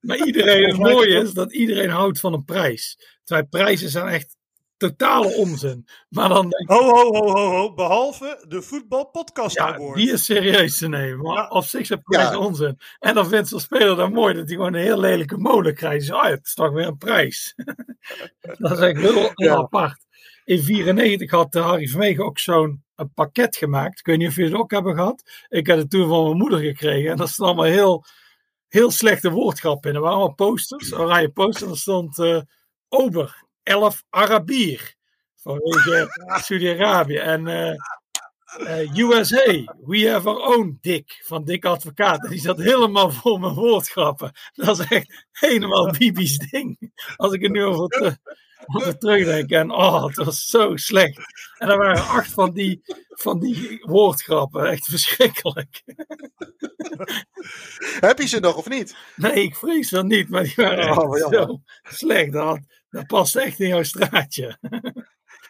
Maar 0.00 0.26
iedereen, 0.26 0.64
het 0.68 0.78
mooie 0.78 1.06
is 1.20 1.32
dat 1.32 1.52
iedereen 1.52 1.90
houdt 1.90 2.20
van 2.20 2.32
een 2.32 2.44
prijs. 2.44 2.98
Terwijl 3.24 3.46
prijzen 3.48 3.88
zijn 3.88 4.06
echt 4.06 4.36
totale 4.76 5.34
onzin. 5.34 5.86
Maar 6.08 6.28
dan 6.28 6.48
denk 6.48 6.62
ik, 6.62 6.68
Ho, 6.76 6.82
ho, 6.90 7.14
ho, 7.14 7.30
ho, 7.30 7.50
ho. 7.50 7.74
Behalve 7.74 8.44
de 8.48 8.62
Voetbal 8.62 9.06
Podcast 9.06 9.56
ja, 9.56 9.74
Award. 9.74 9.96
die 9.96 10.12
is 10.12 10.24
serieus 10.24 10.78
te 10.78 10.88
nemen. 10.88 11.24
Maar 11.24 11.50
op 11.50 11.64
zich 11.64 11.86
zijn 11.86 12.02
prijzen 12.02 12.38
Ja. 12.38 12.44
onzin. 12.46 12.78
En 12.98 13.14
dan 13.14 13.28
vindt 13.28 13.48
zo'n 13.48 13.60
speler 13.60 13.96
dan 13.96 14.12
mooi 14.12 14.34
dat 14.34 14.46
hij 14.46 14.56
gewoon 14.56 14.74
een 14.74 14.80
heel 14.82 14.98
lelijke 15.00 15.36
molen 15.36 15.74
krijgt. 15.74 16.10
Ah, 16.10 16.24
het 16.30 16.40
is 16.46 16.54
toch 16.54 16.70
weer 16.72 16.86
een 16.86 16.98
prijs. 16.98 17.54
dat 18.58 18.72
is 18.72 18.78
echt 18.78 19.00
heel, 19.00 19.12
heel 19.14 19.32
Ja. 19.34 19.54
apart. 19.56 20.00
In 20.44 20.62
94 20.62 21.30
had 21.30 21.54
Harry 21.54 21.86
Vermegen 21.86 22.24
ook 22.24 22.38
zo'n 22.38 22.82
een 22.96 23.12
pakket 23.14 23.56
gemaakt. 23.56 23.98
Ik 23.98 24.06
weet 24.06 24.18
niet 24.18 24.28
of 24.28 24.34
jullie 24.36 24.50
het 24.52 24.60
ook 24.60 24.70
hebben 24.70 24.94
gehad. 24.94 25.22
Ik 25.48 25.66
had 25.66 25.78
het 25.78 25.90
toen 25.90 26.08
van 26.08 26.24
mijn 26.24 26.36
moeder 26.36 26.58
gekregen. 26.58 27.10
En 27.10 27.16
dat 27.16 27.28
stond 27.28 27.48
allemaal 27.48 27.72
heel, 27.72 28.04
heel 28.72 28.90
slechte 28.90 29.30
woordgrappen 29.30 29.90
in. 29.90 29.96
Er 29.96 30.02
waren 30.02 30.16
allemaal 30.16 30.34
posters, 30.34 30.92
oranje 30.92 31.28
posters. 31.28 31.62
En 31.62 31.70
er 31.70 31.78
stond 31.78 32.18
eh, 32.18 32.40
Ober, 32.88 33.44
11 33.62 34.04
Arabier. 34.10 34.94
Vanwege 35.34 36.08
Saudi-Arabië. 36.44 37.16
En 37.16 37.46
eh, 37.46 37.74
eh, 38.58 38.96
USA, 38.96 39.74
we 39.86 40.10
have 40.10 40.28
our 40.28 40.56
own 40.56 40.78
Dick. 40.80 41.22
Van 41.24 41.44
Dick 41.44 41.64
Advocaat. 41.64 42.24
En 42.24 42.30
die 42.30 42.40
zat 42.40 42.58
helemaal 42.58 43.10
vol 43.10 43.38
met 43.38 43.54
woordgrappen. 43.54 44.32
Dat 44.52 44.78
is 44.78 44.86
echt 44.86 45.26
helemaal 45.30 45.90
Bibi's 45.98 46.38
ding. 46.38 46.92
Als 47.16 47.32
ik 47.32 47.42
het 47.42 47.52
nu 47.52 47.64
over 47.64 47.82
het, 47.82 48.02
eh, 48.02 48.12
Als 48.66 48.94
terugdenken 48.98 49.58
en 49.58 49.70
oh, 49.70 50.06
het 50.06 50.16
was 50.16 50.46
zo 50.46 50.76
slecht. 50.76 51.18
En 51.58 51.68
er 51.68 51.76
waren 51.76 52.06
acht 52.06 52.32
van 52.32 52.52
die, 52.52 52.80
van 53.08 53.40
die 53.40 53.78
woordgrappen. 53.86 54.66
Echt 54.70 54.84
verschrikkelijk. 54.86 55.82
Heb 58.00 58.18
je 58.18 58.26
ze 58.26 58.40
nog 58.40 58.56
of 58.56 58.68
niet? 58.68 58.96
Nee, 59.16 59.32
ik 59.42 59.56
vrees 59.56 59.88
van 59.88 60.06
niet, 60.06 60.28
maar 60.28 60.42
die 60.42 60.52
waren 60.56 60.98
Oh, 60.98 61.18
echt 61.18 61.28
zo 61.34 61.60
slecht. 61.82 62.32
Dat, 62.32 62.58
dat 62.90 63.06
past 63.06 63.36
echt 63.36 63.60
in 63.60 63.68
jouw 63.68 63.82
straatje. 63.82 64.58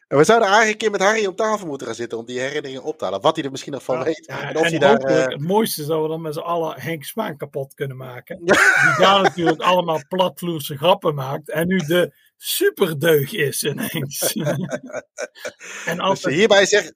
En 0.09 0.19
we 0.19 0.25
zouden 0.25 0.49
eigenlijk 0.49 0.83
een 0.83 0.91
keer 0.91 0.99
met 0.99 1.09
Harry 1.09 1.27
op 1.27 1.37
tafel 1.37 1.67
moeten 1.67 1.87
gaan 1.87 1.97
zitten 1.97 2.19
om 2.19 2.27
die 2.27 2.41
herinneringen 2.41 2.83
op 2.83 2.99
te 2.99 3.05
halen. 3.05 3.21
Wat 3.21 3.37
hij 3.37 3.45
er 3.45 3.51
misschien 3.51 3.73
nog 3.73 3.83
van 3.85 4.03
weet. 4.03 4.25
Ja, 4.27 4.49
en 4.49 4.57
of 4.57 4.63
en 4.65 4.71
hij 4.71 4.79
daar. 4.79 4.99
eh, 4.99 5.27
het 5.27 5.41
mooiste 5.41 5.81
is 5.81 5.87
dat 5.87 6.03
we 6.03 6.09
dan 6.09 6.21
met 6.21 6.35
z'n 6.35 6.41
allen 6.41 6.81
Henk 6.81 7.05
Spaan 7.05 7.37
kapot 7.37 7.75
kunnen 7.75 7.97
maken. 7.97 8.39
Die 8.45 8.55
daar 8.99 9.23
natuurlijk 9.23 9.61
allemaal 9.61 10.01
platvloerse 10.09 10.77
grappen 10.77 11.15
maakt. 11.15 11.51
En 11.51 11.67
nu 11.67 11.77
de 11.79 12.15
superdeug 12.45 13.33
is 13.33 13.63
ineens. 13.63 14.33
en 15.87 15.97
dus 15.99 16.25
hierbij 16.25 16.67
zeg, 16.67 16.91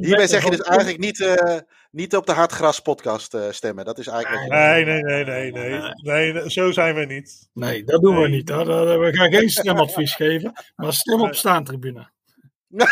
hierbij 0.00 0.26
zeg 0.26 0.44
je 0.44 0.50
dus 0.50 0.60
eigenlijk 0.60 0.98
niet, 0.98 1.20
eh, 1.20 1.56
niet 1.90 2.16
op 2.16 2.26
de 2.26 2.32
Hartgras 2.32 2.80
podcast 2.80 3.34
eh, 3.34 3.50
stemmen. 3.50 3.84
Dat 3.84 3.98
is 3.98 4.06
eigenlijk. 4.06 4.48
Nee, 4.48 4.84
nee, 4.84 5.02
nee, 5.02 5.24
nee, 5.24 5.52
nee. 5.52 5.80
Nee, 6.02 6.32
nee, 6.32 6.50
zo 6.50 6.70
zijn 6.72 6.94
we 6.94 7.04
niet. 7.04 7.48
Nee, 7.52 7.84
dat 7.84 8.02
doen 8.02 8.20
we 8.20 8.28
niet. 8.28 8.48
Hoor. 8.48 8.64
Dat- 8.64 8.98
We 8.98 9.16
gaan 9.16 9.32
geen 9.32 9.50
stemadvies 9.50 10.14
geven. 10.14 10.52
Maar 10.76 10.92
stem 10.92 11.20
op 11.20 11.34
staantribune. 11.34 12.10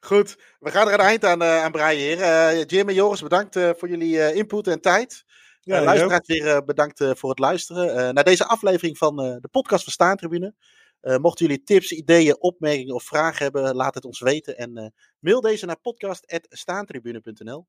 Goed, 0.00 0.36
we 0.58 0.70
gaan 0.70 0.86
er 0.88 0.94
een 0.94 1.00
eind 1.00 1.24
aan, 1.24 1.42
eh 1.42 1.62
aan 1.64 1.72
breien. 1.72 2.18
Eh, 2.18 2.64
Jim 2.64 2.88
en 2.88 2.94
Joris, 2.94 3.22
bedankt 3.22 3.56
eh, 3.56 3.70
voor 3.76 3.88
jullie 3.88 4.20
eh, 4.22 4.36
input 4.36 4.66
en 4.66 4.80
tijd. 4.80 5.23
Ja, 5.64 5.78
Eh, 5.78 5.84
luisteraars 5.84 6.26
weer 6.26 6.46
eh, 6.46 6.64
bedankt 6.64 7.00
eh, 7.00 7.10
voor 7.14 7.30
het 7.30 7.38
luisteren 7.38 8.14
naar 8.14 8.24
deze 8.24 8.46
aflevering 8.46 8.98
van 8.98 9.16
de 9.16 9.48
podcast 9.50 9.84
van 9.84 9.92
Staantribune. 9.92 10.54
Mochten 11.00 11.46
jullie 11.46 11.62
tips, 11.62 11.92
ideeën, 11.92 12.40
opmerkingen 12.40 12.94
of 12.94 13.04
vragen 13.04 13.42
hebben, 13.42 13.74
laat 13.74 13.94
het 13.94 14.04
ons 14.04 14.20
weten. 14.20 14.56
En 14.56 14.94
mail 15.18 15.40
deze 15.40 15.66
naar 15.66 15.80
podcast.staantribune.nl. 15.80 17.66